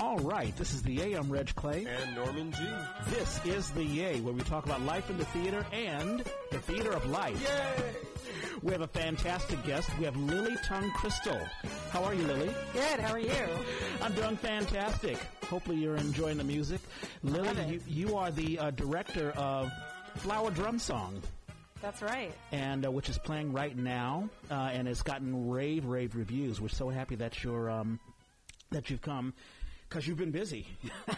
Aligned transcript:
All 0.00 0.18
right, 0.20 0.56
this 0.56 0.72
is 0.72 0.82
the 0.82 1.02
AM 1.02 1.30
Reg 1.30 1.54
Clay. 1.54 1.84
And 1.84 2.14
Norman 2.14 2.52
G. 2.52 2.58
This 3.10 3.38
is 3.44 3.68
the 3.72 3.84
Yay, 3.84 4.22
where 4.22 4.32
we 4.32 4.40
talk 4.40 4.64
about 4.64 4.80
life 4.80 5.10
in 5.10 5.18
the 5.18 5.26
theater 5.26 5.64
and 5.72 6.24
the 6.50 6.58
theater 6.58 6.92
of 6.92 7.04
life. 7.10 7.38
Yay! 7.42 7.92
We 8.62 8.72
have 8.72 8.80
a 8.80 8.86
fantastic 8.86 9.62
guest. 9.66 9.90
We 9.98 10.06
have 10.06 10.16
Lily 10.16 10.56
Tung 10.64 10.90
Crystal. 10.92 11.38
How 11.90 12.02
are 12.02 12.14
you, 12.14 12.26
Lily? 12.26 12.50
Good. 12.72 12.98
How 12.98 13.12
are 13.12 13.18
you? 13.18 13.46
I'm 14.00 14.14
doing 14.14 14.38
fantastic. 14.38 15.18
Hopefully, 15.50 15.76
you're 15.76 15.96
enjoying 15.96 16.38
the 16.38 16.44
music. 16.44 16.80
Lily, 17.22 17.50
you, 17.66 17.80
you 17.86 18.16
are 18.16 18.30
the 18.30 18.58
uh, 18.58 18.70
director 18.70 19.32
of 19.32 19.70
Flower 20.16 20.50
Drum 20.50 20.78
Song. 20.78 21.20
That's 21.82 22.00
right. 22.00 22.32
and 22.52 22.86
uh, 22.86 22.90
which 22.90 23.10
is 23.10 23.18
playing 23.18 23.52
right 23.52 23.76
now, 23.76 24.30
uh, 24.50 24.54
and 24.72 24.88
it's 24.88 25.02
gotten 25.02 25.50
rave, 25.50 25.84
rave 25.84 26.14
reviews. 26.16 26.58
We're 26.58 26.68
so 26.68 26.88
happy 26.88 27.16
that 27.16 27.44
you're 27.44 27.70
um, 27.70 28.00
that 28.70 28.88
you've 28.90 29.02
come 29.02 29.34
because 29.90 30.06
you've 30.06 30.16
been 30.18 30.30
busy. 30.30 30.66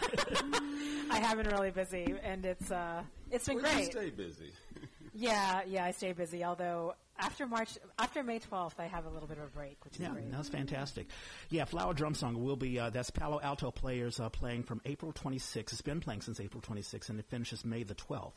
I 1.10 1.18
have 1.20 1.36
been 1.36 1.46
really 1.48 1.70
busy, 1.70 2.14
and 2.24 2.44
it's 2.44 2.70
uh, 2.70 3.02
it's 3.30 3.46
been 3.46 3.56
Well, 3.62 3.66
you 3.72 3.76
great. 3.78 3.92
stay 3.92 4.10
busy. 4.10 4.52
Yeah, 5.14 5.60
yeah, 5.68 5.84
I 5.84 5.90
stay 5.90 6.14
busy. 6.14 6.42
Although 6.42 6.94
after 7.18 7.46
March, 7.46 7.76
after 7.98 8.22
May 8.22 8.38
twelfth, 8.38 8.80
I 8.80 8.86
have 8.86 9.04
a 9.04 9.10
little 9.10 9.28
bit 9.28 9.36
of 9.36 9.44
a 9.44 9.48
break, 9.48 9.76
which 9.84 9.96
is 9.96 10.00
yeah, 10.00 10.08
great. 10.08 10.32
that's 10.32 10.48
fantastic. 10.48 11.06
Yeah, 11.50 11.66
Flower 11.66 11.92
Drum 11.92 12.14
Song 12.14 12.42
will 12.42 12.56
be 12.56 12.78
uh, 12.78 12.88
that's 12.88 13.10
Palo 13.10 13.38
Alto 13.42 13.70
players 13.70 14.18
uh, 14.18 14.30
playing 14.30 14.62
from 14.62 14.80
April 14.86 15.12
26th. 15.12 15.70
It's 15.74 15.82
been 15.82 16.00
playing 16.00 16.22
since 16.22 16.40
April 16.40 16.62
26th, 16.62 17.10
and 17.10 17.18
it 17.18 17.26
finishes 17.26 17.62
May 17.62 17.82
the 17.82 17.94
12th. 17.94 18.32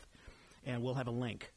And 0.65 0.83
we'll 0.83 0.95
have 0.95 1.07
a 1.07 1.11
link 1.11 1.49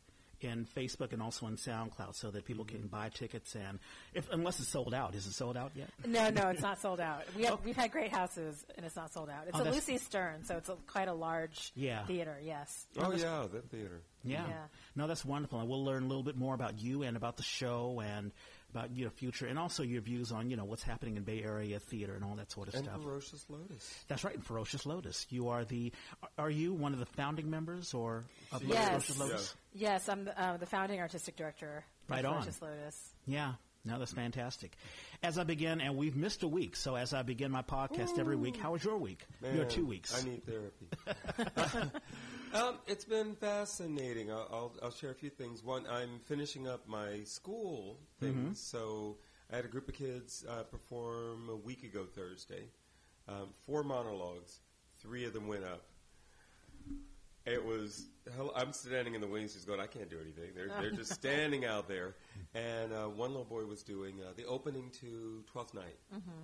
in 0.44 0.66
Facebook 0.66 1.12
and 1.12 1.22
also 1.22 1.46
in 1.46 1.56
SoundCloud 1.56 2.14
so 2.14 2.30
that 2.30 2.44
people 2.44 2.64
can 2.64 2.86
buy 2.86 3.08
tickets. 3.08 3.54
And 3.54 3.78
if 4.14 4.28
unless 4.32 4.60
it's 4.60 4.68
sold 4.68 4.94
out, 4.94 5.14
is 5.14 5.26
it 5.26 5.32
sold 5.32 5.56
out 5.56 5.72
yet? 5.74 5.88
No, 6.06 6.30
no, 6.30 6.48
it's 6.48 6.62
not 6.62 6.80
sold 6.80 7.00
out. 7.00 7.22
We 7.36 7.44
have 7.44 7.58
we've 7.64 7.76
had 7.76 7.90
great 7.92 8.12
houses, 8.12 8.64
and 8.76 8.84
it's 8.86 8.96
not 8.96 9.12
sold 9.12 9.30
out. 9.30 9.46
It's 9.48 9.58
Oh, 9.58 9.62
a 9.62 9.70
Lucy 9.70 9.98
Stern, 9.98 10.44
so 10.44 10.56
it's 10.56 10.68
a, 10.68 10.76
quite 10.86 11.08
a 11.08 11.14
large 11.14 11.72
Yeah. 11.74 12.04
theater. 12.06 12.36
Yes. 12.42 12.86
oh, 12.98 13.12
yeah, 13.12 13.46
that 13.52 13.70
theater. 13.70 14.02
Yeah. 14.24 14.46
Yeah. 14.48 14.54
No, 14.96 15.06
that's 15.06 15.24
wonderful. 15.24 15.60
And 15.60 15.68
we'll 15.68 15.84
learn 15.84 16.02
a 16.04 16.06
little 16.06 16.22
bit 16.24 16.36
more 16.36 16.54
about 16.54 16.78
you 16.80 17.02
and 17.02 17.16
about 17.16 17.36
the 17.36 17.42
show 17.44 18.00
and 18.04 18.32
about 18.70 18.94
your 18.96 19.10
future 19.10 19.46
and 19.46 19.58
also 19.58 19.82
your 19.82 20.00
views 20.02 20.30
on, 20.32 20.50
you 20.50 20.56
know, 20.56 20.64
what's 20.64 20.82
happening 20.82 21.16
in 21.16 21.22
Bay 21.22 21.42
Area 21.42 21.78
theater 21.78 22.14
and 22.14 22.24
all 22.24 22.34
that 22.36 22.50
sort 22.50 22.68
of 22.68 22.74
And 22.74 22.84
stuff. 22.84 23.02
Ferocious 23.02 23.46
Lotus. 23.48 24.04
That's 24.08 24.24
right, 24.24 24.34
in 24.34 24.42
Ferocious 24.42 24.84
Lotus. 24.86 25.26
You 25.30 25.48
are 25.48 25.64
the 25.64 25.92
are 26.36 26.50
you 26.50 26.74
one 26.74 26.92
of 26.92 26.98
the 26.98 27.06
founding 27.06 27.50
members 27.50 27.94
or 27.94 28.24
of 28.52 28.62
Yes. 28.62 28.88
Ferocious 28.88 29.18
Lotus? 29.18 29.54
Yes, 29.74 30.08
I'm 30.08 30.24
the, 30.24 30.40
uh, 30.40 30.56
the 30.56 30.66
founding 30.66 31.00
artistic 31.00 31.36
director. 31.36 31.84
of 32.04 32.10
Right 32.10 32.24
on. 32.24 32.34
Ferocious 32.42 32.60
Lotus. 32.62 33.10
Yeah. 33.26 33.52
No, 33.84 33.98
that's 33.98 34.12
fantastic. 34.12 34.76
As 35.22 35.38
I 35.38 35.44
begin, 35.44 35.80
and 35.80 35.96
we've 35.96 36.16
missed 36.16 36.42
a 36.42 36.48
week, 36.48 36.76
so 36.76 36.94
as 36.96 37.14
I 37.14 37.22
begin 37.22 37.50
my 37.50 37.62
podcast 37.62 38.18
every 38.18 38.36
week, 38.36 38.56
how 38.56 38.72
was 38.72 38.84
your 38.84 38.98
week? 38.98 39.24
your 39.54 39.64
two 39.64 39.86
weeks. 39.86 40.12
I 40.20 40.28
need 40.28 40.42
therapy. 40.44 40.88
um, 42.54 42.74
it's 42.86 43.04
been 43.04 43.34
fascinating. 43.34 44.30
I'll, 44.30 44.48
I'll, 44.50 44.72
I'll 44.82 44.90
share 44.90 45.10
a 45.10 45.14
few 45.14 45.30
things. 45.30 45.62
One, 45.62 45.84
I'm 45.90 46.20
finishing 46.26 46.66
up 46.68 46.88
my 46.88 47.22
school 47.24 47.98
things. 48.20 48.36
Mm-hmm. 48.36 48.52
So 48.54 49.16
I 49.52 49.56
had 49.56 49.64
a 49.64 49.68
group 49.68 49.88
of 49.88 49.94
kids 49.94 50.44
uh, 50.48 50.62
perform 50.64 51.48
a 51.50 51.56
week 51.56 51.84
ago 51.84 52.04
Thursday. 52.04 52.68
Um, 53.28 53.48
four 53.66 53.82
monologues. 53.82 54.60
Three 55.00 55.24
of 55.24 55.32
them 55.32 55.46
went 55.48 55.64
up. 55.64 55.82
It 57.46 57.64
was. 57.64 58.06
hell- 58.36 58.52
I'm 58.54 58.72
standing 58.74 59.14
in 59.14 59.22
the 59.22 59.26
wings, 59.26 59.54
just 59.54 59.66
going. 59.66 59.80
I 59.80 59.86
can't 59.86 60.10
do 60.10 60.18
anything. 60.20 60.50
They're 60.54 60.68
they're 60.80 60.90
just 60.90 61.12
standing 61.14 61.64
out 61.64 61.88
there. 61.88 62.14
And 62.54 62.92
uh, 62.92 63.04
one 63.06 63.30
little 63.30 63.46
boy 63.46 63.64
was 63.64 63.82
doing 63.82 64.16
uh, 64.20 64.32
the 64.36 64.44
opening 64.44 64.90
to 65.00 65.42
Twelfth 65.50 65.72
Night. 65.72 65.96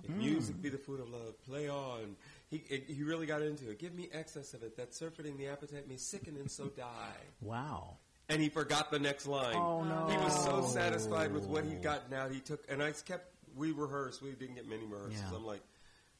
If 0.03 0.09
music 0.09 0.59
be 0.63 0.69
the 0.69 0.79
food 0.79 0.99
of 0.99 1.09
love, 1.09 1.39
play 1.45 1.69
on. 1.69 2.15
He 2.49 2.63
he 2.87 3.03
really 3.03 3.25
got 3.25 3.41
into 3.41 3.69
it. 3.69 3.79
Give 3.79 3.93
me 3.93 4.09
excess 4.13 4.53
of 4.53 4.63
it. 4.63 4.77
That 4.77 4.93
surfeiting 4.93 5.37
the 5.37 5.47
appetite 5.47 5.87
may 5.89 5.97
sicken 5.97 6.37
and 6.37 6.49
so 6.49 6.65
die. 6.67 7.23
wow. 7.41 7.97
And 8.27 8.41
he 8.41 8.49
forgot 8.49 8.89
the 8.89 8.97
next 8.97 9.27
line. 9.27 9.55
Oh, 9.55 9.83
no. 9.83 10.07
He 10.09 10.17
was 10.17 10.33
so 10.43 10.63
satisfied 10.65 11.31
with 11.31 11.45
what 11.45 11.63
he'd 11.63 11.83
gotten 11.83 12.11
out. 12.11 12.31
He 12.31 12.39
took 12.39 12.63
and 12.69 12.81
I 12.81 12.91
kept. 12.91 13.27
We 13.55 13.71
rehearsed. 13.71 14.21
We 14.23 14.31
didn't 14.31 14.55
get 14.55 14.67
many 14.67 14.83
rehearsals. 14.83 15.21
Yeah. 15.31 15.37
I'm 15.37 15.45
like, 15.45 15.61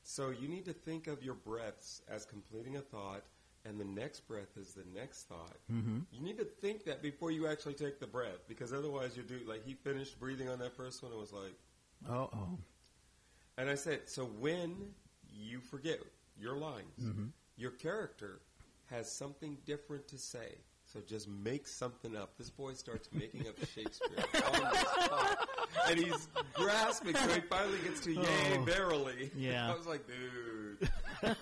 so 0.04 0.30
you 0.30 0.48
need 0.48 0.66
to 0.66 0.74
think 0.74 1.08
of 1.08 1.24
your 1.24 1.34
breaths 1.34 2.02
as 2.08 2.24
completing 2.26 2.78
a 2.78 2.82
thought, 2.82 3.24
and 3.66 3.80
the 3.80 3.86
next 3.86 4.28
breath 4.28 4.56
is 4.56 4.74
the 4.76 4.84
next 4.96 5.24
thought. 5.24 5.58
Mm-hmm. 5.74 6.00
You 6.12 6.22
need 6.22 6.38
to 6.38 6.46
think 6.46 6.86
that 6.86 7.02
before 7.02 7.32
you 7.32 7.48
actually 7.48 7.74
take 7.74 8.00
the 8.00 8.06
breath, 8.08 8.48
because 8.48 8.72
otherwise 8.72 9.18
you 9.18 9.24
do. 9.24 9.40
Like 9.48 9.66
he 9.66 9.74
finished 9.74 10.20
breathing 10.20 10.48
on 10.48 10.60
that 10.60 10.76
first 10.78 11.02
one, 11.02 11.12
and 11.12 11.20
was 11.20 11.34
like, 11.34 11.56
Oh, 12.08 12.30
oh. 12.34 12.58
and 13.58 13.68
I 13.68 13.74
said, 13.76 14.02
so 14.06 14.26
when 14.26 14.76
you 15.36 15.60
forget 15.60 16.00
your 16.40 16.56
lines, 16.58 17.00
Mm-hmm. 17.02 17.26
your 17.58 17.72
character 17.72 18.42
has 18.90 19.12
something 19.12 19.58
different 19.66 20.08
to 20.10 20.18
say. 20.18 20.56
So 20.88 21.00
just 21.02 21.28
make 21.28 21.68
something 21.68 22.16
up. 22.16 22.38
This 22.38 22.52
boy 22.52 22.74
starts 22.74 23.10
making 23.12 23.48
up 23.48 23.56
Shakespeare 23.74 24.24
on 24.54 24.62
the 24.62 24.78
spot. 24.78 25.50
And 25.90 26.00
he's 26.00 26.28
grasping, 26.54 27.16
so 27.16 27.28
he 27.30 27.42
finally 27.42 27.80
gets 27.84 28.00
to 28.02 28.14
yay, 28.14 28.58
Oh. 28.58 28.62
verily. 28.64 29.32
Yeah. 29.36 29.72
I 29.74 29.76
was 29.76 29.88
like, 29.88 30.06
dude. 30.08 30.90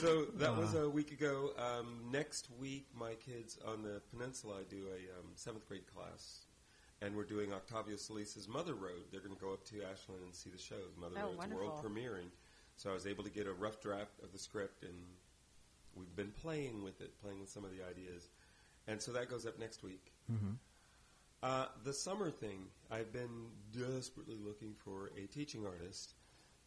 so 0.00 0.24
that 0.38 0.56
was 0.56 0.74
a 0.74 0.88
week 0.88 1.12
ago. 1.12 1.50
Um, 1.58 1.98
next 2.10 2.48
week, 2.58 2.86
my 2.98 3.14
kids 3.14 3.58
on 3.66 3.82
the 3.82 4.00
peninsula, 4.10 4.54
I 4.60 4.64
do 4.68 4.86
a 4.88 5.18
um, 5.20 5.26
seventh 5.34 5.68
grade 5.68 5.86
class. 5.94 6.46
And 7.02 7.14
we're 7.14 7.24
doing 7.24 7.52
Octavio 7.52 7.96
Solis's 7.96 8.48
Mother 8.48 8.74
Road. 8.74 9.04
They're 9.12 9.20
going 9.20 9.34
to 9.34 9.40
go 9.40 9.52
up 9.52 9.64
to 9.66 9.82
Ashland 9.82 10.22
and 10.24 10.34
see 10.34 10.48
the 10.48 10.58
show. 10.58 10.76
Mother 10.98 11.16
Oh, 11.18 11.24
Road's 11.26 11.36
wonderful. 11.38 11.66
world 11.66 11.84
premiering. 11.84 12.30
So 12.76 12.90
I 12.90 12.94
was 12.94 13.06
able 13.06 13.24
to 13.24 13.30
get 13.30 13.46
a 13.46 13.52
rough 13.52 13.80
draft 13.80 14.20
of 14.22 14.32
the 14.32 14.38
script, 14.38 14.82
and 14.82 14.94
we've 15.96 16.14
been 16.16 16.32
playing 16.42 16.82
with 16.82 17.00
it, 17.00 17.12
playing 17.22 17.40
with 17.40 17.48
some 17.48 17.64
of 17.64 17.70
the 17.70 17.84
ideas. 17.88 18.28
And 18.86 19.00
so 19.00 19.12
that 19.12 19.30
goes 19.30 19.46
up 19.46 19.58
next 19.58 19.82
week. 19.82 20.12
Uh, 21.42 21.66
the 21.84 21.92
summer 21.92 22.30
thing, 22.30 22.64
I've 22.90 23.12
been 23.12 23.46
desperately 23.72 24.38
looking 24.42 24.74
for 24.84 25.10
a 25.22 25.26
teaching 25.26 25.66
artist 25.66 26.14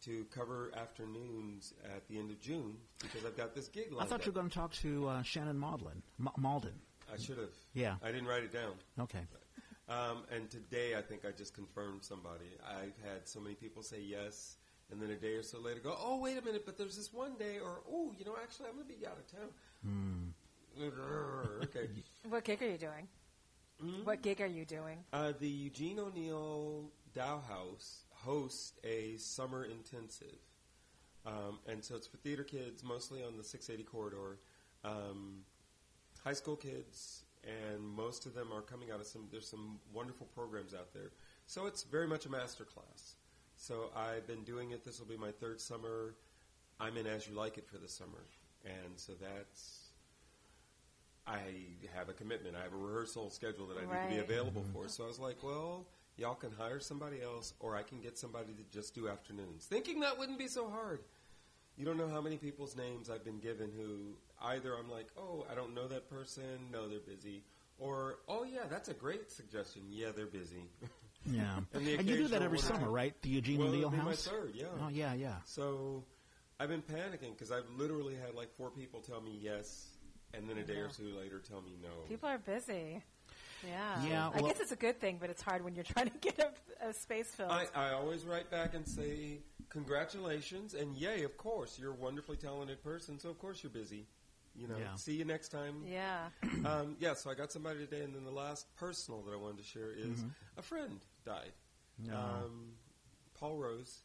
to 0.04 0.24
cover 0.32 0.70
afternoons 0.76 1.74
at 1.84 2.06
the 2.08 2.18
end 2.18 2.30
of 2.30 2.40
June 2.40 2.76
because 3.02 3.24
I've 3.24 3.36
got 3.36 3.54
this 3.54 3.66
gig 3.66 3.86
I 3.98 4.04
thought 4.04 4.24
you 4.24 4.30
were 4.30 4.36
going 4.36 4.48
to 4.48 4.54
talk 4.54 4.72
to 4.74 5.08
uh, 5.08 5.22
Shannon 5.22 5.58
Maudlin. 5.58 6.02
Ma- 6.18 6.30
Malden. 6.36 6.74
I 7.12 7.16
should 7.18 7.38
have. 7.38 7.50
Yeah. 7.74 7.96
I 8.04 8.12
didn't 8.12 8.28
write 8.28 8.44
it 8.44 8.52
down. 8.52 8.74
Okay. 9.00 9.26
Um, 9.88 10.18
and 10.30 10.48
today, 10.50 10.94
I 10.96 11.02
think 11.02 11.24
I 11.24 11.32
just 11.32 11.54
confirmed 11.54 12.04
somebody. 12.04 12.56
I've 12.64 12.94
had 13.04 13.26
so 13.26 13.40
many 13.40 13.56
people 13.56 13.82
say 13.82 14.00
yes, 14.00 14.58
and 14.90 15.00
then 15.00 15.10
a 15.10 15.16
day 15.16 15.34
or 15.34 15.42
so 15.42 15.58
later 15.58 15.80
go, 15.80 15.96
"Oh, 15.98 16.18
wait 16.18 16.38
a 16.38 16.42
minute, 16.42 16.64
but 16.64 16.76
there's 16.78 16.96
this 16.96 17.12
one 17.12 17.34
day," 17.38 17.58
or 17.58 17.82
"Oh, 17.90 18.12
you 18.18 18.24
know, 18.24 18.36
actually, 18.42 18.68
I'm 18.68 18.74
going 18.76 18.88
to 18.88 18.94
be 18.94 19.06
out 19.06 19.18
of 19.18 19.26
town." 19.30 19.48
okay. 21.64 21.88
What 22.28 22.44
gig 22.44 22.62
are 22.62 22.68
you 22.68 22.78
doing? 22.78 23.08
Hmm? 23.80 24.04
What 24.04 24.22
gig 24.22 24.40
are 24.40 24.46
you 24.46 24.64
doing? 24.64 24.98
Uh, 25.12 25.32
the 25.38 25.48
Eugene 25.48 25.98
O'Neill 25.98 26.90
Tao 27.14 27.40
House 27.48 28.04
hosts 28.12 28.72
a 28.84 29.16
summer 29.16 29.64
intensive. 29.64 30.38
Um, 31.26 31.58
and 31.68 31.84
so 31.84 31.94
it's 31.94 32.06
for 32.06 32.16
theater 32.18 32.44
kids, 32.44 32.82
mostly 32.82 33.22
on 33.22 33.36
the 33.36 33.44
680 33.44 33.88
corridor. 33.88 34.38
Um, 34.84 35.40
high 36.24 36.32
school 36.32 36.56
kids, 36.56 37.24
and 37.44 37.84
most 37.84 38.26
of 38.26 38.34
them 38.34 38.48
are 38.52 38.62
coming 38.62 38.90
out 38.90 39.00
of 39.00 39.06
some, 39.06 39.28
there's 39.30 39.48
some 39.48 39.78
wonderful 39.92 40.26
programs 40.34 40.74
out 40.74 40.92
there. 40.92 41.10
So 41.46 41.66
it's 41.66 41.82
very 41.82 42.06
much 42.06 42.26
a 42.26 42.30
master 42.30 42.64
class. 42.64 43.14
So 43.58 43.90
I've 43.94 44.26
been 44.26 44.44
doing 44.44 44.70
it. 44.70 44.84
This 44.84 45.00
will 45.00 45.06
be 45.06 45.16
my 45.16 45.32
third 45.32 45.60
summer. 45.60 46.14
I'm 46.78 46.96
in 46.96 47.06
As 47.08 47.26
You 47.26 47.34
Like 47.34 47.58
It 47.58 47.66
for 47.66 47.76
the 47.76 47.88
summer. 47.88 48.24
And 48.64 48.96
so 48.96 49.14
that's, 49.20 49.88
I 51.26 51.40
have 51.94 52.08
a 52.08 52.12
commitment. 52.12 52.54
I 52.54 52.62
have 52.62 52.72
a 52.72 52.76
rehearsal 52.76 53.30
schedule 53.30 53.66
that 53.66 53.76
I 53.76 53.80
need 53.80 54.10
to 54.10 54.14
be 54.14 54.20
available 54.20 54.62
mm-hmm. 54.62 54.84
for. 54.84 54.88
So 54.88 55.02
I 55.02 55.08
was 55.08 55.18
like, 55.18 55.42
well, 55.42 55.86
y'all 56.16 56.36
can 56.36 56.52
hire 56.52 56.78
somebody 56.78 57.20
else, 57.20 57.52
or 57.58 57.74
I 57.74 57.82
can 57.82 58.00
get 58.00 58.16
somebody 58.16 58.52
to 58.52 58.62
just 58.70 58.94
do 58.94 59.08
afternoons. 59.08 59.66
Thinking 59.66 60.00
that 60.00 60.16
wouldn't 60.16 60.38
be 60.38 60.48
so 60.48 60.70
hard. 60.70 61.00
You 61.76 61.84
don't 61.84 61.96
know 61.96 62.08
how 62.08 62.20
many 62.20 62.36
people's 62.36 62.76
names 62.76 63.10
I've 63.10 63.24
been 63.24 63.40
given 63.40 63.70
who 63.76 64.14
either 64.40 64.74
I'm 64.76 64.88
like, 64.88 65.08
oh, 65.16 65.46
I 65.50 65.56
don't 65.56 65.74
know 65.74 65.88
that 65.88 66.08
person, 66.08 66.70
no, 66.72 66.88
they're 66.88 66.98
busy, 67.00 67.44
or 67.78 68.18
oh 68.28 68.44
yeah, 68.44 68.66
that's 68.68 68.88
a 68.88 68.94
great 68.94 69.30
suggestion. 69.30 69.82
Yeah, 69.88 70.08
they're 70.14 70.26
busy. 70.26 70.70
Yeah. 71.26 71.60
And 71.74 71.86
and 71.86 72.08
you 72.08 72.16
do 72.16 72.28
that 72.28 72.42
every 72.42 72.58
one- 72.58 72.66
summer, 72.66 72.90
right? 72.90 73.20
The 73.22 73.28
Eugene 73.28 73.58
well, 73.58 73.68
O'Neill 73.68 73.88
it'll 73.88 73.90
my 73.90 74.10
House? 74.10 74.26
third, 74.26 74.52
yeah. 74.54 74.66
Oh, 74.80 74.88
yeah, 74.88 75.14
yeah. 75.14 75.36
So 75.44 76.04
I've 76.58 76.68
been 76.68 76.82
panicking 76.82 77.32
because 77.32 77.50
I've 77.50 77.68
literally 77.76 78.14
had 78.14 78.34
like 78.34 78.54
four 78.56 78.70
people 78.70 79.00
tell 79.00 79.20
me 79.20 79.38
yes, 79.40 79.88
and 80.34 80.48
then 80.48 80.58
a 80.58 80.64
day 80.64 80.78
or 80.78 80.88
two 80.88 81.14
later 81.18 81.38
tell 81.40 81.60
me 81.60 81.76
no. 81.82 81.88
People 82.08 82.28
are 82.28 82.38
busy. 82.38 83.02
Yeah. 83.66 84.04
Yeah, 84.06 84.30
I 84.32 84.40
guess 84.40 84.60
it's 84.60 84.72
a 84.72 84.76
good 84.76 85.00
thing, 85.00 85.18
but 85.20 85.30
it's 85.30 85.42
hard 85.42 85.64
when 85.64 85.74
you're 85.74 85.84
trying 85.96 86.10
to 86.10 86.18
get 86.18 86.38
a, 86.38 86.88
a 86.88 86.92
space 86.92 87.26
filled. 87.26 87.50
I, 87.50 87.66
I 87.74 87.90
always 87.90 88.24
write 88.24 88.50
back 88.50 88.74
and 88.74 88.86
say 88.86 89.40
congratulations 89.68 90.74
and 90.74 90.96
yay, 90.96 91.24
of 91.24 91.36
course 91.36 91.78
you're 91.78 91.92
a 91.92 91.96
wonderfully 91.96 92.36
talented 92.36 92.82
person, 92.82 93.18
so 93.18 93.28
of 93.28 93.38
course 93.38 93.62
you're 93.62 93.70
busy. 93.70 94.06
You 94.54 94.66
know, 94.68 94.76
Yeah. 94.78 94.94
see 94.96 95.14
you 95.14 95.24
next 95.24 95.48
time. 95.50 95.84
yeah. 95.86 96.28
Um, 96.64 96.96
yeah, 96.98 97.14
so 97.14 97.30
I 97.30 97.34
got 97.34 97.52
somebody 97.52 97.78
today, 97.80 98.02
and 98.02 98.14
then 98.14 98.24
the 98.24 98.30
last 98.32 98.66
personal 98.76 99.22
that 99.22 99.32
I 99.32 99.36
wanted 99.36 99.58
to 99.58 99.64
share 99.64 99.92
is 99.92 100.24
a 100.56 100.62
friend 100.62 101.00
died. 101.24 101.52
No. 101.98 102.16
Um, 102.16 102.72
Paul 103.34 103.56
Rose 103.56 104.02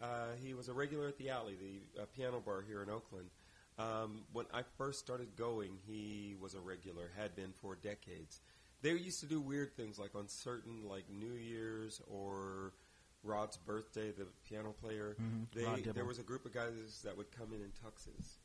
Uh, 0.00 0.34
he 0.42 0.52
was 0.54 0.68
a 0.68 0.72
regular 0.74 1.08
at 1.08 1.16
the 1.16 1.30
Alley, 1.30 1.54
the 1.56 2.02
uh, 2.02 2.06
piano 2.14 2.38
bar 2.40 2.60
here 2.62 2.82
in 2.82 2.90
Oakland. 2.90 3.30
Um, 3.78 4.24
when 4.32 4.44
I 4.52 4.62
first 4.76 4.98
started 5.00 5.36
going, 5.36 5.78
he 5.86 6.36
was 6.40 6.54
a 6.54 6.60
regular, 6.60 7.10
had 7.16 7.34
been 7.34 7.52
for 7.52 7.76
decades. 7.76 8.40
They 8.82 8.92
used 8.92 9.20
to 9.20 9.26
do 9.26 9.40
weird 9.40 9.74
things, 9.74 9.98
like 9.98 10.14
on 10.14 10.28
certain, 10.28 10.86
like 10.86 11.04
New 11.10 11.32
Year's 11.34 12.00
or 12.08 12.74
Rod's 13.22 13.56
birthday, 13.56 14.10
the 14.12 14.26
piano 14.48 14.72
player. 14.82 15.16
Mhm, 15.20 15.46
They, 15.54 15.64
there 15.94 16.04
was 16.04 16.18
a 16.18 16.22
group 16.22 16.44
of 16.44 16.52
guys 16.52 17.00
that 17.04 17.16
would 17.16 17.30
come 17.32 17.52
in 17.54 17.60
in 17.62 17.72
tuxes, 17.72 18.36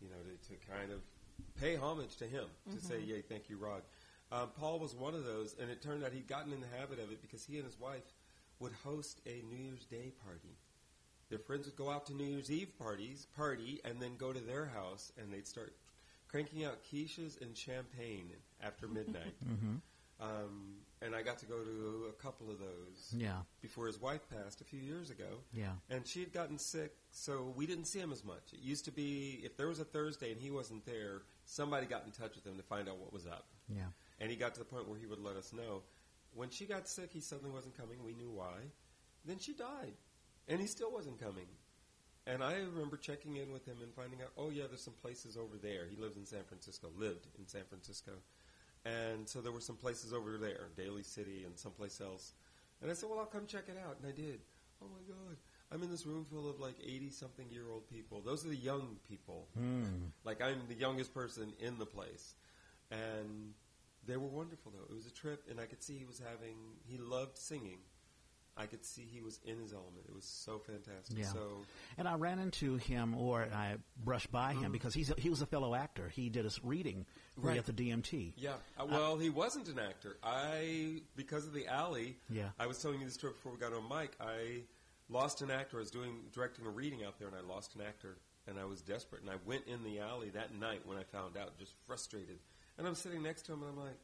you 0.00 0.08
know, 0.08 0.16
to, 0.22 0.48
to 0.50 0.66
kind 0.66 0.92
of 0.92 1.00
pay 1.60 1.76
homage 1.76 2.16
to 2.16 2.26
him, 2.26 2.44
to 2.72 2.84
say, 2.84 3.00
"Yay, 3.00 3.22
thank 3.22 3.48
you, 3.48 3.56
Rod." 3.56 3.82
Um, 4.32 4.48
Paul 4.58 4.78
was 4.80 4.94
one 4.94 5.14
of 5.14 5.24
those, 5.24 5.54
and 5.60 5.70
it 5.70 5.82
turned 5.82 6.02
out 6.04 6.12
he'd 6.12 6.26
gotten 6.26 6.52
in 6.52 6.60
the 6.60 6.66
habit 6.78 6.98
of 6.98 7.12
it 7.12 7.22
because 7.22 7.44
he 7.44 7.56
and 7.56 7.64
his 7.64 7.78
wife 7.78 8.12
would 8.58 8.72
host 8.84 9.20
a 9.26 9.42
New 9.48 9.56
Year's 9.56 9.84
Day 9.84 10.12
party. 10.24 10.56
Their 11.28 11.38
friends 11.38 11.66
would 11.66 11.76
go 11.76 11.90
out 11.90 12.06
to 12.06 12.14
New 12.14 12.24
Year's 12.24 12.50
Eve 12.50 12.76
parties, 12.78 13.26
party, 13.36 13.80
and 13.84 14.00
then 14.00 14.16
go 14.16 14.32
to 14.32 14.40
their 14.40 14.66
house, 14.66 15.12
and 15.18 15.32
they'd 15.32 15.46
start 15.46 15.74
cranking 16.28 16.64
out 16.64 16.78
quiches 16.84 17.40
and 17.40 17.56
champagne 17.56 18.30
after 18.62 18.88
midnight. 18.88 19.34
Mm-hmm. 19.44 19.76
um, 20.20 20.74
and 21.02 21.14
I 21.14 21.22
got 21.22 21.38
to 21.40 21.46
go 21.46 21.62
to 21.62 22.06
a 22.08 22.12
couple 22.22 22.50
of 22.50 22.58
those 22.58 23.12
Yeah. 23.12 23.42
before 23.60 23.86
his 23.86 24.00
wife 24.00 24.28
passed 24.30 24.60
a 24.60 24.64
few 24.64 24.80
years 24.80 25.10
ago. 25.10 25.40
Yeah. 25.52 25.72
And 25.90 26.06
she 26.06 26.20
had 26.20 26.32
gotten 26.32 26.58
sick, 26.58 26.96
so 27.10 27.52
we 27.56 27.66
didn't 27.66 27.84
see 27.86 27.98
him 28.00 28.12
as 28.12 28.24
much. 28.24 28.52
It 28.52 28.60
used 28.60 28.84
to 28.86 28.90
be 28.92 29.40
if 29.44 29.56
there 29.56 29.68
was 29.68 29.78
a 29.80 29.84
Thursday 29.84 30.32
and 30.32 30.40
he 30.40 30.50
wasn't 30.50 30.86
there, 30.86 31.22
somebody 31.44 31.86
got 31.86 32.04
in 32.06 32.12
touch 32.12 32.34
with 32.34 32.46
him 32.46 32.56
to 32.56 32.62
find 32.62 32.88
out 32.88 32.98
what 32.98 33.12
was 33.12 33.26
up. 33.26 33.46
Yeah. 33.68 33.88
And 34.20 34.30
he 34.30 34.36
got 34.36 34.54
to 34.54 34.60
the 34.60 34.64
point 34.64 34.88
where 34.88 34.98
he 34.98 35.06
would 35.06 35.20
let 35.20 35.36
us 35.36 35.52
know. 35.52 35.82
When 36.34 36.50
she 36.50 36.66
got 36.66 36.88
sick, 36.88 37.10
he 37.12 37.20
suddenly 37.20 37.50
wasn't 37.50 37.76
coming. 37.76 38.02
We 38.04 38.12
knew 38.14 38.30
why. 38.30 38.70
Then 39.24 39.38
she 39.38 39.52
died, 39.54 39.94
and 40.48 40.60
he 40.60 40.66
still 40.66 40.92
wasn't 40.92 41.20
coming. 41.20 41.46
And 42.28 42.42
I 42.42 42.54
remember 42.56 42.96
checking 42.96 43.36
in 43.36 43.52
with 43.52 43.64
him 43.66 43.76
and 43.82 43.94
finding 43.94 44.20
out, 44.22 44.30
oh 44.36 44.50
yeah, 44.50 44.64
there's 44.68 44.82
some 44.82 44.94
places 44.94 45.36
over 45.36 45.56
there. 45.56 45.86
He 45.88 45.96
lives 45.96 46.16
in 46.16 46.26
San 46.26 46.42
Francisco, 46.44 46.90
lived 46.96 47.26
in 47.38 47.46
San 47.46 47.62
Francisco, 47.68 48.12
and 48.86 49.28
so 49.28 49.40
there 49.40 49.52
were 49.52 49.60
some 49.60 49.76
places 49.76 50.12
over 50.12 50.38
there, 50.38 50.68
Daly 50.76 51.02
City 51.02 51.42
and 51.44 51.58
someplace 51.58 52.00
else. 52.00 52.32
And 52.80 52.90
I 52.90 52.94
said, 52.94 53.08
well, 53.08 53.18
I'll 53.18 53.26
come 53.26 53.46
check 53.46 53.64
it 53.68 53.78
out, 53.84 53.96
and 54.00 54.08
I 54.08 54.14
did. 54.14 54.40
Oh 54.82 54.86
my 54.86 55.00
God, 55.08 55.36
I'm 55.72 55.82
in 55.82 55.90
this 55.90 56.06
room 56.06 56.24
full 56.24 56.48
of 56.48 56.60
like 56.60 56.76
80 56.84 57.10
something 57.10 57.46
year 57.50 57.64
old 57.72 57.88
people. 57.90 58.20
Those 58.20 58.44
are 58.44 58.48
the 58.48 58.56
young 58.56 58.96
people. 59.08 59.48
Mm. 59.58 60.10
Like 60.24 60.42
I'm 60.42 60.60
the 60.68 60.74
youngest 60.74 61.14
person 61.14 61.52
in 61.58 61.78
the 61.78 61.86
place, 61.86 62.34
and 62.90 63.54
they 64.06 64.16
were 64.16 64.28
wonderful 64.28 64.72
though. 64.72 64.84
It 64.84 64.94
was 64.94 65.06
a 65.06 65.14
trip, 65.14 65.44
and 65.50 65.58
I 65.58 65.64
could 65.64 65.82
see 65.82 65.96
he 65.96 66.04
was 66.04 66.18
having. 66.20 66.56
He 66.86 66.98
loved 66.98 67.38
singing. 67.38 67.78
I 68.56 68.66
could 68.66 68.84
see 68.84 69.02
he 69.02 69.20
was 69.20 69.38
in 69.44 69.58
his 69.58 69.72
element. 69.72 70.06
It 70.08 70.14
was 70.14 70.24
so 70.24 70.58
fantastic. 70.58 71.18
Yeah. 71.18 71.24
So 71.26 71.62
And 71.98 72.08
I 72.08 72.14
ran 72.14 72.38
into 72.38 72.76
him, 72.76 73.14
or 73.16 73.46
I 73.54 73.76
brushed 74.02 74.32
by 74.32 74.54
him 74.54 74.72
because 74.72 74.94
he's 74.94 75.10
a, 75.10 75.14
he 75.18 75.28
was 75.28 75.42
a 75.42 75.46
fellow 75.46 75.74
actor. 75.74 76.08
He 76.08 76.30
did 76.30 76.44
his 76.44 76.64
reading 76.64 77.04
right. 77.36 77.58
At 77.58 77.66
the 77.66 77.72
DMT. 77.72 78.32
yeah. 78.36 78.54
Uh, 78.78 78.86
well, 78.88 79.18
he 79.18 79.28
wasn't 79.28 79.68
an 79.68 79.78
actor. 79.78 80.16
I 80.22 81.02
because 81.16 81.46
of 81.46 81.52
the 81.52 81.66
alley. 81.66 82.16
Yeah. 82.30 82.48
I 82.58 82.66
was 82.66 82.80
telling 82.80 82.98
you 83.00 83.04
this 83.04 83.14
story 83.14 83.34
before 83.34 83.52
we 83.52 83.58
got 83.58 83.74
on 83.74 83.88
mic. 83.88 84.12
I 84.20 84.62
lost 85.08 85.42
an 85.42 85.50
actor. 85.50 85.76
I 85.76 85.80
was 85.80 85.90
doing 85.90 86.22
directing 86.32 86.66
a 86.66 86.70
reading 86.70 87.04
out 87.04 87.18
there, 87.18 87.28
and 87.28 87.36
I 87.36 87.40
lost 87.40 87.74
an 87.74 87.82
actor, 87.82 88.16
and 88.46 88.58
I 88.58 88.64
was 88.64 88.80
desperate. 88.80 89.20
And 89.22 89.30
I 89.30 89.36
went 89.44 89.66
in 89.66 89.84
the 89.84 90.00
alley 90.00 90.30
that 90.30 90.54
night 90.54 90.80
when 90.86 90.96
I 90.96 91.02
found 91.02 91.36
out, 91.36 91.58
just 91.58 91.74
frustrated. 91.86 92.38
And 92.78 92.86
I'm 92.86 92.94
sitting 92.94 93.22
next 93.22 93.42
to 93.46 93.52
him, 93.52 93.62
and 93.62 93.70
I'm 93.70 93.78
like, 93.78 93.98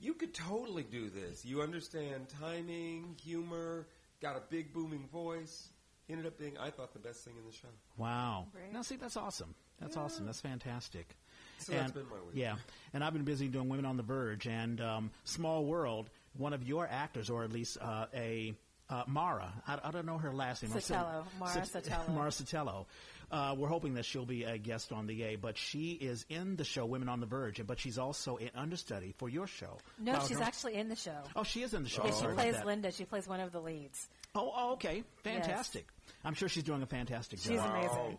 "You 0.00 0.14
could 0.14 0.34
totally 0.34 0.84
do 0.84 1.10
this. 1.10 1.44
You 1.44 1.62
understand 1.62 2.28
timing, 2.28 3.16
humor, 3.22 3.86
got 4.20 4.36
a 4.36 4.42
big 4.50 4.72
booming 4.72 5.06
voice." 5.08 5.70
He 6.06 6.14
ended 6.14 6.26
up 6.26 6.38
being, 6.38 6.56
I 6.56 6.70
thought, 6.70 6.94
the 6.94 6.98
best 6.98 7.22
thing 7.22 7.34
in 7.38 7.44
the 7.44 7.52
show. 7.52 7.68
Wow. 7.98 8.46
Great. 8.50 8.72
Now, 8.72 8.80
see, 8.80 8.96
that's 8.96 9.16
awesome. 9.18 9.54
That's 9.78 9.94
Yeah. 9.94 10.02
awesome. 10.02 10.24
That's 10.24 10.40
fantastic. 10.40 11.14
So 11.58 11.72
and, 11.74 11.82
that's 11.82 11.92
been 11.92 12.08
my 12.08 12.16
week. 12.16 12.34
Yeah, 12.34 12.56
and 12.94 13.04
I've 13.04 13.12
been 13.12 13.24
busy 13.24 13.48
doing 13.48 13.68
Women 13.68 13.84
on 13.84 13.96
the 13.98 14.02
Verge 14.02 14.46
and 14.46 14.80
um, 14.80 15.10
Small 15.24 15.66
World. 15.66 16.08
One 16.34 16.52
of 16.54 16.62
your 16.66 16.86
actors, 16.86 17.28
or 17.30 17.44
at 17.44 17.52
least 17.52 17.76
uh, 17.80 18.06
a 18.14 18.54
uh, 18.90 19.02
Mara. 19.06 19.52
I, 19.66 19.78
I 19.84 19.90
don't 19.90 20.06
know 20.06 20.18
her 20.18 20.32
last 20.32 20.62
name. 20.62 20.72
Sotelo. 20.72 21.24
Mara 21.38 21.66
Sot- 21.66 21.82
Sotelo. 21.84 22.08
Mara 22.14 22.30
Sotelo. 22.30 22.86
Uh, 23.30 23.54
we're 23.58 23.68
hoping 23.68 23.92
that 23.94 24.06
she'll 24.06 24.24
be 24.24 24.44
a 24.44 24.56
guest 24.56 24.90
on 24.90 25.06
the 25.06 25.22
A, 25.24 25.36
but 25.36 25.58
she 25.58 25.90
is 25.92 26.24
in 26.30 26.56
the 26.56 26.64
show 26.64 26.86
Women 26.86 27.10
on 27.10 27.20
the 27.20 27.26
Verge, 27.26 27.60
but 27.66 27.78
she's 27.78 27.98
also 27.98 28.38
an 28.38 28.48
understudy 28.56 29.14
for 29.18 29.28
your 29.28 29.46
show. 29.46 29.76
No, 29.98 30.18
she's 30.26 30.38
her- 30.38 30.44
actually 30.44 30.74
in 30.76 30.88
the 30.88 30.96
show. 30.96 31.18
Oh, 31.36 31.42
she 31.42 31.62
is 31.62 31.74
in 31.74 31.82
the 31.82 31.90
show. 31.90 32.04
Yeah, 32.06 32.14
I'm 32.14 32.20
she 32.30 32.34
plays. 32.34 32.64
Linda. 32.64 32.90
She 32.90 33.04
plays 33.04 33.28
one 33.28 33.40
of 33.40 33.52
the 33.52 33.60
leads. 33.60 34.08
Oh, 34.34 34.50
oh, 34.56 34.72
okay. 34.74 35.04
Fantastic. 35.24 35.86
I'm 36.24 36.34
sure 36.34 36.48
she's 36.48 36.62
doing 36.62 36.82
a 36.82 36.86
fantastic 36.86 37.38
job. 37.40 37.52
She's 37.52 37.60
amazing. 37.60 38.18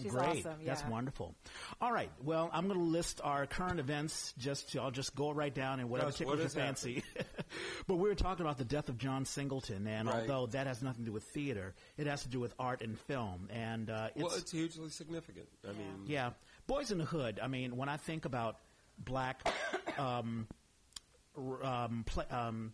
She's 0.00 0.12
Great. 0.12 0.44
awesome. 0.46 0.58
That's 0.64 0.84
wonderful. 0.84 1.34
All 1.80 1.92
right. 1.92 2.10
Well, 2.22 2.50
I'm 2.52 2.68
going 2.68 2.78
to 2.78 2.84
list 2.84 3.20
our 3.24 3.46
current 3.46 3.80
events. 3.80 4.32
Just 4.38 4.76
I'll 4.76 4.90
just 4.92 5.14
go 5.16 5.32
right 5.32 5.52
down 5.52 5.80
and 5.80 5.90
whatever 5.90 6.10
Gus, 6.10 6.18
tickles 6.18 6.36
what 6.36 6.40
your 6.40 6.48
fancy. 6.50 7.02
but 7.88 7.96
we 7.96 8.08
were 8.08 8.14
talking 8.14 8.44
about 8.46 8.58
the 8.58 8.64
death 8.64 8.88
of 8.88 8.96
John 8.98 9.24
Singleton, 9.24 9.86
and 9.88 10.06
Right. 10.08 10.20
although 10.20 10.46
that 10.52 10.66
has 10.68 10.82
nothing 10.82 11.04
to 11.04 11.06
do 11.06 11.12
with 11.12 11.24
theater, 11.24 11.74
it 11.96 12.06
has 12.06 12.22
to 12.22 12.28
do 12.28 12.38
with 12.38 12.54
art 12.60 12.80
and 12.82 12.96
film. 13.00 13.48
And 13.52 13.90
uh, 13.90 14.08
it's, 14.14 14.22
Well, 14.24 14.34
it's 14.34 14.52
hugely 14.52 14.88
significant. 14.90 15.48
I 15.68 15.72
mean, 15.72 16.04
yeah, 16.06 16.30
Boys 16.68 16.90
in 16.92 16.98
the 16.98 17.04
Hood. 17.04 17.40
I 17.42 17.48
mean, 17.48 17.76
when 17.76 17.88
I 17.88 17.96
think 17.96 18.24
about 18.24 18.58
black 18.98 19.52
um, 19.98 20.46
r- 21.36 21.64
um, 21.64 22.04
pla 22.06 22.24
um, 22.30 22.72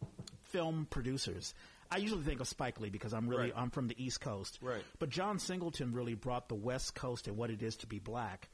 film 0.50 0.87
producers, 0.90 1.55
I 1.90 1.98
usually 1.98 2.22
think 2.22 2.40
of 2.40 2.48
Spike 2.48 2.81
Lee 2.81 2.90
because 2.90 3.12
I'm 3.12 3.28
really 3.28 3.44
Right. 3.44 3.52
I'm 3.56 3.70
from 3.70 3.88
the 3.88 4.02
East 4.02 4.20
Coast. 4.20 4.58
Right. 4.62 4.82
But 4.98 5.10
John 5.10 5.38
Singleton 5.38 5.92
really 5.92 6.14
brought 6.14 6.48
the 6.48 6.54
West 6.54 6.94
Coast 6.94 7.28
and 7.28 7.36
what 7.36 7.50
it 7.50 7.62
is 7.62 7.76
to 7.78 7.86
be 7.86 7.98
black 7.98 8.48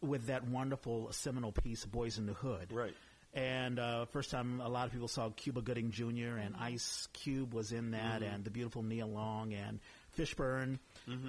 with 0.00 0.26
that 0.26 0.46
wonderful 0.48 1.12
seminal 1.12 1.52
piece, 1.52 1.84
Boys 1.84 2.18
in 2.18 2.26
the 2.26 2.32
Hood. 2.34 2.68
Mm-hmm. 2.68 2.76
Right. 2.76 2.94
And 3.32 3.78
uh, 3.78 4.06
first 4.06 4.30
time 4.32 4.60
a 4.60 4.68
lot 4.68 4.86
of 4.86 4.92
people 4.92 5.06
saw 5.06 5.30
Cuba 5.30 5.62
Gooding 5.62 5.92
Jr. 5.92 6.36
and 6.42 6.56
Ice 6.58 7.06
Cube 7.12 7.54
was 7.54 7.70
in 7.70 7.92
that, 7.92 8.22
Mm-hmm. 8.22 8.34
and 8.34 8.44
the 8.44 8.50
beautiful 8.50 8.82
Neil 8.82 9.06
Long 9.06 9.52
and 9.54 9.78
Fishburne. 10.18 10.78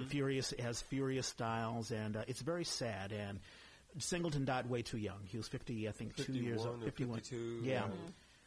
Furious 0.08 0.52
has 0.58 0.82
furious 0.82 1.26
styles, 1.28 1.90
and 1.92 2.16
uh, 2.16 2.22
it's 2.26 2.40
very 2.42 2.64
sad. 2.64 3.12
And 3.12 3.38
Singleton 3.98 4.44
died 4.44 4.68
way 4.68 4.82
too 4.82 4.98
young. 4.98 5.20
He 5.24 5.36
was 5.36 5.46
fifty, 5.48 5.88
I 5.88 5.92
think, 5.92 6.16
two 6.16 6.32
years 6.32 6.64
old. 6.66 6.82
fifty-one. 6.82 7.18
52, 7.20 7.60
Yeah, 7.62 7.84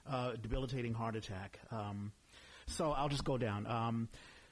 yeah. 0.08 0.14
uh, 0.14 0.32
debilitating 0.42 0.94
heart 0.94 1.16
attack. 1.16 1.60
Um, 1.72 2.12
so 2.68 2.92
I'll 2.92 3.10
just 3.10 3.24
go 3.24 3.38
down. 3.38 3.68
Um, 3.68 4.10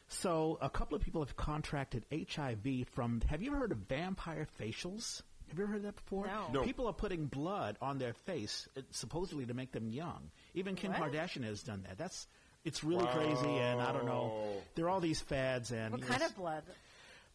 so 0.08 0.58
a 0.62 0.70
couple 0.70 0.96
of 0.96 1.04
people 1.04 1.22
have 1.24 1.36
contracted 1.36 2.06
HIV 2.12 2.88
from. 2.94 3.22
Have 3.28 3.42
you 3.42 3.50
ever 3.52 3.60
heard 3.60 3.72
of 3.72 3.80
vampire 3.80 4.48
facials? 4.60 5.22
Have 5.50 5.58
you 5.58 5.64
ever 5.66 5.74
heard 5.74 5.78
of 5.78 5.84
that 5.84 5.96
before? 5.96 6.26
No. 6.28 6.48
No. 6.52 6.62
People 6.64 6.88
are 6.88 6.94
putting 6.94 7.26
blood 7.26 7.78
on 7.82 7.98
their 8.00 8.14
face, 8.14 8.68
uh, 8.78 8.82
supposedly 8.92 9.46
to 9.46 9.54
make 9.54 9.72
them 9.72 9.88
young. 9.90 10.32
Even 10.56 10.76
Kim 10.76 10.92
What? 10.94 11.12
Kardashian 11.12 11.44
has 11.44 11.62
done 11.64 11.84
that. 11.88 11.98
That's 11.98 12.28
it's 12.66 12.84
really 12.84 13.06
crazy, 13.08 13.50
and 13.58 13.82
I 13.82 13.92
don't 13.92 14.06
know. 14.06 14.42
There 14.76 14.86
are 14.86 14.90
all 14.90 15.00
these 15.02 15.20
fads, 15.20 15.72
and 15.72 15.92
What 15.92 16.02
kind 16.02 16.22
of 16.24 16.36
blood? 16.36 16.64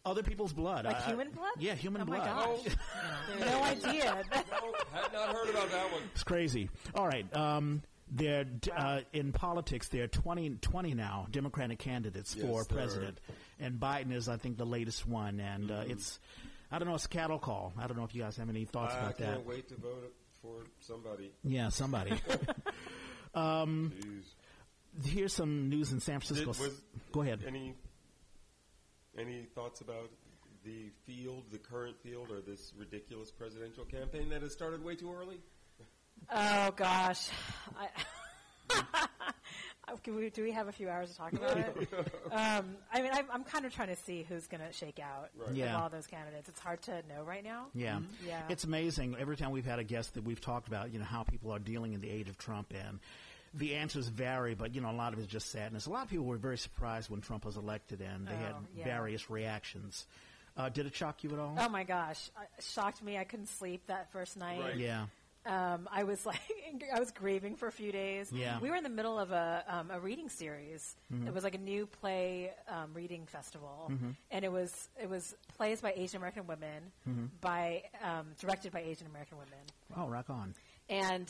other 0.06 0.22
people's 0.22 0.52
blood, 0.54 0.84
Like 0.86 0.96
I- 0.96 1.00
I- 1.00 1.06
human 1.08 1.30
blood? 1.30 1.50
Yeah, 1.58 1.74
human 1.74 2.00
oh 2.02 2.04
blood. 2.06 2.18
my 2.20 2.24
gosh. 2.26 2.76
no 3.40 3.62
idea. 3.62 4.24
Oh, 4.32 4.72
had 4.92 5.12
not 5.12 5.34
heard 5.34 5.50
about 5.50 5.70
that 5.70 5.92
one. 5.92 6.02
It's 6.14 6.24
crazy. 6.24 6.70
All 6.94 7.06
right. 7.06 7.26
Um, 7.36 7.82
they're 8.10 8.46
uh, 8.76 9.00
in 9.12 9.32
politics. 9.32 9.88
There 9.88 10.04
are 10.04 10.08
20, 10.08 10.50
20 10.60 10.94
now 10.94 11.26
Democratic 11.30 11.78
candidates 11.78 12.34
Yes, 12.34 12.44
for 12.46 12.52
there 12.52 12.60
are. 12.60 12.64
president, 12.64 13.20
and 13.60 13.78
Biden 13.78 14.12
is, 14.12 14.28
I 14.28 14.36
think, 14.36 14.56
the 14.56 14.64
latest 14.66 15.06
one. 15.06 15.40
And 15.40 15.70
uh, 15.70 15.84
it's, 15.86 16.18
I 16.70 16.78
don't 16.78 16.88
know, 16.88 16.94
it's 16.94 17.04
a 17.06 17.08
cattle 17.08 17.38
call. 17.38 17.72
I 17.78 17.86
don't 17.86 17.96
know 17.96 18.04
if 18.04 18.14
you 18.14 18.22
guys 18.22 18.36
have 18.36 18.48
any 18.48 18.64
thoughts 18.64 18.94
I 18.94 18.98
about 18.98 19.18
that. 19.18 19.28
I 19.28 19.32
can't 19.34 19.46
wait 19.46 19.68
to 19.68 19.76
vote 19.76 20.12
for 20.42 20.64
somebody. 20.80 21.32
Yeah, 21.44 21.68
somebody. 21.68 22.12
Um. 23.34 23.92
Here's 25.04 25.34
some 25.34 25.68
news 25.68 25.92
in 25.92 26.00
San 26.00 26.18
Francisco. 26.20 26.52
Did- 26.52 26.60
was 26.62 26.82
Go 27.12 27.20
ahead. 27.22 27.44
Any 27.46 27.74
any 29.16 29.42
thoughts 29.54 29.80
about 29.80 30.10
the 30.64 30.90
field, 31.06 31.44
the 31.52 31.58
current 31.58 31.96
field, 32.02 32.30
or 32.30 32.40
this 32.40 32.72
ridiculous 32.76 33.30
presidential 33.30 33.84
campaign 33.84 34.30
that 34.30 34.42
has 34.42 34.52
started 34.52 34.82
way 34.82 34.96
too 34.96 35.12
early? 35.12 35.38
Oh 36.32 36.70
gosh. 36.76 37.28
I, 37.78 37.88
Can 40.04 40.16
we, 40.16 40.28
do 40.30 40.42
we 40.42 40.52
have 40.52 40.68
a 40.68 40.72
few 40.72 40.88
hours 40.90 41.10
to 41.10 41.16
talk 41.16 41.32
about 41.32 41.56
it? 41.56 41.88
um, 42.32 42.76
I 42.92 43.00
mean, 43.02 43.10
I'm, 43.12 43.24
I'm 43.32 43.42
kind 43.44 43.64
of 43.64 43.74
trying 43.74 43.88
to 43.88 43.96
see 43.96 44.24
who's 44.28 44.46
going 44.46 44.60
to 44.60 44.72
shake 44.72 44.98
out 45.00 45.30
Right. 45.36 45.60
of 45.68 45.74
all 45.82 45.88
those 45.88 46.06
candidates. 46.06 46.48
It's 46.48 46.60
hard 46.60 46.82
to 46.82 46.92
know 47.08 47.24
right 47.26 47.42
now. 47.42 47.66
Yeah. 47.74 48.00
Yeah. 48.26 48.42
It's 48.50 48.64
amazing. 48.64 49.16
Every 49.18 49.36
time 49.36 49.50
we've 49.50 49.64
had 49.66 49.78
a 49.78 49.84
guest 49.84 50.14
that 50.14 50.24
we've 50.24 50.40
talked 50.40 50.68
about, 50.68 50.92
you 50.92 50.98
know, 50.98 51.04
how 51.06 51.22
people 51.24 51.52
are 51.52 51.58
dealing 51.58 51.94
in 51.94 52.00
the 52.00 52.10
age 52.10 52.28
of 52.28 52.36
Trump 52.38 52.72
and 52.88 53.00
the 53.54 53.74
answers 53.76 54.08
vary, 54.08 54.54
but 54.54 54.74
you 54.74 54.82
know, 54.82 54.90
a 54.90 54.92
lot 54.92 55.14
of 55.14 55.18
it 55.18 55.22
is 55.22 55.28
just 55.28 55.50
sadness. 55.50 55.86
A 55.86 55.90
lot 55.90 56.04
of 56.04 56.10
people 56.10 56.26
were 56.26 56.36
very 56.36 56.58
surprised 56.58 57.08
when 57.10 57.20
Trump 57.22 57.44
was 57.46 57.56
elected 57.56 58.00
and 58.02 58.26
they 58.28 58.36
had 58.36 58.52
Oh, 58.52 58.66
yeah. 58.76 58.84
various 58.84 59.30
reactions. 59.30 60.06
Uh, 60.56 60.68
did 60.68 60.84
it 60.86 60.94
shock 60.94 61.24
you 61.24 61.32
at 61.32 61.38
all? 61.38 61.56
Oh 61.58 61.68
my 61.68 61.84
gosh, 61.84 62.30
it 62.58 62.64
shocked 62.64 63.02
me. 63.02 63.16
I 63.16 63.24
couldn't 63.24 63.48
sleep 63.48 63.82
that 63.86 64.12
first 64.12 64.36
night. 64.36 64.60
Right. 64.60 64.76
Yeah. 64.76 65.06
Um, 65.48 65.88
I 65.90 66.04
was 66.04 66.24
like, 66.30 66.38
I 66.94 67.00
was 67.00 67.10
grieving 67.10 67.56
for 67.56 67.66
a 67.66 67.72
few 67.72 67.90
days. 67.90 68.30
Yeah. 68.32 68.58
We 68.60 68.70
were 68.70 68.76
in 68.76 68.84
the 68.84 68.88
middle 68.90 69.18
of 69.18 69.32
a, 69.32 69.64
um, 69.68 69.90
a 69.90 69.98
reading 69.98 70.28
series. 70.28 70.94
It 71.26 71.32
was 71.34 71.42
like 71.42 71.54
a 71.54 71.58
new 71.58 71.86
play 71.86 72.52
um, 72.68 72.90
reading 72.94 73.26
festival, 73.26 73.90
and 74.30 74.44
it 74.44 74.52
was 74.52 74.88
it 75.02 75.08
was 75.08 75.34
plays 75.56 75.80
by 75.80 75.92
Asian 75.96 76.18
American 76.18 76.46
women, 76.46 76.92
by 77.40 77.82
um, 78.04 78.26
directed 78.40 78.72
by 78.72 78.80
Asian 78.80 79.06
American 79.06 79.38
women, 79.38 79.64
Oh, 79.96 80.06
rock 80.08 80.30
on. 80.30 80.54
and 80.88 81.28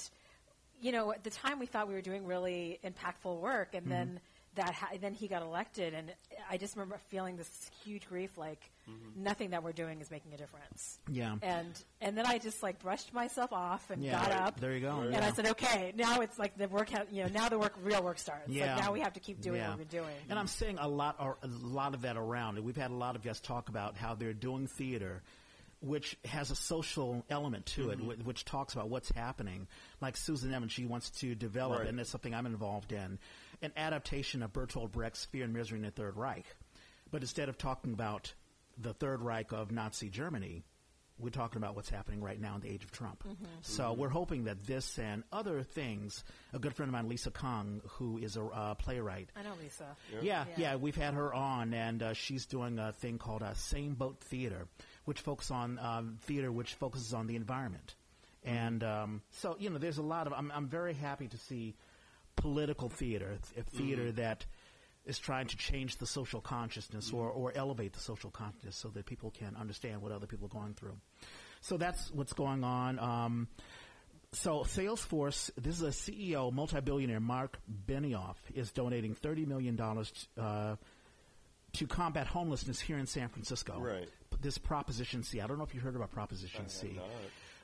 you 0.80 0.92
know 0.92 1.12
at 1.12 1.24
the 1.24 1.30
time 1.30 1.58
we 1.58 1.66
thought 1.66 1.88
we 1.88 1.94
were 1.94 2.00
doing 2.02 2.26
really 2.26 2.78
impactful 2.84 3.40
work, 3.40 3.74
and 3.74 3.90
then 3.90 4.20
that 4.54 4.74
ha- 4.74 4.90
then 5.00 5.14
he 5.14 5.28
got 5.28 5.42
elected, 5.42 5.94
and 5.94 6.12
I 6.50 6.56
just 6.56 6.74
remember 6.76 6.98
feeling 7.08 7.36
this 7.36 7.70
huge 7.84 8.08
grief, 8.08 8.36
like 8.36 8.58
mm-hmm. 8.90 9.22
nothing 9.22 9.50
that 9.50 9.62
we're 9.62 9.72
doing 9.72 10.00
is 10.00 10.10
making 10.10 10.32
a 10.34 10.36
difference. 10.36 10.98
Yeah. 11.10 11.36
And 11.42 11.72
and 12.00 12.16
then 12.18 12.26
I 12.26 12.38
just 12.38 12.62
like 12.62 12.80
brushed 12.80 13.12
myself 13.14 13.52
off 13.52 13.90
and 13.90 14.02
Yeah. 14.02 14.12
got 14.20 14.28
Right. 14.28 14.36
up. 14.40 14.60
There 14.60 14.72
you 14.72 14.80
go. 14.80 15.00
And 15.00 15.12
Yeah. 15.12 15.26
I 15.26 15.32
said, 15.32 15.46
okay, 15.46 15.92
now 15.96 16.20
it's 16.22 16.38
like 16.38 16.56
the 16.56 16.66
work. 16.68 16.90
Ha- 16.90 17.04
you 17.12 17.22
know, 17.22 17.28
now 17.28 17.48
the 17.48 17.58
work, 17.58 17.74
real 17.82 18.02
work 18.02 18.18
starts. 18.18 18.48
Yeah. 18.48 18.74
Like 18.76 18.84
now 18.84 18.92
we 18.92 19.00
have 19.00 19.12
to 19.12 19.20
keep 19.20 19.40
doing 19.40 19.60
Yeah. 19.60 19.70
what 19.70 19.78
we're 19.78 19.84
doing. 19.84 20.14
And 20.28 20.38
I'm 20.38 20.46
seeing 20.48 20.78
a 20.78 20.88
lot, 20.88 21.16
or 21.20 21.36
a 21.42 21.46
lot 21.46 21.94
of 21.94 22.02
that 22.02 22.16
around. 22.16 22.56
And 22.56 22.64
we've 22.66 22.76
had 22.76 22.90
a 22.90 22.94
lot 22.94 23.14
of 23.16 23.22
guests 23.22 23.46
talk 23.46 23.68
about 23.68 23.96
how 23.96 24.14
they're 24.14 24.32
doing 24.32 24.66
theater, 24.66 25.22
which 25.80 26.16
has 26.24 26.50
a 26.50 26.56
social 26.56 27.24
element 27.30 27.66
to 27.66 27.90
it, 27.90 27.98
mm-hmm. 28.00 28.22
wh- 28.22 28.26
which 28.26 28.44
talks 28.44 28.72
about 28.72 28.88
what's 28.88 29.10
happening. 29.12 29.68
Like 30.00 30.16
Susan 30.16 30.52
Evans, 30.52 30.72
she 30.72 30.86
wants 30.86 31.10
to 31.20 31.36
develop, 31.36 31.80
Right. 31.80 31.88
and 31.88 32.00
it's 32.00 32.10
something 32.10 32.34
I'm 32.34 32.46
involved 32.46 32.90
in, 32.92 33.18
an 33.62 33.72
adaptation 33.76 34.42
of 34.42 34.52
Bertolt 34.52 34.92
Brecht's 34.92 35.24
Fear 35.26 35.44
and 35.44 35.52
Misery 35.52 35.78
in 35.78 35.84
the 35.84 35.90
Third 35.90 36.16
Reich. 36.16 36.46
But 37.10 37.22
instead 37.22 37.48
of 37.48 37.58
talking 37.58 37.92
about 37.92 38.32
the 38.76 38.94
Third 38.94 39.22
Reich 39.22 39.52
of 39.52 39.70
Nazi 39.72 40.08
Germany, 40.10 40.62
we're 41.18 41.30
talking 41.30 41.56
about 41.56 41.74
what's 41.74 41.88
happening 41.90 42.20
right 42.22 42.40
now 42.40 42.54
in 42.54 42.60
the 42.60 42.68
age 42.70 42.84
of 42.84 42.92
Trump. 42.92 43.24
So 43.62 43.92
we're 43.92 44.08
hoping 44.08 44.44
that 44.44 44.64
this 44.66 44.98
and 45.00 45.24
other 45.32 45.64
things, 45.64 46.22
a 46.52 46.60
good 46.60 46.76
friend 46.76 46.88
of 46.90 46.92
mine, 46.92 47.08
Lisa 47.08 47.32
Kong, 47.32 47.80
who 47.88 48.18
is 48.18 48.36
a 48.36 48.44
uh, 48.44 48.74
playwright, 48.74 49.30
I 49.34 49.42
know, 49.42 49.54
Lisa. 49.60 49.96
yeah, 50.22 50.44
Yeah. 50.50 50.54
yeah, 50.56 50.76
we've 50.76 50.94
had 50.94 51.14
her 51.14 51.34
on, 51.34 51.74
and 51.74 52.02
uh, 52.04 52.12
she's 52.12 52.46
doing 52.46 52.78
a 52.78 52.92
thing 52.92 53.18
called 53.18 53.42
uh, 53.42 53.54
Same 53.54 53.94
Boat 53.94 54.20
Theater, 54.20 54.68
which 55.06 55.18
focuses 55.20 55.50
on 55.50 55.78
um, 55.80 56.18
theater, 56.22 56.52
which 56.52 56.74
focuses 56.74 57.12
on 57.12 57.26
the 57.26 57.34
environment. 57.34 57.96
And 58.44 58.84
um, 58.84 59.22
so, 59.32 59.56
you 59.58 59.70
know, 59.70 59.78
there's 59.78 59.98
a 59.98 60.02
lot 60.02 60.28
of. 60.28 60.32
I'm, 60.32 60.52
I'm 60.54 60.68
very 60.68 60.94
happy 60.94 61.26
to 61.26 61.36
see 61.36 61.74
political 62.38 62.88
theater, 62.88 63.38
a 63.56 63.62
theater 63.62 64.12
that 64.12 64.46
is 65.04 65.18
trying 65.18 65.46
to 65.46 65.56
change 65.56 65.96
the 65.96 66.06
social 66.06 66.40
consciousness 66.40 67.12
or, 67.12 67.30
or 67.30 67.52
elevate 67.54 67.94
the 67.94 68.00
social 68.00 68.30
consciousness 68.30 68.76
so 68.76 68.88
that 68.88 69.06
people 69.06 69.30
can 69.30 69.56
understand 69.56 70.02
what 70.02 70.12
other 70.12 70.26
people 70.26 70.46
are 70.46 70.60
going 70.60 70.74
through. 70.74 70.96
So 71.60 71.76
that's 71.76 72.10
what's 72.12 72.34
going 72.34 72.62
on. 72.62 72.98
Um, 72.98 73.48
so 74.32 74.60
Salesforce, 74.60 75.50
this 75.56 75.80
is 75.80 75.82
a 75.82 76.10
CEO, 76.12 76.52
multi-billionaire, 76.52 77.20
Marc 77.20 77.58
Benioff, 77.86 78.36
is 78.54 78.70
donating 78.70 79.14
$30 79.14 79.46
million 79.46 79.80
uh, 79.80 80.76
to 81.72 81.86
combat 81.86 82.26
homelessness 82.26 82.78
here 82.78 82.98
in 82.98 83.06
San 83.06 83.28
Francisco. 83.28 83.80
Right. 83.80 84.08
This 84.40 84.58
Proposition 84.58 85.22
C. 85.22 85.40
I 85.40 85.46
don't 85.46 85.58
know 85.58 85.64
if 85.64 85.74
you 85.74 85.80
heard 85.80 85.96
about 85.96 86.12
Proposition 86.12 86.66
I 86.66 86.68
C. 86.68 87.00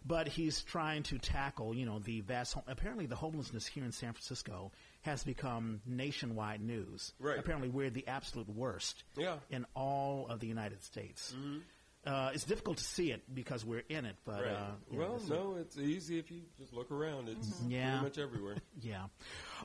But 0.07 0.29
he's 0.29 0.63
trying 0.63 1.03
to 1.05 1.19
tackle, 1.19 1.75
you 1.75 1.87
know, 1.87 1.99
the 1.99 2.21
vast. 2.21 2.55
Hom- 2.55 2.65
apparently, 2.67 3.07
the 3.07 3.17
homelessness 3.17 3.67
here 3.67 3.85
in 3.85 3.93
San 3.93 4.13
Francisco 4.13 4.71
has 5.03 5.25
become 5.25 5.81
nationwide 5.87 6.61
news. 6.61 7.13
Right. 7.19 7.39
Apparently, 7.39 7.71
we're 7.71 7.89
the 7.91 8.07
absolute 8.07 8.49
worst 8.49 9.03
Yeah. 9.17 9.37
in 9.51 9.65
all 9.75 10.27
of 10.29 10.41
the 10.41 10.47
United 10.47 10.83
States. 10.83 11.33
Mm-hmm. 11.37 11.59
Uh, 12.07 12.31
it's 12.35 12.45
difficult 12.45 12.77
to 12.77 12.85
see 12.85 13.13
it 13.13 13.23
because 13.35 13.65
we're 13.65 13.83
in 13.89 14.05
it, 14.05 14.17
but 14.27 14.43
Right. 14.43 14.53
uh, 14.53 14.73
you 14.91 14.99
know, 14.99 15.13
well, 15.13 15.21
no, 15.27 15.55
it's 15.59 15.79
easy 15.79 16.19
if 16.19 16.31
you 16.31 16.43
just 16.59 16.75
look 16.75 16.91
around. 16.91 17.31
It's 17.31 17.63
Yeah. 17.67 17.93
pretty 17.93 18.05
much 18.05 18.19
everywhere. 18.19 18.57
yeah. 18.83 19.07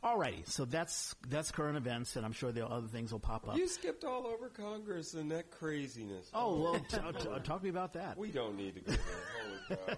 Alrighty, 0.01 0.47
so 0.47 0.63
that's 0.63 1.13
that's 1.27 1.51
current 1.51 1.75
events, 1.75 2.15
and 2.15 2.25
I'm 2.25 2.31
sure 2.31 2.53
there 2.53 2.63
are 2.63 2.71
other 2.71 2.87
things 2.87 3.11
will 3.11 3.19
pop 3.19 3.45
up. 3.49 3.57
You 3.57 3.67
skipped 3.67 4.05
all 4.05 4.25
over 4.25 4.47
Congress 4.47 5.15
and 5.15 5.29
that 5.33 5.51
craziness. 5.51 6.29
oh 6.33 6.61
well, 6.61 6.75
t- 6.79 6.97
t- 7.19 7.27
talk 7.43 7.57
to 7.59 7.63
me 7.63 7.69
about 7.69 7.91
that. 7.95 8.17
We 8.17 8.29
don't 8.31 8.55
need 8.55 8.75
to 8.75 8.81
go 8.81 8.91
there. 8.93 9.77
Holy 9.77 9.95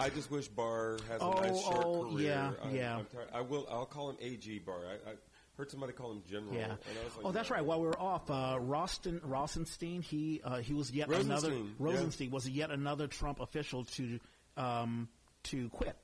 I 0.00 0.08
just 0.10 0.30
wish 0.30 0.48
Barr 0.48 0.98
has 1.08 1.20
a 1.20 1.24
Oh, 1.24 1.40
nice 1.40 1.62
short 1.62 1.84
oh, 1.84 2.10
career. 2.12 2.26
yeah, 2.26 2.50
I'm, 2.62 2.74
yeah. 2.74 3.00
I 3.32 3.40
will. 3.40 3.66
I'll 3.70 3.86
call 3.86 4.10
him 4.10 4.16
AG 4.20 4.58
Barr. 4.60 4.80
I, 5.06 5.10
I 5.10 5.14
heard 5.56 5.70
somebody 5.70 5.92
call 5.92 6.12
him 6.12 6.22
General. 6.28 6.54
Yeah. 6.54 6.64
And 6.64 6.72
I 6.72 7.04
was 7.04 7.16
like, 7.16 7.26
oh, 7.26 7.32
that's 7.32 7.50
no. 7.50 7.56
right. 7.56 7.64
While 7.64 7.80
we 7.80 7.86
were 7.86 8.00
off, 8.00 8.30
uh, 8.30 8.58
Rosten, 8.60 9.20
Rosenstein, 9.22 10.02
he 10.02 10.40
uh, 10.44 10.58
he 10.58 10.74
was 10.74 10.90
yet 10.90 11.08
another 11.10 11.52
Rosenstein, 11.78 12.28
yeah. 12.28 12.34
Was 12.34 12.48
yet 12.48 12.70
another 12.70 13.06
Trump 13.06 13.40
official 13.40 13.84
to 13.84 14.18
um, 14.56 15.08
to 15.44 15.68
quit. 15.70 15.96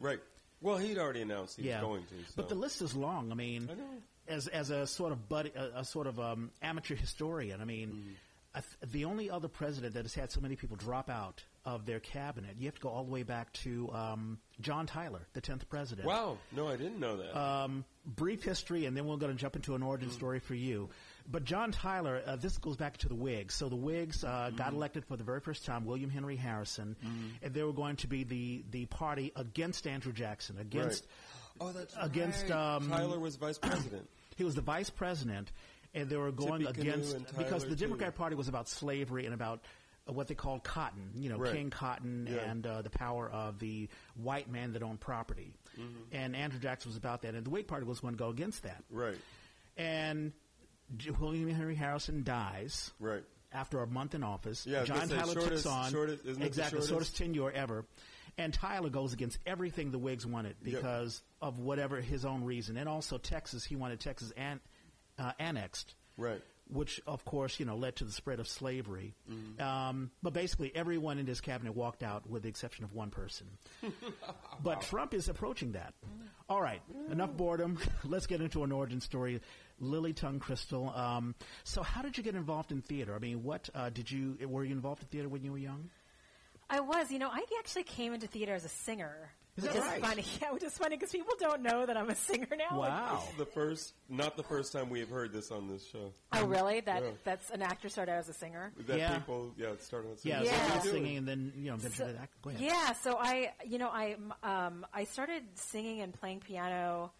Right. 0.00 0.20
Well, 0.60 0.76
he'd 0.76 0.98
already 0.98 1.22
announced 1.22 1.56
he 1.56 1.68
yeah, 1.68 1.80
was 1.80 1.86
going 1.86 2.02
to. 2.04 2.14
So. 2.26 2.32
but 2.36 2.48
the 2.48 2.54
list 2.56 2.82
is 2.82 2.94
long. 2.94 3.30
I 3.30 3.34
mean, 3.34 3.68
I 3.70 4.32
as 4.32 4.48
as 4.48 4.70
a 4.70 4.86
sort 4.86 5.12
of 5.12 5.28
buddy, 5.28 5.52
a, 5.56 5.80
a 5.80 5.84
sort 5.84 6.06
of 6.06 6.18
um, 6.20 6.50
amateur 6.62 6.94
historian, 6.94 7.60
I 7.60 7.64
mean. 7.64 8.16
I 8.54 8.60
th- 8.60 8.92
the 8.92 9.04
only 9.04 9.30
other 9.30 9.46
president 9.46 9.92
that 9.92 10.04
has 10.04 10.14
had 10.14 10.32
so 10.32 10.40
many 10.40 10.56
people 10.56 10.74
drop 10.74 11.10
out 11.10 11.44
of 11.74 11.84
their 11.84 12.00
cabinet, 12.00 12.56
you 12.58 12.64
have 12.66 12.74
to 12.76 12.80
go 12.80 12.88
all 12.88 13.04
the 13.04 13.10
way 13.10 13.22
back 13.22 13.52
to 13.52 13.90
um, 13.92 14.38
John 14.60 14.86
Tyler, 14.86 15.20
the 15.34 15.40
tenth 15.42 15.68
president. 15.68 16.08
Wow. 16.08 16.38
No, 16.56 16.66
I 16.66 16.76
didn't 16.76 16.98
know 16.98 17.18
that. 17.18 17.38
Um, 17.38 17.84
brief 18.06 18.42
history, 18.42 18.86
and 18.86 18.96
then 18.96 19.04
we're 19.06 19.16
going 19.16 19.32
to 19.32 19.38
jump 19.38 19.54
into 19.54 19.74
an 19.74 19.82
origin 19.82 20.10
story 20.10 20.38
for 20.38 20.54
you. 20.54 20.88
But 21.30 21.44
John 21.44 21.70
Tyler, 21.70 22.22
uh, 22.26 22.36
this 22.36 22.56
goes 22.56 22.76
back 22.76 22.96
to 22.98 23.08
the 23.08 23.14
Whigs. 23.14 23.54
So 23.54 23.68
the 23.68 23.76
Whigs 23.76 24.24
uh, 24.24 24.50
got 24.56 24.72
elected 24.72 25.04
for 25.04 25.18
the 25.18 25.24
very 25.24 25.40
first 25.40 25.66
time, 25.66 25.84
William 25.84 26.08
Henry 26.08 26.36
Harrison, 26.36 26.96
and 27.42 27.52
they 27.52 27.62
were 27.62 27.74
going 27.74 27.96
to 27.96 28.06
be 28.06 28.24
the, 28.24 28.64
the 28.70 28.86
party 28.86 29.32
against 29.36 29.86
Andrew 29.86 30.12
Jackson, 30.12 30.56
against 30.58 31.06
oh, 31.60 31.70
that's 31.72 31.94
against, 32.00 32.48
right. 32.48 32.76
um, 32.76 32.88
Tyler 32.88 33.18
was 33.18 33.36
vice 33.36 33.58
president. 33.58 34.08
he 34.36 34.44
was 34.44 34.54
the 34.54 34.62
vice 34.62 34.88
president, 34.88 35.52
and 35.92 36.08
they 36.08 36.16
were 36.16 36.32
going 36.32 36.62
Tippecanoe 36.62 36.92
against 36.92 37.36
because 37.36 37.66
the 37.66 37.76
too. 37.76 37.94
Party 38.16 38.36
was 38.36 38.48
about 38.48 38.70
slavery 38.70 39.26
and 39.26 39.34
about 39.34 39.60
what 40.12 40.26
they 40.28 40.34
called 40.34 40.64
cotton, 40.64 41.10
you 41.14 41.28
know, 41.28 41.38
Right. 41.38 41.52
King 41.52 41.70
Cotton 41.70 42.26
Yeah. 42.30 42.38
and 42.50 42.66
uh, 42.66 42.82
the 42.82 42.90
power 42.90 43.28
of 43.30 43.58
the 43.58 43.88
white 44.16 44.50
man 44.50 44.72
that 44.72 44.82
owned 44.82 45.00
property. 45.00 45.52
Mm-hmm. 45.78 45.96
And 46.12 46.34
Andrew 46.36 46.58
Jackson 46.58 46.88
was 46.90 46.96
about 46.96 47.22
that, 47.22 47.34
and 47.34 47.44
the 47.44 47.50
Whig 47.50 47.66
Party 47.68 47.84
was 47.84 48.00
going 48.00 48.14
to 48.14 48.18
go 48.18 48.28
against 48.30 48.62
that. 48.64 48.82
right. 48.90 49.16
And 49.76 50.32
J- 50.96 51.10
William 51.10 51.48
Henry 51.50 51.74
Harrison 51.74 52.24
dies 52.24 52.90
Right. 52.98 53.22
after 53.52 53.80
a 53.82 53.86
month 53.86 54.14
in 54.14 54.22
office. 54.24 54.66
Yeah, 54.66 54.84
John 54.84 55.08
Tyler 55.08 55.34
shortest- 55.34 55.48
takes 55.48 55.66
on 55.66 55.90
shortest- 55.92 56.24
it 56.24 56.38
the 56.38 56.46
exactly 56.46 56.76
shortest? 56.78 56.88
shortest 56.90 57.16
tenure 57.16 57.50
ever, 57.50 57.84
and 58.38 58.52
Tyler 58.52 58.90
goes 58.90 59.12
against 59.12 59.38
everything 59.46 59.90
the 59.90 59.98
Whigs 59.98 60.26
wanted 60.26 60.56
because 60.62 61.22
of 61.40 61.58
whatever 61.58 62.00
his 62.00 62.24
own 62.24 62.42
reason, 62.44 62.76
and 62.76 62.88
also 62.88 63.18
Texas. 63.18 63.64
He 63.64 63.76
wanted 63.76 64.00
Texas 64.00 64.32
an, 64.36 64.60
uh, 65.18 65.32
annexed, 65.38 65.94
Right. 66.16 66.42
Which 66.70 67.00
of 67.06 67.24
course 67.24 67.58
you 67.58 67.66
know 67.66 67.76
led 67.76 67.96
to 67.96 68.04
the 68.04 68.12
spread 68.12 68.40
of 68.40 68.48
slavery. 68.48 69.14
Mm-hmm. 69.30 69.62
Um, 69.62 70.10
but 70.22 70.32
basically, 70.32 70.70
everyone 70.74 71.18
in 71.18 71.26
his 71.26 71.40
cabinet 71.40 71.74
walked 71.74 72.02
out, 72.02 72.28
with 72.28 72.42
the 72.42 72.48
exception 72.48 72.84
of 72.84 72.92
one 72.92 73.10
person. 73.10 73.46
but 74.62 74.82
Trump 74.82 75.14
is 75.14 75.28
approaching 75.28 75.72
that. 75.72 75.94
All 76.48 76.60
right, 76.60 76.82
enough 77.10 77.32
boredom. 77.36 77.78
Let's 78.04 78.26
get 78.26 78.40
into 78.40 78.64
an 78.64 78.72
origin 78.72 79.00
story. 79.00 79.40
Lily 79.80 80.12
Tung 80.12 80.40
Crystal. 80.40 80.90
Um, 80.90 81.34
so, 81.64 81.82
how 81.82 82.02
did 82.02 82.16
you 82.18 82.24
get 82.24 82.34
involved 82.34 82.72
in 82.72 82.82
theater? 82.82 83.14
I 83.14 83.18
mean, 83.18 83.42
what 83.42 83.68
uh, 83.74 83.90
did 83.90 84.10
you 84.10 84.36
were 84.46 84.64
you 84.64 84.72
involved 84.72 85.02
in 85.02 85.08
theater 85.08 85.28
when 85.28 85.42
you 85.44 85.52
were 85.52 85.58
young? 85.58 85.90
I 86.70 86.80
was, 86.80 87.10
you 87.10 87.18
know, 87.18 87.30
I 87.32 87.44
actually 87.58 87.84
came 87.84 88.12
into 88.12 88.26
theater 88.26 88.54
as 88.54 88.64
a 88.64 88.68
singer. 88.68 89.30
Is 89.58 89.64
which 89.64 89.72
that 89.72 89.78
is 89.78 89.84
right? 89.84 90.00
funny. 90.00 90.24
Yeah, 90.40 90.52
which 90.52 90.62
is 90.62 90.78
funny 90.78 90.96
because 90.96 91.10
people 91.12 91.34
don't 91.38 91.62
know 91.62 91.84
that 91.84 91.96
I'm 91.96 92.08
a 92.08 92.14
singer 92.14 92.46
now. 92.56 92.78
Like, 92.78 92.90
Wow. 92.90 93.18
This 93.20 93.30
is 93.30 93.36
the 93.38 93.46
first, 93.46 93.92
not 94.08 94.36
the 94.36 94.42
first 94.42 94.72
time 94.72 94.88
we 94.88 95.00
have 95.00 95.08
heard 95.10 95.32
this 95.32 95.50
on 95.50 95.68
this 95.68 95.84
show. 95.90 96.12
oh, 96.32 96.44
really? 96.46 96.80
That 96.80 97.02
Yeah. 97.02 97.10
that's 97.24 97.50
an 97.50 97.62
actor 97.62 97.88
started 97.88 98.12
out 98.12 98.18
as 98.18 98.28
a 98.28 98.34
singer. 98.34 98.72
That 98.86 98.98
Yeah. 98.98 99.18
people, 99.18 99.52
yeah, 99.56 99.68
it 99.68 99.82
started 99.82 100.12
out 100.12 100.20
singing. 100.20 100.38
so 100.38 100.44
Yeah. 100.44 100.52
you 100.52 100.58
were 100.58 100.64
What 100.68 100.72
are 100.72 100.86
you 100.86 100.92
singing, 100.92 101.16
and 101.18 101.28
then 101.28 101.52
you 101.56 101.70
know, 101.70 101.76
then 101.76 101.90
So- 101.92 102.14
go 102.42 102.50
ahead. 102.50 102.62
Yeah, 102.62 102.92
so 102.94 103.16
I, 103.18 103.52
you 103.66 103.78
know, 103.78 103.88
I 103.88 104.16
um, 104.42 104.86
I 104.94 105.04
started 105.04 105.42
singing 105.56 106.00
and 106.00 106.14
playing 106.14 106.40
piano 106.40 107.12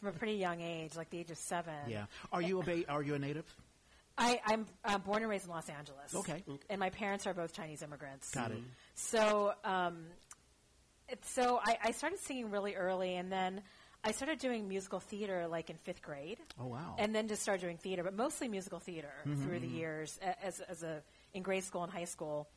from 0.00 0.10
a 0.10 0.12
pretty 0.12 0.34
young 0.34 0.60
age, 0.60 0.94
like 0.96 1.10
the 1.10 1.18
age 1.18 1.30
of 1.30 1.38
seven. 1.38 1.74
Yeah. 1.88 2.06
Are 2.32 2.42
you 2.42 2.60
a 2.60 2.62
ba- 2.62 2.88
are 2.88 3.02
you 3.02 3.14
a 3.14 3.18
native? 3.18 3.46
I, 4.20 4.40
I'm 4.46 4.66
uh, 4.84 4.98
born 4.98 5.22
and 5.22 5.30
raised 5.30 5.44
in 5.44 5.50
Los 5.52 5.68
Angeles. 5.68 6.12
Okay. 6.12 6.42
And 6.68 6.80
my 6.80 6.90
parents 6.90 7.24
are 7.28 7.34
both 7.34 7.52
Chinese 7.52 7.82
immigrants. 7.82 8.32
Got 8.32 8.50
it. 8.50 8.58
So, 8.96 9.54
um, 9.62 10.06
it, 10.08 10.27
so 11.22 11.60
I, 11.64 11.78
I 11.84 11.90
started 11.92 12.18
singing 12.20 12.50
really 12.50 12.74
early, 12.74 13.14
and 13.16 13.30
then 13.30 13.62
I 14.04 14.12
started 14.12 14.38
doing 14.38 14.68
musical 14.68 15.00
theater 15.00 15.46
like 15.48 15.70
in 15.70 15.76
fifth 15.76 16.02
grade. 16.02 16.38
Oh 16.60 16.66
wow. 16.66 16.96
And 16.98 17.14
then 17.14 17.28
just 17.28 17.42
started 17.42 17.60
doing 17.62 17.76
theater, 17.78 18.02
but 18.04 18.14
mostly 18.14 18.48
musical 18.48 18.78
theater 18.78 19.12
Mm-hmm, 19.26 19.44
through 19.44 19.60
the 19.60 19.66
years 19.68 20.18
as, 20.42 20.60
as 20.60 20.82
a 20.82 21.02
in 21.34 21.42
grade 21.42 21.64
school 21.64 21.82
and 21.82 21.92
high 21.92 22.04
school. 22.04 22.48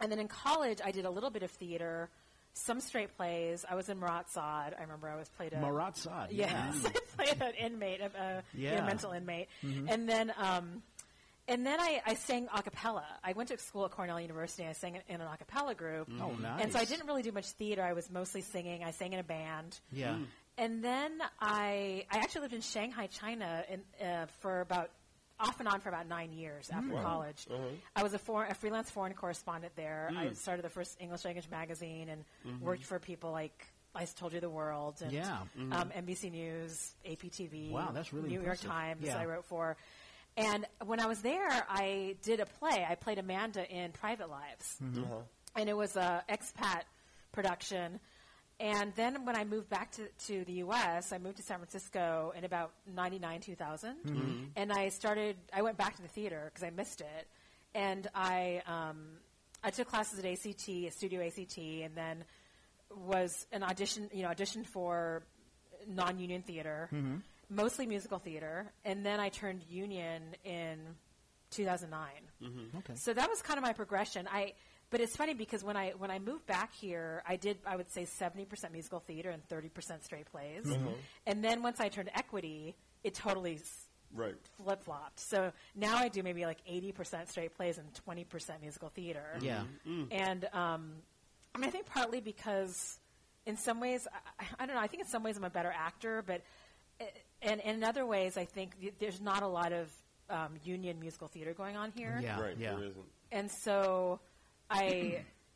And 0.00 0.10
then 0.10 0.18
in 0.18 0.28
college, 0.28 0.80
I 0.84 0.90
did 0.90 1.04
a 1.04 1.10
little 1.10 1.30
bit 1.30 1.42
of 1.44 1.50
theater, 1.52 2.10
some 2.54 2.80
straight 2.80 3.16
plays. 3.16 3.64
I 3.68 3.76
was 3.76 3.88
in 3.88 3.98
Marat/Sade. 4.00 4.74
I 4.76 4.80
remember 4.82 5.08
I 5.08 5.16
was 5.16 5.28
played 5.30 5.52
a 5.52 5.60
Marat 5.60 5.96
Sod. 5.96 6.32
Yes, 6.32 6.84
I 7.18 7.24
played 7.24 7.40
an 7.42 7.54
inmate, 7.54 8.00
a, 8.00 8.06
a 8.20 8.42
you 8.56 8.70
know, 8.70 8.82
mental 8.84 9.12
inmate, 9.12 9.48
and 9.62 10.08
then 10.08 10.32
um, 10.36 10.82
and 11.48 11.66
then 11.66 11.80
I, 11.80 12.00
I 12.06 12.14
sang 12.14 12.48
a 12.54 12.62
cappella. 12.62 13.04
I 13.22 13.32
went 13.32 13.50
to 13.50 13.58
school 13.58 13.84
at 13.84 13.90
Cornell 13.90 14.20
University. 14.20 14.66
I 14.66 14.72
sang 14.72 14.98
in 15.08 15.20
an 15.20 15.26
a 15.26 15.36
cappella 15.36 15.74
group. 15.74 16.10
Mm. 16.10 16.20
Oh, 16.22 16.32
nice. 16.40 16.62
And 16.62 16.72
so 16.72 16.78
I 16.78 16.84
didn't 16.84 17.06
really 17.06 17.22
do 17.22 17.32
much 17.32 17.46
theater. 17.46 17.82
I 17.82 17.92
was 17.92 18.10
mostly 18.10 18.40
singing. 18.40 18.82
I 18.84 18.92
sang 18.92 19.12
in 19.12 19.18
a 19.18 19.24
band. 19.24 19.78
Yeah. 19.92 20.14
Mm. 20.14 20.26
And 20.56 20.84
then 20.84 21.20
I 21.40 22.06
I 22.10 22.18
actually 22.18 22.42
lived 22.42 22.54
in 22.54 22.60
Shanghai, 22.60 23.08
China, 23.08 23.64
in, 23.68 24.06
uh, 24.06 24.26
for 24.40 24.60
about 24.60 24.90
off 25.40 25.58
and 25.58 25.68
on 25.68 25.80
for 25.80 25.88
about 25.88 26.08
nine 26.08 26.32
years 26.32 26.70
after 26.72 26.94
mm. 26.94 27.02
college. 27.02 27.46
Uh-huh. 27.50 27.62
I 27.96 28.02
was 28.02 28.14
a, 28.14 28.18
for, 28.18 28.44
a 28.44 28.54
freelance 28.54 28.88
foreign 28.90 29.14
correspondent 29.14 29.74
there. 29.76 30.10
I 30.16 30.32
started 30.34 30.64
the 30.64 30.70
first 30.70 30.96
English 31.00 31.24
language 31.24 31.48
magazine 31.50 32.08
and 32.08 32.24
mm-hmm. 32.46 32.64
worked 32.64 32.84
for 32.84 33.00
people 33.00 33.32
like 33.32 33.66
I 33.94 34.04
Told 34.04 34.32
You 34.32 34.40
the 34.40 34.50
World 34.50 34.96
and 35.02 35.12
Yeah. 35.12 35.38
Mm-hmm. 35.58 35.72
um, 35.72 35.90
NBC 35.90 36.30
News, 36.30 36.94
APTV. 37.08 37.70
Wow, 37.70 37.90
that's 37.92 38.12
really 38.12 38.28
New 38.28 38.40
impressive. 38.40 38.64
York 38.64 38.76
Times. 38.76 39.02
Yeah. 39.02 39.18
I 39.18 39.26
wrote 39.26 39.44
for. 39.44 39.76
And 40.36 40.66
when 40.84 41.00
I 41.00 41.06
was 41.06 41.20
there, 41.20 41.48
I 41.68 42.16
did 42.22 42.40
a 42.40 42.46
play. 42.46 42.84
I 42.88 42.94
played 42.96 43.18
Amanda 43.18 43.68
in 43.70 43.92
Private 43.92 44.28
Lives 44.30 44.78
Uh-huh. 44.82 45.20
and 45.56 45.68
it 45.68 45.76
was 45.76 45.96
a 45.96 46.24
expat 46.28 46.82
production. 47.32 48.00
And 48.60 48.92
then 48.94 49.24
when 49.26 49.36
I 49.36 49.44
moved 49.44 49.68
back 49.68 49.90
to, 49.92 50.08
to 50.26 50.44
the 50.44 50.52
U.S., 50.64 51.12
I 51.12 51.18
moved 51.18 51.36
to 51.38 51.42
San 51.42 51.58
Francisco 51.58 52.32
in 52.36 52.44
about 52.44 52.72
99, 52.94 53.40
2000. 53.40 53.96
And 54.56 54.72
I 54.72 54.88
started, 54.90 55.36
I 55.52 55.62
went 55.62 55.76
back 55.76 55.96
to 55.96 56.02
the 56.02 56.08
theater 56.08 56.42
because 56.52 56.62
I 56.64 56.70
missed 56.70 57.00
it. 57.00 57.26
And 57.74 58.06
I, 58.14 58.62
um, 58.66 59.18
I 59.64 59.70
took 59.70 59.88
classes 59.88 60.20
at 60.20 60.24
ACT, 60.24 60.68
at 60.86 60.92
Studio 60.94 61.20
ACT, 61.26 61.58
and 61.58 61.96
then 61.96 62.24
was 62.96 63.44
an 63.50 63.64
audition, 63.64 64.08
you 64.12 64.22
know, 64.22 64.28
auditioned 64.28 64.66
for 64.66 65.24
non-union 65.88 66.42
theater, 66.42 66.88
mostly 67.50 67.86
musical 67.86 68.18
theater. 68.18 68.66
And 68.84 69.04
then 69.04 69.20
I 69.20 69.28
turned 69.28 69.62
union 69.68 70.22
in 70.44 70.78
2009. 71.50 72.08
Okay. 72.78 72.94
So 72.96 73.12
that 73.14 73.28
was 73.28 73.40
kind 73.42 73.58
of 73.58 73.62
my 73.64 73.72
progression. 73.72 74.28
I, 74.30 74.54
but 74.90 75.00
it's 75.00 75.16
funny 75.16 75.34
because 75.34 75.64
when 75.64 75.76
I 75.76 75.90
when 75.98 76.10
I 76.10 76.18
moved 76.18 76.46
back 76.46 76.72
here, 76.74 77.22
I 77.26 77.36
did 77.36 77.58
I 77.66 77.74
would 77.76 77.90
say 77.90 78.04
seventy 78.04 78.44
percent 78.44 78.72
musical 78.72 79.00
theater 79.00 79.30
and 79.30 79.42
thirty 79.48 79.68
percent 79.68 80.04
straight 80.04 80.26
plays. 80.30 80.66
And 81.26 81.42
then 81.42 81.62
once 81.62 81.80
I 81.80 81.88
turned 81.88 82.10
equity, 82.14 82.74
it 83.02 83.14
totally 83.14 83.60
Right. 84.16 84.36
flip 84.62 84.84
flopped. 84.84 85.18
So 85.18 85.50
now 85.74 85.96
I 85.96 86.06
do 86.08 86.22
maybe 86.22 86.44
like 86.46 86.58
eighty 86.68 86.92
percent 86.92 87.28
straight 87.28 87.56
plays 87.56 87.78
and 87.78 87.92
twenty 87.94 88.22
percent 88.24 88.60
musical 88.60 88.88
theater. 88.90 89.24
Yeah. 89.40 89.64
And 90.12 90.44
um, 90.52 90.92
I 91.54 91.58
mean, 91.58 91.68
I 91.68 91.70
think 91.72 91.86
partly 91.86 92.20
because 92.20 92.98
in 93.46 93.56
some 93.56 93.80
ways, 93.80 94.06
I, 94.38 94.44
I 94.60 94.66
don't 94.66 94.76
know. 94.76 94.82
I 94.82 94.86
think 94.86 95.02
in 95.02 95.08
some 95.08 95.22
ways 95.24 95.36
I'm 95.36 95.44
a 95.44 95.50
better 95.50 95.72
actor, 95.76 96.22
but 96.24 96.42
uh, 97.00 97.04
and, 97.44 97.60
and 97.60 97.78
in 97.78 97.84
other 97.84 98.04
ways, 98.06 98.36
I 98.36 98.44
think 98.44 98.80
th- 98.80 98.94
there's 98.98 99.20
not 99.20 99.42
a 99.42 99.46
lot 99.48 99.72
of 99.72 99.90
um, 100.30 100.50
union 100.64 100.98
musical 101.00 101.28
theater 101.28 101.52
going 101.52 101.76
on 101.76 101.92
here 101.92 102.18
Yeah. 102.22 102.40
Right. 102.40 102.56
yeah. 102.58 102.74
There 102.74 102.84
isn't. 102.84 103.04
and 103.30 103.50
so 103.50 104.20
I, 104.70 104.84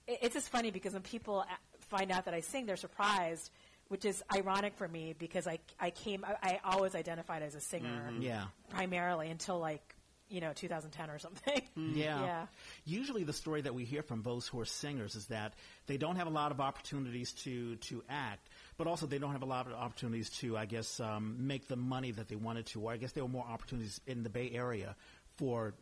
it- 0.07 0.19
it's 0.23 0.35
just 0.35 0.49
funny 0.51 0.71
because 0.71 0.93
when 0.95 1.03
people 1.03 1.41
a- 1.41 1.85
find 1.89 2.11
out 2.11 2.25
that 2.27 2.35
I 2.35 2.41
sing, 2.41 2.67
they're 2.67 2.77
surprised, 2.77 3.51
which 3.89 4.05
is 4.05 4.23
ironic 4.35 4.75
for 4.77 4.87
me 4.89 5.15
because 5.19 5.47
I, 5.47 5.59
I 5.81 5.91
came, 5.91 6.25
I, 6.25 6.37
I 6.43 6.61
always 6.77 6.95
identified 6.95 7.43
as 7.43 7.55
a 7.55 7.61
singer 7.61 8.09
mm-hmm. 8.11 8.23
Yeah. 8.23 8.45
primarily 8.71 9.31
until 9.31 9.59
like, 9.59 9.95
you 10.31 10.43
know, 10.43 10.53
2010 10.55 11.09
or 11.11 11.19
something. 11.19 11.63
Mm-hmm. 11.79 11.97
Yeah. 11.97 12.21
Yeah. 12.25 12.47
Usually, 12.85 13.23
the 13.25 13.33
story 13.33 13.61
that 13.63 13.73
we 13.75 13.85
hear 13.85 14.03
from 14.03 14.23
those 14.23 14.49
who 14.49 14.59
are 14.61 14.65
singers 14.65 15.15
is 15.15 15.27
that 15.27 15.55
they 15.87 15.97
don't 15.97 16.17
have 16.17 16.27
a 16.27 16.31
lot 16.31 16.51
of 16.51 16.61
opportunities 16.61 17.33
to 17.45 17.77
to 17.77 18.03
act, 18.11 18.49
but 18.79 18.87
also 18.87 19.07
they 19.07 19.19
don't 19.19 19.33
have 19.33 19.43
a 19.43 19.47
lot 19.47 19.67
of 19.67 19.73
opportunities 19.75 20.31
to, 20.31 20.57
I 20.57 20.65
guess, 20.65 21.01
um, 21.01 21.37
make 21.47 21.67
the 21.69 21.77
money 21.77 22.13
that 22.13 22.29
they 22.29 22.37
wanted 22.37 22.67
to. 22.67 22.81
Or 22.83 22.93
I 22.93 22.97
guess 22.97 23.13
there 23.13 23.25
were 23.25 23.29
more 23.29 23.45
opportunities 23.47 24.01
in 24.07 24.23
the 24.23 24.31
Bay 24.31 24.51
Area 24.55 24.95
for, 25.37 25.75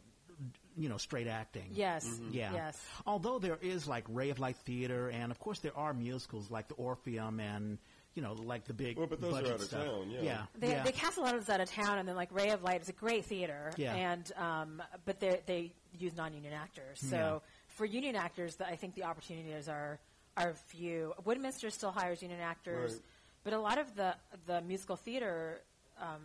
you 0.76 0.88
know, 0.88 0.96
straight 0.96 1.26
acting. 1.28 1.68
Yes. 1.72 2.08
Yeah. 2.32 2.52
Yes. 2.54 2.82
Although 3.06 3.38
there 3.38 3.58
is 3.60 3.86
like 3.86 4.04
Ray 4.08 4.30
of 4.30 4.38
Light 4.38 4.56
Theater, 4.56 5.10
and 5.10 5.30
of 5.30 5.38
course 5.38 5.60
there 5.60 5.76
are 5.76 5.92
musicals 5.94 6.50
like 6.50 6.68
the 6.68 6.74
Orpheum 6.74 7.38
and 7.38 7.78
you 8.14 8.22
know 8.22 8.32
like 8.32 8.64
the 8.64 8.72
big 8.72 8.96
Well, 8.96 9.06
but 9.08 9.20
those 9.20 9.34
are 9.34 9.38
out 9.40 9.44
of 9.46 9.60
stuff. 9.62 9.84
town, 9.84 10.10
yeah. 10.10 10.20
yeah. 10.22 10.42
They, 10.58 10.70
yeah. 10.70 10.82
they 10.84 10.92
cast 10.92 11.18
a 11.18 11.20
lot 11.20 11.34
of 11.34 11.40
those 11.44 11.50
out 11.54 11.60
of 11.60 11.70
town, 11.70 11.98
and 11.98 12.08
then 12.08 12.16
like 12.16 12.32
Ray 12.32 12.48
of 12.48 12.62
Light 12.62 12.80
is 12.80 12.88
a 12.88 12.94
great 12.94 13.26
theater, 13.26 13.72
Yeah. 13.76 13.94
and 13.94 14.32
um, 14.38 14.82
but 15.04 15.20
they 15.20 15.40
they 15.44 15.72
use 15.98 16.16
non-union 16.16 16.54
actors. 16.54 16.98
So 16.98 17.16
Yeah. 17.16 17.38
for 17.68 17.84
union 17.84 18.16
actors, 18.16 18.56
the, 18.56 18.66
I 18.66 18.76
think 18.76 18.94
the 18.94 19.02
opportunities 19.04 19.68
are 19.68 19.98
are 20.36 20.54
few. 20.54 21.14
Woodminster 21.24 21.70
still 21.72 21.90
hires 21.90 22.22
union 22.22 22.40
actors, 22.40 22.92
Right. 22.92 23.02
but 23.44 23.52
a 23.52 23.58
lot 23.58 23.78
of 23.78 23.94
the 23.96 24.14
the 24.46 24.60
musical 24.62 24.96
theater 24.96 25.60
um, 26.00 26.22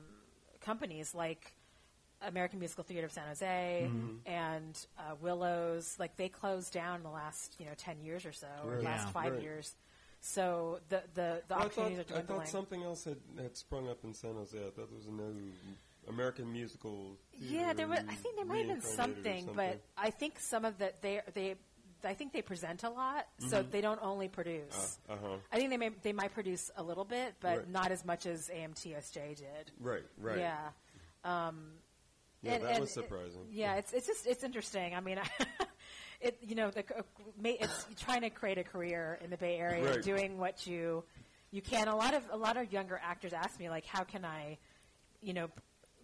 companies 0.62 1.14
like 1.16 1.54
American 2.22 2.60
Musical 2.60 2.84
Theater 2.84 3.06
of 3.08 3.12
San 3.12 3.28
Jose 3.28 3.90
Mm-hmm. 3.90 4.16
and 4.32 4.86
uh, 5.00 5.16
Willows, 5.22 5.96
like 5.98 6.16
they 6.18 6.30
closed 6.30 6.72
down 6.74 6.98
in 6.98 7.04
the 7.04 7.10
last 7.10 7.56
you 7.60 7.66
know 7.66 7.74
ten 7.78 8.00
years 8.02 8.26
or 8.26 8.32
so, 8.32 8.48
or 8.64 8.76
Right. 8.76 8.84
last 8.84 9.08
Yeah. 9.08 9.12
five 9.12 9.34
Right. 9.34 9.42
years. 9.42 9.76
So 10.20 10.80
the 10.90 11.02
the, 11.16 11.42
the 11.48 11.56
Well, 11.56 11.60
I 11.60 11.62
opportunities 11.66 11.98
thought, 12.00 12.12
are 12.12 12.20
I 12.20 12.22
thought 12.22 12.48
something 12.48 12.84
else 12.84 13.04
had, 13.06 13.18
had 13.42 13.58
sprung 13.58 13.90
up 13.90 14.04
in 14.04 14.14
San 14.14 14.36
Jose. 14.36 14.58
I 14.58 14.70
thought 14.70 14.76
there 14.90 14.98
was 14.98 15.08
a 15.08 15.12
new 15.12 15.52
American 16.08 16.52
musical. 16.52 17.18
Yeah, 17.40 17.74
there 17.74 17.88
was. 17.88 18.00
I 18.08 18.14
think 18.16 18.36
there 18.36 18.46
might 18.46 18.68
have 18.68 18.82
been 18.84 18.98
reincarnated 18.98 19.18
or 19.18 19.24
something, 19.24 19.50
but 19.56 19.82
I 19.98 20.10
think 20.12 20.40
some 20.40 20.64
of 20.66 20.78
the 20.78 20.94
they 21.02 21.22
they. 21.34 21.56
I 22.04 22.14
think 22.14 22.34
they 22.34 22.42
present 22.42 22.84
a 22.84 22.90
lot, 22.90 23.28
so 23.50 23.62
they 23.64 23.82
don't 23.82 24.00
only 24.02 24.28
produce. 24.28 25.00
uh 25.10 25.16
huh. 25.22 25.38
I 25.52 25.58
think 25.58 25.70
they 25.70 25.78
may 25.78 25.90
they 26.02 26.14
might 26.14 26.34
produce 26.34 26.72
a 26.78 26.84
little 26.84 27.06
bit, 27.06 27.36
but 27.40 27.58
Right. 27.58 27.70
not 27.70 27.92
as 27.92 28.04
much 28.06 28.26
as 28.26 28.50
AMTSJ 28.50 29.36
did. 29.38 29.72
Right, 29.80 30.04
right. 30.18 30.38
Yeah. 30.40 30.70
Um, 31.24 31.74
Yeah, 32.42 32.54
and- 32.54 32.64
that 32.64 32.72
and 32.72 32.80
was 32.82 32.90
it- 32.90 32.94
surprising. 32.94 33.46
yeah, 33.52 33.76
it's 33.76 33.94
it's 33.94 34.08
just 34.08 34.26
it's 34.26 34.44
interesting. 34.44 34.96
I 34.96 35.00
mean, 35.00 35.20
it 36.22 36.38
you 36.42 36.56
know 36.56 36.72
the 36.72 36.82
uh, 36.98 37.02
it's 37.44 37.86
trying 38.04 38.22
to 38.22 38.30
create 38.30 38.58
a 38.58 38.64
career 38.64 39.20
in 39.24 39.30
the 39.30 39.38
Bay 39.38 39.58
Area, 39.58 39.92
Right. 39.92 40.02
doing 40.04 40.38
what 40.38 40.66
you 40.68 41.04
you 41.52 41.62
can. 41.62 41.88
A 41.88 41.96
lot 41.96 42.14
of 42.14 42.24
a 42.32 42.38
lot 42.38 42.58
of 42.58 42.72
younger 42.74 43.00
actors 43.04 43.34
ask 43.34 43.60
me 43.60 43.70
like, 43.70 43.86
how 43.86 44.04
can 44.04 44.26
I, 44.26 44.58
you 45.22 45.34
know, 45.34 45.50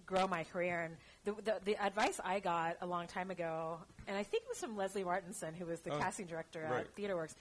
grow 0.05 0.27
my 0.27 0.43
career? 0.43 0.81
And 0.83 0.97
the 1.23 1.41
the, 1.41 1.59
the 1.65 1.83
advice 1.83 2.19
I 2.23 2.39
got 2.39 2.77
a 2.81 2.85
long 2.87 3.07
time 3.07 3.31
ago, 3.31 3.79
and 4.07 4.17
I 4.17 4.23
think 4.23 4.43
it 4.43 4.49
was 4.49 4.59
from 4.59 4.75
Leslie 4.77 5.03
Martinson, 5.03 5.53
who 5.53 5.65
was 5.65 5.79
the 5.81 5.93
Oh, 5.93 5.99
casting 5.99 6.25
director 6.25 6.67
right. 6.69 6.81
at 6.81 6.95
TheaterWorks. 6.95 7.35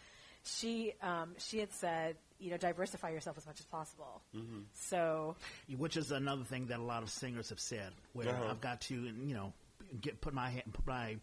She 0.44 0.92
um, 1.02 1.34
she 1.38 1.58
had 1.58 1.72
said, 1.72 2.16
you 2.38 2.50
know, 2.50 2.56
diversify 2.56 3.10
yourself 3.10 3.36
as 3.38 3.46
much 3.46 3.58
as 3.60 3.66
possible. 3.66 4.20
Mm-hmm. 4.36 4.60
So 4.74 5.34
which 5.76 5.96
is 5.96 6.10
another 6.12 6.44
thing 6.44 6.66
that 6.66 6.78
a 6.78 6.82
lot 6.82 7.02
of 7.02 7.10
singers 7.10 7.48
have 7.48 7.60
said, 7.60 7.92
where 8.12 8.28
Uh-huh. 8.28 8.48
I've 8.50 8.60
got 8.60 8.80
to, 8.82 8.94
you 8.94 9.34
know, 9.34 9.52
get 10.00 10.20
put 10.20 10.34
my 10.34 10.50
hand, 10.50 10.62
put 10.72 10.86
my, 10.86 11.16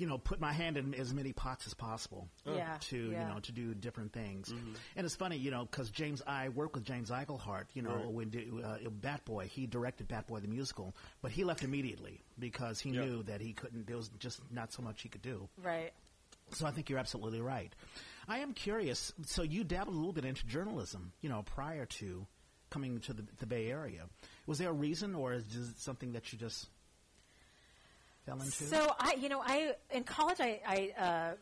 you 0.00 0.06
know, 0.06 0.16
put 0.18 0.40
my 0.40 0.52
hand 0.52 0.76
in 0.76 0.94
as 0.94 1.12
many 1.12 1.32
pots 1.32 1.66
as 1.66 1.74
possible. 1.74 2.28
Yeah, 2.46 2.76
To 2.80 2.96
yeah. 2.96 3.28
you 3.28 3.34
know 3.34 3.40
to 3.40 3.52
do 3.52 3.74
different 3.74 4.12
things, 4.12 4.48
Mm-hmm. 4.48 4.72
and 4.96 5.04
it's 5.06 5.14
funny, 5.14 5.36
you 5.36 5.50
know, 5.50 5.66
because 5.70 5.90
James, 5.90 6.22
I 6.26 6.48
worked 6.48 6.74
with 6.74 6.84
James 6.84 7.10
Eichelhart, 7.10 7.66
you 7.74 7.82
know, 7.82 7.94
Right. 7.94 8.10
when 8.10 8.30
do, 8.30 8.62
uh, 8.64 8.88
Bat 8.90 9.24
Boy, 9.26 9.46
he 9.46 9.66
directed 9.66 10.08
Bat 10.08 10.26
Boy 10.26 10.40
the 10.40 10.48
musical, 10.48 10.94
but 11.22 11.30
he 11.30 11.44
left 11.44 11.62
immediately 11.62 12.22
because 12.38 12.80
he 12.80 12.90
Yeah. 12.90 13.04
knew 13.04 13.22
that 13.24 13.40
he 13.40 13.52
couldn't. 13.52 13.86
There 13.86 13.96
was 13.96 14.08
just 14.18 14.40
not 14.50 14.72
so 14.72 14.82
much 14.82 15.02
he 15.02 15.08
could 15.08 15.22
do. 15.22 15.48
right. 15.62 15.92
So 16.52 16.66
I 16.66 16.72
think 16.72 16.90
you're 16.90 16.98
absolutely 16.98 17.40
right. 17.40 17.72
I 18.26 18.38
am 18.40 18.54
curious. 18.54 19.12
So 19.24 19.42
you 19.42 19.62
dabbled 19.62 19.94
a 19.94 19.98
little 19.98 20.12
bit 20.12 20.24
into 20.24 20.44
journalism, 20.46 21.12
you 21.20 21.28
know, 21.28 21.42
prior 21.44 21.86
to 21.86 22.26
coming 22.70 22.98
to 23.00 23.12
the, 23.12 23.24
the 23.38 23.46
Bay 23.46 23.70
Area. 23.70 24.08
Was 24.46 24.58
there 24.58 24.70
a 24.70 24.72
reason, 24.72 25.14
or 25.14 25.34
is 25.34 25.44
it 25.54 25.78
something 25.78 26.12
that 26.14 26.32
you 26.32 26.38
just 26.40 26.68
fell 28.30 28.40
into? 28.42 28.64
So 28.64 28.94
I, 28.98 29.14
you 29.20 29.28
know, 29.28 29.42
I 29.44 29.74
in 29.90 30.04
college 30.04 30.38
I 30.40 30.60
I, 30.66 31.02
uh, 31.02 31.34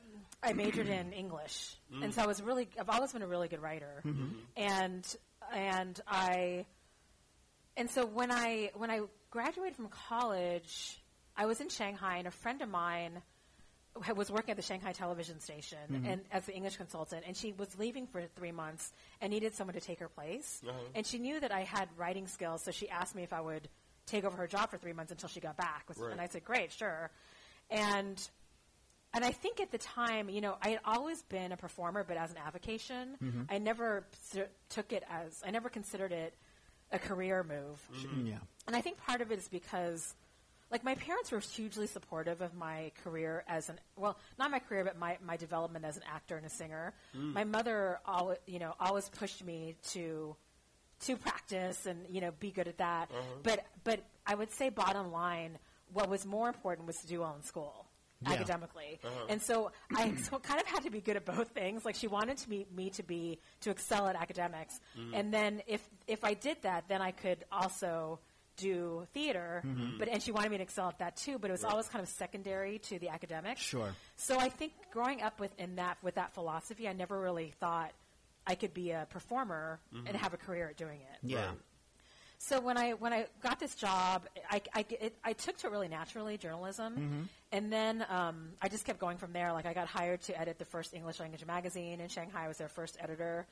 I 0.43 0.53
majored 0.53 0.89
in 0.89 1.13
English, 1.13 1.77
and 2.03 2.15
so 2.15 2.23
I 2.23 2.27
was 2.27 2.43
really 2.43 2.69
I've 2.79 2.91
always 2.91 3.13
been 3.13 3.23
a 3.23 3.27
really 3.27 3.49
good 3.49 3.63
writer, 3.63 4.03
and 4.57 5.17
and 5.53 6.01
I 6.07 6.67
and 7.77 7.91
so 7.91 8.07
when 8.07 8.31
I 8.31 8.71
when 8.75 8.91
I 8.91 9.01
graduated 9.31 9.77
from 9.77 9.89
college, 9.89 10.99
I 11.37 11.47
was 11.47 11.61
in 11.61 11.69
Shanghai, 11.69 12.19
and 12.19 12.27
a 12.27 12.33
friend 12.33 12.63
of 12.63 12.69
mine 12.69 13.23
was 14.15 14.31
working 14.31 14.51
at 14.51 14.57
the 14.57 14.63
Shanghai 14.63 14.93
television 14.93 15.41
station 15.41 15.79
and 16.07 16.21
as 16.31 16.45
the 16.45 16.55
English 16.55 16.77
consultant, 16.77 17.25
and 17.27 17.37
she 17.37 17.53
was 17.53 17.77
leaving 17.79 18.07
for 18.07 18.23
three 18.37 18.53
months 18.53 18.93
and 19.21 19.33
needed 19.33 19.55
someone 19.55 19.75
to 19.75 19.81
take 19.81 19.99
her 19.99 20.09
place. 20.09 20.63
Uh-huh. 20.67 20.79
And 20.95 21.07
she 21.07 21.19
knew 21.19 21.41
that 21.41 21.53
I 21.53 21.63
had 21.63 21.89
writing 21.97 22.27
skills, 22.27 22.63
so 22.63 22.71
she 22.71 22.89
asked 22.89 23.15
me 23.15 23.23
if 23.23 23.33
I 23.33 23.41
would 23.41 23.69
take 24.09 24.25
over 24.25 24.37
her 24.37 24.47
job 24.47 24.71
for 24.71 24.79
three 24.79 24.93
months 24.93 25.13
until 25.13 25.29
she 25.29 25.41
got 25.41 25.57
back. 25.57 25.85
Was- 25.89 25.99
Right. 25.99 26.13
And 26.13 26.21
I 26.21 26.27
said, 26.27 26.45
"Great, 26.45 26.73
sure." 26.73 27.11
And 27.71 28.21
and 29.15 29.25
I 29.25 29.33
think 29.33 29.59
at 29.61 29.71
the 29.71 29.79
time, 29.79 30.29
you 30.29 30.41
know, 30.43 30.57
I 30.63 30.69
had 30.71 30.81
always 30.85 31.23
been 31.23 31.53
a 31.53 31.57
performer, 31.57 32.05
but 32.07 32.17
as 32.19 32.31
an 32.31 32.37
avocation, 32.47 33.17
mm-hmm. 33.23 33.43
I 33.49 33.57
never 33.59 34.07
s- 34.35 34.47
took 34.69 34.93
it 34.93 35.03
as 35.11 35.43
I 35.47 35.51
never 35.51 35.69
considered 35.69 36.13
it 36.13 36.35
a 36.93 36.99
career 36.99 37.43
move. 37.43 37.81
Mm. 37.95 38.07
Mm, 38.25 38.29
yeah. 38.29 38.39
And 38.67 38.77
I 38.77 38.81
think 38.81 38.99
part 38.99 39.21
of 39.21 39.31
it 39.33 39.39
is 39.39 39.49
because, 39.49 40.15
like, 40.71 40.85
my 40.85 40.95
parents 40.95 41.31
were 41.33 41.41
hugely 41.41 41.87
supportive 41.87 42.41
of 42.43 42.55
my 42.55 42.93
career 43.03 43.45
as 43.49 43.69
an 43.71 43.79
well, 43.97 44.19
not 44.39 44.51
my 44.51 44.59
career, 44.59 44.85
but 44.85 44.99
my, 44.99 45.17
my 45.25 45.37
development 45.37 45.85
as 45.85 45.97
an 45.97 46.03
actor 46.11 46.37
and 46.37 46.45
a 46.47 46.51
singer. 46.51 46.93
Mm. 47.17 47.33
My 47.35 47.45
mother, 47.45 48.01
always, 48.07 48.39
you 48.47 48.59
know, 48.59 48.75
always 48.81 49.09
pushed 49.09 49.43
me 49.45 49.77
to 49.91 50.37
to 51.01 51.17
practice 51.17 51.87
and 51.87 52.07
you 52.09 52.21
know 52.21 52.33
be 52.39 52.51
good 52.51 52.69
at 52.69 52.79
that. 52.79 53.11
Mm-hmm. 53.11 53.41
But 53.43 53.65
but 53.85 54.01
I 54.27 54.35
would 54.35 54.51
say, 54.51 54.69
bottom 54.69 55.13
line, 55.13 55.59
what 55.93 56.09
was 56.09 56.27
more 56.27 56.49
important 56.49 56.87
was 56.87 56.97
to 56.99 57.07
do 57.07 57.21
well 57.21 57.35
in 57.37 57.43
school. 57.43 57.87
Yeah. 58.21 58.33
Academically, 58.33 58.99
uh-huh. 59.05 59.27
and 59.29 59.41
so 59.41 59.71
I 59.97 60.13
so 60.23 60.41
kind 60.41 60.61
of 60.61 60.67
had 60.67 60.83
to 60.83 60.91
be 60.91 61.01
good 61.01 61.15
at 61.15 61.25
both 61.25 61.51
things. 61.51 61.85
Like 61.85 61.95
she 61.95 62.09
wanted 62.09 62.39
to 62.39 62.49
be, 62.49 62.67
me 62.75 62.91
to 62.91 63.05
be 63.05 63.39
to 63.61 63.71
excel 63.71 64.09
at 64.09 64.17
academics, 64.17 64.81
mm-hmm. 64.99 65.15
and 65.15 65.33
then 65.33 65.63
if 65.69 65.89
if 66.09 66.25
I 66.25 66.35
did 66.35 66.57
that, 66.63 66.89
then 66.89 67.01
I 67.01 67.13
could 67.13 67.45
also 67.53 68.19
do 68.57 69.07
theater. 69.15 69.63
Mm-hmm. 69.65 69.99
But 70.01 70.09
and 70.09 70.21
she 70.21 70.33
wanted 70.33 70.51
me 70.51 70.57
to 70.57 70.65
excel 70.65 70.89
at 70.89 70.99
that 70.99 71.17
too. 71.17 71.39
But 71.39 71.51
it 71.51 71.53
was 71.53 71.63
always 71.63 71.89
kind 71.89 72.03
of 72.03 72.09
secondary 72.09 72.81
to 72.81 72.99
the 72.99 73.09
academics. 73.09 73.61
Sure. 73.61 73.95
So 74.17 74.37
I 74.37 74.49
think 74.49 74.73
growing 74.93 75.23
up 75.23 75.39
with 75.39 75.53
in 75.57 75.77
that 75.77 75.99
with 76.03 76.17
that 76.17 76.35
philosophy, 76.35 76.89
I 76.89 76.93
never 76.95 77.19
really 77.19 77.53
thought 77.61 77.93
I 78.49 78.55
could 78.55 78.75
be 78.75 78.91
a 78.91 79.07
performer 79.11 79.79
and 79.93 80.07
mm-hmm. 80.07 80.17
have 80.17 80.33
a 80.33 80.39
career 80.39 80.69
at 80.71 80.77
doing 80.77 81.01
it. 81.01 81.19
Yeah. 81.23 81.47
Right. 81.47 81.59
So 82.39 82.61
when 82.61 82.79
I 82.79 82.93
when 82.93 83.13
I 83.13 83.27
got 83.43 83.59
this 83.61 83.75
job, 83.75 84.27
I 84.51 84.63
I, 84.75 84.85
it, 84.89 85.17
I 85.25 85.33
took 85.33 85.59
to 85.59 85.67
it 85.67 85.71
really 85.71 85.89
naturally 85.89 86.39
journalism, 86.39 86.95
mm-hmm. 86.95 87.23
and 87.53 87.73
then 87.73 88.07
um, 88.09 88.51
I 88.63 88.69
just 88.69 88.85
kept 88.85 89.01
going 89.01 89.19
from 89.19 89.33
there. 89.33 89.53
Like 89.53 89.67
I 89.67 89.75
got 89.75 89.89
hired 89.89 90.23
to 90.23 90.41
edit 90.41 90.59
the 90.59 90.65
first 90.65 90.95
English 90.95 91.21
language 91.21 91.45
magazine 91.45 92.01
in 92.01 92.09
Shanghai. 92.09 92.45
I 92.45 92.49
was 92.49 92.57
their 92.57 92.69
first 92.69 92.97
editor, 93.01 93.47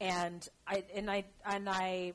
and 0.00 0.46
I 0.66 0.84
and 0.94 1.10
I 1.10 1.24
and 1.46 1.68
I. 1.68 2.14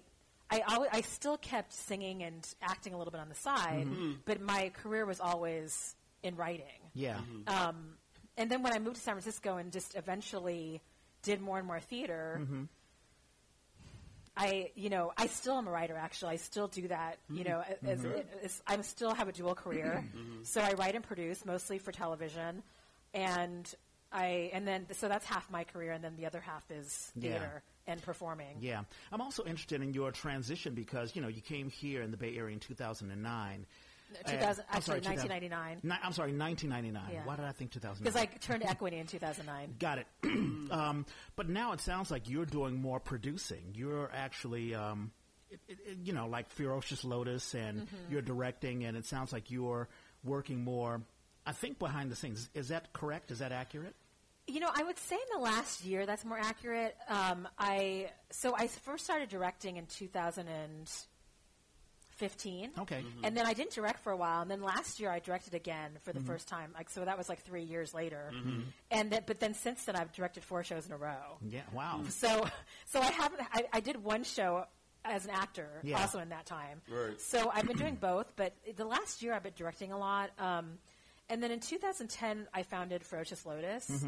I, 0.50 0.62
always, 0.62 0.90
I 0.94 1.02
still 1.02 1.36
kept 1.36 1.74
singing 1.74 2.24
and 2.24 2.48
acting 2.62 2.94
a 2.94 2.98
little 2.98 3.12
bit 3.12 3.20
on 3.20 3.28
the 3.28 3.36
side, 3.36 3.86
mm-hmm. 3.86 4.14
but 4.24 4.40
my 4.40 4.72
career 4.82 5.06
was 5.06 5.20
always 5.20 5.94
in 6.24 6.38
writing. 6.38 6.80
Yeah. 6.94 7.20
Um, 7.48 7.98
and 8.38 8.50
then 8.50 8.64
when 8.64 8.72
I 8.72 8.80
moved 8.80 8.96
to 8.96 9.02
San 9.02 9.16
Francisco 9.16 9.58
and 9.58 9.74
just 9.74 9.96
eventually 9.96 10.82
did 11.28 11.42
more 11.42 11.58
and 11.58 11.68
more 11.68 11.80
theater, 11.82 12.40
mm-hmm. 12.42 12.64
I, 14.36 14.72
you 14.76 14.90
know, 14.90 15.12
I 15.18 15.28
still 15.28 15.58
am 15.58 15.68
a 15.68 15.72
writer. 15.72 15.98
Actually, 15.98 16.34
I 16.34 16.38
still 16.38 16.68
do 16.68 16.88
that. 16.88 17.18
You 17.30 17.44
know, 17.44 17.64
mm-hmm. 17.68 17.88
as, 17.90 18.00
mm-hmm. 18.00 18.46
as, 18.46 18.62
I 18.66 18.80
still 18.82 19.14
have 19.14 19.28
a 19.28 19.32
dual 19.32 19.56
career. 19.56 20.06
So 20.44 20.62
I 20.62 20.74
write 20.74 20.96
and 20.96 21.04
produce 21.04 21.46
mostly 21.46 21.80
for 21.80 21.92
television, 21.92 22.64
and 23.14 23.68
I, 24.12 24.52
and 24.54 24.66
then 24.66 24.88
so 24.94 25.08
that's 25.08 25.26
half 25.26 25.50
my 25.52 25.64
career, 25.66 25.92
and 25.92 26.04
then 26.04 26.16
the 26.16 26.26
other 26.26 26.40
half 26.40 26.64
is 26.72 27.12
Yeah. 27.16 27.32
theater 27.32 27.64
and 27.88 28.02
performing. 28.02 28.58
Yeah. 28.62 28.84
I'm 29.12 29.22
also 29.22 29.44
interested 29.44 29.82
in 29.82 29.94
your 29.94 30.12
transition 30.12 30.74
because, 30.76 31.16
you 31.16 31.22
know, 31.22 31.30
you 31.30 31.42
came 31.42 31.70
here 31.70 32.02
in 32.02 32.12
the 32.12 32.18
Bay 32.18 32.38
Area 32.38 32.54
in 32.54 32.60
2009. 32.60 33.66
Uh, 34.26 34.32
2000 34.32 34.66
I'm 34.70 34.78
actually, 34.78 35.02
sorry, 35.02 35.16
1999. 35.16 35.80
Ni- 35.84 35.90
I'm 36.04 36.14
sorry, 36.14 36.32
1999. 36.34 37.04
Yeah. 37.14 37.26
Why 37.26 37.36
did 37.36 37.46
I 37.46 37.52
think 37.52 37.72
2009? 37.72 38.04
Because 38.04 38.22
I 38.22 38.26
turned 38.40 38.64
equity 38.64 38.98
in 38.98 39.08
2009. 39.08 39.76
Got 39.80 39.98
it. 40.00 40.08
um, 40.72 41.06
but 41.36 41.50
now 41.50 41.74
it 41.74 41.82
sounds 41.82 42.10
like 42.12 42.30
you're 42.30 42.46
doing 42.46 42.76
more 42.82 43.00
producing. 43.00 43.74
You're 43.76 44.10
actually, 44.14 44.74
um, 44.76 45.12
it, 45.50 45.60
it, 45.68 45.98
you 46.04 46.14
know, 46.14 46.28
like 46.28 46.50
Ferocious 46.50 47.04
Lotus, 47.04 47.54
and 47.54 47.82
Mm-hmm. 47.82 48.12
you're 48.12 48.22
directing, 48.22 48.86
and 48.86 48.96
it 48.98 49.06
sounds 49.06 49.32
like 49.34 49.52
you're 49.52 49.88
working 50.24 50.64
more. 50.64 51.02
I 51.46 51.52
think 51.54 51.80
behind 51.80 52.12
the 52.12 52.16
scenes. 52.16 52.50
Is 52.54 52.70
that 52.70 52.92
correct? 52.94 53.32
Is 53.32 53.40
that 53.40 53.52
accurate? 53.52 53.96
You 54.48 54.62
know, 54.62 54.70
I 54.74 54.84
would 54.84 54.98
say 54.98 55.16
in 55.16 55.40
the 55.40 55.44
last 55.44 55.84
year 55.84 56.06
that's 56.06 56.24
more 56.24 56.40
accurate. 56.40 56.96
Um, 57.10 57.48
I 57.60 58.12
so 58.32 58.56
I 58.58 58.68
first 58.68 59.04
started 59.04 59.28
directing 59.30 59.76
in 59.76 59.86
2015. 62.18 62.72
Okay. 62.80 62.96
Mm-hmm. 62.96 63.26
And 63.26 63.38
then 63.38 63.46
I 63.46 63.54
didn't 63.54 63.74
direct 63.74 64.04
for 64.04 64.12
a 64.12 64.18
while, 64.18 64.42
and 64.42 64.50
then 64.50 64.62
last 64.62 65.00
year 65.00 65.10
I 65.10 65.20
directed 65.20 65.54
again 65.54 65.92
for 66.04 66.14
the 66.14 66.20
mm-hmm. 66.20 66.28
first 66.28 66.48
time. 66.48 66.72
Like 66.76 66.90
so, 66.90 67.04
that 67.06 67.18
was 67.18 67.30
like 67.30 67.44
three 67.44 67.64
years 67.64 67.94
later. 67.94 68.32
Mm-hmm. 68.34 68.62
And 68.92 69.12
then, 69.12 69.22
but 69.26 69.40
then 69.40 69.54
since 69.54 69.84
then 69.86 69.96
I've 69.96 70.12
directed 70.12 70.44
four 70.44 70.64
shows 70.64 70.86
in 70.86 70.92
a 70.92 70.98
row. 70.98 71.38
Yeah. 71.48 71.62
Wow. 71.74 72.02
So, 72.10 72.48
so 72.86 73.00
I 73.00 73.12
haven't. 73.12 73.42
I, 73.54 73.64
I 73.74 73.80
did 73.80 74.04
one 74.04 74.24
show 74.24 74.66
as 75.06 75.26
an 75.26 75.32
actor, 75.32 75.70
Yeah. 75.84 76.02
also 76.02 76.20
in 76.20 76.30
that 76.30 76.46
time. 76.46 76.82
Right. 76.90 77.20
So 77.22 77.52
I've 77.54 77.66
been 77.66 77.78
doing 77.78 77.96
both, 77.96 78.28
but 78.36 78.54
the 78.76 78.86
last 78.86 79.22
year 79.22 79.34
I've 79.34 79.44
been 79.44 79.54
directing 79.56 79.92
a 79.92 79.98
lot. 79.98 80.32
Um, 80.38 80.80
and 81.30 81.42
then 81.42 81.52
in 81.52 81.60
2010, 81.60 82.48
I 82.54 82.64
founded 82.64 83.04
Ferocious 83.04 83.46
Lotus, 83.46 84.06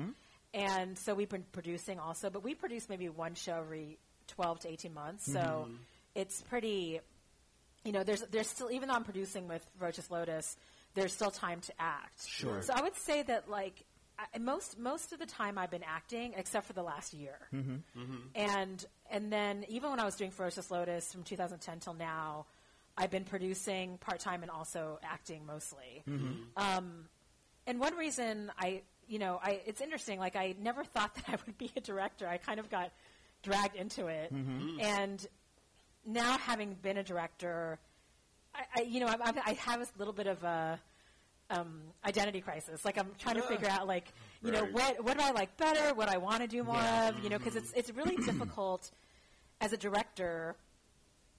and 0.54 0.98
so 0.98 1.14
we've 1.14 1.30
been 1.30 1.46
producing 1.52 2.00
also. 2.00 2.30
But 2.30 2.44
we 2.44 2.56
produce 2.56 2.88
maybe 2.90 3.10
one 3.10 3.36
show 3.36 3.58
every 3.58 3.98
12 4.28 4.62
to 4.62 4.70
18 4.70 4.94
months, 4.94 5.32
so 5.32 5.70
it's 6.16 6.42
pretty. 6.42 7.02
You 7.84 7.92
know, 7.92 8.04
there's 8.04 8.22
there's 8.32 8.48
still 8.48 8.72
even 8.72 8.90
though 8.90 8.96
I'm 8.96 9.04
producing 9.04 9.48
with 9.48 9.68
Ferocious 9.78 10.12
Lotus, 10.12 10.58
there's 10.96 11.14
still 11.14 11.32
time 11.32 11.62
to 11.62 11.74
act. 11.80 12.28
Sure. 12.28 12.62
So 12.62 12.74
I 12.74 12.82
would 12.82 12.96
say 12.96 13.24
that 13.24 13.50
like 13.50 13.86
I, 14.18 14.38
most 14.40 14.78
most 14.78 15.14
of 15.14 15.20
the 15.20 15.26
time 15.26 15.58
I've 15.58 15.72
been 15.72 15.84
acting, 15.84 16.34
except 16.36 16.68
for 16.68 16.74
the 16.74 16.84
last 16.84 17.14
year. 17.14 17.38
Mm-hmm. 17.54 18.16
And 18.36 18.86
and 19.10 19.32
then 19.32 19.66
even 19.70 19.92
when 19.92 20.00
I 20.00 20.06
was 20.06 20.16
doing 20.16 20.32
Ferocious 20.32 20.70
Lotus 20.70 21.12
from 21.12 21.24
2010 21.24 21.80
till 21.80 21.94
now, 21.94 22.46
I've 22.98 23.12
been 23.12 23.24
producing 23.24 23.98
part 23.98 24.20
time 24.20 24.42
and 24.42 24.52
also 24.52 25.00
acting 25.04 25.46
mostly. 25.46 26.04
Mm-hmm. 26.08 26.42
Um, 26.58 27.06
and 27.66 27.80
one 27.80 27.96
reason 27.96 28.52
I, 28.58 28.82
you 29.08 29.20
know, 29.20 29.40
I 29.42 29.62
it's 29.66 29.80
interesting. 29.80 30.20
Like 30.20 30.36
I 30.36 30.56
never 30.60 30.84
thought 30.84 31.16
that 31.16 31.26
I 31.30 31.38
would 31.46 31.58
be 31.58 31.72
a 31.78 31.82
director. 31.82 32.28
I 32.28 32.38
kind 32.38 32.60
of 32.60 32.70
got 32.70 32.92
dragged 33.42 33.76
into 33.76 34.08
it, 34.08 34.32
and 34.82 35.26
now 36.10 36.38
having 36.38 36.76
been 36.82 36.98
a 36.98 37.04
director, 37.04 37.80
I, 38.54 38.64
I 38.78 38.82
you 38.82 39.00
know, 39.00 39.08
I, 39.08 39.16
I 39.24 39.34
I 39.48 39.54
have 39.54 39.80
this 39.80 39.92
little 39.98 40.14
bit 40.14 40.28
of 40.28 40.44
a 40.44 40.80
um, 41.52 41.82
identity 42.06 42.42
crisis. 42.42 42.84
Like 42.86 42.98
I'm 42.98 43.12
trying 43.18 43.36
to 43.36 43.42
figure 43.44 43.68
out, 43.70 43.88
like, 43.88 44.06
you 44.44 44.52
know, 44.52 44.66
what 44.66 45.04
what 45.04 45.18
do 45.18 45.24
I 45.24 45.32
like 45.32 45.56
better? 45.58 45.94
What 45.96 46.10
I 46.10 46.18
want 46.18 46.42
to 46.42 46.48
do 46.48 46.64
more 46.64 46.76
Yeah. 46.76 47.10
of? 47.10 47.24
You 47.24 47.30
know, 47.30 47.38
because 47.38 47.56
it's 47.56 47.72
it's 47.74 47.92
really 47.92 48.18
difficult 48.26 48.92
as 49.62 49.74
a 49.74 49.78
director. 49.78 50.56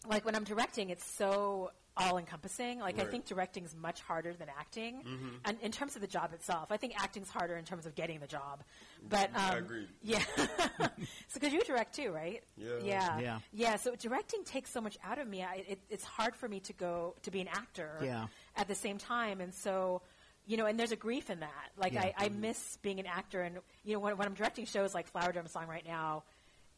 Like 0.09 0.25
when 0.25 0.35
I'm 0.35 0.45
directing, 0.45 0.91
it's 0.91 1.05
so 1.05 1.71
all 1.97 2.19
encompassing. 2.19 2.79
Like 2.81 2.99
I 2.99 3.05
think 3.05 3.27
directing 3.27 3.65
is 3.65 3.75
much 3.77 4.01
harder 4.01 4.33
than 4.33 4.49
acting, 4.59 5.03
and 5.45 5.57
in 5.61 5.73
terms 5.73 5.95
of 5.97 6.01
the 6.03 6.07
job 6.07 6.33
itself, 6.33 6.69
I 6.71 6.77
think 6.77 6.95
acting's 7.01 7.29
harder 7.31 7.57
in 7.57 7.65
terms 7.65 7.87
of 7.87 7.95
getting 7.95 8.21
the 8.21 8.27
job. 8.27 8.63
But 9.09 9.31
um, 9.31 9.37
I 9.37 9.57
agree. 9.59 9.87
Yeah, 10.03 10.23
so 10.79 10.89
because 11.35 11.53
you 11.53 11.63
direct 11.63 11.95
too, 11.95 12.11
right? 12.13 12.43
Yeah. 12.57 12.69
yeah, 12.83 13.19
Yeah. 13.19 13.39
yeah. 13.53 13.77
So 13.77 13.95
directing 13.97 14.45
takes 14.45 14.71
so 14.71 14.81
much 14.81 14.99
out 15.05 15.19
of 15.19 15.29
me. 15.29 15.43
I, 15.43 15.65
it, 15.69 15.79
it's 15.91 16.05
hard 16.05 16.35
for 16.37 16.49
me 16.49 16.61
to 16.61 16.73
go 16.73 17.15
to 17.23 17.31
be 17.31 17.41
an 17.41 17.49
actor 17.49 17.99
Yeah. 18.03 18.27
at 18.57 18.69
the 18.69 18.75
same 18.75 18.99
time, 18.99 19.41
and 19.41 19.55
so. 19.55 20.03
You 20.47 20.57
know, 20.57 20.67
and 20.67 20.77
there's 20.81 20.91
a 20.91 20.97
grief 20.97 21.31
in 21.31 21.41
that. 21.41 21.69
Like, 21.77 21.93
Yeah. 21.93 22.03
I, 22.19 22.25
I 22.25 22.29
miss 22.31 22.79
being 22.83 22.99
an 22.99 23.07
actor, 23.07 23.43
and 23.43 23.59
you 23.85 23.93
know, 23.93 24.01
when, 24.01 24.17
when 24.17 24.27
I'm 24.27 24.35
directing 24.35 24.65
shows 24.65 24.95
like 24.95 25.07
Flower 25.07 25.31
Drum 25.31 25.47
Song 25.47 25.67
right 25.69 25.85
now, 25.87 26.25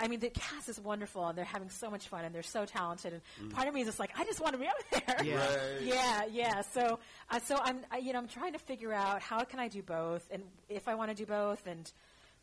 I 0.03 0.09
mean, 0.09 0.19
the 0.19 0.31
cast 0.31 0.69
is 0.69 0.81
wonderful, 0.81 1.27
and 1.29 1.39
they're 1.39 1.45
having 1.45 1.71
so 1.71 1.89
much 1.89 2.09
fun, 2.09 2.25
and 2.25 2.35
they're 2.35 2.43
so 2.43 2.65
talented. 2.65 3.23
And 3.41 3.53
part 3.53 3.69
of 3.69 3.75
me 3.75 3.83
is 3.83 3.87
just 3.87 4.01
like, 4.01 4.11
I 4.19 4.25
just 4.25 4.41
want 4.41 4.55
to 4.55 4.59
be 4.59 4.67
up 4.67 5.07
there. 5.07 5.25
Yeah. 5.25 5.37
Right. 5.37 5.83
yeah, 5.83 6.25
yeah. 6.31 6.63
So, 6.73 6.99
uh, 7.31 7.39
so 7.39 7.57
I'm, 7.63 7.79
I, 7.91 7.99
you 7.99 8.13
know, 8.13 8.19
I'm 8.19 8.27
trying 8.29 8.55
to 8.55 8.59
figure 8.59 8.93
out 8.93 9.23
how 9.23 9.45
can 9.45 9.61
I 9.61 9.69
do 9.69 9.81
both, 9.81 10.27
and 10.33 10.43
if 10.69 10.89
I 10.89 10.97
want 10.97 11.11
to 11.11 11.17
do 11.17 11.25
both, 11.25 11.65
and 11.67 11.91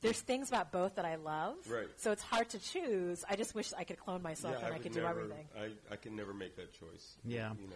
there's 0.02 0.22
things 0.22 0.48
about 0.48 0.72
both 0.72 0.96
that 0.96 1.04
I 1.06 1.16
love. 1.16 1.56
Right. 1.70 1.88
So 1.98 2.12
it's 2.12 2.24
hard 2.24 2.50
to 2.50 2.60
choose. 2.60 3.26
I 3.30 3.36
just 3.36 3.54
wish 3.54 3.74
I 3.78 3.84
could 3.84 4.00
clone 4.00 4.22
myself 4.22 4.56
and 4.56 4.68
I, 4.68 4.72
would 4.72 4.82
could 4.82 4.96
never, 4.96 5.08
do 5.08 5.20
everything. 5.24 5.46
I, 5.58 5.94
I 5.94 5.96
can 5.98 6.16
never 6.16 6.34
make 6.34 6.56
that 6.56 6.72
choice. 6.74 7.18
Yeah. 7.26 7.52
You 7.60 7.68
know, 7.68 7.76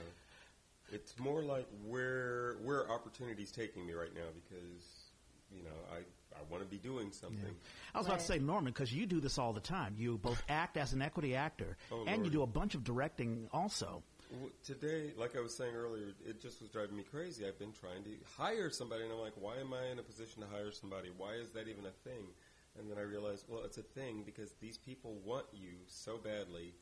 it's 0.94 1.20
more 1.20 1.42
like 1.42 1.68
where 1.88 2.56
where 2.64 2.90
opportunity's 2.90 3.52
taking 3.52 3.86
me 3.86 3.94
right 3.94 4.14
now 4.16 4.30
because 4.34 4.86
you 5.52 5.64
know 5.64 5.76
I 5.92 6.04
I 6.36 6.52
want 6.52 6.64
to 6.64 6.70
be 6.70 6.78
doing 6.78 7.12
something. 7.12 7.56
I 7.94 7.98
was 7.98 8.08
about 8.08 8.20
to 8.20 8.26
say, 8.26 8.40
Norman, 8.40 8.72
because 8.74 8.92
you 8.94 9.06
do 9.06 9.20
this 9.20 9.38
all 9.38 9.54
the 9.54 9.60
time. 9.60 9.96
You 9.98 10.18
both 10.18 10.42
act 10.50 10.78
as 10.78 10.94
an 10.94 11.02
equity 11.02 11.36
actor, 11.36 11.78
Oh, 11.92 12.04
and 12.08 12.26
you 12.26 12.32
do 12.32 12.42
a 12.42 12.48
bunch 12.48 12.76
of 12.76 12.84
directing 12.84 13.48
also. 13.54 14.04
W- 14.32 14.52
Today, 14.66 15.12
like 15.18 15.36
I 15.38 15.42
was 15.42 15.56
saying 15.56 15.76
earlier, 15.76 16.14
it 16.28 16.42
just 16.42 16.60
was 16.62 16.70
driving 16.70 16.96
me 16.98 17.04
crazy. 17.04 17.46
I've 17.48 17.60
been 17.60 17.74
trying 17.74 18.04
to 18.04 18.10
hire 18.38 18.70
somebody, 18.70 19.04
and 19.04 19.12
I'm 19.12 19.20
like, 19.20 19.34
why 19.40 19.58
am 19.58 19.74
I 19.74 19.92
in 19.92 20.00
a 20.00 20.04
position 20.04 20.42
to 20.42 20.48
hire 20.48 20.72
somebody? 20.72 21.10
Why 21.18 21.34
is 21.34 21.50
that 21.52 21.68
even 21.68 21.86
a 21.86 22.10
thing? 22.10 22.26
And 22.80 22.90
then 22.90 22.98
I 22.98 23.02
realized, 23.02 23.46
well, 23.48 23.62
it's 23.64 23.78
a 23.78 23.84
thing 23.84 24.24
because 24.26 24.52
these 24.60 24.78
people 24.80 25.16
want 25.24 25.46
you 25.54 25.70
so 25.88 26.18
badly 26.18 26.74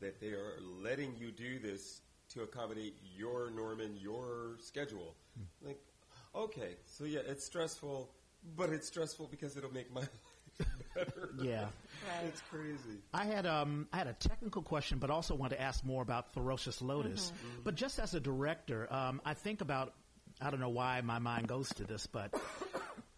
that 0.00 0.20
they 0.20 0.28
are 0.32 0.54
letting 0.82 1.14
you 1.16 1.30
do 1.30 1.58
this 1.60 2.00
to 2.30 2.42
accommodate 2.42 2.96
your 3.16 3.50
Norman, 3.50 3.96
your 3.96 4.56
schedule. 4.60 5.14
Hmm. 5.38 5.68
Like, 5.68 5.80
okay, 6.34 6.74
so 6.86 7.04
yeah, 7.04 7.20
it's 7.24 7.44
stressful, 7.44 8.10
but 8.56 8.70
it's 8.70 8.86
stressful 8.86 9.28
because 9.30 9.56
it'll 9.56 9.72
make 9.72 9.92
my 9.92 10.00
life 10.58 10.68
better. 10.94 11.30
Yeah. 11.40 11.62
Right. 11.64 12.24
It's 12.28 12.40
crazy. 12.50 12.98
I 13.12 13.24
had 13.24 13.46
um, 13.46 13.88
I 13.92 13.98
had 13.98 14.06
a 14.06 14.12
technical 14.14 14.62
question, 14.62 14.98
but 14.98 15.10
also 15.10 15.34
want 15.34 15.52
to 15.52 15.60
ask 15.60 15.84
more 15.84 16.02
about 16.02 16.32
Ferocious 16.32 16.80
Lotus. 16.80 17.32
But 17.64 17.74
just 17.74 17.98
as 17.98 18.14
a 18.14 18.20
director, 18.20 18.92
um, 18.92 19.20
I 19.24 19.34
think 19.34 19.60
about 19.60 19.92
I 20.40 20.50
don't 20.50 20.60
know 20.60 20.68
why 20.68 21.00
my 21.00 21.18
mind 21.18 21.48
goes 21.48 21.68
to 21.74 21.84
this, 21.84 22.06
but 22.06 22.32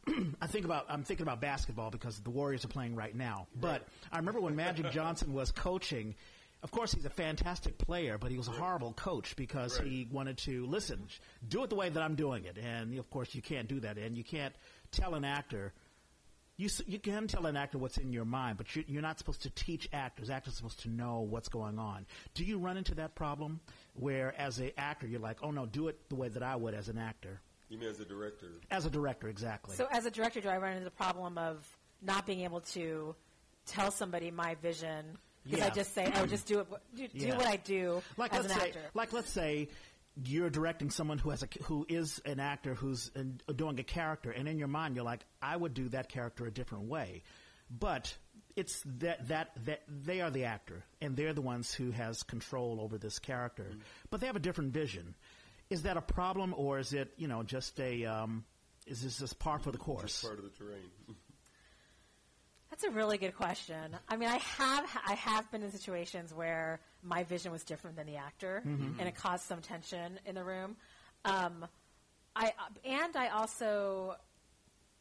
I 0.40 0.46
think 0.46 0.64
about 0.64 0.86
I'm 0.88 1.04
thinking 1.04 1.24
about 1.24 1.40
basketball 1.40 1.90
because 1.90 2.18
the 2.20 2.30
Warriors 2.30 2.64
are 2.64 2.68
playing 2.68 2.94
right 2.96 3.14
now. 3.14 3.46
But 3.60 3.82
I 4.10 4.16
remember 4.18 4.40
when 4.40 4.56
Magic 4.56 4.90
Johnson 4.92 5.32
was 5.32 5.52
coaching. 5.52 6.14
Of 6.60 6.72
course, 6.72 6.92
he's 6.92 7.04
a 7.04 7.10
fantastic 7.10 7.78
player, 7.78 8.18
but 8.18 8.32
he 8.32 8.36
was 8.36 8.48
a 8.48 8.50
horrible 8.50 8.92
coach 8.92 9.36
because 9.36 9.78
Right. 9.78 9.86
he 9.86 10.08
wanted 10.10 10.38
to 10.38 10.66
listen, 10.66 11.06
do 11.48 11.62
it 11.62 11.70
the 11.70 11.76
way 11.76 11.88
that 11.88 12.02
I'm 12.02 12.16
doing 12.16 12.46
it, 12.46 12.58
and 12.58 12.98
of 12.98 13.08
course, 13.10 13.32
you 13.32 13.40
can't 13.42 13.68
do 13.68 13.78
that, 13.78 13.96
and 13.96 14.18
you 14.18 14.24
can't 14.24 14.52
tell 14.90 15.14
an 15.14 15.24
actor 15.24 15.72
you 16.58 16.68
you 16.88 16.98
can 16.98 17.28
tell 17.28 17.46
an 17.46 17.56
actor 17.56 17.78
what's 17.78 17.98
in 17.98 18.12
your 18.12 18.24
mind, 18.24 18.58
but 18.58 18.74
you, 18.74 18.82
you're 18.88 19.00
not 19.00 19.16
supposed 19.16 19.42
to 19.42 19.50
teach 19.50 19.88
actors. 19.92 20.28
Actors 20.28 20.54
are 20.54 20.56
supposed 20.56 20.80
to 20.80 20.90
know 20.90 21.20
what's 21.20 21.48
going 21.48 21.78
on. 21.78 22.04
Do 22.34 22.44
you 22.44 22.58
run 22.58 22.76
into 22.76 22.96
that 22.96 23.14
problem 23.14 23.60
where, 23.94 24.34
as 24.36 24.58
an 24.58 24.72
actor, 24.76 25.06
you're 25.06 25.20
like, 25.20 25.38
"Oh 25.40 25.52
no, 25.52 25.66
do 25.66 25.86
it 25.86 25.96
the 26.08 26.16
way 26.16 26.28
that 26.28 26.42
I 26.42 26.56
would 26.56 26.74
as 26.74 26.88
an 26.88 26.98
actor." 26.98 27.40
You 27.68 27.78
mean 27.78 27.88
as 27.88 28.00
a 28.00 28.04
director? 28.04 28.48
As 28.72 28.86
a 28.86 28.90
director, 28.90 29.28
exactly. 29.28 29.76
So 29.76 29.86
as 29.92 30.04
a 30.04 30.10
director, 30.10 30.40
do 30.40 30.48
I 30.48 30.58
run 30.58 30.72
into 30.72 30.84
the 30.84 30.90
problem 30.90 31.38
of 31.38 31.64
not 32.02 32.26
being 32.26 32.40
able 32.40 32.62
to 32.62 33.14
tell 33.66 33.92
somebody 33.92 34.32
my 34.32 34.56
vision 34.56 35.16
because 35.44 35.64
I 35.64 35.70
just 35.70 35.94
say, 35.94 36.10
"Oh, 36.16 36.26
just 36.26 36.46
do 36.48 36.58
it. 36.58 36.66
Do, 36.96 37.06
do 37.06 37.26
Yeah. 37.28 37.36
what 37.36 37.46
I 37.46 37.54
do 37.56 38.02
like 38.16 38.32
as 38.34 38.40
let's 38.42 38.52
an 38.54 38.58
say, 38.60 38.66
actor." 38.70 38.90
like 38.94 39.12
let's 39.12 39.30
say 39.30 39.68
you're 40.24 40.50
directing 40.50 40.90
someone 40.90 41.18
who 41.18 41.30
has 41.30 41.42
a 41.42 41.48
who 41.64 41.86
is 41.88 42.20
an 42.24 42.40
actor 42.40 42.74
who's 42.74 43.10
in, 43.14 43.40
doing 43.54 43.78
a 43.78 43.82
character, 43.84 44.30
and 44.30 44.48
in 44.48 44.58
your 44.58 44.68
mind 44.68 44.96
you're 44.96 45.04
like, 45.04 45.24
I 45.40 45.56
would 45.56 45.74
do 45.74 45.88
that 45.90 46.08
character 46.08 46.46
a 46.46 46.50
different 46.50 46.84
way, 46.84 47.22
but 47.70 48.14
it's 48.56 48.82
that 48.98 49.28
that 49.28 49.50
that 49.66 49.82
they 49.88 50.20
are 50.20 50.30
the 50.30 50.44
actor, 50.44 50.84
and 51.00 51.16
they're 51.16 51.34
the 51.34 51.42
ones 51.42 51.72
who 51.72 51.90
has 51.92 52.22
control 52.22 52.80
over 52.80 52.98
this 52.98 53.18
character, 53.18 53.66
but 54.10 54.20
they 54.20 54.26
have 54.26 54.36
a 54.36 54.40
different 54.40 54.72
vision. 54.72 55.14
Is 55.70 55.82
that 55.82 55.96
a 55.96 56.00
problem, 56.02 56.54
or 56.56 56.78
is 56.78 56.92
it 56.92 57.12
you 57.16 57.28
know 57.28 57.42
just 57.42 57.78
a 57.78 58.04
um, 58.06 58.44
is 58.86 59.02
this 59.02 59.18
just 59.18 59.38
par 59.38 59.58
for 59.58 59.70
the 59.70 59.78
Just 59.78 59.84
course? 59.86 60.22
part 60.22 60.38
of 60.38 60.44
the 60.44 60.50
terrain. 60.50 60.90
That's 62.80 62.92
a 62.92 62.96
really 62.96 63.18
good 63.18 63.34
question. 63.36 63.96
I 64.08 64.16
mean, 64.16 64.28
I 64.28 64.36
have 64.36 64.86
I 65.04 65.14
have 65.14 65.50
been 65.50 65.62
in 65.64 65.72
situations 65.72 66.32
where 66.32 66.78
my 67.02 67.24
vision 67.24 67.50
was 67.50 67.64
different 67.64 67.96
than 67.96 68.06
the 68.06 68.16
actor, 68.16 68.62
Mm-hmm. 68.64 69.00
and 69.00 69.08
it 69.08 69.16
caused 69.16 69.44
some 69.46 69.60
tension 69.60 70.20
in 70.26 70.36
the 70.36 70.44
room. 70.44 70.76
Um, 71.24 71.66
I 72.36 72.52
and 72.84 73.16
I 73.16 73.28
also, 73.30 74.14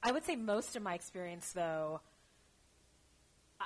I 0.02 0.12
would 0.12 0.26
say 0.26 0.36
most 0.36 0.76
of 0.76 0.82
my 0.82 0.96
experience 0.96 1.52
though. 1.54 2.02
I- 3.60 3.66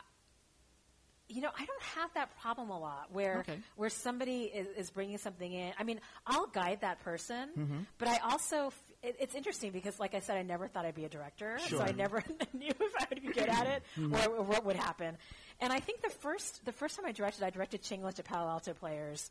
You 1.30 1.40
know, 1.42 1.52
I 1.58 1.66
don't 1.66 1.84
have 1.96 2.14
that 2.16 2.38
problem 2.42 2.70
a 2.70 2.78
lot 2.78 3.14
where 3.14 3.40
Okay. 3.40 3.60
where 3.78 3.90
somebody 3.90 4.44
is, 4.44 4.68
is 4.76 4.90
bringing 4.90 5.20
something 5.20 5.54
in. 5.54 5.72
I 5.80 5.84
mean, 5.86 6.02
I'll 6.28 6.48
guide 6.48 6.82
that 6.82 7.00
person, 7.00 7.50
Mm-hmm. 7.58 7.80
but 7.98 8.10
I 8.10 8.18
also 8.30 8.74
it, 9.04 9.16
it's 9.20 9.36
interesting 9.36 9.72
because, 9.72 10.00
like 10.00 10.14
I 10.16 10.20
said, 10.20 10.38
I 10.38 10.44
never 10.44 10.68
thought 10.68 10.86
I'd 10.86 10.96
be 10.96 11.06
a 11.06 11.10
director, 11.10 11.58
Sure. 11.68 11.80
so 11.80 11.86
I 11.86 11.92
never 11.92 12.24
knew 12.54 12.70
if 12.70 12.94
I 13.00 13.06
would 13.10 13.22
be 13.22 13.30
good 13.30 13.50
at 13.50 13.68
it 13.68 13.84
or, 13.98 14.36
or 14.38 14.44
what 14.44 14.66
would 14.66 14.76
happen. 14.76 15.18
And 15.60 15.72
I 15.74 15.80
think 15.80 16.02
the 16.02 16.10
first 16.10 16.64
the 16.66 16.72
first 16.72 16.96
time 16.96 17.06
I 17.06 17.12
directed, 17.12 17.44
I 17.44 17.50
directed 17.50 17.82
Chinglish 17.84 18.16
to 18.16 18.24
Palo 18.24 18.50
Alto 18.50 18.74
Players, 18.74 19.30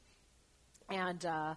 and 0.89 1.25
uh, 1.25 1.55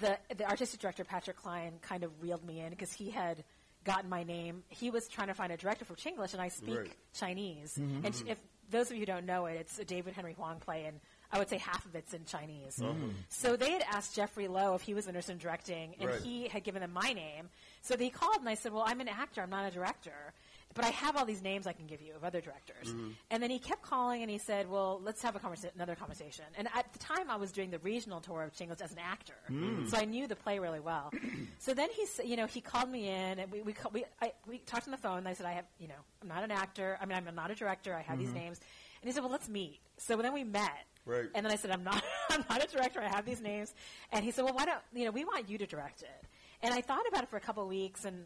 the 0.00 0.18
the 0.36 0.48
artistic 0.48 0.80
director 0.80 1.04
Patrick 1.04 1.36
Klein 1.36 1.74
kind 1.82 2.02
of 2.04 2.10
reeled 2.22 2.44
me 2.44 2.60
in 2.60 2.70
because 2.70 2.92
he 2.92 3.10
had 3.10 3.44
gotten 3.84 4.08
my 4.08 4.22
name. 4.24 4.62
He 4.68 4.90
was 4.90 5.08
trying 5.08 5.28
to 5.28 5.34
find 5.34 5.52
a 5.52 5.56
director 5.56 5.84
for 5.84 5.94
Chinglish, 5.94 6.32
and 6.32 6.40
I 6.40 6.48
speak 6.48 6.78
Right. 6.78 6.92
Chinese. 7.14 7.76
And 7.76 8.06
if 8.26 8.38
those 8.70 8.86
of 8.90 8.94
you 8.94 9.00
who 9.00 9.06
don't 9.06 9.26
know 9.26 9.44
it, 9.46 9.56
it's 9.60 9.78
a 9.78 9.84
David 9.84 10.14
Henry 10.14 10.32
Hwang 10.32 10.58
play, 10.58 10.86
and 10.86 10.98
I 11.32 11.38
would 11.38 11.48
say 11.48 11.58
half 11.58 11.84
of 11.84 11.94
it's 11.94 12.14
in 12.14 12.24
Chinese. 12.24 12.78
Mm-hmm. 12.80 13.10
So 13.28 13.56
they 13.56 13.70
had 13.70 13.82
asked 13.90 14.14
Jeffrey 14.14 14.48
Lo 14.48 14.74
if 14.74 14.82
he 14.82 14.94
was 14.94 15.06
interested 15.06 15.32
in 15.32 15.38
directing, 15.38 15.94
and 16.00 16.10
Right. 16.10 16.20
he 16.20 16.48
had 16.48 16.64
given 16.64 16.80
them 16.80 16.92
my 16.92 17.12
name. 17.12 17.48
So 17.82 17.96
they 17.96 18.10
called, 18.10 18.36
and 18.38 18.48
I 18.48 18.54
said, 18.54 18.72
"Well, 18.72 18.84
I'm 18.86 19.00
an 19.00 19.08
actor. 19.08 19.42
I'm 19.42 19.50
not 19.50 19.66
a 19.66 19.70
director." 19.70 20.32
But 20.74 20.84
I 20.84 20.88
have 20.88 21.16
all 21.16 21.24
these 21.24 21.42
names 21.42 21.68
I 21.68 21.72
can 21.72 21.86
give 21.86 22.02
you 22.02 22.14
of 22.16 22.24
other 22.24 22.40
directors. 22.40 22.88
Mm-hmm. 22.88 23.10
And 23.30 23.42
then 23.42 23.50
he 23.50 23.60
kept 23.60 23.82
calling 23.82 24.22
and 24.22 24.30
he 24.30 24.38
said, 24.38 24.68
well, 24.68 25.00
let's 25.04 25.22
have 25.22 25.36
a 25.36 25.38
conversa- 25.38 25.72
another 25.74 25.94
conversation. 25.94 26.44
And 26.58 26.68
at 26.74 26.92
the 26.92 26.98
time, 26.98 27.30
I 27.30 27.36
was 27.36 27.52
doing 27.52 27.70
the 27.70 27.78
regional 27.78 28.20
tour 28.20 28.42
of 28.42 28.52
Chinglish 28.52 28.80
as 28.80 28.90
an 28.90 28.98
actor. 28.98 29.34
Mm. 29.48 29.88
So 29.88 29.96
I 29.96 30.04
knew 30.04 30.26
the 30.26 30.34
play 30.34 30.58
really 30.58 30.80
well. 30.80 31.12
so 31.60 31.74
then 31.74 31.90
he, 31.90 32.28
you 32.28 32.36
know, 32.36 32.46
he 32.46 32.60
called 32.60 32.90
me 32.90 33.08
in 33.08 33.38
and 33.38 33.52
we, 33.52 33.62
we, 33.62 33.74
we, 33.92 34.04
I, 34.20 34.32
we 34.48 34.58
talked 34.58 34.88
on 34.88 34.90
the 34.90 34.98
phone 34.98 35.18
and 35.18 35.28
I 35.28 35.34
said, 35.34 35.46
I 35.46 35.52
have, 35.52 35.66
you 35.78 35.86
know, 35.86 35.94
I'm 36.20 36.28
not 36.28 36.42
an 36.42 36.50
actor. 36.50 36.98
I 37.00 37.06
mean, 37.06 37.16
I'm 37.16 37.34
not 37.34 37.52
a 37.52 37.54
director. 37.54 37.94
I 37.94 38.02
have 38.02 38.18
these 38.18 38.28
mm-hmm. 38.28 38.38
names. 38.38 38.60
And 39.00 39.08
he 39.08 39.12
said, 39.12 39.22
well, 39.22 39.32
let's 39.32 39.48
meet. 39.48 39.78
So 39.98 40.16
then 40.16 40.32
we 40.32 40.42
met. 40.42 40.86
Right. 41.06 41.26
And 41.34 41.44
then 41.44 41.52
I 41.52 41.56
said, 41.56 41.70
I'm 41.70 41.84
not, 41.84 42.02
I'm 42.30 42.44
not 42.48 42.64
a 42.64 42.66
director. 42.66 43.00
I 43.00 43.08
have 43.08 43.24
these 43.26 43.40
names. 43.40 43.74
And 44.12 44.24
he 44.24 44.30
said, 44.30 44.44
well, 44.44 44.54
why 44.54 44.64
don't, 44.64 44.80
you 44.94 45.04
know, 45.04 45.10
we 45.10 45.24
want 45.24 45.48
you 45.48 45.58
to 45.58 45.66
direct 45.66 46.02
it. 46.02 46.26
And 46.62 46.72
I 46.72 46.80
thought 46.80 47.06
about 47.08 47.24
it 47.24 47.28
for 47.28 47.36
a 47.36 47.40
couple 47.40 47.62
of 47.62 47.68
weeks 47.68 48.04
and 48.04 48.24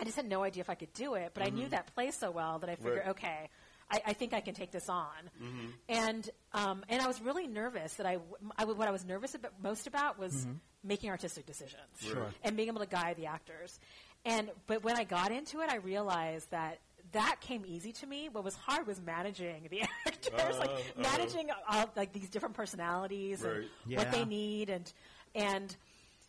I 0.00 0.04
just 0.04 0.16
had 0.16 0.28
no 0.28 0.42
idea 0.42 0.62
if 0.62 0.70
I 0.70 0.74
could 0.74 0.92
do 0.94 1.14
it, 1.14 1.30
but 1.32 1.44
I 1.44 1.50
knew 1.50 1.62
mm-hmm. 1.62 1.70
that 1.70 1.94
play 1.94 2.10
so 2.10 2.30
well 2.30 2.58
that 2.58 2.68
I 2.68 2.74
figured, 2.74 2.98
Right. 2.98 3.08
okay, 3.08 3.48
I, 3.90 4.00
I 4.06 4.12
think 4.14 4.32
I 4.32 4.40
can 4.40 4.54
take 4.54 4.72
this 4.72 4.88
on. 4.88 5.06
Mm-hmm. 5.40 5.66
And 5.88 6.30
um, 6.52 6.84
and 6.88 7.00
I 7.02 7.06
was 7.06 7.20
really 7.20 7.46
nervous 7.46 7.94
that 7.94 8.06
I, 8.06 8.14
w- 8.14 8.36
I 8.56 8.62
w- 8.62 8.78
what 8.78 8.88
I 8.88 8.90
was 8.90 9.04
nervous 9.04 9.34
about, 9.34 9.52
most 9.62 9.86
about 9.86 10.18
was 10.18 10.32
mm-hmm. 10.32 10.52
making 10.82 11.10
artistic 11.10 11.46
decisions 11.46 11.82
Sure. 12.00 12.26
and 12.42 12.56
being 12.56 12.68
able 12.68 12.80
to 12.80 12.86
guide 12.86 13.16
the 13.16 13.26
actors. 13.26 13.78
And 14.24 14.50
but 14.66 14.82
when 14.82 14.96
I 14.96 15.04
got 15.04 15.30
into 15.30 15.60
it, 15.60 15.70
I 15.70 15.76
realized 15.76 16.50
that 16.50 16.78
that 17.12 17.36
came 17.40 17.64
easy 17.66 17.92
to 17.92 18.06
me. 18.06 18.28
What 18.30 18.44
was 18.44 18.54
hard 18.54 18.86
was 18.86 19.00
managing 19.00 19.68
the 19.70 19.82
actors, 20.06 20.58
like 20.58 20.70
Uh-huh, 20.70 20.78
uh-huh. 21.02 21.02
managing 21.02 21.48
all 21.68 21.90
like 21.96 22.12
these 22.12 22.28
different 22.30 22.54
personalities 22.54 23.42
Right. 23.42 23.52
and 23.54 23.64
Yeah. 23.86 23.98
what 23.98 24.10
they 24.12 24.24
need 24.24 24.70
and 24.70 24.92
and 25.34 25.76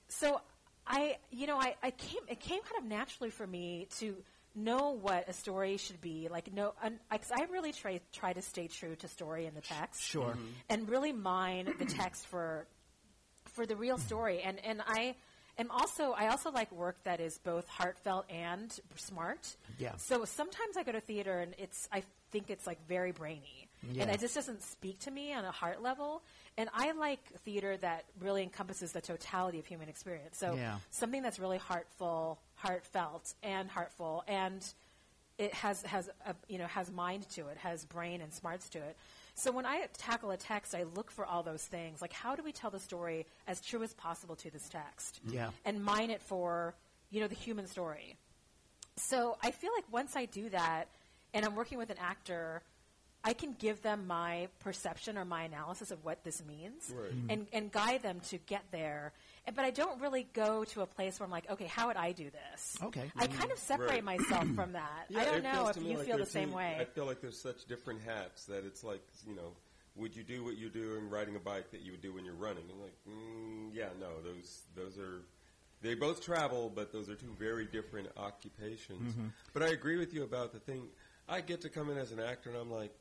so 0.09 0.39
I, 0.85 1.17
you 1.31 1.47
know, 1.47 1.57
I, 1.57 1.75
I 1.81 1.91
came, 1.91 2.19
it 2.27 2.39
came 2.41 2.61
kind 2.61 2.77
of 2.77 2.83
naturally 2.85 3.29
for 3.29 3.47
me 3.47 3.87
to 3.99 4.17
know 4.53 4.91
what 4.91 5.29
a 5.29 5.33
story 5.33 5.77
should 5.77 6.01
be. 6.01 6.27
Like, 6.29 6.53
no, 6.53 6.73
un, 6.83 6.99
I, 7.09 7.17
'cause 7.17 7.31
I 7.33 7.45
really 7.45 7.71
try, 7.71 8.01
try 8.11 8.33
to 8.33 8.41
stay 8.41 8.67
true 8.67 8.95
to 8.97 9.07
story 9.07 9.45
in 9.45 9.55
the 9.55 9.61
text. 9.61 10.01
Sure. 10.01 10.37
And 10.69 10.89
really 10.89 11.13
mine 11.13 11.71
the 11.79 11.85
text 11.85 12.27
for, 12.27 12.67
for 13.45 13.65
the 13.65 13.75
real 13.77 13.97
story. 13.97 14.41
And, 14.41 14.63
and 14.65 14.81
I 14.85 15.15
am 15.57 15.71
also, 15.71 16.11
I 16.11 16.27
also 16.27 16.51
like 16.51 16.69
work 16.71 16.97
that 17.05 17.19
is 17.21 17.37
both 17.39 17.67
heartfelt 17.69 18.25
and 18.29 18.77
smart. 18.95 19.55
Yeah. 19.79 19.95
So 19.95 20.25
sometimes 20.25 20.75
I 20.77 20.83
go 20.83 20.91
to 20.91 21.01
theater 21.01 21.39
and 21.39 21.55
it's, 21.57 21.87
I 21.93 22.03
think 22.33 22.49
it's 22.49 22.67
like 22.67 22.85
very 22.87 23.13
brainy. 23.13 23.69
Yeah. 23.91 24.03
And 24.03 24.11
it 24.11 24.19
just 24.19 24.33
doesn't 24.35 24.61
speak 24.61 24.99
to 25.01 25.11
me 25.11 25.33
on 25.33 25.45
a 25.45 25.51
heart 25.51 25.81
level. 25.81 26.21
And 26.57 26.69
I 26.73 26.91
like 26.93 27.19
theater 27.45 27.77
that 27.77 28.05
really 28.19 28.43
encompasses 28.43 28.91
the 28.91 29.01
totality 29.01 29.59
of 29.59 29.65
human 29.65 29.87
experience. 29.89 30.37
So 30.37 30.55
Yeah. 30.55 30.79
something 30.91 31.21
that's 31.21 31.39
really 31.39 31.57
heartful, 31.57 32.39
heartfelt, 32.55 33.33
and 33.43 33.69
heartful, 33.69 34.23
and 34.27 34.61
it 35.39 35.53
has 35.53 35.81
has 35.83 36.09
a, 36.25 36.35
you 36.47 36.57
know 36.59 36.67
has 36.67 36.91
mind 36.91 37.27
to 37.29 37.47
it, 37.47 37.57
has 37.57 37.85
brain 37.85 38.21
and 38.21 38.31
smarts 38.33 38.69
to 38.69 38.77
it. 38.79 38.95
So 39.35 39.51
when 39.51 39.65
I 39.65 39.87
tackle 39.97 40.29
a 40.31 40.37
text, 40.37 40.75
I 40.75 40.83
look 40.83 41.09
for 41.09 41.25
all 41.25 41.41
those 41.43 41.65
things. 41.65 42.01
Like, 42.03 42.13
how 42.13 42.35
do 42.35 42.43
we 42.43 42.51
tell 42.51 42.69
the 42.69 42.79
story 42.79 43.25
as 43.47 43.59
true 43.59 43.81
as 43.83 43.93
possible 43.93 44.35
to 44.37 44.51
this 44.51 44.69
text? 44.69 45.19
Mm-hmm. 45.25 45.35
Yeah. 45.35 45.49
And 45.65 45.83
mine 45.83 46.09
it 46.11 46.21
for 46.21 46.75
you 47.09 47.19
know 47.21 47.27
the 47.27 47.35
human 47.35 47.67
story. 47.67 48.15
So 48.95 49.37
I 49.41 49.51
feel 49.51 49.71
like 49.75 49.85
once 49.91 50.15
I 50.15 50.25
do 50.25 50.49
that, 50.49 50.87
and 51.33 51.45
I'm 51.45 51.55
working 51.55 51.77
with 51.77 51.89
an 51.89 51.97
actor, 51.99 52.61
I 53.23 53.33
can 53.33 53.53
give 53.57 53.81
them 53.81 54.05
my 54.05 54.49
perception 54.59 55.17
or 55.17 55.23
my 55.25 55.43
analysis 55.43 55.91
of 55.91 56.03
what 56.03 56.23
this 56.25 56.43
means, 56.45 56.91
Right. 56.93 57.11
and 57.29 57.47
and 57.53 57.71
guide 57.71 58.03
them 58.03 58.19
to 58.29 58.37
get 58.37 58.63
there. 58.71 59.13
And- 59.45 59.55
But 59.55 59.65
I 59.65 59.71
don't 59.71 60.01
really 60.01 60.23
go 60.33 60.65
to 60.65 60.81
a 60.81 60.85
place 60.85 61.19
where 61.19 61.25
I'm 61.25 61.31
like, 61.31 61.49
okay, 61.49 61.65
how 61.67 61.87
would 61.87 61.95
I 61.97 62.11
do 62.11 62.29
this? 62.29 62.77
Okay. 62.83 63.09
I 63.15 63.27
kind 63.27 63.51
of 63.51 63.57
separate 63.59 63.89
Right. 63.89 64.03
myself 64.03 64.47
from 64.55 64.73
that. 64.81 65.05
Yeah, 65.09 65.21
I 65.21 65.25
don't 65.25 65.43
know 65.43 65.67
if 65.69 65.77
you 65.77 65.97
like 65.97 66.05
feel 66.07 66.17
the 66.17 66.25
same 66.25 66.49
two- 66.49 66.55
way. 66.55 66.77
I 66.79 66.85
feel 66.85 67.05
like 67.05 67.21
there's 67.21 67.39
such 67.39 67.65
different 67.65 68.01
hats 68.01 68.45
that 68.45 68.65
it's 68.65 68.83
like, 68.83 69.01
you 69.27 69.35
know, 69.35 69.53
would 69.95 70.15
you 70.15 70.23
do 70.23 70.43
what 70.43 70.57
you're 70.57 70.69
doing 70.71 71.09
riding 71.09 71.35
a 71.35 71.39
bike 71.39 71.71
that 71.71 71.81
you 71.81 71.91
would 71.91 72.01
do 72.01 72.13
when 72.13 72.25
you're 72.25 72.33
running? 72.35 72.63
And 72.69 72.81
like, 72.81 72.95
mm, 73.07 73.69
yeah, 73.73 73.89
no, 73.99 74.21
those 74.21 74.63
those 74.75 74.97
are 74.97 75.21
they 75.81 75.93
both 75.95 76.21
travel, 76.23 76.71
but 76.73 76.91
those 76.91 77.09
are 77.09 77.15
two 77.15 77.33
very 77.37 77.65
different 77.65 78.07
occupations. 78.17 79.13
Mm-hmm. 79.13 79.27
But 79.53 79.63
I 79.63 79.67
agree 79.67 79.97
with 79.97 80.13
you 80.13 80.23
about 80.23 80.51
the 80.53 80.59
thing. 80.59 80.87
I 81.27 81.41
get 81.41 81.61
to 81.61 81.69
come 81.69 81.89
in 81.89 81.97
as 81.97 82.11
an 82.11 82.19
actor, 82.19 82.49
and 82.49 82.59
I'm 82.59 82.71
like, 82.71 82.93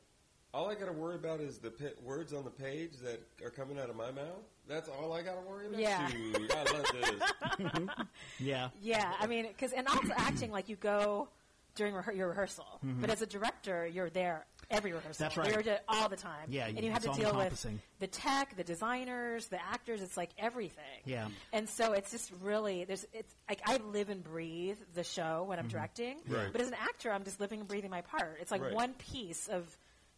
all 0.53 0.69
I 0.69 0.75
got 0.75 0.85
to 0.85 0.93
worry 0.93 1.15
about 1.15 1.39
is 1.39 1.57
the 1.57 1.71
pi 1.71 1.91
words 2.03 2.33
on 2.33 2.43
the 2.43 2.51
page 2.51 2.91
that 3.03 3.21
are 3.43 3.49
coming 3.49 3.79
out 3.79 3.89
of 3.89 3.95
my 3.95 4.11
mouth. 4.11 4.43
That's 4.67 4.87
all 4.87 5.11
I 5.11 5.21
got 5.21 5.35
to 5.35 5.41
worry 5.41 5.67
about. 5.67 5.79
Yeah. 5.79 6.07
Shoot, 6.07 6.55
I 6.55 6.63
love 6.71 6.85
this. 6.93 7.89
Yeah. 8.39 8.69
Yeah, 8.81 9.13
I 9.19 9.27
mean, 9.27 9.47
because 9.47 9.73
and 9.73 9.87
also 9.87 10.13
acting 10.15 10.51
like 10.51 10.69
you 10.69 10.75
go 10.75 11.27
during 11.75 11.93
rehe- 11.93 12.15
your 12.15 12.29
rehearsal, 12.29 12.79
mm-hmm. 12.85 13.01
but 13.01 13.09
as 13.09 13.21
a 13.21 13.25
director, 13.25 13.87
you're 13.87 14.09
there 14.09 14.45
every 14.69 14.91
rehearsal. 14.93 15.11
Mm-hmm. 15.11 15.23
That's 15.23 15.37
right. 15.37 15.51
You're 15.51 15.63
there 15.63 15.79
all 15.87 16.09
the 16.09 16.15
time. 16.15 16.47
Yeah, 16.49 16.67
and 16.67 16.79
you 16.83 16.91
have 16.91 17.03
to 17.03 17.13
deal 17.13 17.35
with 17.35 17.65
the 17.99 18.07
tech, 18.07 18.55
the 18.55 18.63
designers, 18.63 19.47
the 19.47 19.61
actors. 19.63 20.01
It's 20.01 20.17
like 20.17 20.29
everything. 20.37 20.83
Yeah. 21.05 21.27
and 21.51 21.67
so 21.69 21.93
it's 21.93 22.11
just 22.11 22.31
really 22.41 22.85
there's 22.85 23.05
it's 23.13 23.33
like 23.49 23.61
I 23.65 23.77
live 23.77 24.09
and 24.09 24.23
breathe 24.23 24.77
the 24.93 25.03
show 25.03 25.45
when 25.47 25.59
I'm 25.59 25.67
directing. 25.67 26.17
Right. 26.27 26.51
But 26.51 26.61
as 26.61 26.67
an 26.67 26.75
actor, 26.75 27.11
I'm 27.11 27.23
just 27.23 27.39
living 27.39 27.59
and 27.59 27.67
breathing 27.67 27.89
my 27.91 28.01
part. 28.01 28.37
It's 28.41 28.51
like 28.51 28.61
Right. 28.61 28.73
one 28.73 28.93
piece 28.93 29.47
of 29.47 29.65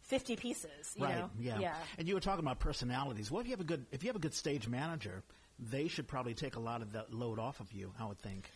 fifty 0.00 0.36
pieces. 0.36 0.94
You 0.96 1.04
right. 1.04 1.16
know? 1.18 1.30
Yeah. 1.38 1.58
Yeah. 1.58 1.74
And 1.98 2.06
you 2.08 2.14
were 2.14 2.20
talking 2.20 2.44
about 2.44 2.58
personalities. 2.60 3.30
Well, 3.30 3.40
if 3.40 3.46
you 3.46 3.52
have 3.52 3.60
a 3.60 3.64
good 3.64 3.86
if 3.92 4.02
you 4.04 4.08
have 4.08 4.16
a 4.16 4.20
good 4.20 4.34
stage 4.34 4.68
manager, 4.68 5.22
they 5.58 5.88
should 5.88 6.06
probably 6.06 6.34
take 6.34 6.56
a 6.56 6.60
lot 6.60 6.82
of 6.82 6.92
that 6.92 7.12
load 7.12 7.38
off 7.38 7.60
of 7.60 7.72
you. 7.72 7.92
I 7.98 8.06
would 8.06 8.18
think. 8.18 8.50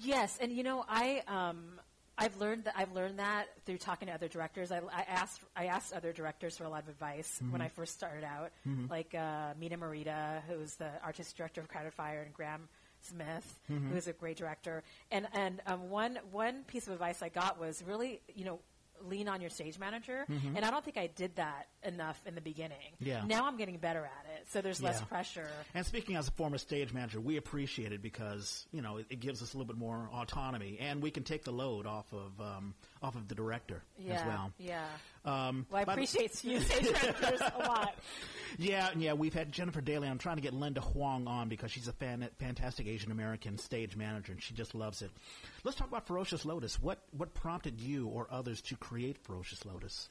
Yes, 0.00 0.38
and 0.40 0.52
you 0.52 0.62
know, 0.62 0.84
I 0.88 1.22
um, 1.26 1.80
I've 2.18 2.36
learned 2.40 2.64
that 2.64 2.74
I've 2.76 2.92
learned 2.92 3.18
that 3.20 3.46
through 3.64 3.78
talking 3.78 4.08
to 4.08 4.14
other 4.14 4.28
directors. 4.28 4.72
I, 4.72 4.78
I 4.92 5.04
asked 5.08 5.40
I 5.56 5.66
asked 5.66 5.92
other 5.92 6.12
directors 6.12 6.56
for 6.56 6.64
a 6.64 6.68
lot 6.68 6.82
of 6.82 6.88
advice 6.88 7.40
when 7.50 7.60
I 7.62 7.68
first 7.68 7.94
started 7.94 8.24
out, 8.24 8.50
like 8.90 9.14
uh, 9.14 9.54
Mina 9.58 9.78
Morita, 9.78 10.42
who's 10.48 10.74
the 10.74 10.90
artistic 11.04 11.36
director 11.36 11.60
of 11.60 11.68
Crowded 11.68 11.94
Fire, 11.94 12.22
and 12.22 12.34
Graham 12.34 12.68
Smith, 13.02 13.60
Mm-hmm. 13.70 13.90
who 13.90 13.96
is 13.96 14.08
a 14.08 14.12
great 14.12 14.36
director. 14.36 14.82
And 15.12 15.28
and 15.32 15.60
um, 15.66 15.88
one 15.90 16.18
one 16.32 16.64
piece 16.64 16.86
of 16.88 16.92
advice 16.92 17.22
I 17.22 17.28
got 17.28 17.60
was 17.60 17.82
really, 17.86 18.20
you 18.34 18.44
know, 18.44 18.58
lean 19.06 19.28
on 19.28 19.40
your 19.40 19.50
stage 19.50 19.78
manager. 19.78 20.24
And 20.28 20.64
I 20.64 20.70
don't 20.70 20.84
think 20.84 20.96
I 20.96 21.06
did 21.08 21.36
that 21.36 21.68
enough 21.84 22.20
in 22.26 22.34
the 22.34 22.40
beginning. 22.40 22.76
Mm-hmm. 23.00 23.06
Yeah. 23.06 23.24
Now 23.26 23.46
I'm 23.46 23.56
getting 23.56 23.76
better 23.78 24.04
at 24.04 24.26
it, 24.36 24.46
so 24.50 24.60
there's 24.60 24.82
less 24.82 24.98
Yeah. 25.00 25.04
pressure. 25.06 25.48
And 25.74 25.84
speaking 25.86 26.16
as 26.16 26.28
a 26.28 26.32
former 26.32 26.58
stage 26.58 26.92
manager, 26.92 27.20
we 27.20 27.36
appreciate 27.36 27.92
it 27.92 28.02
because 28.02 28.66
you 28.72 28.82
know 28.82 28.96
it, 28.98 29.06
it 29.10 29.20
gives 29.20 29.42
us 29.42 29.54
a 29.54 29.56
little 29.58 29.72
bit 29.72 29.78
more 29.78 30.08
autonomy, 30.12 30.78
and 30.80 31.02
we 31.02 31.10
can 31.10 31.22
take 31.24 31.44
the 31.44 31.52
load 31.52 31.86
off 31.86 32.12
of 32.12 32.40
um, 32.40 32.74
off 33.02 33.14
of 33.14 33.28
the 33.28 33.34
director 33.34 33.82
Yeah, 33.98 34.14
as 34.14 34.26
well. 34.26 34.52
yeah. 34.58 34.84
Um, 35.28 35.66
Well, 35.70 35.82
I 35.82 35.84
by 35.84 35.94
the- 35.94 36.00
appreciate 36.02 36.44
you 36.44 36.60
stage 36.62 36.90
managers 36.92 37.40
a 37.40 37.58
lot. 37.68 37.94
Yeah, 38.56 38.88
yeah, 38.96 39.12
we've 39.12 39.34
had 39.34 39.52
Jennifer 39.52 39.80
Daly. 39.80 40.08
I'm 40.08 40.18
trying 40.18 40.36
to 40.36 40.42
get 40.42 40.54
Linda 40.54 40.80
Huang 40.80 41.26
on 41.28 41.48
because 41.48 41.70
she's 41.70 41.86
a 41.86 41.92
fan, 41.92 42.26
fantastic 42.38 42.86
Asian 42.86 43.12
American 43.12 43.58
stage 43.58 43.94
manager, 43.94 44.32
and 44.32 44.42
she 44.42 44.54
just 44.54 44.74
loves 44.74 45.02
it. 45.02 45.10
Let's 45.64 45.76
talk 45.76 45.86
about 45.88 46.06
Ferocious 46.06 46.44
Lotus. 46.44 46.80
What 46.80 46.98
what 47.16 47.34
prompted 47.34 47.80
you 47.80 48.08
or 48.08 48.26
others 48.30 48.60
to 48.62 48.76
create 48.76 49.18
Ferocious 49.18 49.64
Lotus? 49.66 50.08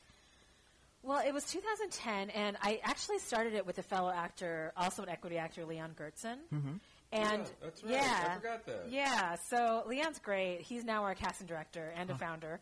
Well, 1.03 1.21
it 1.25 1.33
was 1.33 1.45
2010, 1.45 2.29
and 2.31 2.57
I 2.61 2.79
actually 2.83 3.19
started 3.19 3.53
it 3.53 3.65
with 3.65 3.77
a 3.79 3.83
fellow 3.83 4.11
actor, 4.11 4.73
also 4.75 5.03
an 5.03 5.09
equity 5.09 5.37
actor, 5.37 5.65
Leon 5.65 5.95
Goertzen. 5.99 6.37
Mm-hmm. 6.53 6.73
And 7.13 7.41
Yeah, 7.43 7.47
that's 7.63 7.83
right. 7.83 7.91
Yeah, 7.93 8.27
I 8.31 8.35
forgot 8.35 8.65
that. 8.65 8.85
Yeah, 8.89 9.35
so 9.49 9.83
Leon's 9.87 10.19
great. 10.19 10.61
He's 10.61 10.83
now 10.83 11.03
our 11.03 11.15
casting 11.15 11.47
director 11.47 11.93
and 11.95 12.09
a 12.09 12.15
founder. 12.15 12.59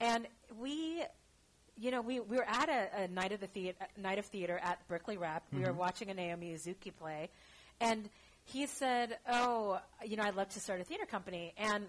And 0.00 0.26
we, 0.58 1.02
you 1.78 1.90
know, 1.90 2.00
we, 2.00 2.20
we 2.20 2.36
were 2.36 2.48
at 2.48 2.68
a, 2.68 3.02
a 3.02 3.08
night 3.08 3.32
of 3.32 3.40
the 3.40 3.46
theater, 3.46 3.78
night 3.96 4.18
of 4.18 4.26
theater 4.26 4.58
at 4.62 4.86
Berkeley 4.88 5.16
Rep. 5.16 5.42
We 5.52 5.64
were 5.64 5.72
watching 5.72 6.10
a 6.10 6.14
Naomi 6.14 6.54
Iizuka 6.54 6.94
play, 6.96 7.30
and 7.80 8.08
he 8.44 8.66
said, 8.66 9.18
"Oh, 9.28 9.80
you 10.04 10.16
know, 10.16 10.22
I'd 10.22 10.36
love 10.36 10.50
to 10.50 10.60
start 10.60 10.80
a 10.80 10.84
theater 10.84 11.06
company." 11.06 11.52
And 11.56 11.86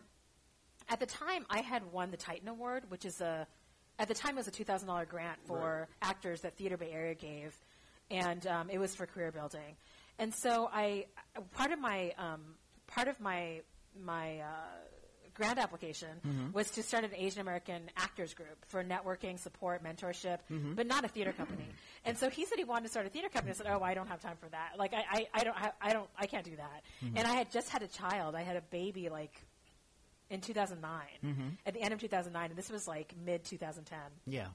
at 0.89 0.99
the 0.99 1.05
time, 1.05 1.45
I 1.49 1.61
had 1.61 1.91
won 1.91 2.11
the 2.11 2.17
Titan 2.17 2.47
Award, 2.47 2.83
which 2.89 3.05
is 3.05 3.21
a 3.21 3.47
at 3.99 4.07
the 4.07 4.13
time 4.13 4.31
it 4.31 4.37
was 4.37 4.47
a 4.47 4.51
two 4.51 4.63
thousand 4.63 4.87
dollar 4.87 5.05
grant 5.05 5.39
for 5.45 5.87
actors 6.01 6.41
that 6.41 6.57
Theater 6.57 6.77
Bay 6.77 6.91
Area 6.91 7.13
gave, 7.13 7.55
and 8.09 8.45
um, 8.47 8.69
it 8.69 8.77
was 8.77 8.95
for 8.95 9.05
career 9.05 9.31
building. 9.31 9.75
And 10.17 10.33
so 10.33 10.69
I 10.71 11.05
part 11.53 11.71
of 11.71 11.79
my 11.79 12.13
um, 12.17 12.41
part 12.87 13.07
of 13.07 13.19
my 13.19 13.61
my 14.03 14.39
uh, 14.39 14.45
grant 15.35 15.59
application 15.59 16.09
mm-hmm. 16.25 16.51
was 16.51 16.71
to 16.71 16.81
start 16.81 17.03
an 17.03 17.11
Asian 17.15 17.41
American 17.41 17.83
actors 17.97 18.33
group 18.33 18.65
for 18.67 18.83
networking, 18.83 19.37
support, 19.37 19.83
mentorship, 19.83 20.39
mm-hmm. 20.51 20.73
but 20.73 20.87
not 20.87 21.05
a 21.05 21.07
theater 21.07 21.33
company. 21.33 21.67
And 22.05 22.17
so 22.17 22.29
he 22.29 22.45
said 22.45 22.57
he 22.57 22.63
wanted 22.63 22.83
to 22.83 22.89
start 22.89 23.05
a 23.05 23.09
theater 23.09 23.29
company. 23.29 23.51
I 23.51 23.55
said, 23.55 23.67
"Oh, 23.69 23.83
I 23.83 23.93
don't 23.93 24.07
have 24.07 24.21
time 24.21 24.37
for 24.39 24.49
that. 24.49 24.73
Like, 24.77 24.93
I, 24.93 25.03
I, 25.09 25.27
I 25.33 25.43
don't, 25.43 25.57
have, 25.57 25.73
I 25.81 25.93
don't, 25.93 26.09
I 26.17 26.25
can't 26.25 26.45
do 26.45 26.55
that." 26.55 26.83
Mm-hmm. 27.03 27.17
And 27.17 27.27
I 27.27 27.33
had 27.33 27.51
just 27.51 27.69
had 27.69 27.83
a 27.83 27.87
child. 27.87 28.35
I 28.35 28.41
had 28.41 28.55
a 28.55 28.61
baby, 28.61 29.09
like 29.09 29.33
in 30.29 30.41
2009, 30.41 31.01
at 31.65 31.73
the 31.73 31.81
end 31.81 31.93
of 31.93 31.99
2009, 31.99 32.49
and 32.49 32.57
this 32.57 32.69
was 32.69 32.87
like 32.87 33.13
mid 33.23 33.43
2010. 33.43 33.97
Yeah, 34.25 34.47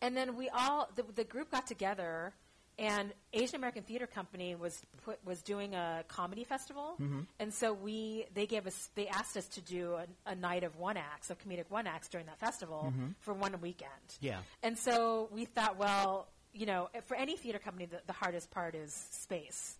And 0.00 0.16
then 0.16 0.36
we 0.36 0.48
all, 0.48 0.88
the, 0.94 1.04
the 1.14 1.24
group 1.24 1.50
got 1.50 1.66
together, 1.66 2.32
and 2.78 3.12
Asian 3.32 3.56
American 3.56 3.82
Theater 3.82 4.06
Company 4.06 4.54
was 4.54 4.82
put, 5.04 5.18
was 5.24 5.40
doing 5.42 5.74
a 5.74 6.04
comedy 6.08 6.44
festival, 6.44 6.96
mm-hmm. 7.00 7.20
and 7.38 7.52
so 7.52 7.72
we 7.72 8.26
they 8.34 8.46
gave 8.46 8.66
us 8.66 8.90
they 8.94 9.08
asked 9.08 9.36
us 9.36 9.46
to 9.48 9.60
do 9.60 9.94
a, 9.94 10.06
a 10.30 10.34
night 10.34 10.62
of 10.62 10.76
one 10.76 10.96
acts, 10.96 11.30
of 11.30 11.38
comedic 11.38 11.64
one 11.68 11.86
acts 11.86 12.08
during 12.08 12.26
that 12.26 12.38
festival 12.38 12.92
mm-hmm. 12.92 13.08
for 13.20 13.32
one 13.32 13.58
weekend. 13.60 13.90
Yeah. 14.20 14.38
And 14.62 14.78
so 14.78 15.28
we 15.32 15.46
thought, 15.46 15.78
well, 15.78 16.28
you 16.52 16.66
know, 16.66 16.88
for 17.06 17.16
any 17.16 17.36
theater 17.36 17.58
company, 17.58 17.86
the, 17.86 18.00
the 18.06 18.12
hardest 18.12 18.50
part 18.50 18.74
is 18.74 18.92
space 19.10 19.75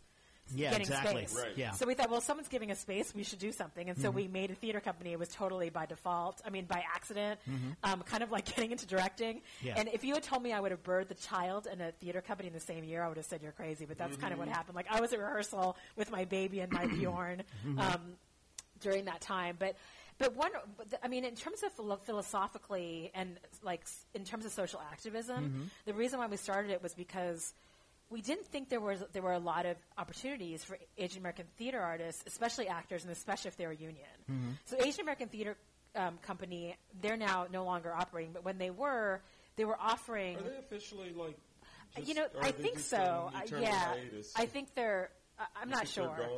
yeah, 0.54 0.70
getting 0.70 0.86
exactly. 0.86 1.26
space. 1.26 1.42
Right. 1.42 1.52
Yeah, 1.56 1.72
So 1.72 1.86
we 1.86 1.94
thought, 1.94 2.10
well, 2.10 2.20
someone's 2.20 2.48
giving 2.48 2.70
us 2.70 2.78
space, 2.78 3.12
we 3.14 3.24
should 3.24 3.38
do 3.38 3.52
something. 3.52 3.88
And 3.88 3.98
so 3.98 4.08
mm-hmm. 4.08 4.16
we 4.16 4.28
made 4.28 4.50
a 4.50 4.54
theater 4.54 4.80
company. 4.80 5.12
It 5.12 5.18
was 5.18 5.28
totally 5.28 5.70
by 5.70 5.86
default. 5.86 6.40
I 6.46 6.50
mean, 6.50 6.66
by 6.66 6.82
accident, 6.94 7.40
mm-hmm. 7.48 7.70
um, 7.82 8.02
kind 8.02 8.22
of 8.22 8.30
like 8.30 8.44
getting 8.56 8.70
into 8.70 8.86
directing. 8.86 9.42
Yeah. 9.62 9.74
And 9.76 9.88
if 9.92 10.04
you 10.04 10.14
had 10.14 10.22
told 10.22 10.42
me 10.42 10.52
I 10.52 10.60
would 10.60 10.70
have 10.70 10.82
birthed 10.82 11.08
the 11.08 11.14
child 11.14 11.66
and 11.70 11.80
a 11.80 11.92
theater 11.92 12.20
company 12.20 12.48
in 12.48 12.54
the 12.54 12.60
same 12.60 12.84
year, 12.84 13.02
I 13.02 13.08
would 13.08 13.16
have 13.16 13.26
said 13.26 13.42
you're 13.42 13.52
crazy. 13.52 13.84
But 13.86 13.98
that's 13.98 14.16
kind 14.16 14.32
of 14.32 14.38
what 14.38 14.48
mm-hmm. 14.48 14.54
happened. 14.54 14.76
Like 14.76 14.86
I 14.90 15.00
was 15.00 15.12
at 15.12 15.18
rehearsal 15.18 15.76
with 15.96 16.10
my 16.10 16.24
baby 16.24 16.60
and 16.60 16.72
my 16.72 16.86
Bjorn 16.96 17.42
um, 17.78 18.00
during 18.80 19.06
that 19.06 19.20
time. 19.20 19.56
But 19.58 19.76
but 20.18 20.34
one, 20.34 20.50
I 21.02 21.08
mean, 21.08 21.24
in 21.24 21.34
terms 21.34 21.62
of 21.62 21.72
philosophically 22.04 23.10
and 23.14 23.36
like 23.62 23.82
in 24.14 24.24
terms 24.24 24.46
of 24.46 24.52
social 24.52 24.80
activism, 24.90 25.70
the 25.84 25.92
reason 25.92 26.18
why 26.18 26.26
we 26.26 26.36
started 26.38 26.70
it 26.70 26.82
was 26.82 26.94
because 26.94 27.52
we 28.10 28.22
didn't 28.22 28.46
think 28.46 28.68
there 28.68 28.80
was 28.80 29.02
there 29.12 29.22
were 29.22 29.32
a 29.32 29.38
lot 29.38 29.66
of 29.66 29.76
opportunities 29.98 30.62
for 30.62 30.78
Asian 30.96 31.18
American 31.20 31.46
theater 31.58 31.80
artists, 31.80 32.22
especially 32.26 32.68
actors, 32.68 33.02
and 33.02 33.12
especially 33.12 33.48
if 33.48 33.56
they 33.56 33.66
were 33.66 33.72
union. 33.72 34.06
So 34.66 34.76
Asian 34.80 35.00
American 35.02 35.28
Theater 35.28 35.56
um, 35.96 36.18
Company, 36.22 36.76
they're 37.00 37.16
now 37.16 37.46
no 37.52 37.64
longer 37.64 37.92
operating, 37.92 38.32
but 38.32 38.44
when 38.44 38.58
they 38.58 38.70
were, 38.70 39.22
they 39.56 39.64
were 39.64 39.78
offering. 39.80 40.36
Are 40.36 40.42
they 40.42 40.56
officially 40.58 41.12
like? 41.16 41.36
Just, 41.96 42.08
you 42.08 42.14
know, 42.14 42.26
I 42.42 42.50
think 42.52 42.78
so. 42.78 43.30
Uh, 43.34 43.40
yeah, 43.58 43.70
hiatus? 43.94 44.32
I 44.36 44.46
think 44.46 44.74
they're. 44.74 45.10
I 45.38 45.44
I'm 45.62 45.68
not 45.70 45.86
think 45.86 45.94
they're 45.94 46.04
sure, 46.04 46.28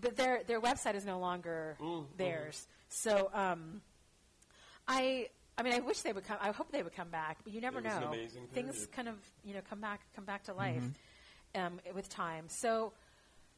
but 0.00 0.16
their 0.16 0.42
their 0.46 0.60
website 0.60 0.94
is 0.94 1.04
no 1.04 1.18
longer 1.18 1.76
Mm, 1.80 2.06
theirs. 2.16 2.66
So, 2.88 3.30
um, 3.34 3.82
I. 4.88 5.28
I 5.58 5.62
mean, 5.62 5.74
I 5.74 5.80
wish 5.80 6.00
they 6.00 6.12
would 6.14 6.24
come. 6.24 6.38
I 6.40 6.52
hope 6.52 6.72
they 6.72 6.82
would 6.82 6.94
come 6.96 7.10
back, 7.10 7.38
but 7.44 7.52
you 7.52 7.60
never 7.60 7.80
It 7.80 7.84
was 7.84 7.92
an 7.92 8.00
know. 8.00 8.06
amazing 8.12 8.46
Things 8.54 8.86
kind 8.92 9.08
of, 9.08 9.16
you 9.44 9.52
know, 9.52 9.60
come 9.68 9.78
back, 9.78 10.00
come 10.16 10.24
back 10.24 10.44
to 10.44 10.54
life 10.54 10.82
um, 11.54 11.80
with 11.94 12.08
time. 12.08 12.44
So, 12.48 12.92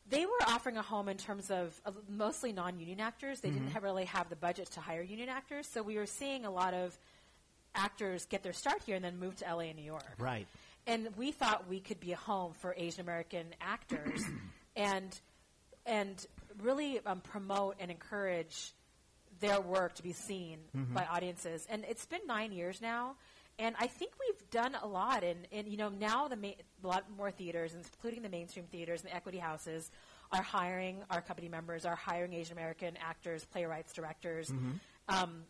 they 0.08 0.26
were 0.26 0.42
offering 0.48 0.76
a 0.76 0.82
home 0.82 1.08
in 1.08 1.16
terms 1.16 1.50
of 1.50 1.80
mostly 2.08 2.52
non-union 2.52 2.98
actors. 3.00 3.40
They 3.40 3.50
didn't 3.50 3.70
have, 3.70 3.84
really 3.84 4.04
have 4.06 4.28
the 4.28 4.36
budget 4.36 4.70
to 4.72 4.80
hire 4.80 5.00
union 5.00 5.28
actors, 5.28 5.68
so 5.68 5.82
we 5.82 5.96
were 5.96 6.06
seeing 6.06 6.44
a 6.44 6.50
lot 6.50 6.74
of 6.74 6.98
actors 7.74 8.26
get 8.26 8.42
their 8.42 8.52
start 8.52 8.82
here 8.84 8.96
and 8.96 9.04
then 9.04 9.18
move 9.18 9.36
to 9.36 9.44
LA 9.44 9.60
and 9.60 9.76
New 9.76 9.84
York. 9.84 10.14
right. 10.18 10.46
And 10.86 11.08
we 11.16 11.30
thought 11.30 11.68
we 11.68 11.78
could 11.78 12.00
be 12.00 12.10
a 12.12 12.16
home 12.16 12.54
for 12.54 12.74
Asian 12.76 13.02
American 13.02 13.46
actors, 13.60 14.20
and 14.76 15.20
and 15.86 16.26
really 16.60 16.98
um, 17.06 17.20
promote 17.20 17.76
and 17.78 17.88
encourage 17.90 18.72
their 19.40 19.60
work 19.60 19.94
to 19.94 20.02
be 20.02 20.12
seen 20.12 20.58
by 20.92 21.04
audiences. 21.06 21.66
And 21.70 21.84
it's 21.88 22.04
been 22.06 22.20
nine 22.26 22.50
years 22.52 22.80
now, 22.82 23.14
and 23.62 23.76
I 23.78 23.86
think 23.86 24.12
we've 24.18 24.50
done 24.50 24.76
a 24.82 24.86
lot. 24.86 25.22
And, 25.22 25.46
and 25.52 25.68
you 25.68 25.76
know 25.76 25.88
now 25.88 26.28
the 26.28 26.36
ma- 26.36 26.48
a 26.82 26.86
lot 26.86 27.04
more 27.16 27.30
theaters, 27.30 27.74
including 27.74 28.22
the 28.22 28.28
mainstream 28.28 28.66
theaters 28.66 29.00
and 29.02 29.10
the 29.10 29.14
equity 29.14 29.38
houses, 29.38 29.90
are 30.32 30.42
hiring 30.42 31.02
our 31.10 31.20
company 31.20 31.48
members, 31.48 31.86
are 31.86 31.94
hiring 31.94 32.32
Asian 32.34 32.56
American 32.58 32.96
actors, 33.00 33.44
playwrights, 33.44 33.92
directors. 33.92 34.50
Um, 35.08 35.44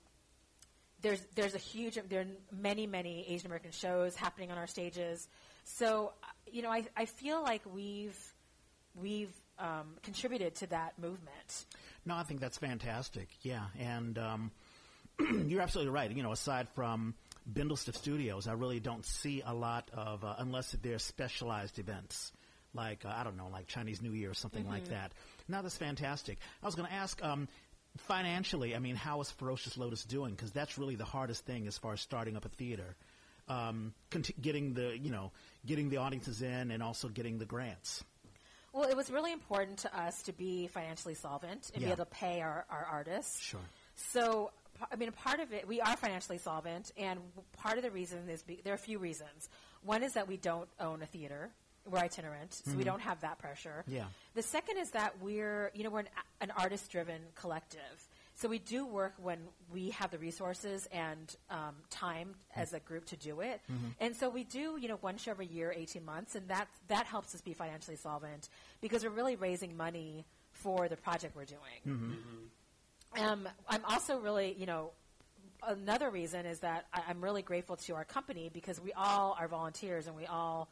there's 1.01 1.21
there's 1.35 1.55
a 1.55 1.59
huge 1.59 1.99
there 2.09 2.21
are 2.21 2.27
many 2.53 2.87
many 2.87 3.25
Asian 3.29 3.47
American 3.47 3.73
shows 3.73 4.15
happening 4.15 4.51
on 4.51 4.59
our 4.59 4.67
stages. 4.67 5.27
So 5.65 6.13
uh, 6.23 6.27
you 6.51 6.63
know 6.63 6.71
I 6.71 6.85
I 6.97 7.07
feel 7.07 7.43
like 7.43 7.63
we've 7.73 8.19
we've 8.95 9.33
um, 9.59 9.97
contributed 10.03 10.57
to 10.57 10.67
that 10.69 10.99
movement. 10.99 11.65
No, 12.05 12.15
I 12.17 12.25
think 12.25 12.41
that's 12.41 12.59
fantastic. 12.59 13.29
Yeah, 13.41 13.65
and 13.79 14.19
um, 14.19 14.51
you're 15.47 15.63
absolutely 15.63 15.93
right. 15.93 16.11
You 16.11 16.23
know, 16.23 16.33
aside 16.33 16.69
from 16.75 17.15
Bindlestiff 17.51 17.97
Studios, 17.97 18.47
I 18.47 18.53
really 18.53 18.81
don't 18.81 19.05
see 19.05 19.43
a 19.45 19.55
lot 19.55 19.91
of 19.93 20.25
uh, 20.25 20.35
unless 20.39 20.73
they're 20.73 20.99
specialized 20.99 21.79
events, 21.79 22.33
like 22.75 23.05
uh, 23.05 23.13
I 23.15 23.25
don't 23.25 23.37
know, 23.37 23.49
like 23.53 23.67
Chinese 23.67 24.01
New 24.03 24.13
Year 24.13 24.31
or 24.31 24.35
something 24.35 24.67
like 24.69 24.89
that. 24.89 25.13
Now 25.49 25.63
that's 25.63 25.77
fantastic. 25.77 26.39
I 26.63 26.67
was 26.67 26.75
going 26.75 26.89
to 26.89 26.95
ask. 26.95 27.23
Um, 27.25 27.49
Financially, 27.99 28.75
I 28.75 28.79
mean, 28.79 28.97
how 28.97 29.21
is 29.21 29.31
Ferocious 29.33 29.77
Lotus 29.77 30.03
doing? 30.05 30.31
Because 30.35 30.51
that's 30.51 30.79
really 30.79 30.97
the 30.97 31.05
hardest 31.05 31.45
thing 31.45 31.67
as 31.67 31.77
far 31.77 31.93
as 31.93 32.01
starting 32.01 32.39
up 32.39 32.47
a 32.47 32.49
theater, 32.49 32.97
um, 33.49 33.93
getting 34.41 34.73
the 34.73 34.97
you 34.99 35.11
know 35.11 35.31
getting 35.67 35.91
the 35.91 35.99
audiences 35.99 36.41
in 36.41 36.71
and 36.71 36.83
also 36.83 37.09
getting 37.09 37.39
the 37.39 37.45
grants. 37.45 38.03
Well, 38.73 38.89
it 38.89 38.97
was 38.97 39.11
really 39.11 39.31
important 39.31 39.77
to 39.81 39.95
us 39.95 40.23
to 40.23 40.33
be 40.33 40.69
financially 40.69 41.13
solvent 41.15 41.71
and 41.75 41.83
Yeah. 41.83 41.89
be 41.89 41.93
able 41.93 42.05
to 42.07 42.11
pay 42.11 42.41
our, 42.41 42.65
our 42.71 42.87
artists. 42.91 43.39
Sure. 43.43 43.61
So, 43.95 44.51
I 44.91 44.97
mean, 44.97 45.13
part 45.13 45.41
of 45.41 45.53
it, 45.53 45.67
we 45.69 45.81
are 45.81 45.97
financially 45.97 46.39
solvent, 46.39 46.93
and 46.97 47.21
part 47.57 47.77
of 47.77 47.85
the 47.85 47.91
reason 47.91 48.29
is 48.29 48.43
be, 48.43 48.61
there 48.65 48.73
are 48.73 48.77
a 48.77 48.79
few 48.79 48.99
reasons. 48.99 49.49
One 49.85 50.03
is 50.03 50.15
that 50.15 50.29
we 50.29 50.37
don't 50.37 50.69
own 50.81 51.03
a 51.03 51.07
theater. 51.07 51.51
We're 51.85 51.99
itinerant, 51.99 52.55
so 52.55 52.71
we 52.71 52.79
mm-hmm. 52.79 52.85
don't 52.85 53.01
have 53.01 53.21
that 53.23 53.39
pressure. 53.39 53.85
Yeah. 53.89 54.05
The 54.35 54.43
second 54.43 54.79
is 54.79 54.91
that 54.91 55.21
we're, 55.21 55.73
you 55.75 55.83
know, 55.83 55.91
we're 55.91 56.01
an, 56.01 56.09
an 56.41 56.53
artist-driven 56.57 57.21
collective. 57.35 57.81
So 58.37 58.49
we 58.49 58.59
do 58.59 58.87
work 58.87 59.15
when 59.23 59.39
we 59.73 59.91
have 59.91 60.11
the 60.11 60.19
resources 60.19 60.89
and 60.93 61.35
um, 61.51 61.75
time 61.91 62.35
as 62.57 62.73
a 62.73 62.81
group 62.81 63.05
to 63.07 63.17
do 63.17 63.41
it. 63.41 63.61
Mm-hmm. 63.71 63.89
And 64.01 64.17
so 64.17 64.31
we 64.31 64.45
do, 64.45 64.79
you 64.81 64.89
know, 64.89 64.97
one 64.97 65.17
show 65.17 65.33
every 65.33 65.47
year, 65.47 65.73
18 65.77 66.05
months, 66.05 66.35
and 66.35 66.49
that, 66.49 66.69
that 66.89 67.07
helps 67.07 67.35
us 67.35 67.41
be 67.41 67.53
financially 67.53 67.97
solvent 67.97 68.49
because 68.81 69.05
we're 69.05 69.11
really 69.11 69.37
raising 69.37 69.77
money 69.77 70.25
for 70.53 70.89
the 70.89 70.97
project 70.97 71.37
we're 71.37 71.45
doing. 71.45 71.61
Mm-hmm. 71.87 72.13
Um, 73.19 73.49
I'm 73.69 73.85
also 73.85 74.19
really, 74.19 74.55
you 74.59 74.67
know, 74.67 74.91
another 75.67 76.11
reason 76.11 76.47
is 76.47 76.61
that 76.61 76.87
I, 76.93 77.03
I'm 77.09 77.23
really 77.23 77.43
grateful 77.43 77.77
to 77.77 77.95
our 77.95 78.05
company 78.05 78.51
because 78.53 78.81
we 78.81 78.93
all 78.93 79.37
are 79.39 79.49
volunteers 79.49 80.07
and 80.07 80.17
we 80.17 80.27
all 80.27 80.69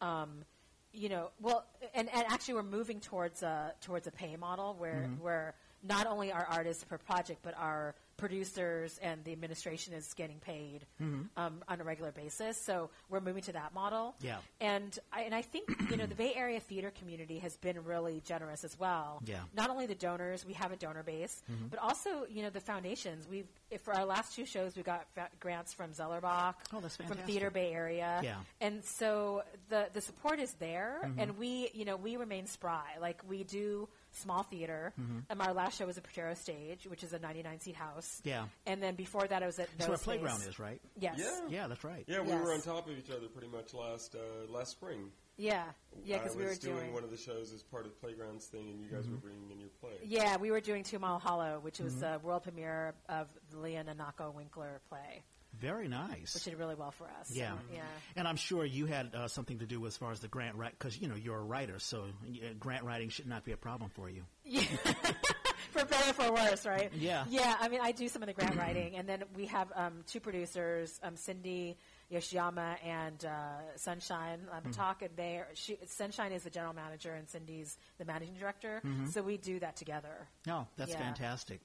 um, 0.00 0.44
you 0.92 1.08
know, 1.08 1.30
well, 1.40 1.64
and, 1.94 2.08
and 2.12 2.24
actually 2.28 2.54
we're 2.54 2.62
moving 2.62 3.00
towards 3.00 3.42
a 3.42 3.72
towards 3.82 4.06
a 4.06 4.10
pay 4.10 4.36
model 4.36 4.74
where 4.78 5.02
where 5.20 5.54
not 5.82 6.06
only 6.06 6.32
our 6.32 6.46
artists 6.50 6.84
per 6.84 6.98
project, 6.98 7.40
but 7.42 7.54
our 7.56 7.94
producers 8.18 8.98
and 9.02 9.24
the 9.24 9.32
administration 9.32 9.94
is 9.94 10.12
getting 10.12 10.38
paid 10.40 10.84
mm-hmm. 11.00 11.22
um, 11.36 11.62
on 11.68 11.80
a 11.80 11.84
regular 11.84 12.12
basis. 12.12 12.60
So 12.60 12.90
we're 13.08 13.20
moving 13.20 13.42
to 13.44 13.52
that 13.52 13.72
model. 13.72 14.14
Yeah. 14.20 14.38
And 14.60 14.98
I, 15.12 15.22
and 15.22 15.34
I 15.34 15.40
think 15.40 15.70
you 15.90 15.96
know 15.96 16.04
the 16.04 16.14
Bay 16.14 16.34
Area 16.34 16.60
theater 16.60 16.92
community 16.98 17.38
has 17.38 17.56
been 17.56 17.82
really 17.84 18.20
generous 18.26 18.64
as 18.64 18.78
well. 18.78 19.22
Yeah. 19.24 19.40
Not 19.56 19.70
only 19.70 19.86
the 19.86 19.94
donors, 19.94 20.44
we 20.44 20.52
have 20.54 20.72
a 20.72 20.76
donor 20.76 21.02
base, 21.02 21.42
mm-hmm. 21.50 21.68
but 21.68 21.78
also 21.78 22.26
you 22.28 22.42
know 22.42 22.50
the 22.50 22.60
foundations. 22.60 23.26
We've 23.26 23.46
if 23.70 23.80
for 23.80 23.94
our 23.94 24.04
last 24.04 24.34
two 24.34 24.44
shows, 24.44 24.76
we 24.76 24.82
got 24.82 25.06
fa- 25.14 25.28
grants 25.40 25.72
from 25.72 25.92
Zellerbach, 25.92 26.54
Oh, 26.72 26.80
that's 26.80 26.96
from. 26.96 27.06
Theater 27.18 27.50
Bay 27.50 27.72
Area. 27.72 28.20
Yeah. 28.22 28.36
And 28.60 28.84
so 28.84 29.42
the 29.68 29.88
the 29.92 30.00
support 30.00 30.40
is 30.40 30.52
there, 30.54 31.00
mm-hmm. 31.04 31.20
and 31.20 31.38
we 31.38 31.70
you 31.72 31.84
know 31.84 31.96
we 31.96 32.16
remain 32.16 32.46
spry. 32.46 32.96
Like 33.00 33.20
we 33.28 33.44
do 33.44 33.88
small 34.12 34.42
theater. 34.42 34.92
Um, 35.30 35.40
our 35.40 35.52
last 35.52 35.78
show 35.78 35.86
was 35.86 35.98
at 35.98 36.04
Potrero 36.04 36.34
Stage, 36.34 36.86
which 36.86 37.02
is 37.04 37.12
a 37.12 37.18
99 37.18 37.60
seat 37.60 37.76
house. 37.76 38.20
Yeah. 38.24 38.44
And 38.66 38.82
then 38.82 38.94
before 38.94 39.26
that, 39.26 39.42
I 39.42 39.46
was 39.46 39.58
at 39.58 39.68
That's 39.76 39.86
No 39.86 39.90
where 39.92 39.98
playground 39.98 40.42
is, 40.48 40.58
right? 40.58 40.80
Yes. 40.98 41.14
Yeah. 41.18 41.40
Yeah, 41.48 41.66
that's 41.68 41.84
right. 41.84 42.04
Yeah, 42.06 42.20
we 42.22 42.28
Yes. 42.28 42.44
were 42.44 42.52
on 42.52 42.60
top 42.62 42.88
of 42.88 42.96
each 42.98 43.10
other 43.10 43.26
pretty 43.28 43.48
much 43.48 43.74
last 43.74 44.14
uh, 44.14 44.50
last 44.52 44.70
spring. 44.72 45.10
Yeah. 45.36 45.64
Yeah, 46.04 46.18
because 46.18 46.34
I 46.34 46.38
we 46.38 46.42
were 46.44 46.48
was 46.50 46.58
doing, 46.58 46.76
doing. 46.78 46.92
one 46.94 47.04
of 47.04 47.10
the 47.10 47.16
shows 47.16 47.52
as 47.52 47.62
part 47.62 47.86
of 47.86 48.00
Playground's 48.00 48.46
thing, 48.46 48.70
and 48.70 48.80
you 48.82 48.88
guys 48.88 49.04
Mm-hmm. 49.04 49.12
were 49.12 49.18
bringing 49.20 49.50
in 49.52 49.60
your 49.60 49.68
play. 49.80 49.92
yeah, 50.04 50.36
we 50.36 50.50
were 50.50 50.60
doing 50.60 50.82
Two 50.82 50.98
Mile 50.98 51.18
Hollow, 51.20 51.60
which 51.62 51.74
Mm-hmm. 51.76 51.84
was 51.84 51.96
the 52.00 52.18
world 52.24 52.42
premiere 52.42 52.94
of 53.08 53.28
the 53.52 53.58
Leah 53.60 53.84
Nanako 53.84 54.34
Winkler 54.34 54.80
play, 54.88 55.22
Very 55.60 55.88
nice. 55.88 56.34
which 56.34 56.44
did 56.44 56.58
really 56.58 56.74
well 56.74 56.90
for 56.92 57.04
us. 57.20 57.30
Yeah. 57.30 57.54
Yeah. 57.72 57.82
And 58.16 58.26
I'm 58.28 58.36
sure 58.36 58.64
you 58.64 58.86
had 58.86 59.14
uh, 59.14 59.28
something 59.28 59.58
to 59.58 59.66
do 59.66 59.86
as 59.86 59.96
far 59.96 60.12
as 60.12 60.20
the 60.20 60.28
grant 60.28 60.56
write 60.56 60.72
because 60.78 60.98
you 61.00 61.08
know 61.08 61.14
you're 61.16 61.38
a 61.38 61.42
writer, 61.44 61.78
so 61.78 62.02
uh, 62.02 62.46
grant 62.58 62.84
writing 62.84 63.08
should 63.08 63.26
not 63.26 63.44
be 63.44 63.52
a 63.52 63.56
problem 63.56 63.90
for 63.94 64.08
you. 64.08 64.22
Yeah. 64.44 64.62
for 65.70 65.84
better 65.84 66.10
or 66.10 66.12
for 66.12 66.32
worse, 66.32 66.64
right? 66.66 66.90
Yeah. 66.94 67.24
Yeah, 67.28 67.54
I 67.60 67.68
mean, 67.68 67.80
I 67.82 67.92
do 67.92 68.08
some 68.08 68.22
of 68.22 68.28
the 68.28 68.32
grant 68.34 68.56
writing, 68.56 68.96
and 68.96 69.08
then 69.08 69.24
we 69.36 69.46
have 69.46 69.68
um, 69.74 70.04
two 70.06 70.20
producers, 70.20 70.98
um, 71.02 71.16
Cindy 71.16 71.76
Yoshiyama 72.12 72.76
and 72.84 73.22
uh, 73.24 73.76
Sunshine 73.76 74.40
um, 74.52 74.72
talk, 74.72 75.02
and 75.02 75.10
they 75.16 75.42
she, 75.54 75.76
Sunshine 75.86 76.32
is 76.32 76.42
the 76.44 76.50
general 76.50 76.72
manager, 76.74 77.12
and 77.12 77.28
Cindy's 77.28 77.76
the 77.98 78.04
managing 78.06 78.34
director. 78.34 78.80
So 79.10 79.22
we 79.22 79.36
do 79.36 79.58
that 79.60 79.76
together. 79.76 80.26
No, 80.46 80.66
that's 80.76 80.92
Yeah. 80.92 80.98
fantastic. 81.00 81.60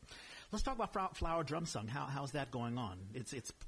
Let's 0.51 0.61
talk 0.63 0.75
about 0.79 1.15
Flower 1.17 1.43
Drum 1.43 1.65
Song. 1.65 1.87
How, 1.87 2.05
how's 2.05 2.33
that 2.33 2.51
going 2.51 2.77
on? 2.77 2.99
It's 3.13 3.33
it's 3.33 3.51
pr- 3.51 3.65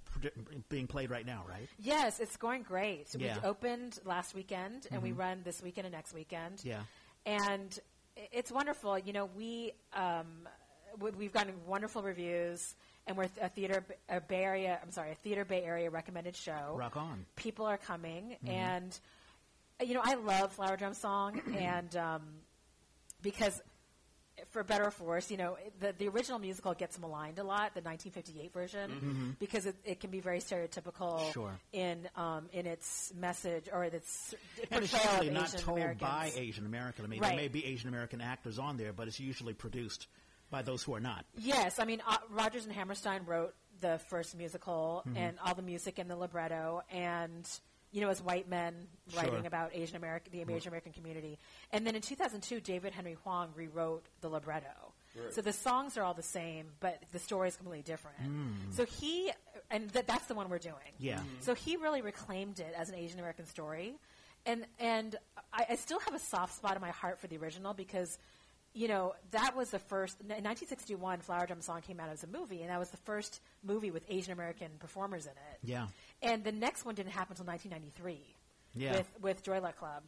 being 0.69 0.87
played 0.87 1.09
right 1.09 1.25
now, 1.25 1.43
right? 1.49 1.67
Yes, 1.79 2.19
it's 2.19 2.37
going 2.37 2.63
great. 2.63 3.07
Yeah. 3.17 3.37
We 3.41 3.47
opened 3.47 3.99
last 4.05 4.33
weekend, 4.35 4.87
and 4.91 5.01
we 5.01 5.11
run 5.11 5.41
this 5.43 5.61
weekend 5.61 5.85
and 5.87 5.93
next 5.95 6.13
weekend. 6.13 6.61
Yeah. 6.63 6.81
and 7.25 7.77
it's 8.31 8.51
wonderful. 8.51 8.97
You 8.97 9.11
know, 9.13 9.25
we 9.35 9.73
um, 9.93 10.47
we- 10.99 11.11
we've 11.11 11.33
gotten 11.33 11.53
wonderful 11.67 12.01
reviews, 12.01 12.75
and 13.07 13.17
we're 13.17 13.27
a 13.41 13.49
theater 13.49 13.83
a 14.09 14.21
Bay 14.21 14.43
Area. 14.43 14.79
I'm 14.81 14.91
sorry, 14.91 15.11
a 15.11 15.15
theater 15.15 15.43
Bay 15.43 15.63
Area 15.63 15.89
recommended 15.89 16.35
show. 16.35 16.75
Rock 16.77 16.95
on. 16.95 17.25
People 17.35 17.65
are 17.65 17.77
coming, 17.77 18.37
and 18.47 18.97
uh, 19.81 19.83
you 19.83 19.93
know, 19.95 20.01
I 20.03 20.13
love 20.15 20.53
Flower 20.53 20.77
Drum 20.77 20.93
Song, 20.93 21.41
and 21.57 21.95
um, 21.97 22.21
because. 23.21 23.61
For 24.55 24.63
better 24.63 24.85
or 24.85 24.91
for 24.91 25.03
worse, 25.03 25.29
you 25.29 25.35
know, 25.35 25.57
the, 25.81 25.93
the 25.97 26.07
original 26.07 26.39
musical 26.39 26.73
gets 26.73 26.97
maligned 26.97 27.39
a 27.39 27.43
lot, 27.43 27.73
the 27.75 27.81
1958 27.81 28.53
version, 28.53 29.35
because 29.37 29.65
it, 29.65 29.75
it 29.83 29.99
can 29.99 30.11
be 30.11 30.21
very 30.21 30.39
stereotypical 30.39 31.29
Sure. 31.33 31.51
in 31.73 32.07
um, 32.15 32.45
in 32.53 32.65
its 32.65 33.11
message 33.19 33.67
or 33.69 33.83
its 33.83 34.33
And 34.71 34.81
it's 34.81 34.93
portrayal 34.93 35.23
usually 35.23 35.27
of 35.27 35.33
not 35.33 35.47
Asian 35.49 35.59
told 35.59 35.77
Americans. 35.79 36.01
by 36.09 36.31
Asian 36.37 36.65
American. 36.65 37.03
I 37.03 37.07
mean, 37.09 37.19
Right. 37.19 37.27
there 37.31 37.37
may 37.37 37.47
be 37.49 37.65
Asian 37.65 37.89
American 37.89 38.21
actors 38.21 38.57
on 38.57 38.77
there, 38.77 38.93
but 38.93 39.09
it's 39.09 39.19
usually 39.19 39.53
produced 39.53 40.07
by 40.49 40.61
those 40.61 40.83
who 40.83 40.95
are 40.95 41.01
not. 41.01 41.25
Yes, 41.37 41.77
I 41.77 41.83
mean 41.83 42.01
uh, 42.07 42.15
Rodgers 42.29 42.63
and 42.63 42.73
Hammerstein 42.73 43.25
wrote 43.25 43.53
the 43.81 43.99
first 44.07 44.37
musical 44.37 45.03
Mm-hmm. 45.05 45.17
and 45.17 45.37
all 45.45 45.53
the 45.53 45.63
music 45.63 45.99
and 45.99 46.09
the 46.09 46.15
libretto, 46.15 46.81
and 46.89 47.45
you 47.95 48.01
know, 48.01 48.09
as 48.09 48.21
white 48.21 48.49
men 48.49 48.73
Sure. 49.07 49.21
writing 49.21 49.45
about 49.45 49.69
Asian 49.73 49.95
American, 49.95 50.31
the 50.33 50.41
Asian 50.53 50.67
American 50.69 50.91
community. 50.91 51.37
And 51.71 51.85
then 51.87 51.95
in 51.95 52.01
2002, 52.01 52.59
David 52.59 52.91
Henry 52.91 53.15
Hwang 53.23 53.49
rewrote 53.55 54.03
the 54.21 54.27
libretto. 54.29 54.93
Right. 55.15 55.31
So 55.31 55.41
the 55.41 55.53
songs 55.53 55.95
are 55.95 56.03
all 56.03 56.15
the 56.15 56.23
same, 56.23 56.65
but 56.79 57.01
the 57.13 57.19
story 57.19 57.47
is 57.47 57.55
completely 57.55 57.83
different. 57.83 58.17
Mm. 58.21 58.73
So 58.75 58.83
he, 58.85 59.31
and 59.71 59.93
th- 59.93 60.05
that's 60.07 60.25
the 60.25 60.33
one 60.33 60.49
we're 60.49 60.57
doing. 60.57 60.91
Yeah. 60.99 61.19
So 61.39 61.53
he 61.53 61.77
really 61.77 62.01
reclaimed 62.01 62.59
it 62.59 62.73
as 62.75 62.89
an 62.89 62.95
Asian 62.95 63.19
American 63.19 63.45
story, 63.45 63.93
and 64.47 64.65
and 64.79 65.15
I, 65.53 65.67
I 65.69 65.75
still 65.75 65.99
have 65.99 66.13
a 66.15 66.19
soft 66.19 66.55
spot 66.55 66.75
in 66.75 66.81
my 66.81 66.89
heart 66.91 67.19
for 67.19 67.27
the 67.27 67.37
original 67.37 67.73
because, 67.75 68.17
you 68.73 68.87
know, 68.87 69.13
that 69.31 69.55
was 69.55 69.69
the 69.69 69.79
first. 69.79 70.19
In 70.19 70.27
1961, 70.27 71.19
Flower 71.21 71.45
Drum 71.45 71.61
Song 71.61 71.81
came 71.81 71.99
out 71.99 72.09
as 72.09 72.23
a 72.23 72.27
movie, 72.27 72.61
and 72.61 72.69
that 72.71 72.79
was 72.79 72.89
the 72.89 72.97
first 72.97 73.39
movie 73.63 73.91
with 73.91 74.03
Asian 74.09 74.33
American 74.33 74.69
performers 74.79 75.25
in 75.27 75.31
it. 75.31 75.59
Yeah. 75.63 75.87
And 76.21 76.43
the 76.43 76.51
next 76.51 76.85
one 76.85 76.95
didn't 76.95 77.11
happen 77.11 77.33
until 77.33 77.45
1993 77.45 78.35
Yeah. 78.73 78.97
with 78.97 79.07
with 79.21 79.43
Joy 79.43 79.59
Luck 79.61 79.77
Club. 79.77 80.03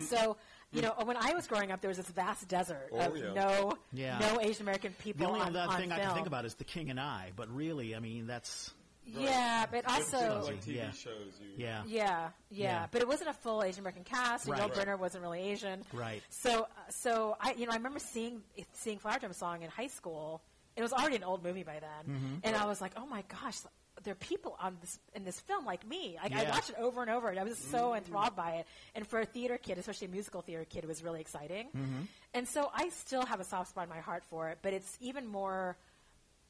So 0.00 0.36
you 0.72 0.82
know, 0.82 0.94
when 1.04 1.16
I 1.16 1.34
was 1.34 1.46
growing 1.46 1.70
up, 1.70 1.80
there 1.80 1.88
was 1.88 1.98
this 1.98 2.08
vast 2.10 2.48
desert 2.48 2.88
Oh, 2.92 2.98
of 2.98 3.16
yeah. 3.16 3.32
no 3.32 3.78
Yeah. 3.92 4.18
no 4.18 4.40
Asian 4.40 4.62
American 4.62 4.92
people. 4.98 5.20
The 5.20 5.24
people 5.26 5.34
only 5.34 5.40
on, 5.42 5.56
other 5.56 5.70
on 5.72 5.78
thing 5.80 5.92
I 5.92 5.96
film. 5.96 6.06
can 6.08 6.14
think 6.16 6.26
about 6.26 6.44
is 6.46 6.54
The 6.54 6.64
King 6.64 6.90
and 6.90 6.98
I, 6.98 7.30
but 7.36 7.48
really, 7.54 7.94
I 7.94 8.00
mean, 8.00 8.26
that's 8.26 8.72
Yeah, 9.04 9.66
but 9.70 9.84
also 9.88 10.42
like 10.44 10.64
TV 10.64 10.76
Yeah. 10.76 10.90
shows, 10.92 11.38
you 11.40 11.50
yeah. 11.56 11.82
Yeah, 11.86 12.08
yeah, 12.08 12.30
Yeah. 12.50 12.86
but 12.90 13.02
it 13.02 13.08
wasn't 13.08 13.30
a 13.30 13.34
full 13.34 13.62
Asian 13.62 13.80
American 13.80 14.02
cast. 14.04 14.46
And 14.46 14.52
Right. 14.58 14.62
Yul 14.70 14.76
Right. 14.76 14.86
Brynner 14.88 14.98
wasn't 14.98 15.22
really 15.22 15.40
Asian, 15.42 15.84
Right. 15.92 16.22
So, 16.30 16.62
uh, 16.64 16.66
so 16.90 17.36
I, 17.40 17.52
you 17.52 17.66
know, 17.66 17.72
I 17.72 17.76
remember 17.76 17.98
seeing 18.00 18.42
seeing 18.72 18.98
Flower 18.98 19.18
Drum 19.20 19.32
Song 19.32 19.62
in 19.62 19.70
high 19.70 19.88
school. 19.88 20.42
It 20.74 20.82
was 20.82 20.92
already 20.92 21.16
an 21.16 21.24
old 21.24 21.44
movie 21.44 21.62
by 21.64 21.78
then, 21.80 22.16
Mm-hmm. 22.16 22.34
and 22.44 22.56
I 22.56 22.64
was 22.66 22.80
like, 22.80 22.92
oh 22.96 23.06
my 23.06 23.22
gosh, 23.28 23.58
there 24.04 24.12
are 24.12 24.16
people 24.16 24.56
on 24.60 24.76
this 24.80 24.98
in 25.14 25.24
this 25.24 25.38
film 25.40 25.64
like 25.64 25.86
me. 25.86 26.16
Like, 26.22 26.32
I 26.32 26.42
Yeah. 26.42 26.50
watched 26.50 26.70
it 26.70 26.76
over 26.78 27.02
and 27.02 27.10
over, 27.10 27.28
and 27.28 27.38
I 27.38 27.44
was 27.44 27.58
so 27.58 27.94
enthralled 27.94 28.34
by 28.36 28.52
it. 28.56 28.66
And 28.94 29.06
for 29.06 29.20
a 29.20 29.24
theater 29.26 29.58
kid, 29.58 29.78
especially 29.78 30.08
a 30.08 30.10
musical 30.10 30.42
theater 30.42 30.64
kid, 30.64 30.84
it 30.84 30.88
was 30.88 31.02
really 31.02 31.20
exciting. 31.20 31.68
Mm-hmm. 31.68 32.02
And 32.34 32.48
so 32.48 32.70
I 32.74 32.88
still 32.90 33.24
have 33.26 33.40
a 33.40 33.44
soft 33.44 33.70
spot 33.70 33.84
in 33.84 33.90
my 33.90 34.00
heart 34.00 34.24
for 34.24 34.48
it, 34.48 34.58
but 34.62 34.72
it's 34.72 34.96
even 35.00 35.26
more 35.26 35.76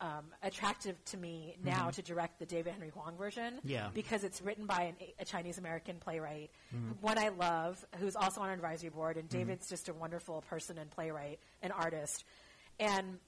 um, 0.01 0.25
attractive 0.43 0.97
to 1.05 1.17
me 1.17 1.55
now 1.63 1.91
to 1.91 2.03
direct 2.03 2.41
the 2.41 2.47
David 2.47 2.73
Henry 2.73 2.89
Hwang 2.89 3.17
version. 3.17 3.55
Mm-hmm. 3.59 3.69
Yeah. 3.69 3.89
Because 3.95 4.25
it's 4.25 4.43
written 4.43 4.67
by 4.67 4.83
an, 4.83 4.95
a 5.21 5.25
Chinese 5.25 5.59
American 5.59 5.97
playwright, 6.01 6.51
Mm-hmm. 6.75 6.93
one 7.01 7.19
I 7.19 7.29
love, 7.29 7.85
who's 8.01 8.17
also 8.17 8.41
on 8.41 8.49
an 8.49 8.55
advisory 8.55 8.89
board, 8.91 9.17
and 9.17 9.29
David's 9.29 9.69
just 9.69 9.89
a 9.89 9.95
wonderful 9.95 10.43
person 10.49 10.77
and 10.79 10.91
playwright 10.91 11.39
and 11.63 11.73
artist. 11.73 12.25
And 12.81 13.19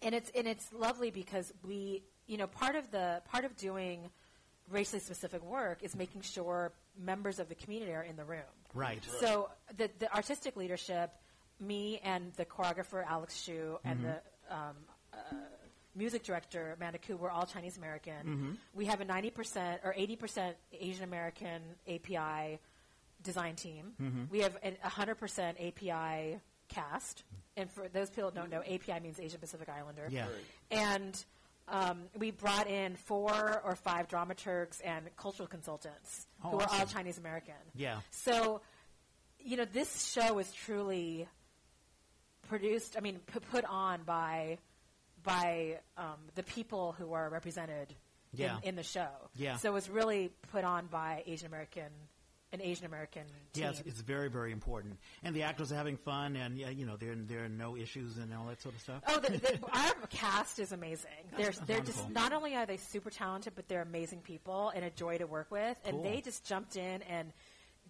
and 0.00 0.14
it's 0.16 0.30
and 0.34 0.48
it's 0.48 0.72
lovely 0.72 1.12
because 1.12 1.52
we 1.64 2.02
you 2.32 2.38
know 2.38 2.46
part 2.46 2.76
of 2.76 2.90
the 2.90 3.20
part 3.30 3.44
of 3.44 3.54
doing 3.58 4.08
racially 4.70 5.00
specific 5.00 5.44
work 5.44 5.82
is 5.82 5.94
making 5.94 6.22
sure 6.22 6.72
members 6.98 7.38
of 7.38 7.50
the 7.50 7.54
community 7.54 7.92
are 7.92 8.02
in 8.02 8.16
the 8.16 8.24
room. 8.24 8.52
Right. 8.72 9.04
So 9.20 9.50
the 9.76 9.90
the 9.98 10.12
artistic 10.14 10.56
leadership, 10.56 11.10
me 11.60 12.00
and 12.02 12.32
the 12.38 12.46
choreographer 12.46 13.04
Alex 13.06 13.36
Shu 13.42 13.78
and 13.84 14.02
the 14.02 14.14
um, 14.50 14.76
uh, 15.12 15.16
music 15.94 16.22
director 16.22 16.72
Amanda 16.78 16.98
Koo, 16.98 17.18
we're 17.18 17.30
all 17.30 17.44
Chinese 17.44 17.76
American. 17.76 18.56
We 18.74 18.86
have 18.86 19.02
a 19.02 19.04
ninety 19.04 19.30
percent 19.30 19.82
or 19.84 19.92
eighty 19.94 20.16
percent 20.16 20.56
Asian 20.72 21.04
American 21.04 21.60
API 21.86 22.58
design 23.22 23.56
team. 23.56 24.26
We 24.30 24.38
have 24.40 24.56
a 24.64 24.88
hundred 24.88 25.16
percent 25.16 25.58
API 25.60 26.40
cast. 26.68 27.24
And 27.58 27.70
for 27.70 27.86
those 27.88 28.08
people 28.08 28.30
who 28.30 28.36
don't 28.36 28.50
know, 28.50 28.62
API 28.62 28.98
means 29.02 29.20
Asian 29.20 29.38
Pacific 29.38 29.68
Islander. 29.68 30.08
Yeah. 30.10 30.22
Right. 30.22 30.80
And 30.94 31.24
um, 31.68 32.04
we 32.18 32.30
brought 32.30 32.68
in 32.68 32.96
four 32.96 33.62
or 33.64 33.74
five 33.76 34.08
dramaturgs 34.08 34.80
and 34.84 35.04
cultural 35.16 35.46
consultants 35.46 36.26
Oh, 36.44 36.50
who 36.50 36.58
are 36.60 36.68
all. 36.70 36.86
Chinese 36.86 37.18
American. 37.18 37.54
Yeah. 37.74 38.00
So, 38.10 38.60
you 39.38 39.56
know, 39.56 39.64
this 39.64 40.10
show 40.12 40.38
is 40.38 40.52
truly 40.52 41.28
produced. 42.48 42.96
I 42.96 43.00
mean, 43.00 43.20
p- 43.32 43.40
put 43.50 43.64
on 43.64 44.02
by 44.04 44.58
by 45.22 45.78
um, 45.96 46.18
the 46.34 46.42
people 46.42 46.96
who 46.98 47.12
are 47.12 47.30
represented 47.30 47.94
Yeah. 48.34 48.56
in, 48.62 48.70
in 48.70 48.76
the 48.76 48.82
show. 48.82 49.08
Yeah. 49.36 49.56
So 49.56 49.70
it 49.70 49.72
was 49.74 49.88
really 49.88 50.32
put 50.50 50.64
on 50.64 50.86
by 50.86 51.22
Asian 51.26 51.46
American, 51.46 51.90
an 52.52 52.60
Asian 52.62 52.86
American 52.86 53.22
team. 53.52 53.64
Yes, 53.64 53.82
it's 53.86 54.00
very, 54.00 54.28
very 54.28 54.52
important. 54.52 54.98
And 55.22 55.34
the 55.34 55.42
actors 55.42 55.72
are 55.72 55.76
having 55.76 55.96
fun, 55.96 56.36
and 56.36 56.58
yeah, 56.58 56.70
you 56.70 56.84
know, 56.86 56.96
there 56.96 57.14
there 57.16 57.44
are 57.44 57.48
no 57.48 57.76
issues 57.76 58.18
and 58.18 58.32
all 58.34 58.46
that 58.46 58.60
sort 58.60 58.74
of 58.74 58.80
stuff. 58.80 59.02
Oh, 59.06 59.18
the, 59.20 59.38
the, 59.38 59.58
our 59.72 59.94
cast 60.10 60.58
is 60.58 60.72
amazing. 60.72 61.10
They're 61.36 61.52
they're 61.66 61.80
just 61.80 62.08
not 62.10 62.32
only 62.32 62.54
are 62.54 62.66
they 62.66 62.76
super 62.76 63.10
talented, 63.10 63.54
but 63.56 63.68
they're 63.68 63.82
amazing 63.82 64.20
people 64.20 64.70
and 64.74 64.84
a 64.84 64.90
joy 64.90 65.18
to 65.18 65.26
work 65.26 65.50
with. 65.50 65.76
And 65.84 65.94
Cool. 65.96 66.02
they 66.04 66.20
just 66.20 66.44
jumped 66.44 66.76
in 66.76 67.02
and 67.02 67.32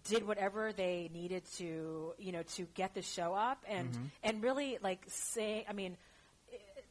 did 0.05 0.25
whatever 0.27 0.73
they 0.73 1.09
needed 1.13 1.43
to, 1.57 2.13
you 2.17 2.31
know, 2.31 2.43
to 2.55 2.63
get 2.73 2.93
the 2.93 3.01
show 3.01 3.33
up 3.33 3.63
and 3.67 3.89
Mm-hmm. 3.91 4.03
and 4.23 4.43
really 4.43 4.77
like 4.81 5.03
say, 5.07 5.65
I 5.69 5.73
mean. 5.73 5.97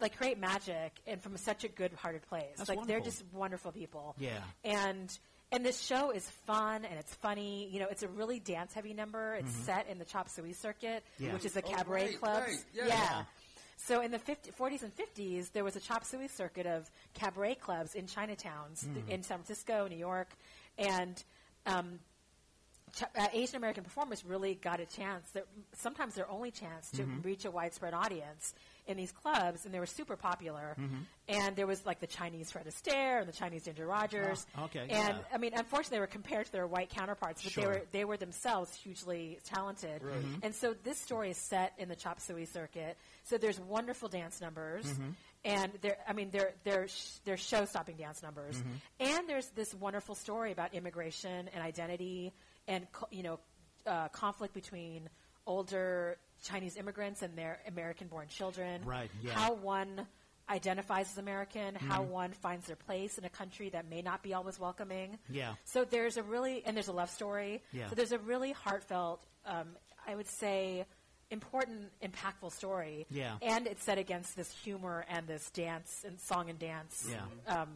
like 0.01 0.17
create 0.17 0.37
magic 0.39 0.91
and 1.07 1.23
from 1.23 1.37
such 1.37 1.63
a 1.63 1.69
good-hearted 1.69 2.23
place. 2.29 2.57
That's 2.57 2.69
like 2.69 2.85
they're 2.89 2.99
just 3.01 3.23
wonderful 3.33 3.71
people. 3.71 4.17
Yeah. 4.19 4.31
And 4.65 5.09
and 5.53 5.65
this 5.65 5.81
show 5.81 6.11
is 6.11 6.29
fun 6.47 6.85
and 6.85 6.99
it's 6.99 7.15
funny. 7.15 7.69
You 7.71 7.81
know, 7.81 7.87
it's 7.91 8.03
a 8.03 8.09
really 8.09 8.39
dance-heavy 8.41 8.95
number. 8.95 9.35
It's 9.35 9.53
set 9.53 9.87
in 9.89 9.99
the 9.99 10.05
chop 10.05 10.29
suey 10.29 10.53
circuit, 10.53 11.05
Mm-hmm. 11.15 11.25
Yeah. 11.27 11.33
which 11.35 11.45
is 11.45 11.53
the 11.53 11.63
Oh, 11.65 11.71
cabaret 11.71 12.07
right, 12.07 12.21
clubs. 12.21 12.47
right, 12.47 12.65
yeah. 12.75 12.87
yeah. 12.89 13.25
So 13.77 14.01
in 14.01 14.11
the 14.13 14.19
50, 14.19 14.53
40s 14.53 14.83
and 14.83 14.93
50s, 14.97 15.53
there 15.53 15.65
was 15.65 15.77
a 15.77 15.81
chop 15.81 16.05
suey 16.05 16.29
circuit 16.29 16.67
of 16.67 16.91
cabaret 17.15 17.57
clubs 17.57 17.95
in 17.95 18.07
Chinatowns 18.07 18.85
Mm-hmm. 18.85 18.95
th- 18.95 19.07
in 19.09 19.23
San 19.23 19.39
Francisco, 19.39 19.87
New 19.89 19.97
York, 19.97 20.29
and 20.79 21.23
um, 21.67 21.99
Ch- 22.95 23.03
uh, 23.03 23.27
Asian 23.33 23.57
American 23.57 23.83
performers 23.85 24.25
really 24.25 24.55
got 24.55 24.79
a 24.81 24.87
chance. 24.87 25.29
That 25.33 25.47
sometimes 25.75 26.15
their 26.15 26.31
only 26.31 26.51
chance 26.51 26.91
to 26.93 27.03
Mm-hmm. 27.03 27.23
reach 27.23 27.45
a 27.45 27.51
widespread 27.51 27.93
audience 27.95 28.55
in 28.87 28.97
these 28.97 29.13
clubs, 29.13 29.65
and 29.65 29.73
they 29.73 29.79
were 29.79 29.87
super 29.87 30.17
popular. 30.17 30.75
Mm-hmm. 30.79 30.97
And 31.29 31.55
there 31.55 31.67
was 31.69 31.87
like 31.87 32.01
the 32.01 32.07
Chinese 32.09 32.51
Fred 32.51 32.67
Astaire 32.67 33.21
and 33.21 33.29
the 33.29 33.33
Chinese 33.33 33.65
Ginger 33.65 33.87
Rogers. 33.87 34.45
Oh, 34.59 34.65
okay, 34.65 34.81
And 34.81 34.91
yeah. 34.91 35.19
I 35.33 35.39
mean, 35.39 35.53
unfortunately, 35.55 35.97
they 35.99 36.01
were 36.01 36.07
compared 36.09 36.47
to 36.47 36.53
their 36.53 36.67
white 36.67 36.91
counterparts, 36.91 37.43
but 37.45 37.55
they 37.55 37.67
were 37.67 37.83
they 37.93 38.05
were 38.05 38.17
themselves 38.17 38.75
hugely 38.75 39.39
talented. 39.45 40.03
Mm-hmm. 40.03 40.35
And 40.43 40.55
so 40.55 40.75
this 40.83 40.99
story 40.99 41.31
is 41.31 41.37
set 41.39 41.73
in 41.79 41.89
the 41.89 41.95
chop 41.97 42.21
suey 42.21 42.45
circuit. 42.47 42.97
So 43.25 43.39
there's 43.39 43.61
wonderful 43.61 44.09
dance 44.09 44.41
numbers, 44.41 44.85
Mm-hmm. 44.85 45.11
and 45.45 45.73
there 45.81 45.97
I 46.09 46.13
mean 46.13 46.31
they're 46.33 46.53
they're 46.65 46.89
sh- 46.89 47.19
they're 47.25 47.37
show 47.37 47.65
stopping 47.67 47.97
dance 47.97 48.21
numbers, 48.23 48.57
Mm-hmm. 48.57 48.71
and 49.17 49.29
there's 49.29 49.47
this 49.51 49.73
wonderful 49.75 50.17
story 50.17 50.51
about 50.51 50.75
immigration 50.75 51.49
and 51.55 51.63
identity 51.63 52.33
and 52.67 52.91
co- 52.91 53.07
you 53.13 53.23
know 53.23 53.39
uh, 53.87 54.09
conflict 54.09 54.55
between 54.55 55.09
older 55.47 56.17
Chinese 56.43 56.77
immigrants 56.77 57.23
and 57.23 57.37
their 57.37 57.61
American-born 57.69 58.29
children. 58.29 58.83
Right, 58.85 59.11
yeah. 59.23 59.33
How 59.33 59.55
one 59.55 60.07
identifies 60.51 61.11
as 61.13 61.19
American, 61.19 61.75
how 61.77 62.03
one 62.03 62.33
finds 62.33 62.67
their 62.67 62.77
place 62.77 63.17
in 63.17 63.25
a 63.25 63.29
country 63.31 63.71
that 63.71 63.89
may 63.89 64.03
not 64.03 64.23
be 64.23 64.35
always 64.35 64.59
welcoming. 64.59 65.19
Yeah. 65.31 65.55
So 65.65 65.85
there's 65.85 66.17
a 66.17 66.23
really, 66.23 66.63
and 66.67 66.77
there's 66.77 66.89
a 66.89 66.93
love 66.93 67.11
story. 67.11 67.63
Yeah. 67.73 67.89
So 67.89 67.95
there's 67.95 68.13
a 68.13 68.19
really 68.19 68.53
heartfelt, 68.53 69.25
um, 69.47 69.69
I 70.07 70.15
would 70.15 70.27
say, 70.27 70.85
important, 71.31 71.91
impactful 72.03 72.53
story. 72.53 73.07
Yeah. 73.11 73.37
And 73.41 73.67
it's 73.67 73.85
set 73.85 73.99
against 73.99 74.37
this 74.37 74.51
humor 74.53 75.07
and 75.09 75.27
this 75.27 75.49
dance 75.53 76.05
and 76.07 76.21
song 76.21 76.51
and 76.51 76.59
dance 76.59 77.09
Yeah. 77.09 77.63
um, 77.63 77.69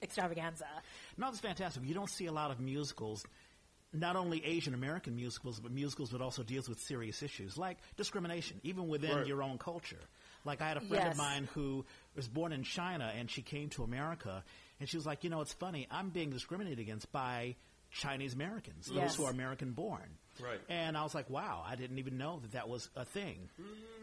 extravaganza. 0.00 0.68
No, 1.18 1.28
it's 1.28 1.40
fantastic. 1.40 1.82
You 1.84 1.94
don't 1.94 2.08
see 2.10 2.26
a 2.26 2.32
lot 2.32 2.50
of 2.50 2.60
musicals, 2.60 3.26
not 3.94 4.16
only 4.16 4.44
Asian 4.44 4.74
American 4.74 5.14
musicals, 5.16 5.60
but 5.60 5.70
musicals 5.72 6.10
that 6.10 6.20
also 6.20 6.42
deals 6.42 6.68
with 6.68 6.78
serious 6.80 7.22
issues 7.22 7.56
like 7.56 7.78
discrimination, 7.96 8.60
even 8.62 8.88
within 8.88 9.16
Right. 9.16 9.26
your 9.26 9.42
own 9.42 9.56
culture. 9.58 10.00
Like 10.44 10.60
I 10.60 10.68
had 10.68 10.76
a 10.76 10.80
friend 10.80 11.04
Yes. 11.04 11.12
of 11.12 11.18
mine 11.18 11.48
who 11.54 11.84
was 12.16 12.28
born 12.28 12.52
in 12.52 12.64
China 12.64 13.12
and 13.16 13.30
she 13.30 13.40
came 13.42 13.70
to 13.70 13.84
America 13.84 14.44
and 14.80 14.88
she 14.88 14.96
was 14.96 15.06
like, 15.06 15.24
you 15.24 15.30
know, 15.30 15.40
it's 15.40 15.52
funny, 15.54 15.86
I'm 15.90 16.10
being 16.10 16.30
discriminated 16.30 16.80
against 16.80 17.10
by 17.12 17.56
Chinese 17.92 18.34
Americans, 18.34 18.90
Yes. 18.92 19.10
those 19.10 19.16
who 19.16 19.24
are 19.26 19.30
American 19.30 19.70
born. 19.72 20.18
Right. 20.40 20.60
And 20.68 20.96
I 20.98 21.04
was 21.04 21.14
like, 21.14 21.30
wow, 21.30 21.62
I 21.64 21.76
didn't 21.76 21.98
even 22.00 22.18
know 22.18 22.40
that 22.40 22.52
that 22.52 22.68
was 22.68 22.90
a 22.96 23.04
thing. 23.04 23.48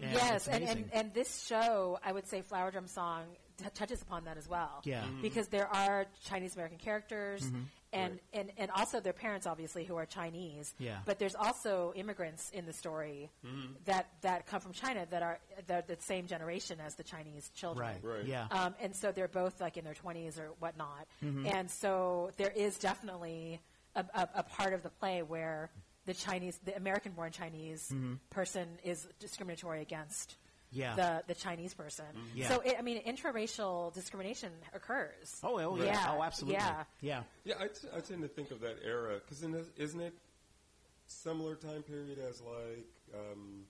And 0.02 0.14
yes, 0.14 0.48
and, 0.48 0.64
and, 0.64 0.90
and 0.94 1.14
this 1.14 1.46
show, 1.46 2.00
I 2.04 2.14
would 2.14 2.26
say 2.28 2.42
Flower 2.42 2.72
Drum 2.72 2.88
Song 2.88 3.26
t- 3.58 3.66
touches 3.74 4.02
upon 4.02 4.24
that 4.24 4.38
as 4.38 4.48
well. 4.48 4.80
Yeah. 4.86 5.04
Mhm. 5.04 5.22
Because 5.22 5.50
there 5.50 5.68
are 5.68 6.06
Chinese 6.24 6.56
American 6.56 6.78
characters 6.78 7.44
Mm-hmm. 7.44 7.64
And, 7.94 8.14
Right. 8.14 8.22
and, 8.34 8.52
and 8.58 8.72
also 8.72 9.00
their 9.00 9.14
parents, 9.14 9.46
obviously, 9.48 9.84
who 9.84 9.96
are 9.98 10.06
Chinese. 10.06 10.74
Yeah. 10.80 11.00
But 11.06 11.20
there's 11.20 11.36
also 11.36 11.94
immigrants 11.96 12.50
in 12.52 12.66
the 12.66 12.74
story 12.74 13.30
Mm-hmm. 13.46 13.74
that, 13.86 14.08
that 14.22 14.48
come 14.48 14.62
from 14.62 14.74
China 14.74 15.06
that 15.10 15.22
are 15.24 15.40
they're 15.68 15.84
the 15.86 15.98
same 16.00 16.28
generation 16.28 16.80
as 16.86 16.96
the 16.96 17.04
Chinese 17.04 17.50
children. 17.56 17.88
right. 17.88 18.04
Right. 18.04 18.26
Yeah. 18.26 18.48
Um, 18.52 18.76
and 18.82 18.96
so 18.96 19.12
they're 19.12 19.28
both 19.28 19.60
like 19.60 19.78
in 19.78 19.84
their 19.86 19.94
20s 19.94 20.40
or 20.40 20.50
whatnot. 20.60 21.08
Mm-hmm. 21.24 21.48
And 21.48 21.70
so 21.70 22.32
there 22.38 22.52
is 22.56 22.78
definitely 22.78 23.60
a, 23.96 24.06
a, 24.14 24.30
a 24.36 24.44
part 24.44 24.74
of 24.74 24.84
the 24.84 24.90
play 24.90 25.22
where 25.22 25.70
the 26.06 26.14
Chinese, 26.14 26.60
the 26.66 26.76
American-born 26.76 27.32
Chinese 27.32 27.94
person 28.32 28.68
is 28.84 29.08
discriminatory 29.20 29.82
against 29.82 30.32
Mm-hmm. 30.32 30.38
Yeah. 30.72 30.96
the 30.96 31.24
the 31.28 31.36
Chinese 31.36 31.74
person. 31.74 32.06
Yeah. 32.36 32.50
So 32.50 32.62
it, 32.62 32.76
I 32.78 32.82
mean, 32.82 33.02
interracial 33.04 33.94
discrimination 33.94 34.52
occurs. 34.74 35.40
oh, 35.44 35.60
oh, 35.60 35.78
yeah. 35.78 35.84
Yeah. 35.86 36.16
Oh, 36.18 36.24
absolutely. 36.24 36.56
Yeah. 36.56 36.84
Yeah. 37.02 37.24
Yeah, 37.44 37.56
I, 37.60 37.68
t- 37.68 37.88
I 37.96 38.00
tend 38.00 38.22
to 38.22 38.28
think 38.28 38.52
of 38.52 38.62
that 38.62 38.78
era 38.86 39.16
because 39.16 39.44
isn't 39.78 40.02
it 40.02 40.14
similar 41.08 41.56
time 41.56 41.84
period 41.84 42.20
as 42.20 42.42
like 42.42 42.88
um, 43.14 43.64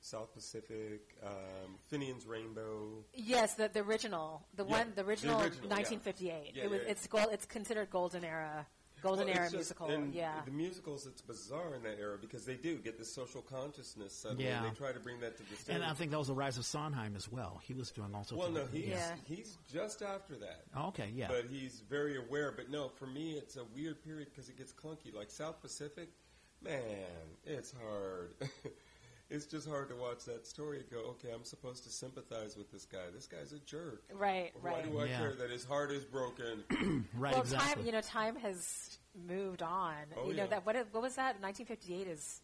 South 0.00 0.32
Pacific, 0.34 1.16
um, 1.24 1.76
Finian's 1.90 2.26
Rainbow? 2.26 3.04
Yes, 3.14 3.54
the, 3.54 3.68
the 3.72 3.80
original, 3.80 4.42
the 4.54 4.64
Yeah, 4.64 4.70
one, 4.70 4.88
the 4.94 5.02
the 5.02 5.08
original, 5.08 5.40
original, 5.40 5.68
yeah. 5.68 5.76
1958. 5.76 6.52
Yeah, 6.54 6.62
it 6.64 6.70
was, 6.70 6.78
yeah, 6.78 6.84
yeah. 6.84 6.90
it's 6.90 7.06
gold, 7.06 7.28
it's 7.32 7.46
considered 7.46 7.90
golden 7.90 8.24
era, 8.24 8.66
golden 9.06 9.26
Well, 9.28 9.36
era 9.36 9.44
just- 9.46 9.54
musical. 9.54 9.88
and 9.88 10.14
yeah. 10.14 10.40
the 10.44 10.50
musicals. 10.50 11.06
It's 11.06 11.22
bizarre 11.22 11.74
in 11.74 11.82
that 11.84 11.98
era 11.98 12.18
because 12.20 12.44
they 12.44 12.54
do 12.56 12.76
get 12.78 12.98
this 12.98 13.12
social 13.12 13.42
consciousness 13.42 14.12
suddenly. 14.14 14.44
Yeah. 14.44 14.62
They 14.62 14.70
try 14.70 14.92
to 14.92 15.00
bring 15.00 15.20
that 15.20 15.36
to 15.38 15.42
the 15.48 15.56
stage. 15.56 15.74
And 15.76 15.84
I 15.84 15.92
think 15.94 16.10
that 16.10 16.18
was 16.18 16.28
the 16.28 16.34
rise 16.34 16.58
of 16.58 16.64
Sondheim 16.64 17.16
as 17.16 17.30
well. 17.30 17.60
He 17.64 17.74
was 17.74 17.90
doing 17.90 18.14
all 18.14 18.24
sorts 18.24 18.42
well, 18.42 18.50
no, 18.50 18.66
he's 18.66 18.86
Yeah. 18.88 19.14
he's 19.24 19.58
just 19.72 20.02
after 20.02 20.36
that. 20.36 20.64
Oh, 20.76 20.88
okay, 20.88 21.10
yeah. 21.14 21.28
But 21.28 21.46
he's 21.50 21.80
very 21.88 22.16
aware. 22.16 22.52
But 22.52 22.70
no, 22.70 22.88
for 22.88 23.06
me, 23.06 23.32
it's 23.32 23.56
a 23.56 23.64
weird 23.74 24.02
period 24.02 24.28
because 24.30 24.48
it 24.48 24.56
gets 24.58 24.72
clunky. 24.72 25.14
Like 25.14 25.30
South 25.30 25.60
Pacific, 25.62 26.08
man, 26.62 26.82
it's 27.44 27.72
hard. 27.72 28.34
it's 29.28 29.46
just 29.46 29.68
hard 29.68 29.88
to 29.88 29.96
watch 29.96 30.24
that 30.26 30.46
story 30.46 30.78
and 30.78 30.90
go, 30.90 30.98
okay, 31.10 31.28
I'm 31.34 31.44
supposed 31.44 31.84
to 31.84 31.90
sympathize 31.90 32.56
with 32.56 32.70
this 32.70 32.84
guy. 32.84 32.98
This 33.12 33.26
guy's 33.26 33.52
a 33.52 33.58
jerk. 33.60 34.04
right, 34.12 34.52
right. 34.60 34.62
Why 34.62 34.70
right. 34.72 34.90
do 34.92 34.98
I 35.00 35.04
Yeah. 35.06 35.18
care 35.18 35.34
that 35.34 35.50
his 35.50 35.64
heart 35.64 35.90
is 35.90 36.04
broken? 36.04 36.64
right, 37.16 37.32
well, 37.32 37.42
exactly. 37.42 37.74
time, 37.74 37.86
you 37.86 37.92
know, 37.92 38.00
time 38.00 38.36
has 38.36 38.98
moved 39.26 39.62
on. 39.62 39.94
Oh, 40.16 40.28
you 40.28 40.34
know 40.36 40.44
yeah. 40.44 40.48
that 40.50 40.66
what 40.66 40.76
what 40.92 41.02
was 41.02 41.16
that? 41.16 41.40
1958 41.40 42.06
is 42.06 42.40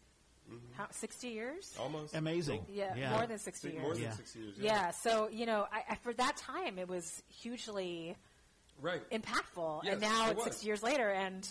mm-hmm. 0.49 0.57
how 0.73 0.87
60 0.91 1.27
years? 1.27 1.75
Almost 1.79 2.15
Amazing. 2.15 2.65
Yeah, 2.69 2.93
Yeah. 2.95 3.15
more 3.15 3.27
than 3.27 3.39
60 3.39 3.69
years. 3.69 3.81
more 3.81 3.93
than 3.93 4.03
Yeah. 4.03 4.11
six 4.11 4.35
years. 4.35 4.55
yeah. 4.57 4.91
So 4.91 5.29
you 5.29 5.45
know, 5.45 5.67
I, 5.71 5.83
I, 5.91 5.95
for 5.95 6.13
that 6.13 6.35
time, 6.37 6.79
it 6.79 6.87
was 6.89 7.23
hugely 7.29 8.17
right. 8.81 9.01
impactful, 9.09 9.83
Yes, 9.85 9.93
and 9.93 10.01
now 10.01 10.27
it 10.27 10.31
it's 10.31 10.43
six 10.43 10.55
was. 10.57 10.65
years 10.65 10.83
later, 10.83 11.09
and 11.09 11.47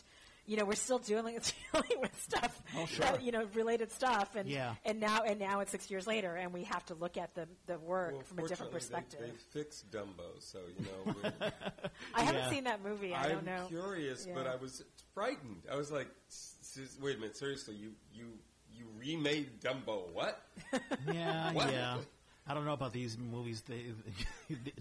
you 0.46 0.56
know 0.56 0.64
we're 0.64 0.74
still 0.74 0.98
dealing 0.98 1.38
dealing 1.72 2.00
with 2.00 2.20
stuff, 2.20 2.60
Oh, 2.76 2.86
sure. 2.86 3.04
that, 3.04 3.22
you 3.22 3.32
know, 3.32 3.46
related 3.54 3.90
stuff, 3.92 4.34
and 4.36 4.48
Yeah. 4.48 4.74
and 4.84 5.00
now 5.00 5.22
and 5.22 5.38
now 5.38 5.60
it's 5.60 5.70
six 5.70 5.90
years 5.90 6.06
later, 6.06 6.34
and 6.34 6.52
we 6.52 6.64
have 6.64 6.84
to 6.86 6.94
look 6.94 7.16
at 7.16 7.34
the 7.34 7.46
the 7.66 7.78
work 7.78 8.12
Well, 8.12 8.22
from 8.22 8.38
a 8.40 8.48
different 8.48 8.72
perspective. 8.72 9.20
They, 9.20 9.26
they 9.26 9.64
fixed 9.64 9.90
Dumbo, 9.90 10.40
so 10.40 10.58
you 10.78 10.84
know. 10.86 11.30
I 12.14 12.22
haven't 12.22 12.42
Yeah. 12.42 12.50
seen 12.50 12.64
that 12.64 12.82
movie. 12.82 13.14
I 13.14 13.24
I'm 13.24 13.30
don't 13.30 13.46
know. 13.46 13.52
I 13.52 13.60
was 13.60 13.68
curious, 13.68 14.26
but 14.34 14.46
I 14.46 14.56
was 14.56 14.84
frightened. 15.14 15.62
I 15.70 15.76
was 15.76 15.90
like, 15.92 16.08
"S- 16.28 16.54
s- 16.76 16.98
"Wait 17.00 17.16
a 17.16 17.20
minute, 17.20 17.36
seriously? 17.36 17.74
You 17.74 17.92
you 18.12 18.26
you 18.74 18.86
remade 18.98 19.60
Dumbo? 19.60 20.10
What?" 20.12 20.42
Yeah, 21.12 21.52
What? 21.52 21.70
yeah. 21.72 21.98
I 22.44 22.54
don't 22.54 22.64
know 22.64 22.72
about 22.72 22.92
these 22.92 23.16
movies 23.16 23.62
they, 23.68 23.84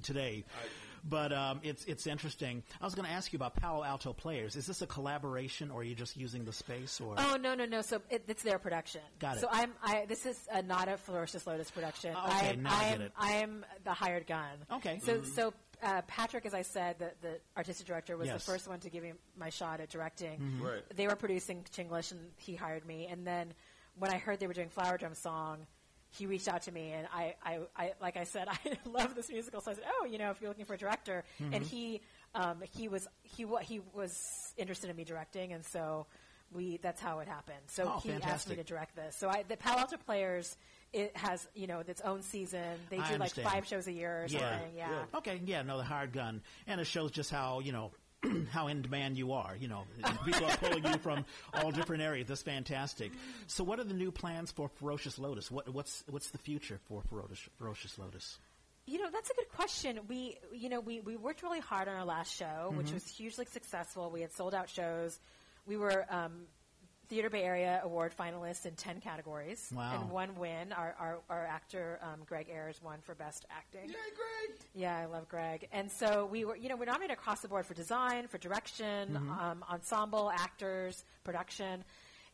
today, 0.01 0.43
but 1.03 1.31
um, 1.33 1.59
it's 1.63 1.85
it's 1.85 2.07
interesting. 2.07 2.63
I 2.79 2.85
was 2.85 2.95
going 2.95 3.07
to 3.07 3.11
ask 3.13 3.31
you 3.33 3.37
about 3.37 3.55
Palo 3.55 3.83
Alto 3.83 4.13
Players. 4.13 4.55
Is 4.55 4.65
this 4.67 4.81
a 4.81 4.87
collaboration, 4.87 5.71
or 5.71 5.81
are 5.81 5.83
you 5.83 5.95
just 5.95 6.17
using 6.17 6.45
the 6.45 6.53
space? 6.53 6.99
Or 7.01 7.15
Oh 7.17 7.37
no 7.41 7.55
no 7.55 7.65
no! 7.65 7.81
So 7.81 8.01
it, 8.09 8.23
it's 8.27 8.43
their 8.43 8.59
production. 8.59 9.01
Got 9.19 9.37
it. 9.37 9.41
So 9.41 9.47
I'm 9.51 9.71
I 9.83 10.05
this 10.07 10.25
is 10.25 10.37
a, 10.51 10.61
not 10.61 10.87
a 10.87 10.97
Ferocious 10.97 11.45
Lotus 11.47 11.71
production. 11.71 12.13
Oh, 12.15 12.25
okay, 12.27 12.47
I 12.47 12.49
am 12.51 12.63
now 12.63 12.69
I 12.71 12.85
I 12.85 12.89
get 12.91 13.01
it. 13.01 13.11
I 13.17 13.31
am 13.33 13.65
the 13.83 13.93
hired 13.93 14.27
gun. 14.27 14.49
Okay. 14.71 14.99
So 15.03 15.23
so 15.23 15.53
uh, 15.83 16.01
Patrick, 16.07 16.45
as 16.45 16.53
I 16.53 16.61
said, 16.61 16.99
the, 16.99 17.11
the 17.21 17.39
artistic 17.57 17.87
director 17.87 18.15
was 18.15 18.27
Yes. 18.27 18.35
Mm-hmm. 18.35 18.51
the 18.51 18.51
first 18.57 18.67
one 18.67 18.79
to 18.81 18.89
give 18.91 19.01
me 19.03 19.13
my 19.37 19.49
shot 19.49 19.79
at 19.81 19.89
directing. 19.89 20.59
Right. 20.61 20.83
They 20.95 21.07
were 21.07 21.15
producing 21.15 21.65
Chinglish, 21.75 22.11
and 22.11 22.19
he 22.37 22.55
hired 22.55 22.85
me. 22.85 23.07
And 23.09 23.25
then 23.25 23.53
when 23.97 24.11
I 24.11 24.17
heard 24.17 24.39
they 24.39 24.45
were 24.47 24.53
doing 24.53 24.69
Flower 24.69 24.97
Drum 24.97 25.15
Song. 25.15 25.65
He 26.11 26.25
reached 26.25 26.47
out 26.47 26.63
to 26.63 26.71
me, 26.71 26.91
and 26.91 27.07
I, 27.13 27.35
I, 27.43 27.59
I, 27.75 27.93
like 28.01 28.17
I 28.17 28.25
said, 28.25 28.47
I 28.51 28.57
love 28.85 29.15
this 29.15 29.29
musical. 29.29 29.61
So 29.61 29.71
I 29.71 29.73
said, 29.75 29.83
"Oh, 29.99 30.05
you 30.05 30.17
know, 30.17 30.31
if 30.31 30.41
you're 30.41 30.49
looking 30.49 30.65
for 30.65 30.73
a 30.73 30.77
director," 30.77 31.23
Mm-hmm. 31.41 31.53
and 31.53 31.63
he, 31.63 32.01
um, 32.35 32.57
he 32.75 32.87
was, 32.89 33.07
he, 33.23 33.45
wa- 33.45 33.59
he 33.59 33.79
was 33.93 34.53
interested 34.57 34.89
in 34.89 34.95
me 34.95 35.03
directing, 35.05 35.53
and 35.53 35.63
so 35.65 36.05
we, 36.53 36.77
that's 36.77 36.99
how 37.01 37.19
it 37.19 37.27
happened. 37.29 37.61
So 37.67 37.93
Oh, 37.95 37.99
he 38.01 38.11
asked 38.11 38.49
me 38.49 38.55
to 38.57 38.63
direct 38.63 38.95
this. 38.95 39.15
So 39.15 39.29
I, 39.29 39.43
the 39.47 39.55
Palo 39.55 39.79
Alto 39.79 39.95
Players, 39.97 40.57
it 40.91 41.15
has, 41.15 41.47
you 41.55 41.65
know, 41.67 41.79
its 41.87 42.01
own 42.01 42.21
season. 42.23 42.77
They 42.89 42.97
I 42.99 43.11
do 43.13 43.17
like 43.17 43.31
five 43.31 43.65
shows 43.65 43.87
a 43.87 43.93
year 43.93 44.23
or 44.23 44.27
Yeah. 44.27 44.39
something. 44.51 44.75
Yeah. 44.75 44.89
Yeah. 44.91 45.17
okay, 45.19 45.41
yeah, 45.45 45.61
no, 45.61 45.77
the 45.77 45.83
hired 45.85 46.11
gun, 46.11 46.41
and 46.67 46.81
it 46.81 46.87
shows 46.87 47.11
just 47.11 47.31
how 47.31 47.61
you 47.61 47.71
know. 47.71 47.91
how 48.51 48.67
in 48.67 48.81
demand 48.81 49.17
you 49.17 49.33
are, 49.33 49.55
you 49.59 49.67
know, 49.67 49.83
people 50.25 50.45
are 50.45 50.57
pulling 50.57 50.85
you 50.85 50.97
from 50.99 51.25
all 51.53 51.71
different 51.71 52.03
areas. 52.03 52.27
That's 52.27 52.41
fantastic. 52.41 53.11
So, 53.47 53.63
what 53.63 53.79
are 53.79 53.83
the 53.83 53.93
new 53.93 54.11
plans 54.11 54.51
for 54.51 54.69
Ferocious 54.69 55.17
Lotus? 55.17 55.49
What, 55.49 55.69
what's 55.69 56.03
what's 56.09 56.29
the 56.29 56.37
future 56.37 56.79
for 56.87 57.01
Ferocious, 57.09 57.49
Ferocious 57.57 57.97
Lotus? 57.97 58.37
You 58.87 58.99
know, 58.99 59.09
that's 59.11 59.29
a 59.29 59.35
good 59.35 59.49
question. 59.49 59.99
We, 60.07 60.37
you 60.51 60.67
know, 60.67 60.79
we, 60.79 61.01
we 61.01 61.15
worked 61.15 61.43
really 61.43 61.59
hard 61.59 61.87
on 61.87 61.95
our 61.95 62.05
last 62.05 62.35
show, 62.35 62.73
which 62.75 62.91
was 62.91 63.07
hugely 63.07 63.45
successful. 63.45 64.09
We 64.09 64.21
had 64.21 64.33
sold 64.33 64.55
out 64.55 64.69
shows. 64.69 65.19
We 65.67 65.77
were 65.77 66.05
um, 66.09 66.45
Theater 67.11 67.29
Bay 67.29 67.43
Area 67.43 67.81
Award 67.83 68.13
finalists 68.17 68.65
in 68.65 68.73
10 68.75 69.01
categories. 69.01 69.69
Wow. 69.75 69.99
And 69.99 70.09
one 70.09 70.33
win. 70.37 70.71
Our, 70.71 70.95
our, 70.97 71.19
our 71.29 71.45
actor, 71.45 71.99
um, 72.01 72.21
Greg 72.25 72.47
Ayers, 72.49 72.79
won 72.81 72.99
for 73.01 73.15
Best 73.15 73.45
Acting. 73.51 73.89
Yay, 73.89 73.95
Greg! 74.15 74.59
Yeah, 74.73 74.97
I 74.97 75.05
love 75.07 75.27
Greg. 75.27 75.67
And 75.73 75.91
so 75.91 76.25
we 76.31 76.45
were, 76.45 76.55
you 76.55 76.69
know, 76.69 76.77
we're 76.77 76.85
nominated 76.85 77.17
across 77.17 77.41
the 77.41 77.49
board 77.49 77.65
for 77.65 77.73
design, 77.73 78.27
for 78.29 78.37
direction, 78.37 79.09
Mm-hmm. 79.11 79.29
um, 79.29 79.65
ensemble, 79.69 80.31
actors, 80.33 81.03
production. 81.25 81.83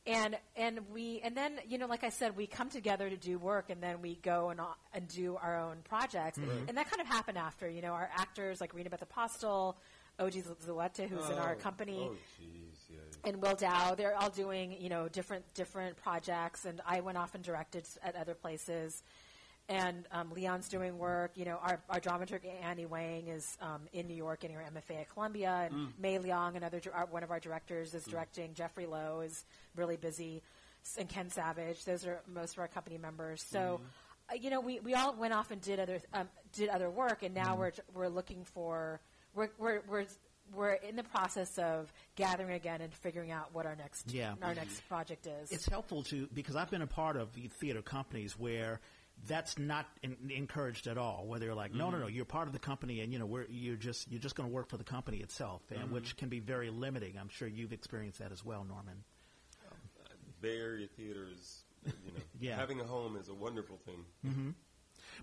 And, 0.05 0.37
and 0.55 0.79
we, 0.93 1.21
and 1.23 1.35
then, 1.35 1.53
you 1.67 1.79
know, 1.79 1.87
like 1.87 2.03
I 2.03 2.09
said, 2.09 2.37
we 2.37 2.45
come 2.45 2.69
together 2.69 3.09
to 3.09 3.17
do 3.17 3.39
work 3.39 3.71
and 3.71 3.81
then 3.81 4.01
we 4.03 4.15
go 4.21 4.51
and, 4.51 4.59
uh, 4.61 4.65
and 4.93 5.07
do 5.07 5.37
our 5.41 5.59
own 5.59 5.77
projects. 5.89 6.37
Mm-hmm. 6.37 6.69
And 6.69 6.77
that 6.77 6.87
kind 6.89 7.01
of 7.01 7.07
happened 7.07 7.39
after, 7.39 7.67
you 7.67 7.81
know, 7.81 7.93
our 7.93 8.09
actors 8.15 8.61
like 8.61 8.75
Rena 8.75 8.91
Beth 8.91 9.01
Apostle, 9.01 9.75
Ogie 10.19 10.43
Zulueta, 10.65 11.09
who's 11.09 11.29
in 11.29 11.37
our 11.39 11.53
Oh, 11.53 11.61
company 11.61 12.09
Oh, 12.09 12.15
jeez, 12.39 12.45
yeah. 12.45 12.66
And 13.23 13.41
Will 13.41 13.55
Dow. 13.55 13.95
They're 13.95 14.15
all 14.15 14.29
doing 14.29 14.75
you 14.79 14.89
know 14.89 15.07
different 15.07 15.53
different 15.53 15.97
projects, 15.97 16.65
and 16.65 16.81
I 16.85 17.01
went 17.01 17.17
off 17.17 17.35
and 17.35 17.43
directed 17.43 17.85
at 18.03 18.15
other 18.15 18.33
places. 18.33 19.03
And 19.69 20.07
um, 20.13 20.31
Leon's 20.33 20.69
doing 20.69 20.97
work. 20.97 21.31
You 21.35 21.43
know, 21.43 21.59
our, 21.61 21.81
our 21.89 21.99
dramaturg 21.99 22.39
Annie 22.63 22.85
Wang 22.85 23.27
is 23.27 23.57
um, 23.61 23.81
in 23.91 24.07
New 24.07 24.15
York 24.15 24.39
getting 24.39 24.55
her 24.55 24.63
MFA 24.63 25.01
at 25.01 25.09
Columbia, 25.09 25.67
and 25.69 25.93
Mei 25.99 26.19
Liang, 26.19 26.55
another 26.55 26.79
our, 26.93 27.05
one 27.07 27.21
of 27.21 27.31
our 27.31 27.39
directors, 27.41 27.93
is 27.93 28.05
directing. 28.05 28.53
Jeffrey 28.53 28.85
Lo 28.85 29.19
is 29.19 29.43
really 29.75 29.97
busy, 29.97 30.41
and 30.97 31.09
Ken 31.09 31.29
Savage. 31.29 31.83
Those 31.83 32.05
are 32.05 32.21
most 32.27 32.53
of 32.53 32.59
our 32.59 32.67
company 32.67 32.97
members. 32.97 33.43
So. 33.43 33.81
Uh, 34.29 34.35
you 34.35 34.49
know, 34.49 34.59
we, 34.59 34.81
we 34.81 34.93
all 34.93 35.15
went 35.15 35.33
off 35.33 35.51
and 35.51 35.61
did 35.61 35.79
other 35.79 36.01
um, 36.13 36.27
did 36.51 36.67
other 36.67 36.89
work, 36.89 37.23
and 37.23 37.33
now 37.33 37.55
we're 37.55 37.71
we're 37.93 38.09
looking 38.09 38.43
for 38.43 38.99
we're, 39.33 39.49
we're 39.57 39.81
we're 39.87 40.05
we're 40.53 40.73
in 40.73 40.95
the 40.95 41.03
process 41.03 41.57
of 41.57 41.91
gathering 42.15 42.51
again 42.53 42.81
and 42.81 42.93
figuring 42.93 43.31
out 43.31 43.53
what 43.53 43.65
our 43.65 43.75
next 43.75 44.11
Yeah. 44.11 44.35
our 44.41 44.55
next 44.55 44.81
project 44.87 45.27
is. 45.27 45.51
It's 45.51 45.67
helpful 45.67 46.03
to 46.03 46.27
because 46.33 46.55
I've 46.55 46.69
been 46.71 46.81
a 46.81 46.87
part 46.87 47.17
of 47.17 47.29
theater 47.59 47.81
companies 47.81 48.37
where 48.37 48.79
that's 49.27 49.57
not 49.57 49.87
in, 50.03 50.15
encouraged 50.29 50.87
at 50.87 50.97
all. 50.97 51.25
Where 51.25 51.39
they're 51.39 51.55
like, 51.55 51.73
no, 51.73 51.85
no, 51.89 51.93
mm-hmm. 51.93 52.01
no, 52.01 52.07
you're 52.07 52.25
part 52.25 52.47
of 52.47 52.53
the 52.53 52.59
company, 52.59 53.01
and 53.01 53.11
you 53.11 53.19
know, 53.19 53.25
we're, 53.25 53.45
you're 53.49 53.75
just 53.75 54.11
you're 54.11 54.21
just 54.21 54.35
going 54.35 54.47
to 54.47 54.53
work 54.53 54.69
for 54.69 54.77
the 54.77 54.83
company 54.83 55.17
itself, 55.17 55.61
and 55.71 55.79
mm-hmm. 55.79 55.93
which 55.93 56.15
can 56.17 56.29
be 56.29 56.39
very 56.39 56.69
limiting. 56.69 57.17
I'm 57.19 57.29
sure 57.29 57.47
you've 57.47 57.73
experienced 57.73 58.19
that 58.19 58.31
as 58.31 58.45
well, 58.45 58.63
Norman. 58.63 59.03
Uh, 59.65 59.73
Bay 60.41 60.57
Area 60.59 60.87
theater 60.95 61.27
is, 61.33 61.63
you 61.85 61.91
know, 61.91 62.21
Yeah. 62.39 62.55
having 62.57 62.79
a 62.79 62.83
home 62.83 63.15
is 63.17 63.29
a 63.29 63.33
wonderful 63.33 63.79
thing. 63.85 64.05
Mm-hmm. 64.25 64.49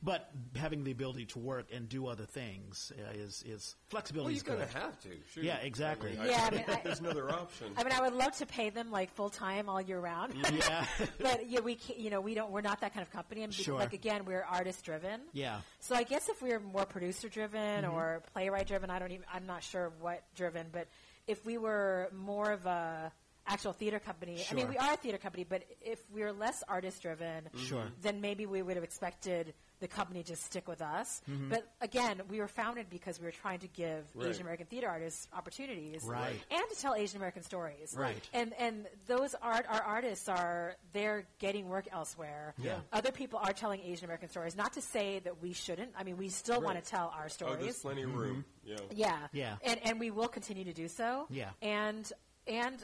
But 0.02 0.28
having 0.56 0.84
the 0.84 0.90
ability 0.90 1.26
to 1.26 1.38
work 1.38 1.66
and 1.72 1.88
do 1.88 2.06
other 2.06 2.24
things 2.24 2.92
uh, 2.98 3.12
is 3.14 3.42
is 3.46 3.74
Well, 3.92 4.00
flexibility 4.00 4.34
you're 4.34 4.42
going 4.44 4.58
to 4.66 4.78
have 4.78 4.98
to. 5.02 5.08
Shoot. 5.32 5.44
Yeah, 5.44 5.56
exactly. 5.56 6.16
I 6.18 6.22
mean, 6.22 6.30
Yeah, 6.30 6.42
I 6.42 6.46
I, 6.46 6.50
mean, 6.50 6.64
I- 6.68 6.80
there's 6.84 7.00
another 7.00 7.30
option. 7.30 7.68
I 7.76 7.84
mean, 7.84 7.92
I 7.92 8.00
would 8.02 8.12
love 8.14 8.36
to 8.38 8.46
pay 8.46 8.70
them 8.70 8.90
like 8.90 9.12
full 9.14 9.30
time 9.30 9.68
all 9.68 9.80
year 9.80 10.00
round. 10.00 10.34
yeah, 10.52 10.86
but 11.20 11.48
yeah, 11.48 11.60
we 11.60 11.76
can't, 11.76 11.98
you 11.98 12.10
know 12.10 12.20
we 12.20 12.34
don't 12.34 12.50
we're 12.50 12.60
not 12.60 12.80
that 12.80 12.92
kind 12.94 13.06
of 13.06 13.12
company. 13.12 13.42
And 13.42 13.50
because, 13.52 13.64
Sure. 13.64 13.78
like 13.78 13.92
again, 13.92 14.24
we're 14.24 14.42
artist 14.42 14.84
driven. 14.84 15.20
yeah. 15.32 15.60
So 15.80 15.94
I 15.94 16.02
guess 16.02 16.28
if 16.28 16.40
we 16.42 16.50
were 16.50 16.60
more 16.60 16.84
producer 16.86 17.28
driven 17.28 17.84
Mm-hmm. 17.84 17.94
or 17.94 18.22
playwright 18.32 18.66
driven, 18.66 18.90
I 18.90 18.98
don't 18.98 19.12
even 19.12 19.24
I'm 19.32 19.46
not 19.46 19.62
sure 19.62 19.92
what 20.00 20.22
driven, 20.34 20.66
but 20.72 20.88
if 21.26 21.44
we 21.46 21.56
were 21.58 22.08
more 22.14 22.52
of 22.52 22.66
a 22.66 23.10
actual 23.46 23.72
theater 23.72 23.98
company, 23.98 24.42
I 24.50 24.54
mean 24.54 24.68
we 24.68 24.76
are 24.78 24.94
a 24.94 24.96
theater 24.96 25.18
company, 25.18 25.44
but 25.48 25.62
if 25.82 25.98
we 26.12 26.22
were 26.22 26.32
less 26.32 26.62
artist 26.68 27.02
driven, 27.02 27.48
Sure. 27.56 27.84
then 28.02 28.20
maybe 28.20 28.46
we 28.46 28.62
would 28.62 28.76
have 28.76 28.84
expected 28.84 29.52
the 29.84 29.88
company 29.88 30.22
to 30.22 30.34
stick 30.34 30.66
with 30.66 30.80
us. 30.80 31.20
Mm-hmm. 31.30 31.50
But 31.50 31.66
again, 31.82 32.22
we 32.30 32.40
were 32.40 32.48
founded 32.48 32.88
because 32.88 33.20
we 33.20 33.26
were 33.26 33.32
trying 33.32 33.58
to 33.58 33.68
give 33.68 34.04
Right. 34.14 34.28
Asian 34.30 34.40
American 34.40 34.64
theater 34.66 34.88
artists 34.88 35.28
opportunities, 35.36 36.02
Right. 36.04 36.40
and 36.50 36.62
to 36.70 36.80
tell 36.80 36.94
Asian 36.94 37.18
American 37.18 37.42
stories. 37.42 37.94
Right. 37.94 38.16
And 38.32 38.54
and 38.58 38.86
those 39.06 39.34
art 39.42 39.66
our 39.68 39.82
artists 39.82 40.26
are 40.28 40.76
they're 40.94 41.26
getting 41.38 41.68
work 41.68 41.86
elsewhere. 41.92 42.54
Yeah. 42.56 42.78
Other 42.94 43.12
people 43.12 43.38
are 43.42 43.52
telling 43.52 43.80
Asian 43.82 44.06
American 44.06 44.30
stories. 44.30 44.56
Not 44.56 44.72
to 44.72 44.80
say 44.80 45.18
that 45.20 45.42
we 45.42 45.52
shouldn't. 45.52 45.90
I 45.98 46.02
mean, 46.04 46.16
we 46.16 46.30
still 46.30 46.62
want 46.62 46.82
to 46.82 46.90
tell 46.90 47.12
our 47.14 47.28
stories. 47.28 47.52
oh, 47.52 47.56
stories. 47.58 47.64
there's 47.64 47.82
plenty 47.82 48.02
of 48.04 48.14
room. 48.14 48.44
Yeah. 48.64 48.76
Yeah. 48.94 49.18
Yeah. 49.32 49.56
And 49.62 49.80
and 49.84 50.00
we 50.00 50.10
will 50.10 50.28
continue 50.28 50.64
to 50.64 50.72
do 50.72 50.88
so. 50.88 51.26
Yeah. 51.28 51.50
And 51.60 52.10
and 52.46 52.82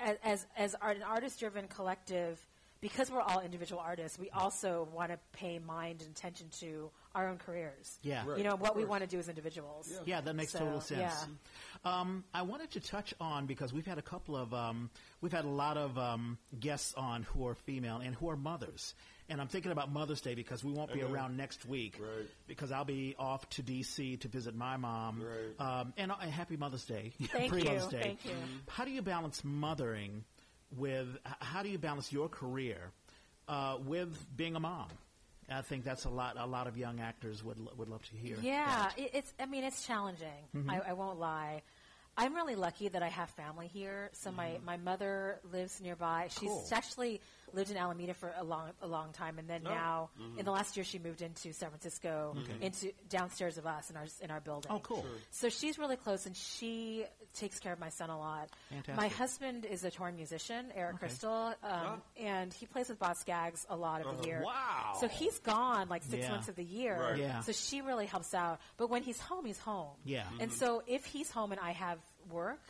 as 0.00 0.16
as, 0.24 0.46
as 0.56 0.74
art, 0.80 0.96
an 0.96 1.04
artist 1.04 1.38
driven 1.38 1.68
collective, 1.68 2.44
because 2.80 3.10
we're 3.10 3.20
all 3.20 3.40
individual 3.40 3.80
artists, 3.84 4.18
we 4.18 4.30
also 4.30 4.88
want 4.94 5.10
to 5.10 5.18
pay 5.32 5.58
mind 5.58 6.00
and 6.02 6.10
attention 6.10 6.48
to 6.60 6.90
our 7.14 7.28
own 7.28 7.38
careers. 7.38 7.98
Yeah. 8.02 8.24
Right. 8.26 8.38
You 8.38 8.44
know 8.44 8.56
what 8.56 8.76
we 8.76 8.84
want 8.84 9.02
to 9.02 9.08
do 9.08 9.18
as 9.18 9.28
individuals. 9.28 9.88
Yeah. 9.90 9.98
Yeah, 10.04 10.20
that 10.20 10.34
makes 10.36 10.52
So, 10.52 10.60
total 10.60 10.80
sense. 10.80 11.00
yeah. 11.00 12.00
Um, 12.00 12.24
I 12.34 12.42
wanted 12.42 12.70
to 12.72 12.80
touch 12.80 13.14
on 13.20 13.46
because 13.46 13.72
we've 13.72 13.86
had 13.86 13.98
a 13.98 14.02
couple 14.02 14.36
of 14.36 14.52
um, 14.54 14.90
we've 15.20 15.32
had 15.32 15.44
a 15.44 15.48
lot 15.48 15.76
of 15.76 15.96
um, 15.98 16.38
guests 16.58 16.94
on 16.96 17.22
who 17.24 17.46
are 17.48 17.54
female 17.54 17.96
and 18.04 18.14
who 18.14 18.28
are 18.30 18.36
mothers, 18.36 18.94
and 19.28 19.40
I'm 19.40 19.48
thinking 19.48 19.70
about 19.72 19.92
Mother's 19.92 20.20
Day 20.20 20.34
because 20.34 20.62
we 20.64 20.72
won't 20.72 20.92
be 20.92 21.02
I 21.02 21.06
know. 21.06 21.12
around 21.14 21.36
next 21.36 21.66
week 21.66 21.98
Right. 22.00 22.26
because 22.46 22.72
I'll 22.72 22.84
be 22.84 23.14
off 23.18 23.48
to 23.50 23.62
D.C. 23.62 24.16
to 24.18 24.28
visit 24.28 24.54
my 24.54 24.76
mom. 24.76 25.22
Right. 25.22 25.80
Um, 25.80 25.92
and, 25.96 26.10
uh, 26.12 26.16
happy 26.16 26.56
Mother's 26.56 26.84
Day, 26.84 27.12
Thank 27.32 27.50
pre 27.50 27.60
you. 27.62 27.66
Mother's 27.66 27.86
Day. 27.88 28.00
Thank 28.02 28.24
you. 28.24 28.32
How 28.68 28.84
do 28.84 28.90
you 28.90 29.02
balance 29.02 29.42
mothering 29.44 30.24
with 30.76 31.08
how 31.40 31.62
do 31.62 31.68
you 31.68 31.78
balance 31.78 32.12
your 32.12 32.28
career 32.28 32.78
uh, 33.48 33.78
with 33.84 34.16
being 34.36 34.56
a 34.56 34.60
mom? 34.60 34.88
I 35.50 35.62
think 35.62 35.82
that's 35.84 36.04
a 36.04 36.10
lot. 36.10 36.36
A 36.38 36.44
lot 36.46 36.66
of 36.66 36.76
young 36.76 37.00
actors 37.00 37.42
would 37.42 37.56
would 37.78 37.88
love 37.88 38.02
to 38.10 38.16
hear. 38.16 38.36
Yeah, 38.42 38.90
it, 38.98 39.10
it's. 39.14 39.32
I 39.40 39.46
mean, 39.46 39.64
it's 39.64 39.86
challenging. 39.86 40.28
Mm-hmm. 40.54 40.68
I, 40.70 40.80
I 40.88 40.92
won't 40.92 41.18
lie. 41.18 41.62
I'm 42.18 42.34
really 42.34 42.54
lucky 42.56 42.88
that 42.88 43.02
I 43.02 43.08
have 43.08 43.30
family 43.30 43.68
here. 43.68 44.10
So 44.12 44.32
my, 44.32 44.58
my 44.66 44.76
mother 44.76 45.38
lives 45.52 45.80
nearby. 45.80 46.26
She's 46.30 46.40
Mm-hmm. 46.40 46.48
Cool. 46.48 46.68
actually 46.72 47.20
lived 47.52 47.70
in 47.70 47.76
Alameda 47.76 48.14
for 48.14 48.32
a 48.38 48.44
long 48.44 48.70
a 48.82 48.86
long 48.86 49.12
time, 49.12 49.38
and 49.38 49.48
then 49.48 49.62
Oh. 49.66 49.70
now 49.70 50.10
mm-hmm. 50.20 50.38
in 50.38 50.44
the 50.44 50.50
last 50.50 50.76
year 50.76 50.84
she 50.84 50.98
moved 50.98 51.22
into 51.22 51.52
San 51.52 51.70
Francisco, 51.70 52.34
mm-hmm. 52.36 52.62
into 52.62 52.92
downstairs 53.08 53.58
of 53.58 53.66
us 53.66 53.90
in 53.90 53.96
our 53.96 54.06
in 54.20 54.30
our 54.30 54.40
building. 54.40 54.70
Oh, 54.72 54.78
cool. 54.80 55.04
So 55.30 55.48
she's 55.48 55.78
really 55.78 55.96
close, 55.96 56.26
and 56.26 56.36
she 56.36 57.04
takes 57.34 57.58
care 57.58 57.72
of 57.72 57.78
my 57.78 57.90
son 57.90 58.10
a 58.10 58.18
lot. 58.18 58.48
Fantastic. 58.70 58.96
My 58.96 59.08
husband 59.08 59.64
is 59.64 59.84
a 59.84 59.90
touring 59.90 60.16
musician, 60.16 60.66
Eric 60.74 60.94
Okay. 60.96 61.06
Crystal, 61.06 61.54
um, 61.62 62.02
and 62.18 62.52
he 62.52 62.66
plays 62.66 62.88
with 62.88 62.98
Boz 62.98 63.18
Scaggs 63.18 63.66
a 63.68 63.76
lot 63.76 64.00
of 64.00 64.06
the 64.06 64.12
uh-huh. 64.14 64.26
year. 64.26 64.42
Wow. 64.44 64.96
So 65.00 65.08
he's 65.08 65.38
gone 65.40 65.88
like 65.88 66.02
six 66.02 66.24
Yeah. 66.24 66.30
months 66.30 66.48
of 66.48 66.56
the 66.56 66.64
year. 66.64 66.98
Right. 67.00 67.18
Yeah. 67.18 67.40
So 67.40 67.52
she 67.52 67.80
really 67.82 68.06
helps 68.06 68.34
out. 68.34 68.60
But 68.76 68.90
when 68.90 69.02
he's 69.02 69.20
home, 69.20 69.44
he's 69.44 69.58
home. 69.58 69.96
Yeah. 70.04 70.24
And 70.40 70.50
mm-hmm. 70.50 70.58
so 70.58 70.82
if 70.86 71.04
he's 71.04 71.30
home 71.30 71.52
and 71.52 71.60
I 71.60 71.72
have 71.72 71.98
work, 72.30 72.60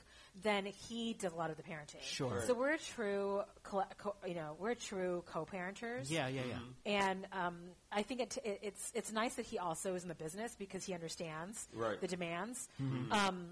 then 0.42 0.66
he 0.66 1.14
does 1.14 1.32
a 1.32 1.36
lot 1.36 1.50
of 1.50 1.56
the 1.56 1.62
parenting. 1.62 2.00
Sure. 2.02 2.42
So 2.46 2.54
we're 2.54 2.76
true, 2.76 3.42
coll- 3.62 3.86
co- 3.98 4.14
you 4.26 4.34
know, 4.34 4.56
we're 4.58 4.74
true 4.74 5.24
co-parenters. 5.26 6.10
Yeah, 6.10 6.28
yeah, 6.28 6.42
yeah. 6.48 6.58
And 6.86 7.26
um, 7.32 7.56
I 7.90 8.02
think 8.02 8.20
it, 8.20 8.38
it, 8.44 8.58
it's 8.62 8.92
it's 8.94 9.12
nice 9.12 9.34
that 9.34 9.46
he 9.46 9.58
also 9.58 9.94
is 9.94 10.02
in 10.02 10.08
the 10.08 10.14
business 10.14 10.54
because 10.58 10.84
he 10.84 10.94
understands 10.94 11.66
Right. 11.72 12.00
the 12.00 12.06
demands. 12.08 12.68
Mm-hmm. 12.80 13.12
Um, 13.12 13.46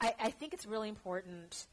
I, 0.00 0.14
I 0.20 0.30
think 0.30 0.54
it's 0.54 0.66
really 0.66 0.88
important 0.88 1.66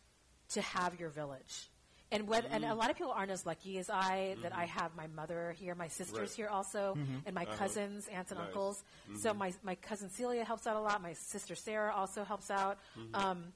to 0.49 0.61
have 0.61 0.99
your 0.99 1.09
village. 1.09 1.69
And 2.11 2.27
whether, 2.27 2.47
and 2.49 2.63
Mm-hmm. 2.63 2.71
a 2.71 2.75
lot 2.75 2.89
of 2.89 2.97
people 2.97 3.11
aren't 3.11 3.29
as 3.31 3.45
lucky 3.45 3.77
as 3.77 3.87
I 3.89 4.35
that 4.41 4.55
I 4.55 4.65
have 4.65 4.95
my 4.95 5.05
mother 5.07 5.53
here, 5.59 5.75
my 5.75 5.89
sisters 5.89 6.17
Right. 6.19 6.29
here 6.31 6.47
also, 6.47 6.95
Mm-hmm. 6.97 7.17
and 7.27 7.35
my 7.35 7.43
Uh-huh. 7.43 7.55
cousins, 7.57 8.07
aunts 8.07 8.31
and 8.31 8.39
Nice. 8.39 8.47
uncles. 8.47 8.83
So 9.21 9.33
my 9.33 9.53
my 9.63 9.75
cousin 9.75 10.09
Celia 10.09 10.43
helps 10.43 10.65
out 10.65 10.75
a 10.75 10.79
lot. 10.81 11.01
My 11.03 11.13
sister 11.13 11.53
Sarah 11.55 11.93
also 11.95 12.23
helps 12.23 12.49
out. 12.49 12.79
Um, 13.13 13.53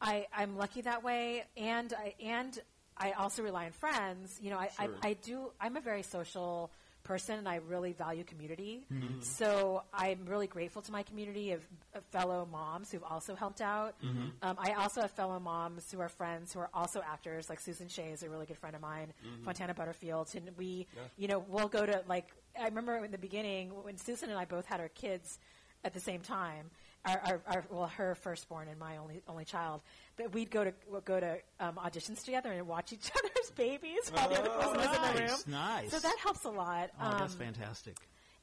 I 0.00 0.26
I'm 0.36 0.56
lucky 0.56 0.82
that 0.82 1.02
way, 1.02 1.44
and 1.56 1.92
I 1.92 2.14
and 2.22 2.58
I 2.96 3.12
also 3.12 3.42
rely 3.42 3.66
on 3.66 3.72
friends. 3.72 4.38
You 4.42 4.50
know, 4.50 4.58
I, 4.58 4.68
Sure. 4.80 4.94
I 5.02 5.08
I 5.08 5.12
do. 5.14 5.52
I'm 5.60 5.76
a 5.76 5.80
very 5.80 6.02
social 6.02 6.70
person, 7.04 7.38
and 7.38 7.48
I 7.48 7.56
really 7.56 7.92
value 7.94 8.22
community. 8.22 8.84
Mm-hmm. 8.92 9.20
So 9.22 9.82
I'm 9.94 10.26
really 10.26 10.46
grateful 10.46 10.82
to 10.82 10.92
my 10.92 11.02
community 11.04 11.52
of, 11.52 11.62
of 11.94 12.04
fellow 12.06 12.46
moms 12.52 12.90
who've 12.92 13.02
also 13.04 13.34
helped 13.34 13.62
out. 13.62 13.94
Mm-hmm. 14.04 14.26
Um, 14.42 14.56
I 14.58 14.72
also 14.74 15.00
have 15.00 15.10
fellow 15.12 15.40
moms 15.40 15.90
who 15.90 16.00
are 16.00 16.10
friends 16.10 16.52
who 16.52 16.60
are 16.60 16.68
also 16.74 17.00
actors, 17.00 17.48
like 17.48 17.60
Susan 17.60 17.88
Shea 17.88 18.10
is 18.10 18.22
a 18.22 18.28
really 18.28 18.44
good 18.44 18.58
friend 18.58 18.76
of 18.76 18.82
mine, 18.82 19.14
Fontana 19.42 19.72
Butterfield, 19.74 20.28
and 20.34 20.50
we, 20.58 20.66
Mm-hmm. 20.90 20.98
Yeah. 20.98 21.02
you 21.16 21.28
know, 21.28 21.38
we'll 21.48 21.68
go 21.68 21.86
to 21.86 22.02
like 22.08 22.28
I 22.60 22.66
remember 22.66 22.96
in 23.04 23.10
the 23.10 23.18
beginning 23.18 23.70
when 23.84 23.96
Susan 23.96 24.28
and 24.28 24.38
I 24.38 24.44
both 24.44 24.66
had 24.66 24.80
our 24.80 24.88
kids 24.88 25.38
at 25.84 25.94
the 25.94 26.00
same 26.00 26.20
time. 26.20 26.70
Our, 27.08 27.20
our, 27.24 27.42
our 27.46 27.64
well, 27.70 27.86
her 27.96 28.14
firstborn 28.14 28.68
and 28.68 28.78
my 28.78 28.98
only 28.98 29.22
only 29.28 29.44
child, 29.44 29.80
but 30.16 30.32
we'd 30.34 30.50
go 30.50 30.64
to 30.64 30.72
we'd 30.92 31.04
go 31.04 31.18
to 31.18 31.38
um, 31.60 31.76
auditions 31.76 32.22
together 32.24 32.52
and 32.52 32.66
watch 32.68 32.92
each 32.92 33.10
other's 33.18 33.50
babies 33.56 34.10
while 34.12 34.28
the 34.28 34.38
other 34.40 34.50
person 34.50 34.76
was 34.76 34.86
in 34.96 35.02
the 35.02 35.20
room. 35.20 35.30
nice, 35.30 35.46
nice. 35.46 35.90
So 35.90 35.98
that 36.00 36.16
helps 36.22 36.44
a 36.44 36.50
lot. 36.50 36.90
Oh, 37.00 37.16
that's 37.18 37.32
Um, 37.34 37.38
fantastic. 37.40 37.96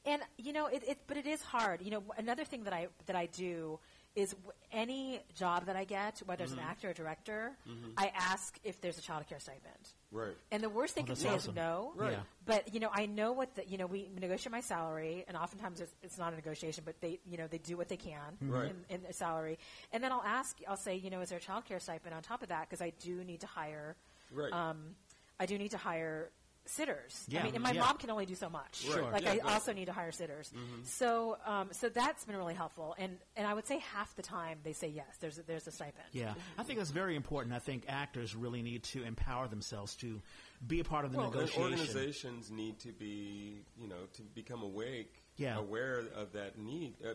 and 0.06 0.22
you 0.38 0.52
know, 0.54 0.66
it, 0.68 0.84
it, 0.88 0.98
but 1.08 1.18
it 1.18 1.28
is 1.28 1.42
hard. 1.42 1.82
You 1.82 1.92
know, 1.92 2.04
another 2.18 2.44
thing 2.44 2.64
that 2.64 2.74
I 2.74 2.88
that 3.06 3.16
I 3.16 3.28
do 3.28 3.80
is 4.16 4.32
w- 4.32 4.52
any 4.72 5.20
job 5.36 5.66
that 5.66 5.76
I 5.76 5.84
get, 5.84 6.20
whether 6.26 6.44
it's 6.46 6.54
Mm-hmm. 6.54 6.62
an 6.62 6.68
actor 6.70 6.90
or 6.90 6.94
director, 6.94 7.52
I 7.98 8.12
ask 8.16 8.58
if 8.64 8.80
there's 8.82 8.98
a 8.98 9.02
child 9.02 9.28
care 9.28 9.40
stipend. 9.40 9.90
Right. 10.16 10.36
And 10.52 10.64
the 10.64 10.70
worst 10.70 10.96
they 10.96 11.02
Oh, 11.02 11.06
can 11.06 11.16
say 11.18 11.30
awesome. 11.30 11.52
is 11.52 11.56
no. 11.56 11.92
Right. 11.96 12.14
Yeah. 12.14 12.20
But 12.46 12.74
you 12.74 12.80
know, 12.80 12.90
I 12.94 13.06
know 13.06 13.34
what 13.34 13.54
the 13.56 13.68
you 13.68 13.78
know 13.78 13.86
we 13.86 14.10
negotiate 14.20 14.52
my 14.52 14.62
salary, 14.62 15.26
and 15.28 15.36
oftentimes 15.36 15.82
it's, 15.82 15.94
it's 16.02 16.18
not 16.18 16.32
a 16.32 16.36
negotiation, 16.38 16.84
but 16.86 17.00
they 17.02 17.20
you 17.30 17.38
know 17.38 17.48
they 17.48 17.58
do 17.58 17.76
what 17.76 17.90
they 17.90 17.98
can 17.98 18.38
Right. 18.42 18.70
in, 18.72 18.96
in 18.96 19.04
their 19.04 19.12
salary, 19.12 19.58
and 19.92 20.02
then 20.04 20.12
I'll 20.14 20.24
ask, 20.26 20.58
I'll 20.70 20.78
say, 20.78 20.96
you 20.96 21.10
know, 21.10 21.20
is 21.22 21.30
there 21.30 21.38
a 21.40 21.42
child 21.42 21.66
care 21.66 21.80
stipend 21.80 22.16
on 22.16 22.22
top 22.22 22.42
of 22.44 22.50
that 22.50 22.70
because 22.70 22.82
I 22.82 22.94
do 23.02 23.24
need 23.24 23.42
to 23.42 23.48
hire 23.48 23.96
Right. 24.32 24.54
um, 24.54 24.96
I 25.40 25.46
do 25.46 25.58
need 25.58 25.72
to 25.72 25.78
hire 25.78 26.30
sitters. 26.68 27.26
Yeah, 27.28 27.42
I 27.42 27.44
mean, 27.44 27.56
and 27.56 27.64
my 27.64 27.72
yeah. 27.72 27.82
mom 27.82 27.98
can 27.98 28.10
only 28.10 28.26
do 28.26 28.36
so 28.36 28.50
much. 28.50 28.82
Sure. 28.82 29.04
Like 29.12 29.24
Yeah, 29.24 29.32
I 29.32 29.38
right. 29.38 29.46
also 29.54 29.74
need 29.74 29.86
to 29.86 29.92
hire 29.94 30.12
sitters. 30.12 30.52
So, 30.84 31.38
um, 31.46 31.70
so 31.72 31.90
that's 31.90 32.26
been 32.26 32.36
really 32.36 32.54
helpful. 32.54 32.96
And 32.98 33.18
and 33.36 33.48
I 33.48 33.54
would 33.54 33.66
say 33.68 33.80
half 33.80 34.16
the 34.16 34.22
time 34.22 34.60
they 34.64 34.74
say 34.74 34.88
yes. 34.88 35.18
There's 35.20 35.38
a, 35.38 35.44
there's 35.44 35.68
a 35.68 35.72
stipend. 35.72 36.08
Yeah, 36.12 36.34
I 36.58 36.64
think 36.64 36.80
that's 36.80 36.92
very 36.92 37.16
important. 37.16 37.54
I 37.56 37.60
think 37.60 37.84
actors 37.88 38.36
really 38.36 38.62
need 38.62 38.84
to 38.84 39.04
empower 39.04 39.48
themselves 39.48 39.96
to 39.98 40.22
be 40.66 40.80
a 40.80 40.84
part 40.84 41.06
of 41.06 41.12
the 41.12 41.18
Well, 41.18 41.30
negotiation. 41.32 41.64
organizations 41.64 42.52
need 42.52 42.80
to 42.80 42.92
be, 42.92 43.62
you 43.78 43.88
know, 43.88 44.06
to 44.14 44.22
become 44.24 44.64
awake, 44.64 45.14
Yeah. 45.38 45.58
aware 45.58 46.04
of 46.16 46.34
that 46.34 46.58
need. 46.58 46.96
Uh, 47.06 47.14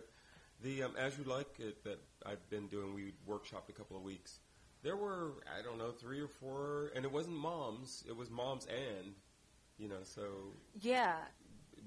the 0.62 0.82
um, 0.82 0.94
As 0.98 1.16
You 1.18 1.24
Like 1.24 1.58
It 1.58 1.82
that 1.84 1.98
I've 2.26 2.48
been 2.50 2.68
doing, 2.68 2.94
we 2.94 3.14
workshopped 3.28 3.70
a 3.70 3.72
couple 3.72 3.96
of 3.96 4.02
weeks. 4.02 4.38
There 4.82 4.96
were, 4.96 5.42
I 5.58 5.62
don't 5.62 5.78
know, 5.78 5.90
three 5.90 6.20
or 6.20 6.28
four, 6.28 6.90
and 6.94 7.04
it 7.04 7.10
wasn't 7.12 7.36
moms. 7.36 8.04
It 8.08 8.16
was 8.16 8.30
moms 8.30 8.66
and, 8.66 9.14
you 9.80 9.88
know, 9.88 10.02
so 10.04 10.22
Yeah. 10.80 11.16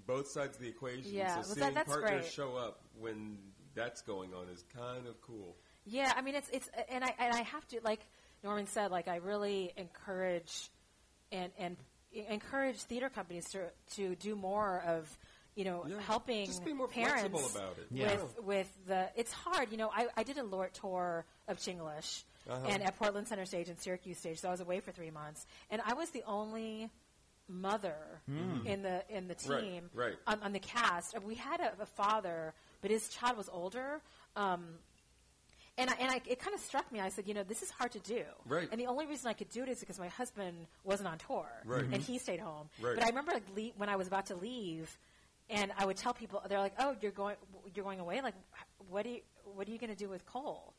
both 0.08 0.28
sides 0.28 0.58
of 0.58 0.62
the 0.64 0.68
equation. 0.70 1.12
Yeah, 1.14 1.28
so 1.30 1.34
well, 1.36 1.48
that- 1.50 1.56
seeing 1.64 1.74
that's 1.76 1.90
partners 1.90 2.22
great. 2.22 2.32
show 2.34 2.56
up 2.58 2.82
when 3.00 3.38
that's 3.76 4.02
going 4.02 4.34
on 4.34 4.50
is 4.50 4.64
kind 4.76 5.08
of 5.08 5.20
cool. 5.22 5.56
Yeah, 5.86 6.12
I 6.16 6.22
mean 6.22 6.36
it's 6.36 6.50
it's 6.50 6.70
and 6.90 7.04
I 7.04 7.14
and 7.20 7.34
I 7.36 7.42
have 7.44 7.68
to 7.70 7.80
like 7.84 8.02
Norman 8.44 8.68
said 8.68 8.90
like 8.92 9.08
I 9.08 9.18
really 9.18 9.72
encourage 9.78 10.70
and 11.32 11.52
and 11.58 11.78
encourage 12.12 12.78
theater 12.84 13.10
companies 13.10 13.50
to 13.52 13.70
to 13.96 14.16
do 14.16 14.36
more 14.36 14.82
of 14.86 15.18
you 15.56 15.66
know 15.66 15.86
Yeah. 15.88 16.00
helping 16.02 16.46
Just 16.46 16.64
be 16.66 16.74
more 16.74 16.88
parents 16.88 17.28
flexible 17.30 17.60
about 17.62 17.78
it. 17.78 17.88
Yeah. 17.92 18.12
with 18.22 18.44
with 18.44 18.86
the 18.88 19.10
it's 19.16 19.32
hard 19.32 19.72
you 19.72 19.78
know 19.78 19.90
I, 19.94 20.08
I 20.16 20.24
did 20.24 20.38
a 20.38 20.44
Lort 20.44 20.74
tour 20.74 21.26
of 21.48 21.58
Chinglish 21.58 22.24
Uh-huh. 22.48 22.66
and 22.68 22.84
at 22.84 22.98
Portland 22.98 23.28
Center 23.28 23.46
Stage 23.46 23.70
and 23.70 23.78
Syracuse 23.80 24.18
Stage 24.20 24.40
so 24.40 24.48
I 24.48 24.52
was 24.52 24.62
away 24.62 24.80
for 24.80 24.92
three 24.92 25.12
months 25.12 25.46
and 25.70 25.82
I 25.86 25.94
was 25.96 26.10
the 26.12 26.24
only 26.24 26.90
mother 27.50 27.96
in 28.66 28.82
the 28.84 29.04
in 29.10 29.28
the 29.28 29.34
Hmm. 29.36 29.52
Right, 29.52 29.62
team 29.62 29.90
right. 29.94 30.16
On, 30.28 30.40
on 30.44 30.54
the 30.54 30.60
cast 30.60 31.16
we 31.24 31.36
had 31.36 31.60
a, 31.60 31.74
a 31.82 31.86
father 31.86 32.54
but 32.82 32.90
his 32.92 33.10
child 33.10 33.38
was 33.38 33.50
older 33.52 34.00
um, 34.36 34.66
and 35.78 35.90
I, 35.90 35.94
and 36.00 36.12
I, 36.12 36.22
it 36.28 36.38
kind 36.40 36.54
of 36.54 36.60
struck 36.62 36.92
me. 36.92 37.00
I 37.00 37.10
said, 37.10 37.28
you 37.28 37.34
know, 37.34 37.42
this 37.42 37.64
is 37.64 37.72
hard 37.72 37.92
to 37.94 38.00
do. 38.00 38.22
Right. 38.46 38.68
And 38.72 38.80
the 38.80 38.86
only 38.86 39.08
reason 39.08 39.28
I 39.28 39.34
could 39.34 39.50
do 39.50 39.64
it 39.64 39.70
is 39.70 39.80
because 39.80 39.98
my 39.98 40.08
husband 40.08 40.56
wasn't 40.84 41.10
on 41.10 41.18
tour, 41.18 41.48
Right. 41.66 41.84
and 41.86 41.96
he 41.96 42.20
stayed 42.20 42.40
home. 42.40 42.70
Right. 42.80 42.94
But 42.94 43.04
I 43.04 43.08
remember 43.08 43.32
like, 43.32 43.44
le- 43.56 43.72
when 43.78 43.90
I 43.90 43.96
was 43.96 44.06
about 44.06 44.28
to 44.28 44.36
leave, 44.36 44.96
and 45.50 45.72
I 45.76 45.88
would 45.88 45.98
tell 45.98 46.14
people, 46.14 46.44
they're 46.48 46.60
like, 46.60 46.76
"Oh, 46.78 46.96
you're 47.02 47.12
going, 47.12 47.38
you're 47.74 47.84
going 47.84 48.00
away. 48.00 48.22
Like, 48.22 48.36
what 48.88 49.04
do 49.04 49.10
you, 49.10 49.22
what 49.56 49.68
are 49.68 49.72
you 49.72 49.80
going 49.80 49.90
to 49.90 49.96
do 49.96 50.10
with 50.10 50.24
Cole?" 50.28 50.76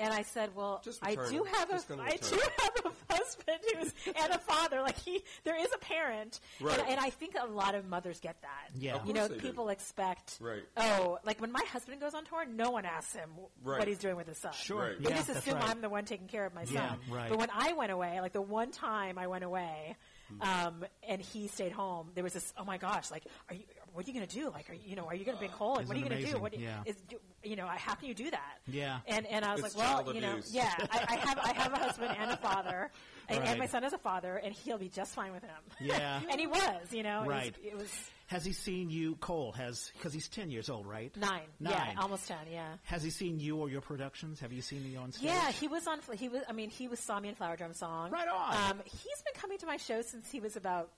And 0.00 0.14
I 0.14 0.22
said, 0.22 0.50
"Well, 0.54 0.80
I 1.02 1.16
do 1.16 1.42
him. 1.42 1.46
have 1.54 1.70
Just 1.70 1.86
a, 1.90 1.96
gonna 1.96 2.02
I 2.04 2.12
return 2.12 2.38
do 2.38 2.44
have 2.62 2.72
a 3.10 3.14
husband 3.14 3.58
who's 3.74 3.92
and 4.14 4.32
a 4.32 4.38
father. 4.38 4.80
Like 4.80 4.96
he, 4.98 5.24
there 5.42 5.60
is 5.60 5.68
a 5.74 5.78
parent, 5.78 6.38
Right. 6.60 6.78
and, 6.78 6.88
and 6.90 7.00
I 7.00 7.10
think 7.10 7.34
a 7.40 7.46
lot 7.46 7.74
of 7.74 7.84
mothers 7.88 8.20
get 8.20 8.40
that. 8.42 8.70
Yeah. 8.78 8.94
Of 8.94 9.06
you 9.08 9.12
know, 9.12 9.22
course 9.26 9.30
they 9.30 9.34
do. 9.42 9.48
people 9.48 9.68
expect, 9.70 10.38
Right. 10.40 10.62
oh, 10.76 11.18
like 11.24 11.40
when 11.40 11.50
my 11.50 11.64
husband 11.72 12.00
goes 12.00 12.14
on 12.14 12.24
tour, 12.26 12.44
no 12.46 12.70
one 12.70 12.84
asks 12.84 13.12
him 13.12 13.28
Right. 13.64 13.80
what 13.80 13.88
he's 13.88 13.98
doing 13.98 14.14
with 14.14 14.28
his 14.28 14.38
son. 14.38 14.52
Sure, 14.52 14.82
Right. 14.82 15.02
They 15.02 15.10
yeah, 15.10 15.16
just 15.16 15.30
assume 15.30 15.54
right. 15.54 15.68
I'm 15.70 15.80
the 15.80 15.88
one 15.88 16.04
taking 16.04 16.28
care 16.28 16.46
of 16.46 16.54
my 16.54 16.62
Yeah, 16.70 16.90
son. 16.90 16.98
right. 17.10 17.28
But 17.28 17.38
when 17.38 17.50
I 17.52 17.72
went 17.72 17.90
away, 17.90 18.20
like 18.20 18.32
the 18.32 18.40
one 18.40 18.70
time 18.70 19.18
I 19.18 19.26
went 19.26 19.42
away, 19.42 19.96
Hmm. 20.28 20.42
um, 20.42 20.84
and 21.08 21.22
he 21.22 21.48
stayed 21.48 21.72
home, 21.72 22.10
there 22.14 22.22
was 22.22 22.34
this. 22.34 22.52
Oh 22.58 22.64
my 22.64 22.76
gosh! 22.76 23.10
Like, 23.10 23.24
are 23.48 23.54
you? 23.54 23.62
What 23.92 24.06
are 24.06 24.10
you 24.10 24.14
going 24.14 24.26
to 24.26 24.34
do? 24.34 24.50
Like, 24.50 24.70
are 24.70 24.74
you, 24.74 24.80
you 24.86 24.96
know, 24.96 25.06
are 25.06 25.14
you 25.14 25.24
going 25.24 25.36
to 25.36 25.38
bring 25.40 25.50
Cole? 25.50 25.76
Like, 25.76 25.88
what 25.88 25.96
are 25.96 26.00
you 26.00 26.06
going 26.08 26.16
to 26.20 26.22
do? 26.22 26.36
amazing? 26.36 26.40
What 26.42 26.52
do 26.52 26.58
you, 26.58 26.66
Yeah. 26.66 26.82
is, 26.86 26.96
you 27.42 27.56
know, 27.56 27.66
how 27.66 27.94
can 27.94 28.08
you 28.08 28.14
do 28.14 28.30
that? 28.30 28.58
Yeah. 28.66 28.98
And 29.06 29.26
and 29.26 29.44
I 29.44 29.54
was 29.54 29.64
It's 29.64 29.76
like, 29.76 29.84
well, 29.84 30.02
child 30.04 30.14
you 30.14 30.20
know, 30.20 30.32
abuse. 30.32 30.54
yeah, 30.54 30.72
I, 30.90 31.04
I 31.08 31.16
have 31.16 31.38
I 31.38 31.52
have 31.54 31.72
a 31.72 31.78
husband 31.78 32.14
and 32.18 32.30
a 32.30 32.36
father, 32.48 32.90
and, 33.28 33.38
Right. 33.40 33.48
and 33.48 33.58
my 33.58 33.66
son 33.66 33.84
is 33.84 33.92
a 33.92 33.98
father, 33.98 34.36
and 34.36 34.52
he'll 34.54 34.78
be 34.78 34.88
just 34.88 35.14
fine 35.14 35.32
with 35.32 35.42
him. 35.42 35.50
Yeah. 35.80 36.20
and 36.30 36.40
he 36.40 36.46
was, 36.46 36.92
you 36.92 37.02
know, 37.02 37.22
it 37.22 37.26
was- 37.26 37.28
Right. 37.28 37.54
It 37.62 37.76
was, 37.76 37.90
Has 38.28 38.44
he 38.44 38.52
seen 38.52 38.90
you, 38.90 39.16
Cole? 39.16 39.52
Has 39.52 39.90
because 39.94 40.12
he's 40.12 40.28
ten 40.28 40.50
years 40.50 40.68
old, 40.68 40.86
right? 40.86 41.14
nine, 41.16 41.42
Nine. 41.60 41.72
yeah, 41.72 42.00
almost 42.02 42.28
ten, 42.28 42.36
yeah. 42.50 42.74
Has 42.84 43.02
he 43.02 43.10
seen 43.10 43.40
you 43.40 43.56
or 43.56 43.70
your 43.70 43.80
productions? 43.80 44.40
Have 44.40 44.52
you 44.52 44.60
seen 44.62 44.82
me 44.84 44.96
on 44.96 45.12
stage? 45.12 45.24
Yeah, 45.26 45.50
he 45.50 45.66
was 45.68 45.86
on. 45.86 46.00
He 46.14 46.28
was. 46.28 46.42
I 46.48 46.52
mean, 46.52 46.68
he 46.70 46.88
was 46.88 47.00
saw 47.00 47.18
me 47.20 47.28
in 47.30 47.34
Flower 47.34 47.56
Drum 47.56 47.72
Song. 47.72 48.10
Right 48.10 48.28
on. 48.28 48.70
Um, 48.72 48.80
he's 48.84 49.22
been 49.24 49.34
coming 49.40 49.58
to 49.58 49.66
my 49.66 49.76
show 49.78 50.02
since 50.02 50.30
he 50.30 50.40
was 50.40 50.56
about, 50.56 50.90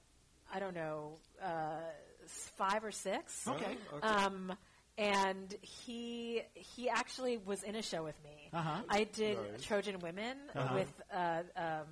I 0.53 0.59
don't 0.59 0.75
know, 0.75 1.19
uh, 1.41 1.47
s- 1.47 2.10
five 2.57 2.85
or 2.85 2.91
six. 2.93 3.47
Okay. 3.49 3.77
Okay. 3.95 4.07
Um, 4.07 4.53
and 4.99 5.55
he 5.63 6.43
he 6.55 6.89
actually 6.89 7.39
was 7.39 7.63
in 7.63 7.75
a 7.75 7.83
show 7.83 8.03
with 8.05 8.23
me. 8.25 8.49
Uh-huh. 8.53 8.83
I 8.89 9.05
did 9.05 9.39
Nice. 9.53 9.63
Trojan 9.63 9.99
Women 10.01 10.37
Uh-huh. 10.55 10.75
with 10.75 11.03
uh, 11.13 11.43
um, 11.57 11.87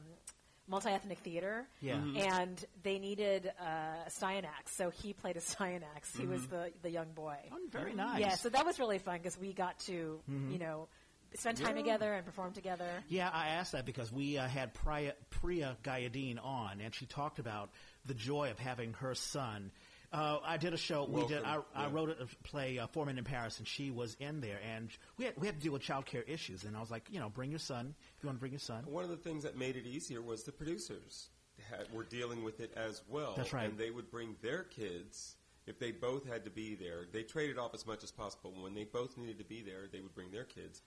multi-ethnic 0.67 1.19
theater. 1.21 1.67
Yeah. 1.81 1.95
Mhm. 1.97 2.19
And 2.33 2.65
they 2.83 2.99
needed 2.99 3.51
uh, 3.59 3.65
Astyanax, 4.09 4.69
so 4.77 4.91
he 4.91 5.13
played 5.15 5.37
Astyanax. 5.37 6.17
He 6.19 6.27
was 6.27 6.47
the 6.49 6.73
the 6.83 6.91
young 6.91 7.13
boy. 7.13 7.39
Oh, 7.53 7.57
very 7.71 7.95
nice. 7.95 8.21
Yeah, 8.21 8.35
so 8.35 8.49
that 8.51 8.67
was 8.67 8.79
really 8.79 8.99
fun 8.99 9.19
because 9.19 9.39
we 9.39 9.53
got 9.55 9.79
to, 9.81 10.21
you 10.29 10.59
know, 10.59 10.89
spend 11.35 11.57
time 11.59 11.77
Yeah. 11.77 11.83
together 11.83 12.13
and 12.15 12.25
perform 12.27 12.53
together. 12.53 12.89
Yeah, 13.09 13.31
I 13.33 13.49
asked 13.49 13.73
that 13.73 13.87
because 13.87 14.13
we 14.13 14.37
uh, 14.39 14.47
had 14.49 14.75
Priya, 14.75 15.15
Priya 15.31 15.77
Gayadine 15.83 16.43
on, 16.45 16.81
and 16.81 16.95
she 16.95 17.07
talked 17.07 17.39
about 17.39 17.71
the 18.05 18.15
joy 18.15 18.51
of 18.51 18.59
having 18.59 18.93
her 18.95 19.15
son. 19.15 19.71
Uh, 20.11 20.39
I 20.43 20.57
did 20.57 20.73
a 20.73 20.79
show. 20.79 21.05
we 21.05 21.27
did. 21.27 21.43
I, 21.45 21.57
Welcome, 21.57 21.65
I 21.75 21.89
wrote 21.89 22.11
a 22.11 22.27
play, 22.47 22.79
uh, 22.79 22.87
Four 22.87 23.05
Men 23.07 23.19
in 23.19 23.25
Paris, 23.25 23.59
and 23.59 23.69
she 23.69 23.91
was 23.91 24.17
in 24.21 24.41
there, 24.41 24.59
and 24.75 24.89
we 25.19 25.27
had 25.27 25.35
we 25.37 25.47
had 25.47 25.57
to 25.57 25.63
deal 25.63 25.73
with 25.73 25.83
child 25.83 26.07
care 26.07 26.23
issues. 26.23 26.65
And 26.65 26.77
I 26.77 26.81
was 26.81 26.91
like, 26.91 27.07
you 27.11 27.21
know, 27.21 27.29
bring 27.29 27.51
your 27.51 27.59
son 27.59 27.95
if 28.17 28.23
you 28.23 28.29
want 28.29 28.39
to 28.39 28.41
bring 28.41 28.53
your 28.53 28.59
son. 28.59 28.85
One 28.87 29.05
of 29.05 29.11
the 29.11 29.17
things 29.17 29.43
that 29.43 29.57
made 29.59 29.77
it 29.77 29.87
easier 29.87 30.23
was 30.23 30.45
the 30.45 30.53
producers 30.53 31.29
had, 31.71 31.93
were 31.93 32.05
dealing 32.05 32.43
with 32.43 32.61
it 32.61 32.73
as 32.77 33.03
well. 33.09 33.35
That's 33.37 33.53
right. 33.53 33.69
And 33.69 33.77
they 33.79 33.91
would 33.91 34.11
bring 34.11 34.37
their 34.41 34.63
kids 34.63 35.37
if 35.67 35.79
they 35.79 35.93
both 35.93 36.27
had 36.27 36.45
to 36.45 36.51
be 36.51 36.75
there. 36.75 37.05
They 37.13 37.23
traded 37.23 37.59
off 37.59 37.75
as 37.75 37.87
much 37.87 38.03
as 38.03 38.11
possible. 38.11 38.55
When 38.63 38.75
they 38.75 38.85
both 38.85 39.19
needed 39.19 39.39
to 39.39 39.45
be 39.45 39.61
there, 39.61 39.89
they 39.93 40.01
would 40.01 40.15
bring 40.15 40.31
their 40.31 40.45
kids. 40.45 40.81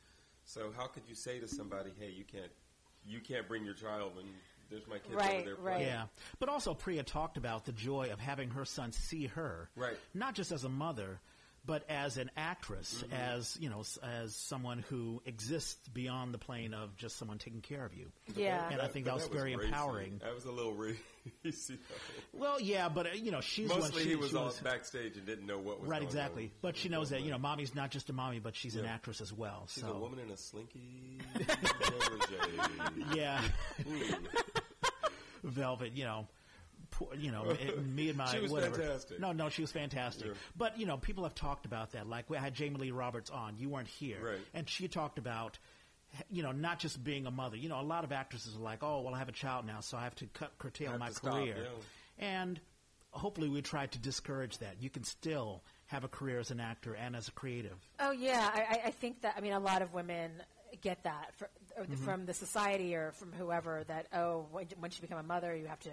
So 0.45 0.71
how 0.75 0.87
could 0.87 1.03
you 1.07 1.13
say 1.13 1.39
to 1.39 1.47
somebody, 1.47 1.91
"Hey, 1.99 2.09
you 2.09 2.23
can't, 2.23 2.51
you 3.05 3.19
can't 3.19 3.47
bring 3.47 3.63
your 3.63 3.75
child 3.75 4.15
when 4.15 4.25
there's 4.71 4.87
my 4.87 4.97
kids 4.99 5.13
Right, 5.13 5.41
over 5.41 5.45
there"? 5.45 5.55
right. 5.57 5.85
Yeah, 5.85 6.03
but 6.39 6.49
also 6.49 6.73
Priya 6.73 7.03
talked 7.03 7.37
about 7.37 7.65
the 7.65 7.71
joy 7.73 8.09
of 8.11 8.19
having 8.19 8.49
her 8.51 8.65
son 8.65 8.91
see 8.91 9.27
her, 9.27 9.69
Right. 9.75 9.97
Not 10.13 10.33
just 10.33 10.51
as 10.51 10.63
a 10.63 10.69
mother, 10.69 11.19
but 11.63 11.87
as 11.89 12.17
an 12.17 12.31
actress, 12.35 13.03
Mm-hmm. 13.03 13.13
as 13.13 13.55
you 13.61 13.69
know, 13.69 13.83
as 14.01 14.35
someone 14.35 14.79
who 14.89 15.21
exists 15.27 15.87
beyond 15.89 16.33
the 16.33 16.39
plane 16.39 16.73
of 16.73 16.95
just 16.97 17.17
someone 17.17 17.37
taking 17.37 17.61
care 17.61 17.85
of 17.85 17.93
you. 17.93 18.11
Yeah. 18.35 18.67
And 18.71 18.81
I 18.81 18.87
think 18.87 19.05
but 19.05 19.11
that 19.11 19.15
was 19.17 19.27
very 19.27 19.55
racy. 19.55 19.67
empowering. 19.67 20.19
That 20.23 20.33
was 20.33 20.45
a 20.45 20.51
little 20.51 20.73
racy. 21.43 21.77
Well, 22.33 22.59
yeah, 22.59 22.89
but 22.89 23.05
uh, 23.05 23.09
you 23.13 23.29
know, 23.29 23.41
she's 23.41 23.69
Mostly 23.69 24.01
she, 24.01 24.09
he 24.09 24.15
was 24.15 24.31
she 24.31 24.37
all 24.37 24.51
backstage 24.63 25.17
and 25.17 25.25
didn't 25.27 25.45
know 25.45 25.59
what 25.59 25.79
was 25.81 25.87
right, 25.87 25.97
going 25.99 26.07
exactly. 26.07 26.43
on. 26.45 26.51
But 26.63 26.77
she 26.77 26.89
knows 26.89 27.11
that 27.11 27.21
you 27.21 27.29
know, 27.29 27.37
mommy's 27.37 27.75
not 27.75 27.91
just 27.91 28.09
a 28.09 28.13
mommy, 28.13 28.39
but 28.39 28.55
she's 28.55 28.75
an 28.75 28.87
actress 28.87 29.21
as 29.21 29.31
well. 29.31 29.67
She's 29.69 29.83
so 29.83 29.91
a 29.93 29.99
woman 29.99 30.17
in 30.17 30.31
a 30.31 30.37
slinky 30.37 31.19
yeah, 33.15 33.41
Ooh. 33.87 34.03
Velvet, 35.43 35.93
you 35.93 36.03
know. 36.05 36.27
poor- 36.91 37.13
You 37.15 37.31
know, 37.31 37.55
me 37.95 38.09
and 38.09 38.17
my 38.17 38.25
She 38.33 38.39
was 38.41 38.51
whatever. 38.51 38.75
fantastic. 38.77 39.19
No, 39.19 39.31
no, 39.31 39.49
she 39.49 39.61
was 39.61 39.71
fantastic. 39.71 40.27
Yeah. 40.27 40.33
But 40.57 40.77
you 40.79 40.85
know, 40.85 40.97
people 40.97 41.23
have 41.23 41.35
talked 41.35 41.65
about 41.65 41.91
that. 41.93 42.07
Like 42.07 42.29
we 42.29 42.37
had 42.37 42.53
Jamie 42.53 42.77
Lee 42.79 42.91
Roberts 42.91 43.29
on. 43.29 43.55
You 43.57 43.69
weren't 43.69 43.87
here, 43.87 44.19
Right. 44.23 44.39
and 44.53 44.67
she 44.69 44.87
talked 44.87 45.17
about, 45.17 45.57
you 46.29 46.43
know, 46.43 46.51
not 46.51 46.79
just 46.79 47.03
being 47.03 47.25
a 47.27 47.31
mother. 47.31 47.55
You 47.57 47.69
know, 47.69 47.79
a 47.79 47.83
lot 47.83 48.03
of 48.03 48.11
actresses 48.11 48.55
are 48.55 48.59
like, 48.59 48.83
"Oh, 48.83 49.01
well, 49.01 49.13
I 49.15 49.19
have 49.19 49.29
a 49.29 49.33
child 49.33 49.65
now, 49.65 49.79
so 49.81 49.97
I 49.97 50.03
have 50.03 50.15
to 50.15 50.25
cut 50.27 50.57
curtail 50.57 50.91
Have 50.91 50.99
my 50.99 51.07
to 51.09 51.13
stop, 51.15 51.33
career." 51.33 51.55
yeah. 51.59 52.25
And 52.27 52.59
hopefully, 53.11 53.47
we 53.49 53.61
try 53.61 53.85
to 53.87 53.99
discourage 53.99 54.57
that. 54.59 54.75
You 54.81 54.89
can 54.89 55.03
still 55.03 55.63
have 55.87 56.03
a 56.03 56.07
career 56.07 56.39
as 56.39 56.51
an 56.51 56.59
actor 56.59 56.93
and 56.95 57.15
as 57.15 57.27
a 57.27 57.31
creative. 57.31 57.77
Oh 57.99 58.11
yeah, 58.11 58.49
I, 58.53 58.59
I- 58.59 58.87
I 58.87 58.91
think 58.91 59.21
that. 59.21 59.35
I 59.37 59.41
mean, 59.41 59.53
a 59.53 59.59
lot 59.59 59.81
of 59.81 59.93
women 59.93 60.31
get 60.81 61.03
that 61.03 61.33
fr- 61.35 61.45
or 61.45 61.49
Mm-hmm. 61.79 61.93
from 62.03 62.25
the 62.25 62.33
society 62.33 62.95
or 62.95 63.11
from 63.11 63.31
whoever 63.31 63.83
that 63.87 64.07
oh, 64.13 64.45
once 64.51 64.97
you 64.97 65.01
become 65.01 65.19
a 65.19 65.23
mother, 65.23 65.55
you 65.55 65.67
have 65.67 65.79
to, 65.81 65.91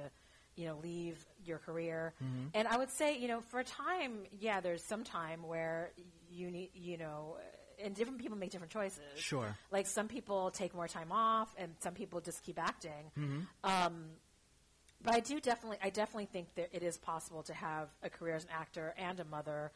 you 0.56 0.66
know, 0.66 0.76
leave 0.82 1.16
your 1.44 1.58
career. 1.58 2.14
Mm-hmm. 2.22 2.48
And 2.54 2.68
I 2.68 2.76
would 2.78 2.90
say, 2.90 3.18
you 3.18 3.28
know, 3.28 3.40
for 3.40 3.60
a 3.60 3.64
time, 3.64 4.20
yeah, 4.38 4.60
there's 4.60 4.82
some 4.82 5.04
time 5.04 5.42
where 5.46 5.92
you 6.30 6.50
need, 6.50 6.70
you 6.74 6.96
know. 6.96 7.36
And 7.82 7.94
different 7.94 8.18
people 8.18 8.36
make 8.36 8.50
different 8.50 8.72
choices. 8.72 9.04
Sure. 9.16 9.56
Like 9.70 9.86
some 9.86 10.08
people 10.08 10.50
take 10.50 10.74
more 10.74 10.88
time 10.88 11.12
off, 11.12 11.48
and 11.56 11.74
some 11.80 11.94
people 11.94 12.20
just 12.20 12.42
keep 12.42 12.58
acting. 12.58 13.12
Mm-hmm. 13.16 13.40
Um, 13.62 14.04
but 15.00 15.14
I 15.14 15.20
do 15.20 15.38
definitely, 15.38 15.78
I 15.80 15.90
definitely 15.90 16.26
think 16.26 16.52
that 16.56 16.70
it 16.72 16.82
is 16.82 16.98
possible 16.98 17.44
to 17.44 17.54
have 17.54 17.88
a 18.02 18.10
career 18.10 18.34
as 18.34 18.42
an 18.42 18.50
actor 18.52 18.94
and 18.98 19.20
a 19.20 19.24
mother. 19.24 19.70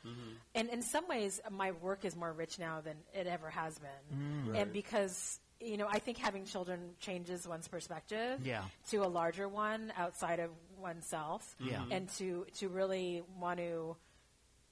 And 0.52 0.68
in 0.68 0.82
some 0.82 1.06
ways, 1.06 1.40
my 1.48 1.70
work 1.70 2.04
is 2.04 2.16
more 2.16 2.32
rich 2.32 2.58
now 2.58 2.80
than 2.80 2.96
it 3.14 3.28
ever 3.28 3.48
has 3.50 3.78
been. 3.78 4.50
Right. 4.50 4.62
And 4.62 4.72
because 4.72 5.38
you 5.62 5.76
know, 5.76 5.86
I 5.90 5.98
think 5.98 6.18
having 6.18 6.44
children 6.44 6.90
changes 7.00 7.46
one's 7.46 7.68
perspective 7.68 8.40
Yeah. 8.44 8.64
to 8.90 8.98
a 8.98 9.08
larger 9.08 9.48
one 9.48 9.92
outside 9.96 10.40
of 10.40 10.50
oneself. 10.78 11.54
Yeah. 11.60 11.84
And 11.90 12.08
to 12.18 12.46
to 12.58 12.68
really 12.68 13.22
want 13.40 13.58
to 13.58 13.96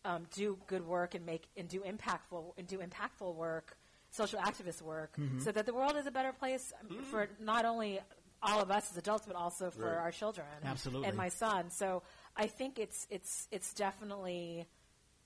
um, 0.04 0.26
do 0.34 0.58
good 0.66 0.86
work 0.86 1.14
and 1.14 1.24
make 1.26 1.46
and 1.56 1.68
do 1.68 1.80
impactful 1.80 2.52
and 2.58 2.66
do 2.66 2.78
impactful 2.78 3.34
work, 3.34 3.76
social 4.10 4.40
activist 4.40 4.82
work, 4.82 5.14
Mm-hmm. 5.18 5.40
so 5.40 5.52
that 5.52 5.66
the 5.66 5.74
world 5.74 5.96
is 5.96 6.06
a 6.06 6.10
better 6.10 6.32
place 6.32 6.72
um, 6.80 7.02
for 7.04 7.28
not 7.38 7.64
only 7.64 8.00
all 8.42 8.60
of 8.62 8.70
us 8.70 8.90
as 8.90 8.96
adults, 8.96 9.26
but 9.26 9.36
also 9.36 9.70
for 9.70 9.82
Right. 9.84 9.96
our 9.98 10.10
children, 10.10 10.46
Absolutely. 10.64 11.06
and 11.08 11.16
my 11.16 11.28
son. 11.28 11.70
So 11.70 12.02
I 12.36 12.46
think 12.46 12.78
it's 12.78 13.06
it's 13.10 13.46
it's 13.50 13.74
definitely 13.74 14.66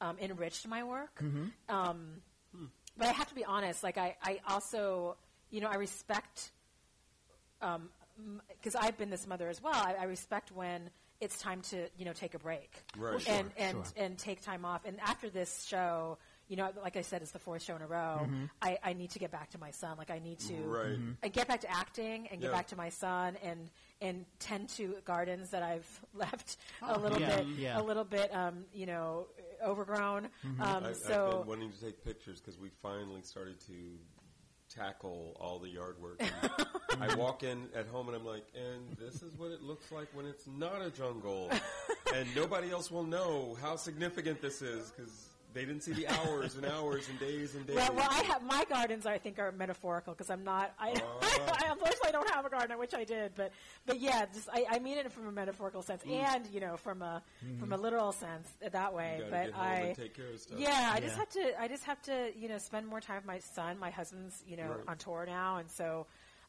um, 0.00 0.18
enriched 0.18 0.66
my 0.66 0.82
work. 0.82 1.20
Mm-hmm. 1.22 1.46
Um, 1.74 2.20
but 2.96 3.08
I 3.08 3.12
have 3.12 3.28
to 3.28 3.34
be 3.34 3.44
honest. 3.44 3.82
Like 3.82 3.98
I, 3.98 4.16
I 4.22 4.40
also, 4.48 5.16
you 5.54 5.60
know, 5.60 5.68
I 5.68 5.76
respect 5.76 6.50
because 7.60 8.74
I've 8.74 8.98
been 8.98 9.10
this 9.10 9.26
mother 9.26 9.48
as 9.48 9.62
well. 9.62 9.74
I, 9.74 9.94
I 10.00 10.04
respect 10.04 10.50
when 10.52 10.90
it's 11.20 11.38
time 11.38 11.60
to 11.62 11.88
you 11.96 12.04
know 12.04 12.12
take 12.12 12.34
a 12.34 12.38
break 12.38 12.70
Right. 12.98 13.14
Well, 13.14 13.36
and 13.38 13.50
and 13.56 13.72
sure. 13.72 14.04
and 14.04 14.18
take 14.18 14.42
time 14.42 14.64
off. 14.64 14.84
And 14.84 14.98
after 15.00 15.30
this 15.30 15.64
show, 15.68 16.18
you 16.48 16.56
know, 16.56 16.70
like 16.82 16.96
I 16.96 17.02
said, 17.02 17.22
it's 17.22 17.30
the 17.30 17.38
fourth 17.38 17.62
show 17.62 17.74
in 17.76 17.82
a 17.82 17.86
row. 17.86 18.20
Mm-hmm. 18.22 18.44
I, 18.60 18.78
I 18.84 18.92
need 18.92 19.10
to 19.12 19.18
get 19.18 19.30
back 19.30 19.50
to 19.50 19.58
my 19.58 19.70
son. 19.70 19.96
Like 19.96 20.10
I 20.10 20.18
need 20.18 20.40
to 20.40 20.54
Right. 20.54 20.86
Mm-hmm. 20.86 21.10
Mhm. 21.10 21.16
and 21.22 21.32
get 21.32 21.48
back 21.48 21.60
to 21.62 21.70
acting 21.70 22.26
and 22.30 22.40
get 22.40 22.50
Yeah. 22.50 22.56
back 22.56 22.66
to 22.68 22.76
my 22.76 22.88
son 22.90 23.36
and 23.42 23.70
and 24.00 24.26
tend 24.40 24.68
to 24.70 24.96
gardens 25.04 25.50
that 25.50 25.62
I've 25.62 26.00
left 26.14 26.56
a 26.82 26.98
little 26.98 27.20
yeah, 27.20 27.36
bit 27.36 27.46
yeah. 27.56 27.80
a 27.80 27.82
little 27.82 28.04
bit 28.04 28.34
um, 28.34 28.64
you 28.74 28.86
know 28.86 29.26
overgrown. 29.64 30.28
Mm-hmm. 30.44 30.60
Um, 30.60 30.84
I, 30.84 30.88
I've 30.90 30.96
so 30.96 31.38
been 31.38 31.46
wanting 31.48 31.72
to 31.72 31.80
take 31.80 32.04
pictures 32.04 32.40
because 32.40 32.58
we 32.58 32.68
finally 32.82 33.22
started 33.22 33.58
to 33.68 33.72
tackle 34.76 35.36
all 35.40 35.58
the 35.58 35.68
yard 35.68 35.96
work. 36.00 36.22
I 37.00 37.14
walk 37.16 37.42
in 37.42 37.66
at 37.74 37.86
home 37.86 38.08
and 38.08 38.16
I'm 38.16 38.24
like, 38.24 38.44
and 38.54 38.96
this 38.98 39.22
is 39.22 39.36
what 39.36 39.50
it 39.50 39.62
looks 39.62 39.90
like 39.92 40.08
when 40.14 40.26
it's 40.26 40.46
not 40.46 40.82
a 40.82 40.90
jungle, 40.90 41.50
and 42.14 42.26
nobody 42.34 42.70
else 42.70 42.90
will 42.90 43.04
know 43.04 43.56
how 43.60 43.76
significant 43.76 44.40
this 44.40 44.62
is 44.62 44.90
because 44.90 45.28
they 45.54 45.64
didn't 45.64 45.82
see 45.82 45.92
the 45.92 46.06
hours 46.08 46.56
and 46.56 46.66
hours 46.66 47.08
and 47.08 47.18
days 47.20 47.54
and 47.54 47.66
days. 47.66 47.76
Well, 47.76 47.94
well, 47.94 48.08
I 48.10 48.22
have 48.24 48.42
my 48.42 48.64
gardens. 48.68 49.06
I 49.06 49.18
think 49.18 49.38
are 49.38 49.52
metaphorical 49.52 50.12
because 50.12 50.28
I'm 50.30 50.44
not. 50.44 50.72
I, 50.78 50.94
Ah. 51.00 51.20
I 51.66 51.70
unfortunately 51.72 52.12
don't 52.12 52.28
have 52.30 52.44
a 52.44 52.50
garden. 52.50 52.72
I 52.72 52.76
wish 52.76 52.92
I 52.94 53.04
did, 53.04 53.32
but 53.36 53.52
but 53.86 54.00
yeah, 54.00 54.26
just 54.34 54.48
I, 54.52 54.66
I 54.70 54.78
mean 54.80 54.98
it 54.98 55.10
from 55.12 55.26
a 55.28 55.32
metaphorical 55.32 55.82
sense 55.82 56.02
and 56.10 56.46
you 56.52 56.60
know 56.60 56.76
from 56.76 57.00
a 57.02 57.22
from 57.60 57.72
a 57.72 57.76
literal 57.76 58.12
sense 58.12 58.48
that 58.72 58.92
way. 58.94 59.16
You 59.20 59.24
But 59.30 59.44
get 59.46 59.52
home 59.54 59.66
I 59.66 59.74
and 59.76 59.96
take 59.96 60.14
care 60.14 60.28
of 60.28 60.40
stuff. 60.40 60.58
yeah, 60.58 60.90
I 60.92 61.00
just 61.00 61.16
have 61.16 61.28
to 61.30 61.60
I 61.60 61.68
just 61.68 61.84
have 61.84 62.02
to 62.02 62.30
you 62.36 62.48
know 62.48 62.58
spend 62.58 62.86
more 62.86 63.00
time 63.00 63.16
with 63.16 63.26
my 63.26 63.38
son. 63.38 63.78
My 63.78 63.90
husband's 63.90 64.42
you 64.46 64.56
know 64.56 64.68
Right. 64.68 64.88
on 64.88 64.96
tour 64.98 65.24
now, 65.26 65.56
and 65.58 65.70
so. 65.70 66.06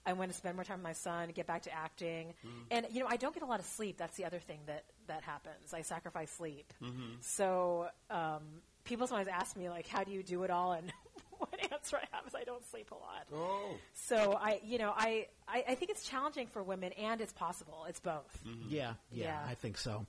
I 0.08 0.14
want 0.14 0.30
to 0.30 0.38
spend 0.38 0.56
more 0.56 0.64
time 0.64 0.78
with 0.78 0.84
my 0.84 0.94
son, 0.94 1.30
get 1.34 1.48
back 1.48 1.64
to 1.64 1.74
acting, 1.74 2.36
Mm-hmm. 2.46 2.60
and 2.70 2.86
you 2.92 3.00
know 3.00 3.08
I 3.10 3.18
don't 3.18 3.34
get 3.34 3.42
a 3.42 3.48
lot 3.48 3.60
of 3.60 3.66
sleep. 3.66 3.98
That's 3.98 4.16
the 4.16 4.26
other 4.26 4.38
thing 4.38 4.60
that 4.68 4.84
that 5.08 5.24
happens. 5.24 5.74
I 5.74 5.82
sacrifice 5.82 6.30
sleep. 6.30 6.72
Mm-hmm. 6.80 7.14
So 7.22 7.88
um, 8.12 8.44
people 8.86 9.08
sometimes 9.08 9.28
ask 9.28 9.58
me 9.58 9.70
like, 9.70 9.88
"How 9.88 10.04
do 10.06 10.12
you 10.12 10.24
do 10.24 10.44
it 10.44 10.50
all?" 10.52 10.72
And 10.74 10.92
one 11.38 11.50
answer 11.72 11.98
I 11.98 12.08
have 12.16 12.26
is 12.28 12.34
I 12.34 12.44
don't 12.46 12.64
sleep 12.72 12.92
a 12.92 12.96
lot. 12.96 13.26
Oh, 13.34 13.76
So 13.94 14.38
I, 14.40 14.62
you 14.64 14.78
know, 14.78 14.94
I, 14.96 15.28
I, 15.48 15.64
I 15.70 15.76
think 15.76 15.92
it's 15.92 16.08
challenging 16.08 16.48
for 16.48 16.64
women, 16.64 16.94
and 16.94 17.20
it's 17.20 17.34
possible. 17.34 17.86
It's 17.90 18.00
both. 18.00 18.40
Yeah, 18.70 18.94
yeah, 19.12 19.26
Yeah. 19.26 19.40
I 19.48 19.56
think 19.56 19.78
so. 19.78 20.06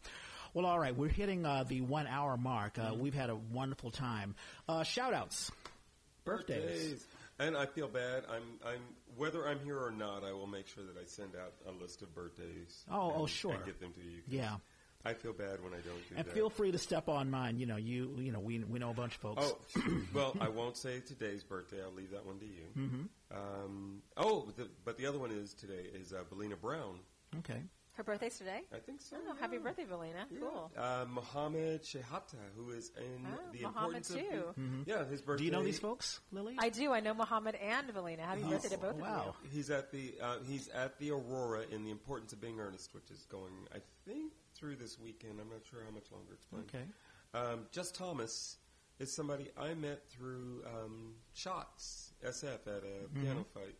Well, 0.54 0.64
all 0.64 0.78
right, 0.78 0.96
we're 0.96 1.08
hitting 1.08 1.44
uh, 1.44 1.64
the 1.64 1.80
one 1.82 2.06
hour 2.06 2.36
mark. 2.38 2.78
Uh, 2.78 2.94
We've 2.96 3.12
had 3.12 3.28
a 3.28 3.36
wonderful 3.36 3.90
time. 3.90 4.34
Uh, 4.68 4.84
shout 4.84 5.12
outs. 5.12 5.50
Birthdays. 6.24 7.06
And 7.38 7.54
I 7.56 7.66
feel 7.66 7.88
bad. 7.88 8.24
I'm, 8.30 8.42
I'm, 8.66 8.80
whether 9.16 9.46
I'm 9.46 9.60
here 9.60 9.78
or 9.78 9.90
not, 9.90 10.24
I 10.24 10.32
will 10.32 10.46
make 10.46 10.66
sure 10.66 10.82
that 10.84 10.96
I 10.98 11.04
send 11.04 11.32
out 11.36 11.52
a 11.68 11.72
list 11.82 12.00
of 12.00 12.14
birthdays. 12.14 12.84
Oh, 12.90 13.10
and, 13.10 13.20
oh, 13.20 13.26
sure. 13.26 13.52
And 13.54 13.64
get 13.66 13.78
them 13.80 13.92
to 13.92 14.00
you. 14.00 14.22
'cause 14.22 14.32
Yeah. 14.32 14.56
I 15.06 15.14
feel 15.14 15.32
bad 15.32 15.62
when 15.62 15.72
I 15.72 15.76
don't 15.76 16.08
do 16.08 16.14
And 16.16 16.26
that. 16.26 16.32
feel 16.34 16.50
free 16.50 16.72
to 16.72 16.78
step 16.78 17.08
on 17.08 17.30
mine. 17.30 17.58
You 17.58 17.66
know, 17.66 17.76
you 17.76 18.14
you 18.18 18.32
know, 18.32 18.40
we 18.40 18.58
we 18.60 18.78
know 18.78 18.90
a 18.90 18.94
bunch 18.94 19.14
of 19.14 19.20
folks. 19.20 19.54
Oh, 19.76 19.82
well, 20.14 20.36
I 20.40 20.48
won't 20.48 20.76
say 20.76 21.00
today's 21.00 21.42
birthday. 21.44 21.78
I'll 21.82 21.92
leave 21.94 22.10
that 22.10 22.26
one 22.26 22.38
to 22.40 22.46
you. 22.46 22.66
Mm-hmm. 22.76 23.02
Um, 23.36 24.02
oh, 24.16 24.48
the, 24.56 24.68
but 24.84 24.96
the 24.98 25.06
other 25.06 25.18
one 25.18 25.30
is 25.30 25.54
today 25.54 25.86
is 25.94 26.12
uh, 26.12 26.22
Velina 26.32 26.60
Brown. 26.60 26.98
Okay. 27.38 27.60
Her 27.92 28.04
birthday's 28.04 28.36
today. 28.36 28.60
I 28.74 28.78
think 28.78 29.00
so. 29.00 29.16
Oh, 29.26 29.34
happy 29.40 29.56
birthday, 29.56 29.84
Velina. 29.84 30.26
Yeah. 30.30 30.38
Cool. 30.38 30.70
Uh, 30.76 31.06
Mohammed 31.08 31.82
Shehata, 31.82 32.36
who 32.54 32.70
is 32.72 32.92
in 32.98 33.24
Oh, 33.26 33.38
the 33.52 33.62
Mohammed 33.62 33.96
importance 33.96 34.10
of 34.10 34.16
too. 34.18 34.54
the- 34.86 34.92
yeah, 34.92 35.04
his 35.06 35.22
birthday. 35.22 35.38
Do 35.38 35.44
you 35.46 35.50
know 35.50 35.62
these 35.64 35.78
folks, 35.78 36.20
Lily? 36.30 36.56
I 36.58 36.68
do. 36.68 36.92
I 36.92 37.00
know 37.00 37.14
Mohammed 37.14 37.54
and 37.54 37.88
Velina. 37.94 38.18
Happy 38.20 38.42
He's- 38.42 38.52
birthday 38.52 38.68
to 38.76 38.78
both 38.82 38.96
wow. 38.96 39.28
of 39.42 39.50
He's 39.50 39.70
at 39.70 39.92
the 39.92 40.12
uh, 40.22 40.36
he's 40.46 40.68
at 40.68 40.98
the 40.98 41.10
Aurora 41.12 41.62
in 41.70 41.84
the 41.84 41.90
importance 41.90 42.34
of 42.34 42.40
being 42.42 42.60
earnest, 42.60 42.94
which 42.94 43.10
is 43.10 43.24
going 43.30 43.52
I 43.74 43.78
think 44.06 44.32
through 44.58 44.76
this 44.76 44.98
weekend. 44.98 45.38
I'm 45.40 45.48
not 45.50 45.60
sure 45.70 45.80
how 45.84 45.92
much 45.94 46.10
longer 46.12 46.32
it's 46.32 46.44
playing. 46.44 46.66
Okay. 46.74 46.84
Um, 47.34 47.60
Just 47.72 47.94
Thomas 47.94 48.56
is 48.98 49.12
somebody 49.14 49.48
I 49.58 49.74
met 49.74 50.08
through 50.10 50.62
um, 50.66 51.14
Shots 51.34 52.12
SF 52.24 52.66
at 52.66 52.82
a 52.82 53.18
PianoFight. 53.18 53.74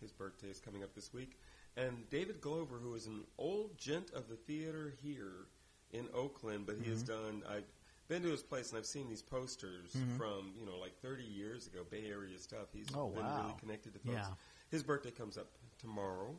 His 0.00 0.12
birthday 0.12 0.48
is 0.48 0.60
coming 0.60 0.82
up 0.82 0.94
this 0.94 1.12
week. 1.14 1.38
And 1.76 2.08
David 2.10 2.40
Glover, 2.40 2.76
who 2.82 2.94
is 2.94 3.06
an 3.06 3.24
old 3.38 3.78
gent 3.78 4.10
of 4.14 4.28
the 4.28 4.36
theater 4.36 4.92
here 5.02 5.46
in 5.92 6.08
Oakland, 6.14 6.66
but 6.66 6.76
he 6.82 6.90
has 6.90 7.02
done. 7.02 7.42
I've 7.48 7.64
been 8.08 8.22
to 8.22 8.28
his 8.28 8.42
place 8.42 8.70
and 8.70 8.78
I've 8.78 8.86
seen 8.86 9.08
these 9.08 9.22
posters 9.22 9.96
from 10.16 10.52
you 10.58 10.64
know 10.64 10.78
like 10.78 10.96
30 11.02 11.22
years 11.24 11.66
ago, 11.66 11.80
Bay 11.90 12.04
Area 12.10 12.38
stuff. 12.38 12.68
He's 12.72 12.86
Oh, 12.94 13.08
been 13.08 13.22
wow. 13.24 13.42
really 13.42 13.54
connected 13.60 13.92
to 13.94 13.98
folks. 14.00 14.16
Yeah. 14.16 14.26
His 14.70 14.82
birthday 14.82 15.10
comes 15.10 15.36
up 15.38 15.46
tomorrow. 15.78 16.34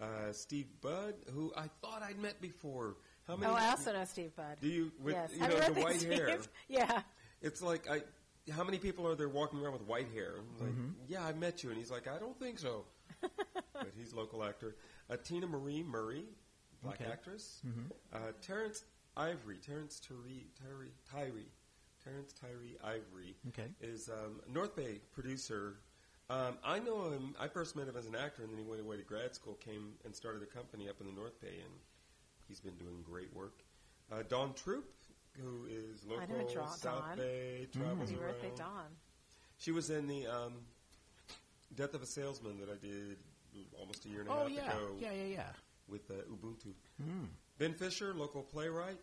Uh, 0.00 0.32
Steve 0.32 0.66
Budd, 0.80 1.14
who 1.32 1.52
I 1.56 1.68
thought 1.80 2.02
I'd 2.02 2.18
met 2.18 2.40
before. 2.40 2.96
How 3.26 3.36
many? 3.36 3.52
Oh, 3.52 3.56
I 3.56 3.68
also 3.70 3.92
know 3.92 4.04
Steve 4.04 4.34
Budd. 4.36 4.58
Do 4.60 4.68
you 4.68 4.92
with 5.02 5.14
yes. 5.14 5.30
you 5.34 5.40
Happy 5.40 5.54
know 5.54 5.60
the 5.74 5.80
white 5.80 5.96
Steve. 6.00 6.12
hair? 6.12 6.38
Yeah. 6.68 7.02
It's 7.42 7.62
like 7.62 7.88
I. 7.90 8.02
How 8.52 8.62
many 8.62 8.76
people 8.78 9.06
are 9.08 9.14
there 9.14 9.28
walking 9.30 9.60
around 9.60 9.72
with 9.72 9.82
white 9.82 10.08
hair? 10.12 10.34
I'm 10.38 10.66
Like, 10.66 10.76
yeah, 11.08 11.24
I 11.24 11.32
met 11.32 11.62
you, 11.64 11.70
and 11.70 11.78
he's 11.78 11.90
like, 11.90 12.06
I 12.06 12.18
don't 12.18 12.38
think 12.38 12.58
so. 12.58 12.84
but 13.22 13.88
he's 13.96 14.12
local 14.12 14.44
actor. 14.44 14.76
Uh, 15.08 15.16
Tina 15.24 15.46
Marie 15.46 15.82
Murray, 15.82 16.24
black 16.82 17.00
Okay. 17.00 17.10
actress. 17.10 17.62
Uh, 18.12 18.18
Terrence 18.42 18.84
Ivory, 19.16 19.56
Terrence 19.64 19.98
Tyree, 19.98 20.46
Tyree, 20.62 20.92
Tyree, 21.10 21.48
Terrence 22.02 22.34
Tyree 22.34 22.76
Ivory 22.84 23.34
Okay. 23.48 23.68
is 23.80 24.10
um, 24.10 24.42
North 24.52 24.76
Bay 24.76 25.00
producer. 25.12 25.76
Um, 26.28 26.58
I 26.62 26.78
know 26.80 27.08
him. 27.10 27.34
I 27.40 27.48
first 27.48 27.76
met 27.76 27.88
him 27.88 27.96
as 27.96 28.04
an 28.06 28.14
actor, 28.14 28.42
and 28.42 28.52
then 28.52 28.58
he 28.58 28.64
went 28.64 28.82
away 28.82 28.98
to 28.98 29.02
grad 29.02 29.34
school. 29.34 29.54
Came 29.54 29.92
and 30.04 30.14
started 30.14 30.42
a 30.42 30.46
company 30.46 30.86
up 30.90 31.00
in 31.00 31.06
the 31.06 31.12
North 31.14 31.40
Bay, 31.40 31.60
and 31.64 31.72
he's 32.48 32.60
been 32.60 32.74
doing 32.76 33.02
great 33.08 33.34
work. 33.34 33.54
Uh, 34.12 34.22
Dawn 34.28 34.52
Troop, 34.54 34.84
who 35.40 35.66
is 35.66 36.04
I 36.08 36.14
local 36.14 36.38
know 36.38 36.54
Dawn. 36.54 36.68
South 36.76 37.16
Bay, 37.16 37.66
travels 37.72 38.10
Happy 38.10 38.20
birthday, 38.22 38.46
around. 38.48 38.58
Dawn. 38.58 38.86
She 39.58 39.70
was 39.72 39.90
in 39.90 40.06
the 40.06 40.26
um, 40.26 40.52
Death 41.74 41.94
of 41.94 42.02
a 42.02 42.06
Salesman 42.06 42.58
that 42.60 42.68
I 42.68 42.76
did 42.84 43.16
almost 43.78 44.04
a 44.04 44.08
year 44.08 44.20
and 44.20 44.28
a 44.28 44.32
Oh 44.32 44.38
half 44.42 44.50
yeah, 44.50 44.70
ago 44.70 44.78
yeah, 45.00 45.12
yeah, 45.12 45.24
yeah. 45.24 45.42
with 45.88 46.10
uh, 46.10 46.14
Ubuntu. 46.32 46.72
Ben 47.58 47.72
Fisher, 47.74 48.12
local 48.14 48.42
playwright. 48.42 48.98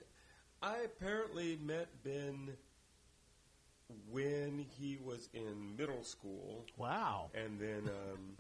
I 0.62 0.80
apparently 0.86 1.58
met 1.64 1.88
Ben 2.04 2.52
when 4.10 4.66
he 4.78 4.98
was 5.04 5.30
in 5.34 5.76
middle 5.78 6.04
school, 6.04 6.66
Wow. 6.78 7.30
and 7.34 7.60
then 7.60 7.90
um, 7.90 8.38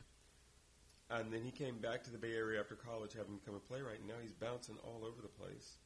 and 1.12 1.32
then 1.32 1.41
he 1.43 1.51
came 1.51 1.78
back 1.80 2.03
to 2.03 2.12
the 2.12 2.18
Bay 2.18 2.34
Area 2.34 2.59
after 2.59 2.76
college, 2.76 3.14
having 3.14 3.38
become 3.38 3.55
a 3.55 3.59
playwright, 3.59 3.99
and 3.99 4.07
now 4.07 4.16
he's 4.22 4.34
bouncing 4.34 4.78
all 4.84 5.03
over 5.05 5.22
the 5.22 5.28
place. 5.28 5.78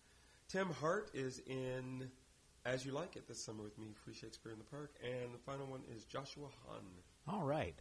Tim 0.48 0.70
Hart 0.80 1.10
is 1.14 1.42
in 1.48 2.10
As 2.66 2.86
You 2.86 2.92
Like 2.92 3.16
It 3.16 3.28
this 3.28 3.44
summer 3.44 3.64
with 3.64 3.78
me, 3.78 3.88
Free 4.04 4.14
Shakespeare 4.14 4.52
in 4.52 4.60
the 4.60 4.66
Park, 4.66 4.94
and 5.04 5.34
the 5.34 5.40
final 5.46 5.68
one 5.68 5.82
is 5.96 6.04
Joshua 6.06 6.48
Hahn. 6.68 6.84
All 7.28 7.44
right. 7.46 7.76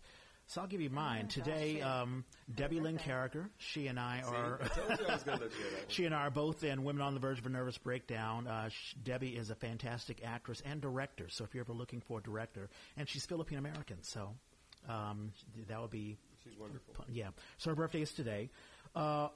So 0.47 0.61
I'll 0.61 0.67
give 0.67 0.83
you 0.83 0.91
mine. 0.91 1.23
gosh, 1.25 1.35
Today, 1.35 1.81
um, 1.81 2.23
Debbie 2.55 2.79
Lynn 2.79 2.97
birthday. 2.97 3.09
Carriger, 3.11 3.51
she 3.57 3.87
and 3.87 3.99
I 3.99 4.21
See, 4.21 4.29
are. 4.35 4.61
I 4.63 4.69
told 4.69 5.01
you 5.01 5.07
I 5.07 5.15
was 5.15 5.23
going 5.23 5.39
to 5.39 5.45
let 5.45 5.53
you 5.55 5.59
get. 5.71 5.85
She 5.91 6.05
and 6.05 6.15
I 6.15 6.19
are 6.27 6.31
both 6.31 6.63
in 6.65 6.85
Women 6.85 7.01
on 7.01 7.15
the 7.15 7.21
Verge 7.21 7.39
of 7.39 7.47
a 7.47 7.49
Nervous 7.49 7.79
Breakdown. 7.79 8.47
Uh, 8.47 8.69
sh- 8.69 8.95
Debbie 9.03 9.37
is 9.37 9.49
a 9.49 9.55
fantastic 9.55 10.21
actress 10.23 10.61
and 10.67 10.83
director. 10.83 11.29
So 11.31 11.45
if 11.45 11.55
you're 11.55 11.65
ever 11.65 11.73
looking 11.73 12.03
for 12.03 12.19
a 12.19 12.23
director, 12.23 12.69
and 12.99 13.09
she's 13.09 13.25
Filipino 13.25 13.59
American, 13.59 14.03
so 14.03 14.35
um, 14.87 15.33
that 15.69 15.81
would 15.81 15.91
be 15.91 16.19
She's 16.45 16.59
wonderful. 16.59 16.95
yeah. 17.11 17.29
So 17.59 17.71
her 17.71 17.77
birthday 17.77 18.03
is 18.03 18.13
today. 18.13 18.51
Uh, 18.95 19.29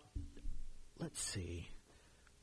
let's 0.99 1.21
see. 1.21 1.69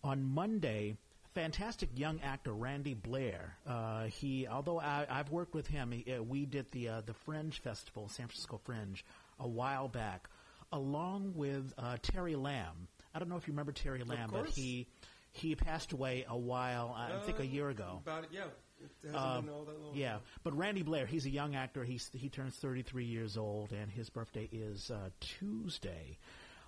On 0.04 0.24
Monday, 0.24 0.98
fantastic 1.34 1.90
young 1.96 2.20
actor 2.22 2.54
Randy 2.54 2.94
Blair. 2.94 3.58
Uh, 3.68 4.06
he, 4.06 4.48
although 4.48 4.80
I, 4.80 5.06
I've 5.10 5.30
worked 5.32 5.54
with 5.54 5.68
him, 5.68 5.92
he, 5.92 6.14
uh, 6.14 6.22
we 6.24 6.46
did 6.46 6.72
the 6.72 6.90
uh, 6.90 7.02
the 7.06 7.14
Fringe 7.14 7.60
Festival, 7.62 8.08
San 8.10 8.28
Francisco 8.28 8.60
Fringe, 8.64 9.04
a 9.40 9.48
while 9.48 9.88
back, 9.88 10.30
along 10.72 11.34
with 11.36 11.74
uh, 11.78 11.98
Terry 12.02 12.36
Lamb. 12.36 12.88
I 13.14 13.20
don't 13.20 13.30
know 13.30 13.38
if 13.38 13.48
you 13.48 13.54
remember 13.54 13.72
Terry 13.72 14.04
Lamb, 14.04 14.30
but 14.32 14.48
he 14.48 14.88
he 15.32 15.56
passed 15.56 15.92
away 15.92 16.26
a 16.30 16.38
while, 16.38 16.94
I 16.98 17.18
think 17.26 17.40
Uh, 17.40 17.44
a 17.44 17.46
year 17.46 17.70
ago. 17.70 18.02
About 18.04 18.24
it, 18.24 18.30
yeah. 18.32 18.46
Um, 19.14 19.46
that. 19.46 19.76
Yeah, 19.94 20.18
but 20.44 20.58
Randy 20.58 20.82
Blair, 20.82 21.06
he's 21.06 21.26
a 21.26 21.30
young 21.30 21.56
actor. 21.56 21.84
He's 21.84 22.10
he 22.14 22.30
turns 22.30 22.56
33 22.56 23.06
years 23.06 23.38
old, 23.38 23.72
and 23.72 23.92
his 23.92 24.10
birthday 24.10 24.50
is 24.52 24.92
uh, 24.92 25.10
Tuesday. 25.20 26.18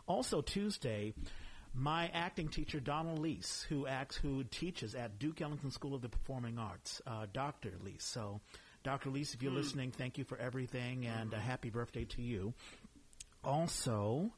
Also 0.07 0.41
Tuesday, 0.41 1.13
my 1.73 2.09
acting 2.13 2.47
teacher 2.47 2.79
Donald 2.79 3.19
Leese, 3.19 3.65
who 3.65 3.87
acts, 3.87 4.15
who 4.15 4.43
teaches 4.45 4.95
at 4.95 5.19
Duke 5.19 5.41
Ellington 5.41 5.71
School 5.71 5.93
of 5.93 6.01
the 6.01 6.09
Performing 6.09 6.57
Arts, 6.57 7.01
uh, 7.05 7.25
Doctor 7.33 7.71
Leese. 7.83 8.01
So, 8.03 8.39
Doctor 8.83 9.09
Leese, 9.09 9.33
if 9.33 9.43
you're 9.43 9.51
listening, 9.51 9.91
thank 9.91 10.17
you 10.17 10.23
for 10.23 10.37
everything, 10.37 11.05
and 11.05 11.33
a 11.33 11.39
happy 11.39 11.69
birthday 11.69 12.05
to 12.05 12.21
you. 12.21 12.53
Also. 13.43 14.31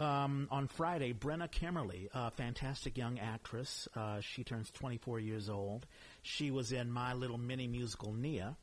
Um, 0.00 0.48
on 0.50 0.66
Friday, 0.66 1.12
Brenna 1.12 1.48
Kimmerly, 1.50 2.08
a 2.12 2.30
fantastic 2.32 2.98
young 2.98 3.18
actress. 3.20 3.86
Uh, 3.94 4.20
she 4.20 4.42
turns 4.42 4.70
24 4.72 5.20
years 5.20 5.48
old. 5.48 5.86
She 6.22 6.50
was 6.50 6.72
in 6.72 6.90
my 6.90 7.12
little 7.14 7.38
mini 7.38 7.68
musical 7.68 8.12
Nia. 8.12 8.56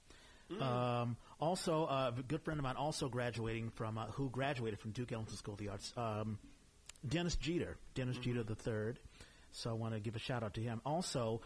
Um, 0.60 1.16
also, 1.40 1.86
uh, 1.86 2.12
a 2.18 2.22
good 2.24 2.42
friend 2.42 2.60
of 2.60 2.64
mine, 2.66 2.76
also 2.76 3.08
graduating 3.08 3.70
from 3.70 3.98
uh, 3.98 4.08
who 4.08 4.30
graduated 4.30 4.80
from 4.80 4.92
Duke 4.92 5.14
Ellington 5.14 5.38
School 5.38 5.54
of 5.54 5.60
the 5.62 5.70
Arts, 5.70 5.94
um, 5.96 6.38
Dennis 7.08 7.38
Jeter, 7.38 7.78
Dennis 7.96 8.18
Jeter 8.18 8.44
the 8.44 8.56
third. 8.56 9.00
So 9.54 9.70
I 9.70 9.74
want 9.74 9.94
to 9.94 10.02
give 10.02 10.18
a 10.18 10.20
shout 10.20 10.44
out 10.44 10.56
to 10.56 10.62
him. 10.62 10.82
Also, 10.86 11.40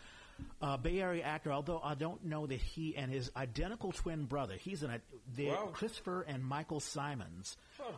uh, 0.59 0.77
Bay 0.77 0.99
Area 1.01 1.23
actor, 1.23 1.51
although 1.51 1.79
I 1.83 1.93
don't 1.93 2.25
know 2.25 2.47
that 2.47 2.59
he 2.59 2.95
and 2.97 3.11
his 3.11 3.29
identical 3.37 3.91
twin 3.91 4.25
brother, 4.25 4.55
he's 4.55 4.81
an 4.81 4.99
the 5.35 5.49
Wow. 5.49 5.69
Christopher 5.71 6.23
and 6.27 6.43
Michael 6.43 6.79
Simons 6.79 7.57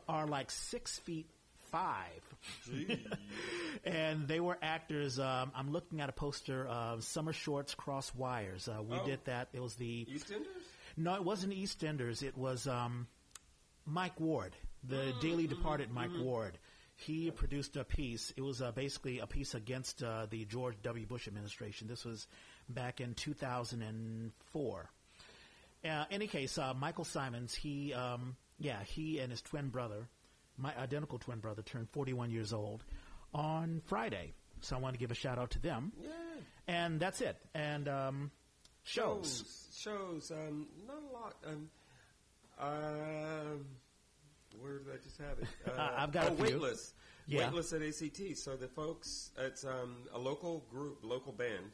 are 0.09 0.27
like 0.27 0.51
six 0.51 0.99
feet 0.99 1.27
five, 1.71 2.21
and 3.85 4.27
they 4.27 4.39
were 4.39 4.57
actors. 4.61 5.19
Um, 5.19 5.51
I'm 5.55 5.71
looking 5.71 6.01
at 6.01 6.09
a 6.09 6.13
poster 6.13 6.65
of 6.67 7.03
Summer 7.03 7.33
Shorts 7.33 7.75
Cross 7.75 8.13
Wires. 8.15 8.67
Uh, 8.67 8.81
we 8.81 8.97
Oh. 8.97 9.05
did 9.05 9.23
that. 9.25 9.49
It 9.53 9.61
was 9.61 9.75
the 9.75 10.05
EastEnders? 10.05 10.45
no, 10.95 11.15
it 11.15 11.23
wasn't 11.23 11.53
EastEnders. 11.53 12.23
It 12.23 12.37
was 12.37 12.67
um, 12.67 13.07
Mike 13.85 14.19
Ward, 14.19 14.55
the 14.83 15.13
Daily 15.21 15.47
Departed 15.47 15.91
Mike 15.91 16.11
Ward. 16.19 16.57
He 16.95 17.29
produced 17.29 17.77
a 17.77 17.83
piece. 17.83 18.33
It 18.35 18.41
was 18.41 18.59
uh, 18.61 18.71
basically 18.71 19.19
a 19.19 19.27
piece 19.27 19.53
against 19.53 20.01
uh, 20.01 20.25
the 20.29 20.45
George 20.45 20.75
W. 20.81 21.05
Bush 21.05 21.27
administration. 21.27 21.87
This 21.87 22.03
was 22.03 22.27
back 22.69 22.99
in 23.01 23.13
2004. 23.13 24.89
Uh, 25.85 26.05
any 26.09 26.25
case, 26.27 26.57
uh, 26.57 26.73
Michael 26.73 27.03
Simons, 27.03 27.53
he, 27.53 27.93
um, 27.93 28.35
yeah, 28.59 28.81
he 28.83 29.19
and 29.19 29.29
his 29.31 29.43
twin 29.43 29.69
brother, 29.69 30.07
my 30.57 30.75
identical 30.77 31.19
twin 31.19 31.39
brother, 31.39 31.61
turned 31.61 31.89
41 31.89 32.31
years 32.31 32.53
old 32.53 32.83
on 33.33 33.81
Friday. 33.85 34.33
So 34.61 34.75
I 34.75 34.79
want 34.79 34.93
to 34.95 34.99
give 34.99 35.11
a 35.11 35.15
shout 35.15 35.37
out 35.37 35.51
to 35.51 35.59
them. 35.59 35.91
Yeah. 36.01 36.09
And 36.67 36.99
that's 36.99 37.21
it. 37.21 37.37
And 37.53 37.87
um, 37.87 38.31
shows. 38.83 39.69
Shows. 39.77 40.31
Um, 40.31 40.67
not 40.87 40.97
a 40.97 41.13
lot. 41.13 41.35
Um, 41.45 41.69
um, 42.59 43.65
where 44.59 44.79
did 44.79 44.87
I 44.93 44.97
just 45.03 45.17
have 45.19 45.37
it? 45.39 45.47
Uh, 45.77 45.91
I've 45.97 46.11
got 46.11 46.29
oh, 46.29 46.33
a 46.33 46.35
few. 46.35 46.43
Weightless. 46.45 46.93
Yeah. 47.27 47.45
Weightless 47.45 47.73
at 47.73 47.81
ACT. 47.81 48.37
So 48.37 48.55
the 48.55 48.67
folks, 48.67 49.31
it's 49.37 49.63
um, 49.63 49.97
a 50.13 50.19
local 50.19 50.65
group, 50.71 50.99
local 51.03 51.33
band 51.33 51.71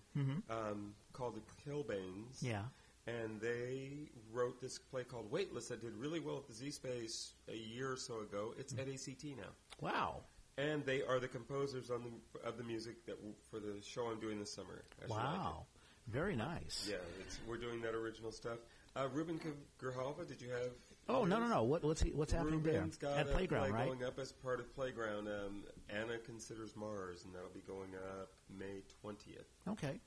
um, 0.49 0.93
called 1.13 1.35
the 1.35 1.41
Kilbanes. 1.69 2.39
Mm-hmm. 2.39 2.47
Yeah. 2.47 2.61
And 3.05 3.41
they 3.41 4.09
wrote 4.31 4.61
this 4.61 4.79
play 4.79 5.03
called 5.03 5.29
Weightless 5.29 5.67
that 5.67 5.81
did 5.81 5.93
really 5.97 6.19
well 6.21 6.37
at 6.37 6.47
the 6.47 6.53
Z 6.53 6.71
Space 6.71 7.33
a 7.49 7.55
year 7.55 7.91
or 7.91 7.97
so 7.97 8.21
ago. 8.21 8.53
It's 8.57 8.73
at 8.73 8.87
ACT 8.87 9.25
now. 9.37 9.51
Wow. 9.81 10.21
And 10.57 10.85
they 10.85 11.01
are 11.01 11.19
the 11.19 11.27
composers 11.27 11.89
on 11.89 12.03
the, 12.03 12.47
of 12.47 12.57
the 12.57 12.63
music 12.63 13.05
that 13.07 13.17
w- 13.17 13.33
for 13.51 13.59
the 13.59 13.81
show 13.81 14.07
I'm 14.07 14.19
doing 14.19 14.39
this 14.39 14.53
summer. 14.53 14.83
I 15.03 15.07
like. 15.13 15.23
Wow. 15.23 15.65
Very 16.07 16.35
nice. 16.35 16.87
Yeah, 16.89 16.97
it's, 17.25 17.39
we're 17.47 17.57
doing 17.57 17.81
that 17.81 17.95
original 17.95 18.31
stuff. 18.31 18.59
Uh, 18.95 19.07
Ruben 19.13 19.39
Grijalva, 19.81 20.27
did 20.27 20.41
you 20.41 20.49
have? 20.49 20.71
Oh 21.09 21.25
no 21.25 21.37
no 21.39 21.47
no! 21.47 21.63
What, 21.63 21.83
what's 21.83 22.01
he, 22.01 22.11
what's 22.11 22.31
happening 22.31 22.61
Ruben's 22.63 22.97
there 22.97 23.09
got 23.09 23.19
at 23.19 23.27
a 23.27 23.31
playground? 23.31 23.63
play 23.63 23.71
Right? 23.71 23.87
going 23.87 24.03
up 24.05 24.19
as 24.19 24.31
part 24.31 24.61
of 24.61 24.73
Playground. 24.73 25.27
Um, 25.27 25.63
Anna 25.89 26.17
considers 26.19 26.77
Mars, 26.77 27.25
and 27.25 27.33
that'll 27.35 27.49
be 27.49 27.63
going 27.67 27.89
up 27.95 28.29
May 28.57 28.83
twentieth. 29.01 29.47
Okay. 29.67 29.99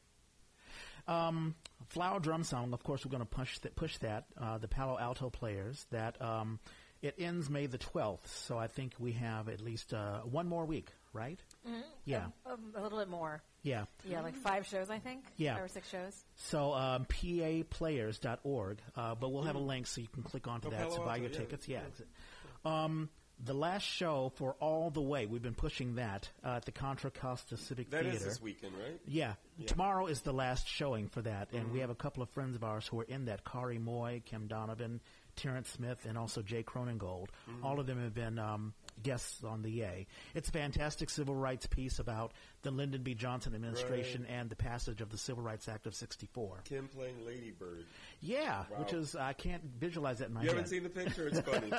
Um, 1.08 1.54
Flower 1.88 2.20
Drum 2.20 2.42
Song. 2.44 2.72
Of 2.72 2.82
course, 2.82 3.04
we're 3.04 3.10
going 3.10 3.22
to 3.22 3.28
push 3.28 3.58
th- 3.58 3.74
push 3.76 3.96
that. 3.98 4.24
Uh, 4.40 4.58
the 4.58 4.68
Palo 4.68 4.98
Alto 4.98 5.30
Players. 5.30 5.86
That 5.90 6.20
um, 6.20 6.58
it 7.02 7.14
ends 7.18 7.48
May 7.50 7.66
the 7.66 7.78
twelfth. 7.78 8.28
So 8.28 8.58
I 8.58 8.66
think 8.66 8.94
we 8.98 9.12
have 9.12 9.48
at 9.48 9.60
least 9.60 9.94
uh, 9.94 10.20
one 10.20 10.48
more 10.48 10.64
week, 10.64 10.90
right? 11.12 11.38
Yeah. 12.04 12.26
Um, 12.44 12.72
a 12.76 12.82
little 12.82 12.98
bit 12.98 13.08
more. 13.08 13.42
Yeah. 13.62 13.84
Yeah, 14.08 14.20
like 14.20 14.36
five 14.36 14.64
shows, 14.66 14.90
I 14.90 14.98
think. 15.00 15.24
Yeah. 15.36 15.54
Five 15.54 15.64
or 15.64 15.68
six 15.68 15.88
shows. 15.88 16.24
So 16.36 16.72
um, 16.72 17.04
paplayers.org, 17.06 18.78
uh, 18.96 19.14
but 19.16 19.30
we'll 19.32 19.42
have 19.42 19.56
a 19.56 19.60
link 19.60 19.86
so 19.88 20.00
you 20.00 20.06
can 20.08 20.22
click 20.22 20.46
onto 20.46 20.68
Oh, 20.68 20.70
that 20.70 20.78
to 20.90 20.94
Palo 20.96 21.04
buy 21.04 21.12
Alto, 21.14 21.22
your 21.22 21.30
yeah. 21.32 21.38
tickets. 21.38 21.68
Yeah. 21.68 21.80
Um, 22.64 23.08
the 23.44 23.54
last 23.54 23.82
show 23.84 24.32
for 24.36 24.56
All 24.60 24.90
the 24.90 25.00
Way, 25.02 25.26
we've 25.26 25.42
been 25.42 25.54
pushing 25.54 25.96
that 25.96 26.28
uh, 26.44 26.56
at 26.56 26.64
the 26.64 26.72
Contra 26.72 27.10
Costa 27.10 27.56
Civic 27.56 27.90
That 27.90 28.02
Theater. 28.02 28.16
is 28.16 28.24
this 28.24 28.40
weekend, 28.42 28.72
right? 28.82 28.98
Yeah. 29.06 29.34
Yeah. 29.58 29.66
Tomorrow 29.66 30.06
is 30.06 30.22
the 30.22 30.32
last 30.32 30.66
showing 30.68 31.08
for 31.08 31.22
that, 31.22 31.52
and 31.52 31.70
we 31.72 31.80
have 31.80 31.90
a 31.90 31.94
couple 31.94 32.22
of 32.22 32.30
friends 32.30 32.56
of 32.56 32.64
ours 32.64 32.86
who 32.86 33.00
are 33.00 33.04
in 33.04 33.26
that. 33.26 33.44
Khary 33.44 33.78
Moye, 33.78 34.22
Kim 34.24 34.46
Donovan, 34.46 35.00
Terrance 35.36 35.68
Smith, 35.68 36.06
and 36.08 36.16
also 36.16 36.40
Jay 36.42 36.62
Cronengold. 36.62 37.26
All 37.62 37.78
of 37.78 37.86
them 37.86 38.02
have 38.02 38.14
been 38.14 38.38
um, 38.38 38.72
guests 39.02 39.42
on 39.44 39.62
the 39.62 39.70
Yay. 39.70 40.06
It's 40.34 40.48
a 40.48 40.52
fantastic 40.52 41.10
civil 41.10 41.34
rights 41.34 41.66
piece 41.66 41.98
about 41.98 42.32
the 42.62 42.70
Lyndon 42.70 43.02
B. 43.02 43.14
Johnson 43.14 43.54
administration 43.54 44.22
Right. 44.22 44.30
and 44.38 44.50
the 44.50 44.56
passage 44.56 45.00
of 45.00 45.10
the 45.10 45.18
Civil 45.18 45.42
Rights 45.42 45.68
Act 45.68 45.86
of 45.86 45.94
64. 45.94 46.62
Kim 46.64 46.88
playing 46.88 47.24
Lady 47.24 47.50
Bird. 47.50 47.84
Yeah, 48.20 48.64
Wow. 48.70 48.78
which 48.80 48.92
is, 48.92 49.14
I 49.14 49.32
can't 49.32 49.62
visualize 49.78 50.18
that 50.18 50.28
in 50.28 50.34
my 50.34 50.40
head. 50.40 50.44
You 50.44 50.48
head. 50.50 50.56
haven't 50.56 50.70
seen 50.70 50.82
the 50.82 50.88
picture? 50.88 51.28
It's 51.28 51.40
funny. 51.48 51.70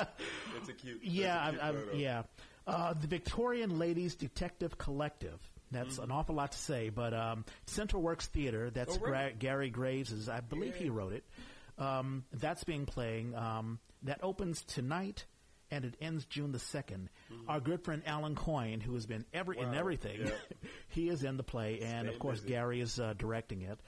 it's 0.56 0.68
a 0.68 0.72
cute. 0.72 1.02
Yeah, 1.02 1.48
a 1.48 1.50
cute 1.50 1.62
I've, 1.62 1.76
I've, 1.76 1.94
yeah. 1.94 2.22
Uh, 2.66 2.92
the 2.94 3.06
Victorian 3.06 3.78
Ladies 3.78 4.14
Detective 4.14 4.76
Collective. 4.78 5.38
That's 5.70 5.94
Mm-hmm. 5.96 6.04
an 6.04 6.10
awful 6.12 6.34
lot 6.34 6.52
to 6.52 6.58
say, 6.58 6.88
but 6.88 7.12
um, 7.12 7.44
Central 7.66 8.00
Works 8.02 8.26
Theater. 8.28 8.70
That's 8.70 8.96
Oh. 8.96 8.98
Gra- 9.00 9.32
Gary 9.38 9.68
Graves. 9.70 10.12
Is 10.12 10.28
I 10.28 10.40
believe 10.40 10.76
he 10.76 10.88
wrote 10.88 11.12
it. 11.12 11.24
Um, 11.78 12.24
that's 12.32 12.64
being 12.64 12.86
playing. 12.86 13.34
Um, 13.34 13.78
that 14.02 14.20
opens 14.22 14.62
tonight, 14.62 15.26
and 15.70 15.84
it 15.84 15.94
ends 16.00 16.24
June 16.26 16.52
the 16.52 16.58
2nd 16.58 17.08
Our 17.48 17.60
good 17.60 17.82
friend 17.84 18.02
Alan 18.06 18.34
Coyne, 18.34 18.80
who 18.80 18.94
has 18.94 19.06
been 19.06 19.24
every 19.34 19.58
in 19.58 19.64
Mm-hmm. 19.66 19.74
Everything, 19.78 20.20
Yeah. 20.26 20.30
he 20.88 21.08
is 21.08 21.24
in 21.24 21.36
the 21.36 21.42
play, 21.42 21.80
and 21.80 22.08
of 22.08 22.18
course 22.18 22.40
busy. 22.40 22.48
Gary 22.54 22.80
is 22.80 22.98
uh, 22.98 23.14
directing 23.18 23.62
it. 23.62 23.78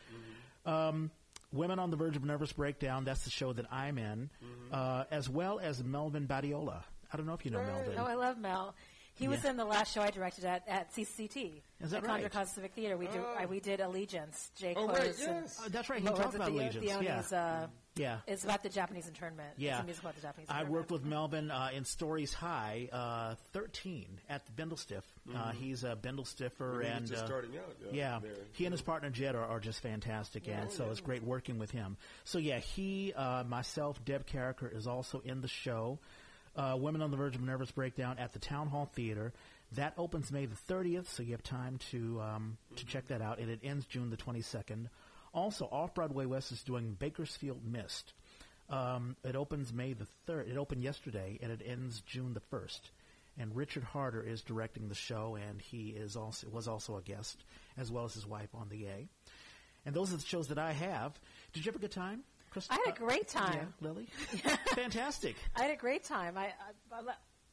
Mm-hmm. 0.64 0.70
Um, 0.70 1.10
Women 1.52 1.78
on 1.80 1.90
the 1.90 1.96
Verge 1.96 2.16
of 2.16 2.24
Nervous 2.24 2.52
Breakdown. 2.52 3.04
That's 3.04 3.24
the 3.24 3.30
show 3.30 3.52
that 3.52 3.66
I'm 3.72 3.98
in, 3.98 4.30
Mm-hmm. 4.44 4.72
uh, 4.74 5.04
as 5.10 5.28
well 5.28 5.58
as 5.58 5.82
Melvygn 5.82 6.26
Badiola. 6.28 6.82
I 7.12 7.16
don't 7.16 7.26
know 7.26 7.34
if 7.34 7.44
you 7.44 7.50
know 7.50 7.62
Melvin. 7.62 7.94
Oh, 7.98 8.04
I 8.04 8.14
love 8.14 8.38
Mel. 8.38 8.74
He 9.14 9.26
was 9.28 9.44
in 9.44 9.56
the 9.58 9.64
last 9.64 9.92
show 9.92 10.00
I 10.00 10.10
directed 10.10 10.44
at, 10.44 10.62
at 10.68 10.94
CCT. 10.94 11.60
Is 11.80 11.90
that 11.90 11.98
at 11.98 12.04
Contra? 12.04 12.30
Costa 12.30 12.54
Civic 12.54 12.72
Theater. 12.72 12.96
We, 12.96 13.06
do, 13.06 13.18
Oh. 13.18 13.42
uh, 13.42 13.46
we 13.48 13.58
did 13.60 13.80
Allegiance. 13.80 14.50
Jay 14.56 14.74
Oh, 14.76 14.86
Close 14.86 14.98
right, 14.98 15.14
yes. 15.18 15.60
Uh, 15.62 15.68
that's 15.70 15.90
right. 15.90 15.98
He 16.00 16.04
Lorenzo 16.06 16.22
talked 16.22 16.36
about 16.36 16.48
Theo- 16.50 16.56
Allegiance. 16.62 16.86
Yeah. 16.86 16.96
Theoni's, 17.18 17.32
uh, 17.32 17.66
Yeah. 17.96 18.18
It's 18.26 18.44
about 18.44 18.62
the 18.62 18.68
Japanese 18.68 19.08
internment. 19.08 19.50
Yeah. 19.56 19.74
It's 19.76 19.82
a 19.82 19.84
musical 19.84 20.08
about 20.08 20.16
the 20.16 20.22
Japanese 20.22 20.46
I 20.48 20.64
worked 20.64 20.90
with 20.90 21.04
Melvin 21.04 21.50
uh, 21.50 21.70
in 21.74 21.84
Stories 21.84 22.32
High, 22.32 22.88
uh, 22.92 23.34
13 23.52 24.06
at 24.28 24.42
the 24.46 24.52
Bindlestiff. 24.62 25.02
Uh, 25.34 25.50
he's 25.52 25.84
a 25.84 25.96
Bindlestiffer. 26.00 26.78
When 26.78 26.86
and 26.86 27.06
just 27.06 27.24
uh, 27.24 27.26
starting 27.26 27.50
out. 27.58 27.76
Yeah. 27.82 27.90
yeah, 27.92 28.18
there. 28.22 28.32
he 28.52 28.64
and 28.66 28.72
his 28.72 28.80
partner 28.82 29.10
Jed 29.10 29.34
are, 29.34 29.44
are 29.44 29.60
just 29.60 29.80
fantastic, 29.82 30.46
and 30.48 30.68
Oh, 30.68 30.72
so 30.72 30.84
yeah. 30.84 30.90
it's 30.92 31.00
great 31.00 31.22
working 31.24 31.58
with 31.58 31.70
him. 31.72 31.96
So 32.24 32.38
yeah, 32.38 32.58
he, 32.58 33.12
uh, 33.14 33.44
myself, 33.46 34.02
Deb 34.04 34.26
Carriger 34.26 34.68
is 34.74 34.86
also 34.86 35.20
in 35.24 35.40
the 35.40 35.48
show. 35.48 35.98
Uh, 36.56 36.76
Women 36.78 37.00
on 37.02 37.10
the 37.10 37.16
Verge 37.16 37.36
of 37.36 37.42
a 37.42 37.44
Nervous 37.44 37.70
Breakdown 37.70 38.16
at 38.18 38.32
the 38.32 38.38
Town 38.40 38.68
Hall 38.68 38.90
Theater. 38.94 39.32
That 39.72 39.94
opens 39.96 40.32
May 40.32 40.46
the 40.46 40.56
30th, 40.72 41.06
so 41.06 41.22
you 41.22 41.30
have 41.32 41.44
time 41.44 41.78
to 41.92 42.20
um, 42.20 42.56
to 42.76 42.84
check 42.86 43.06
that 43.08 43.22
out, 43.22 43.38
and 43.38 43.48
it 43.50 43.60
ends 43.62 43.86
June 43.86 44.10
the 44.10 44.16
22nd. 44.16 44.86
Also, 45.32 45.66
Off 45.70 45.94
Broadway 45.94 46.26
West 46.26 46.52
is 46.52 46.62
doing 46.62 46.96
Bakersfield 46.98 47.60
Mist. 47.64 48.12
Um, 48.68 49.16
it 49.24 49.36
opens 49.36 49.72
May 49.72 49.92
the 49.92 50.06
3rd. 50.28 50.50
It 50.50 50.56
opened 50.56 50.82
yesterday, 50.82 51.38
and 51.42 51.50
it 51.52 51.62
ends 51.64 52.02
June 52.02 52.34
the 52.34 52.56
1st. 52.56 52.80
And 53.38 53.54
Richard 53.54 53.84
Harder 53.84 54.22
is 54.22 54.42
directing 54.42 54.88
the 54.88 54.94
show, 54.94 55.36
and 55.36 55.60
he 55.60 55.90
is 55.90 56.16
also 56.16 56.48
was 56.48 56.68
also 56.68 56.96
a 56.96 57.02
guest, 57.02 57.44
as 57.78 57.90
well 57.90 58.04
as 58.04 58.14
his 58.14 58.26
wife 58.26 58.50
on 58.54 58.68
the 58.68 58.78
Yay. 58.78 59.08
And 59.86 59.94
those 59.94 60.12
are 60.12 60.16
the 60.16 60.22
shows 60.24 60.48
that 60.48 60.58
I 60.58 60.72
have. 60.72 61.18
Did 61.52 61.64
you 61.64 61.70
have 61.70 61.76
a 61.76 61.80
good 61.80 61.92
time, 61.92 62.22
Chris? 62.50 62.66
I 62.70 62.74
had 62.84 62.94
a 62.94 62.98
great 62.98 63.28
time. 63.28 63.72
Yeah, 63.80 63.88
Lily. 63.88 64.08
Fantastic. 64.74 65.36
I 65.56 65.62
had 65.62 65.70
a 65.70 65.76
great 65.76 66.04
time. 66.04 66.36
I, 66.36 66.52
I 66.92 67.00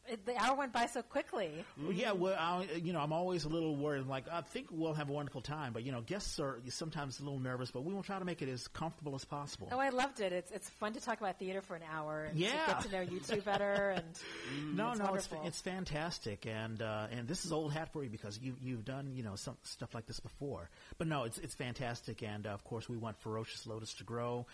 it, 0.10 0.26
the 0.26 0.36
hour 0.38 0.56
went 0.56 0.74
by 0.74 0.86
so 0.88 1.02
quickly. 1.02 1.52
Yeah, 1.92 2.12
well, 2.14 2.36
I, 2.40 2.66
you 2.82 2.94
know, 2.94 3.00
I'm 3.00 3.14
always 3.14 3.46
a 3.46 3.50
little 3.50 3.76
worried. 3.76 4.08
Like, 4.08 4.26
I 4.32 4.42
think 4.42 4.68
we'll 4.72 4.94
have 4.94 5.10
a 5.10 5.14
wonderful 5.14 5.42
time, 5.42 5.74
but 5.74 5.84
you 5.84 5.92
know, 5.92 6.02
guests 6.02 6.40
are 6.40 6.60
sometimes 6.70 7.20
a 7.20 7.24
little 7.24 7.40
nervous, 7.40 7.72
but 7.72 7.84
we 7.84 7.94
will 7.94 8.04
try 8.04 8.20
to 8.20 8.26
make 8.26 8.42
it 8.42 8.50
as 8.50 8.68
comfortable 8.68 9.16
as 9.16 9.26
possible. 9.26 9.70
Oh, 9.72 9.80
I 9.80 9.90
loved 9.90 10.20
it. 10.20 10.32
It's 10.34 10.52
it's 10.52 10.70
fun 10.70 10.94
to 10.94 11.02
talk 11.02 11.20
about 11.20 11.40
theater 11.40 11.62
for 11.62 11.76
an 11.76 11.84
hour 11.92 12.26
and 12.26 12.40
Yeah. 12.40 12.52
to 12.52 12.72
get 12.74 12.82
to 12.84 12.92
know 12.92 13.02
you 13.02 13.20
two 13.20 13.42
better. 13.42 13.96
And 14.58 14.76
no, 14.78 14.92
it's 14.92 15.00
no, 15.00 15.06
it's, 15.14 15.30
wonderful. 15.32 15.42
it's 15.46 15.62
fantastic, 15.62 16.46
and 16.46 16.82
uh, 16.82 17.08
and 17.12 17.28
this 17.28 17.46
is 17.46 17.52
old 17.52 17.72
hat 17.74 17.92
for 17.94 18.04
you 18.04 18.10
because 18.10 18.40
you 18.42 18.56
you've 18.64 18.86
done 18.86 19.12
you 19.16 19.24
know 19.24 19.36
some 19.36 19.58
stuff 19.64 19.94
like 19.96 20.06
this 20.06 20.20
before. 20.20 20.70
But 20.98 21.08
no, 21.08 21.24
it's 21.24 21.38
it's 21.38 21.54
fantastic, 21.56 22.24
and 22.24 22.46
uh, 22.48 22.52
of 22.52 22.64
course 22.64 22.88
we 22.90 22.98
want 22.98 23.18
Ferocious 23.22 23.66
Lotus 23.68 23.94
to 23.96 24.04
grow, 24.04 24.46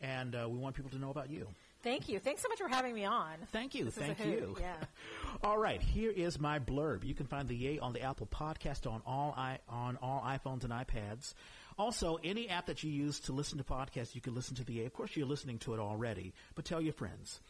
and 0.00 0.34
uh, 0.34 0.48
we 0.48 0.58
want 0.58 0.74
people 0.76 0.90
to 0.90 0.98
know 0.98 1.10
about 1.10 1.30
you. 1.30 1.46
Thank 1.82 2.08
you. 2.08 2.18
Thanks 2.18 2.42
so 2.42 2.48
much 2.48 2.58
for 2.58 2.68
having 2.68 2.94
me 2.94 3.04
on. 3.04 3.34
Thank 3.52 3.74
you, 3.74 3.84
This 3.84 3.94
thank 3.94 4.24
you. 4.24 4.56
Yeah. 4.58 4.74
All 5.44 5.58
right, 5.58 5.80
here 5.80 6.10
is 6.10 6.40
my 6.40 6.58
blurb. 6.58 7.04
You 7.04 7.14
can 7.14 7.26
find 7.26 7.48
the 7.48 7.54
Yay 7.54 7.78
on 7.78 7.92
the 7.92 8.02
Apple 8.02 8.26
Podcast 8.26 8.90
on 8.90 9.02
all 9.06 9.34
i 9.36 9.58
on 9.68 9.98
all 10.02 10.22
iPhones 10.22 10.64
and 10.64 10.72
iPads. 10.72 11.34
Also, 11.78 12.18
any 12.24 12.48
app 12.48 12.66
that 12.66 12.82
you 12.82 12.90
use 12.90 13.20
to 13.20 13.32
listen 13.32 13.58
to 13.58 13.64
podcasts, 13.64 14.14
you 14.14 14.20
can 14.20 14.34
listen 14.34 14.56
to 14.56 14.64
the 14.64 14.74
Yay. 14.74 14.86
Of 14.86 14.94
course, 14.94 15.14
you're 15.14 15.26
listening 15.26 15.58
to 15.60 15.74
it 15.74 15.80
already, 15.80 16.32
but 16.54 16.64
tell 16.64 16.80
your 16.80 16.94
friends. 16.94 17.40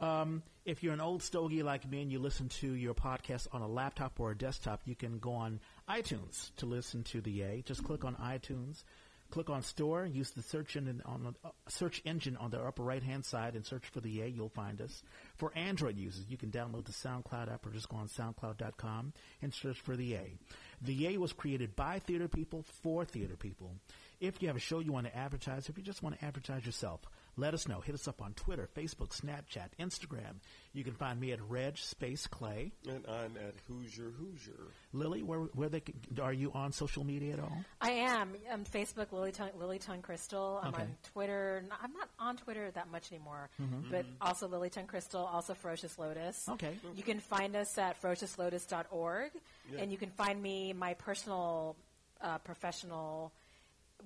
Um, 0.00 0.42
if 0.64 0.82
you're 0.82 0.94
an 0.94 1.00
old 1.00 1.22
stogie 1.22 1.62
like 1.62 1.88
me 1.88 2.02
and 2.02 2.10
you 2.10 2.18
listen 2.18 2.48
to 2.60 2.72
your 2.72 2.94
podcast 2.94 3.48
on 3.52 3.60
a 3.60 3.68
laptop 3.68 4.18
or 4.18 4.30
a 4.30 4.36
desktop, 4.36 4.82
you 4.84 4.94
can 4.94 5.18
go 5.18 5.32
on 5.32 5.60
iTunes 5.88 6.54
to 6.56 6.66
listen 6.66 7.02
to 7.04 7.20
the 7.20 7.30
Yay. 7.30 7.62
Just 7.66 7.84
click 7.84 8.04
on 8.04 8.16
iTunes, 8.16 8.82
click 9.30 9.50
on 9.50 9.62
Store, 9.62 10.04
use 10.04 10.30
the 10.30 10.42
search 10.42 10.76
engine 10.76 11.02
on 11.04 11.22
the 11.22 11.48
uh, 11.48 11.52
search 11.68 12.02
engine 12.04 12.36
on 12.36 12.50
the 12.50 12.60
upper 12.60 12.82
right 12.82 13.02
hand 13.02 13.24
side, 13.24 13.54
and 13.54 13.64
search 13.64 13.86
for 13.86 14.00
the 14.00 14.10
Yay. 14.10 14.28
You'll 14.28 14.48
find 14.48 14.80
us. 14.80 15.02
For 15.36 15.52
Android 15.56 15.96
users, 15.96 16.26
you 16.28 16.36
can 16.36 16.50
download 16.50 16.86
the 16.86 16.92
SoundCloud 16.92 17.52
app 17.52 17.64
or 17.66 17.70
just 17.70 17.88
go 17.88 17.96
on 17.96 18.08
SoundCloud.com 18.08 19.12
and 19.42 19.54
search 19.54 19.80
for 19.80 19.96
the 19.96 20.04
Yay. 20.04 20.34
The 20.82 20.94
Yay 20.94 21.16
was 21.16 21.32
created 21.32 21.76
by 21.76 21.98
theater 21.98 22.28
people 22.28 22.64
for 22.82 23.04
theater 23.04 23.36
people. 23.36 23.72
If 24.20 24.42
you 24.42 24.48
have 24.48 24.56
a 24.56 24.60
show 24.60 24.80
you 24.80 24.92
want 24.92 25.06
to 25.06 25.16
advertise, 25.16 25.68
if 25.68 25.78
you 25.78 25.84
just 25.84 26.02
want 26.02 26.18
to 26.18 26.24
advertise 26.24 26.66
yourself, 26.66 27.00
let 27.36 27.54
us 27.54 27.66
know. 27.68 27.80
Hit 27.80 27.94
us 27.94 28.06
up 28.08 28.20
on 28.22 28.34
Twitter, 28.34 28.68
Facebook, 28.76 29.10
Snapchat, 29.18 29.68
Instagram. 29.78 30.36
You 30.72 30.84
can 30.84 30.94
find 30.94 31.18
me 31.20 31.32
at 31.32 31.40
Reg 31.48 31.78
Space 31.78 32.26
Clay. 32.26 32.72
And 32.88 33.04
I'm 33.08 33.36
at 33.36 33.54
Hoosier 33.66 34.10
Hoosier. 34.18 34.68
Lily, 34.92 35.22
where 35.22 35.40
where 35.54 35.68
they 35.68 35.80
can, 35.80 35.94
are 36.22 36.32
you 36.32 36.52
on 36.52 36.72
social 36.72 37.02
media 37.04 37.34
at 37.34 37.40
all? 37.40 37.64
I 37.80 37.90
am. 37.92 38.34
I'm 38.52 38.64
Facebook 38.64 39.12
Lily 39.12 39.32
Tung, 39.32 39.50
Lily 39.58 39.78
Tung 39.78 40.02
Crystal. 40.02 40.60
I'm 40.62 40.74
Okay. 40.74 40.82
on 40.82 40.96
Twitter. 41.12 41.64
I'm 41.82 41.92
not 41.92 42.08
on 42.18 42.36
Twitter 42.36 42.70
that 42.72 42.90
much 42.90 43.10
anymore, 43.12 43.48
but 43.90 44.04
also 44.20 44.46
Lily 44.48 44.70
Tung 44.70 44.86
Crystal, 44.86 45.24
also 45.24 45.54
Ferocious 45.54 45.98
Lotus. 45.98 46.48
Okay. 46.48 46.74
You 46.94 47.02
can 47.02 47.20
find 47.20 47.56
us 47.56 47.76
at 47.78 48.00
ferociouslotus.org, 48.00 49.30
Yeah. 49.72 49.80
and 49.80 49.90
you 49.92 49.98
can 49.98 50.10
find 50.10 50.40
me. 50.42 50.72
My 50.72 50.94
personal 50.94 51.76
uh, 52.20 52.38
professional 52.38 53.32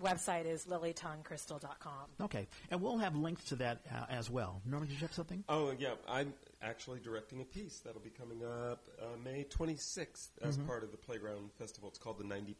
website 0.02 0.46
is 0.46 0.64
lilytungcrystal.com. 0.66 1.92
Okay, 2.22 2.46
and 2.70 2.80
we'll 2.80 2.98
have 2.98 3.16
links 3.16 3.44
to 3.44 3.56
that 3.56 3.80
uh, 3.94 4.04
as 4.10 4.30
well. 4.30 4.60
Norman, 4.66 4.88
did 4.88 4.94
you 4.94 5.00
have 5.06 5.14
something? 5.14 5.44
Oh, 5.48 5.72
yeah. 5.78 5.94
I'm 6.08 6.32
actually 6.62 7.00
directing 7.00 7.40
a 7.40 7.44
piece 7.44 7.80
that'll 7.84 8.00
be 8.00 8.10
coming 8.10 8.42
up 8.44 8.88
uh, 9.00 9.04
May 9.24 9.44
26th 9.44 10.28
as 10.42 10.56
Mm-hmm. 10.56 10.66
part 10.66 10.82
of 10.84 10.90
the 10.90 10.96
Playground 10.96 11.50
Festival. 11.58 11.88
It's 11.88 11.98
called 11.98 12.18
the 12.18 12.24
90%. 12.24 12.54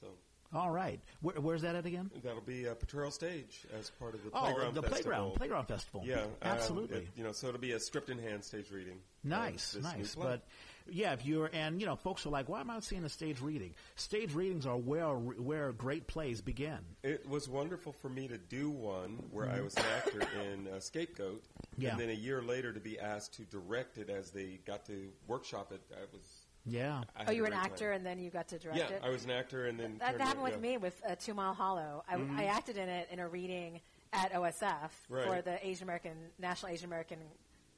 So 0.00 0.08
All 0.54 0.70
right, 0.70 1.00
Where, 1.22 1.36
where's 1.40 1.62
that 1.62 1.74
at 1.76 1.86
again? 1.86 2.10
that'll 2.22 2.40
be 2.42 2.66
a 2.66 2.74
Potrero 2.74 3.10
Stage 3.10 3.60
as 3.78 3.90
part 3.90 4.14
of 4.14 4.22
the 4.24 4.30
Oh, 4.34 4.40
Playground 4.42 4.74
the 4.74 4.82
Festival. 4.82 4.90
playground, 4.90 5.34
playground 5.36 5.66
festival. 5.66 6.02
Yeah, 6.04 6.22
um, 6.22 6.28
absolutely. 6.42 6.98
it- 6.98 7.08
you 7.16 7.24
know, 7.24 7.32
so 7.32 7.48
it'll 7.48 7.60
be 7.60 7.72
a 7.72 7.80
script 7.80 8.10
in 8.10 8.18
hand 8.18 8.44
stage 8.44 8.70
reading. 8.70 8.98
Nice, 9.24 9.72
this 9.72 9.82
nice. 9.82 10.14
But 10.14 10.42
yeah, 10.90 11.12
if 11.12 11.24
you're 11.26 11.50
and 11.52 11.80
you 11.80 11.86
know, 11.86 11.96
folks 11.96 12.24
are 12.26 12.30
like, 12.30 12.48
why 12.48 12.60
am 12.60 12.70
I 12.70 12.80
seeing 12.80 13.04
a 13.04 13.08
stage 13.08 13.40
reading? 13.40 13.74
Stage 13.96 14.34
readings 14.34 14.66
are 14.66 14.76
where 14.76 15.14
where 15.14 15.72
great 15.72 16.06
plays 16.06 16.40
begin. 16.40 16.78
It 17.02 17.28
was 17.28 17.48
wonderful 17.48 17.92
for 17.92 18.08
me 18.08 18.28
to 18.28 18.38
do 18.38 18.70
one 18.70 19.22
where 19.30 19.48
I 19.48 19.60
was 19.60 19.74
an 19.76 19.84
actor 19.96 20.20
in 20.50 20.68
uh, 20.68 20.80
Scapegoat, 20.80 21.42
Mm-hmm. 21.42 21.82
Yeah. 21.82 21.90
and 21.92 22.00
then 22.00 22.10
a 22.10 22.14
year 22.14 22.42
later 22.42 22.72
to 22.72 22.80
be 22.80 22.98
asked 22.98 23.34
to 23.34 23.42
direct 23.44 23.96
it 23.98 24.10
as 24.10 24.30
they 24.30 24.60
got 24.66 24.84
to 24.86 25.08
workshop 25.26 25.72
it. 25.72 25.80
I 25.92 26.00
was. 26.12 26.22
Yeah. 26.66 27.02
I 27.16 27.24
Oh, 27.28 27.30
you 27.32 27.42
were 27.42 27.48
an 27.48 27.54
actor, 27.54 27.86
time. 27.88 27.96
and 27.96 28.06
then 28.06 28.18
you 28.18 28.30
got 28.30 28.46
to 28.48 28.58
direct 28.58 28.78
Yeah, 28.78 28.88
it. 28.88 29.02
I 29.02 29.08
was 29.08 29.24
an 29.24 29.30
actor, 29.30 29.66
and 29.66 29.80
then 29.80 29.96
That, 29.98 30.18
that 30.18 30.20
happened 30.20 30.46
it- 30.46 30.52
with 30.54 30.64
yeah. 30.64 30.70
me 30.72 30.76
with 30.78 31.02
uh, 31.08 31.14
Two 31.18 31.34
Mile 31.34 31.54
Hollow. 31.54 32.04
I, 32.08 32.20
I 32.36 32.44
acted 32.44 32.76
in 32.76 32.88
it 32.88 33.08
in 33.10 33.18
a 33.20 33.26
reading 33.26 33.80
at 34.12 34.32
OSF 34.32 34.90
for 35.08 35.40
the 35.42 35.58
Asian 35.66 35.84
American 35.84 36.12
National 36.38 36.70
Asian 36.72 36.86
American 36.86 37.18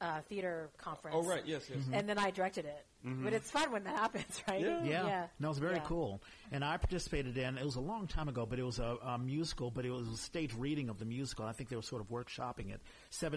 uh, 0.01 0.21
Theater 0.29 0.69
Conference. 0.77 1.15
Oh, 1.19 1.23
right, 1.23 1.43
yes, 1.45 1.69
yes. 1.69 1.83
And 1.93 2.07
then 2.07 2.17
I 2.17 2.31
directed 2.31 2.65
it. 2.65 2.85
But 3.07 3.33
it's 3.33 3.51
fun 3.51 3.71
when 3.71 3.83
that 3.83 3.95
happens, 3.99 4.41
right? 4.47 4.59
Yeah. 4.61 4.83
Yeah. 4.83 5.05
yeah. 5.05 5.27
No, 5.39 5.49
it 5.49 5.51
was 5.51 5.59
very 5.59 5.75
Yeah. 5.75 5.83
cool. 5.85 6.23
And 6.51 6.65
I 6.65 6.75
participated 6.77 7.37
in, 7.37 7.55
it 7.59 7.63
was 7.63 7.75
a 7.75 7.79
long 7.79 8.07
time 8.07 8.27
ago, 8.29 8.47
but 8.47 8.57
it 8.57 8.63
was 8.63 8.79
a, 8.79 8.97
a 9.03 9.19
musical, 9.19 9.69
but 9.69 9.85
it 9.85 9.91
was 9.91 10.07
a 10.09 10.17
stage 10.17 10.55
reading 10.57 10.89
of 10.89 10.97
the 10.97 11.05
musical. 11.05 11.45
I 11.45 11.51
think 11.51 11.69
they 11.69 11.75
were 11.75 11.83
sort 11.83 12.01
of 12.01 12.07
workshopping 12.09 12.71
it, 12.73 12.81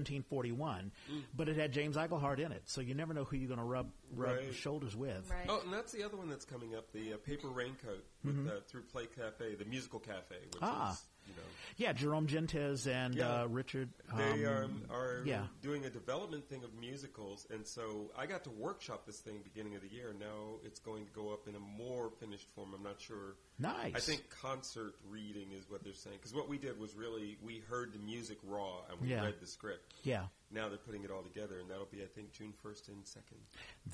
1741. 0.03 0.91
Mm. 1.13 1.23
But 1.37 1.49
it 1.51 1.57
had 1.57 1.73
James 1.73 1.97
Iglehart 1.97 2.39
in 2.41 2.51
it, 2.53 2.63
so 2.67 2.81
you 2.81 2.95
never 2.95 3.13
know 3.13 3.25
who 3.25 3.37
you're 3.37 3.49
going 3.49 3.59
to 3.59 3.65
rub, 3.65 3.91
rub 4.15 4.37
Right. 4.37 4.55
shoulders 4.55 4.97
with. 4.97 5.31
Right. 5.31 5.47
Oh, 5.49 5.61
and 5.65 5.73
that's 5.73 5.93
the 5.93 6.03
other 6.03 6.17
one 6.17 6.29
that's 6.31 6.45
coming 6.47 6.75
up, 6.75 6.91
the 6.93 7.13
uh, 7.13 7.17
Paper 7.19 7.49
Raincoat 7.49 8.05
with, 8.25 8.49
uh, 8.49 8.61
through 8.69 8.83
Play 8.83 9.05
Cafe, 9.07 9.55
the 9.55 9.65
musical 9.67 10.01
cafe, 10.01 10.37
which 10.53 10.63
Mm-hmm. 10.63 10.65
Ah. 10.65 10.93
is, 10.93 11.03
you 11.29 11.35
know, 11.37 11.43
Yeah, 11.77 11.93
Jerome 11.93 12.27
Gentes 12.27 12.87
and 12.89 13.15
Yeah. 13.15 13.43
uh, 13.43 13.47
Richard. 13.47 13.89
They 14.17 14.45
um, 14.47 14.65
um, 14.65 14.83
are 14.91 15.23
yeah. 15.25 15.47
doing 15.63 15.85
a 15.85 15.91
development 15.91 16.49
thing 16.49 16.65
of 16.65 16.75
musicals, 16.75 17.47
and 17.51 17.65
so 17.67 18.11
I 18.19 18.27
got 18.27 18.43
to 18.45 18.51
workshop 18.51 19.07
this 19.07 19.21
thing 19.21 19.41
beginning 19.45 19.77
of 19.77 19.83
the 19.83 19.89
year. 19.89 20.13
Now 20.19 20.57
it's 20.65 20.81
going 20.81 21.05
to 21.07 21.13
go 21.13 21.33
up 21.33 21.47
in 21.47 21.55
a 21.55 21.61
more 21.61 22.11
finished 22.19 22.49
form. 22.57 22.75
I'm 22.75 22.83
not 22.83 23.01
sure. 23.01 23.37
Nice. 23.61 23.95
I 23.95 24.01
think 24.01 24.29
concert 24.31 24.95
reading 25.09 25.53
is 25.53 25.69
what 25.71 25.85
they're 25.85 25.93
saying 25.93 26.17
because 26.17 26.35
what 26.35 26.49
we 26.49 26.59
did 26.59 26.79
was 26.81 26.95
really 26.95 27.37
we 27.43 27.59
heard 27.69 27.93
the 27.93 27.99
music 28.01 28.39
raw 28.45 28.81
and 28.91 29.01
we 29.01 29.09
Yeah. 29.09 29.25
read 29.25 29.39
the 29.41 29.47
script. 29.47 29.95
Yeah. 30.03 30.27
Now 30.51 30.69
they're 30.69 30.79
putting 30.79 31.05
it 31.05 31.11
all 31.11 31.23
together, 31.23 31.59
and 31.61 31.71
that'll 31.71 31.87
be 31.87 32.03
I 32.03 32.07
think 32.07 32.33
June 32.33 32.55
1st 32.65 32.89
and 32.89 33.05
2nd. 33.05 33.39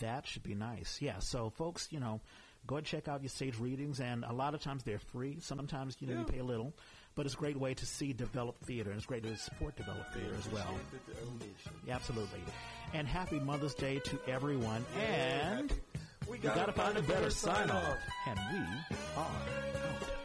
That 0.00 0.26
should 0.26 0.42
be 0.42 0.54
nice. 0.54 1.02
Yeah. 1.02 1.18
So, 1.18 1.50
folks, 1.50 1.88
you 1.90 1.98
know, 2.00 2.20
go 2.66 2.76
and 2.76 2.86
check 2.86 3.08
out 3.08 3.22
your 3.22 3.28
stage 3.28 3.58
readings, 3.58 4.00
and 4.00 4.24
a 4.24 4.32
lot 4.32 4.54
of 4.54 4.62
times 4.62 4.84
they're 4.84 4.98
free. 4.98 5.38
Sometimes, 5.40 5.96
you 6.00 6.06
know, 6.06 6.20
you 6.20 6.24
pay 6.24 6.38
a 6.38 6.44
little, 6.44 6.72
but 7.14 7.26
it's 7.26 7.34
a 7.34 7.38
great 7.38 7.56
way 7.56 7.74
to 7.74 7.86
see 7.86 8.12
developed 8.12 8.64
theater, 8.64 8.90
and 8.90 8.98
it's 8.98 9.06
great 9.06 9.22
to 9.22 9.36
support 9.36 9.76
developed 9.76 10.14
theater 10.14 10.34
as 10.38 10.50
well. 10.50 10.62
Appreciate 10.62 11.06
the 11.06 11.14
donation. 11.14 11.72
Yeah, 11.86 11.94
absolutely. 11.94 12.40
And 12.92 13.06
happy 13.06 13.38
Mother's 13.40 13.74
Day 13.74 14.00
to 14.00 14.18
everyone. 14.28 14.84
And 15.00 15.72
we 16.28 16.36
you 16.36 16.42
got 16.42 16.66
to 16.66 16.72
find 16.72 16.96
a 16.96 17.02
better 17.02 17.30
sign 17.30 17.70
off. 17.70 17.98
And 18.26 18.38
we 18.52 18.58
are 19.16 19.26
out. 19.26 20.23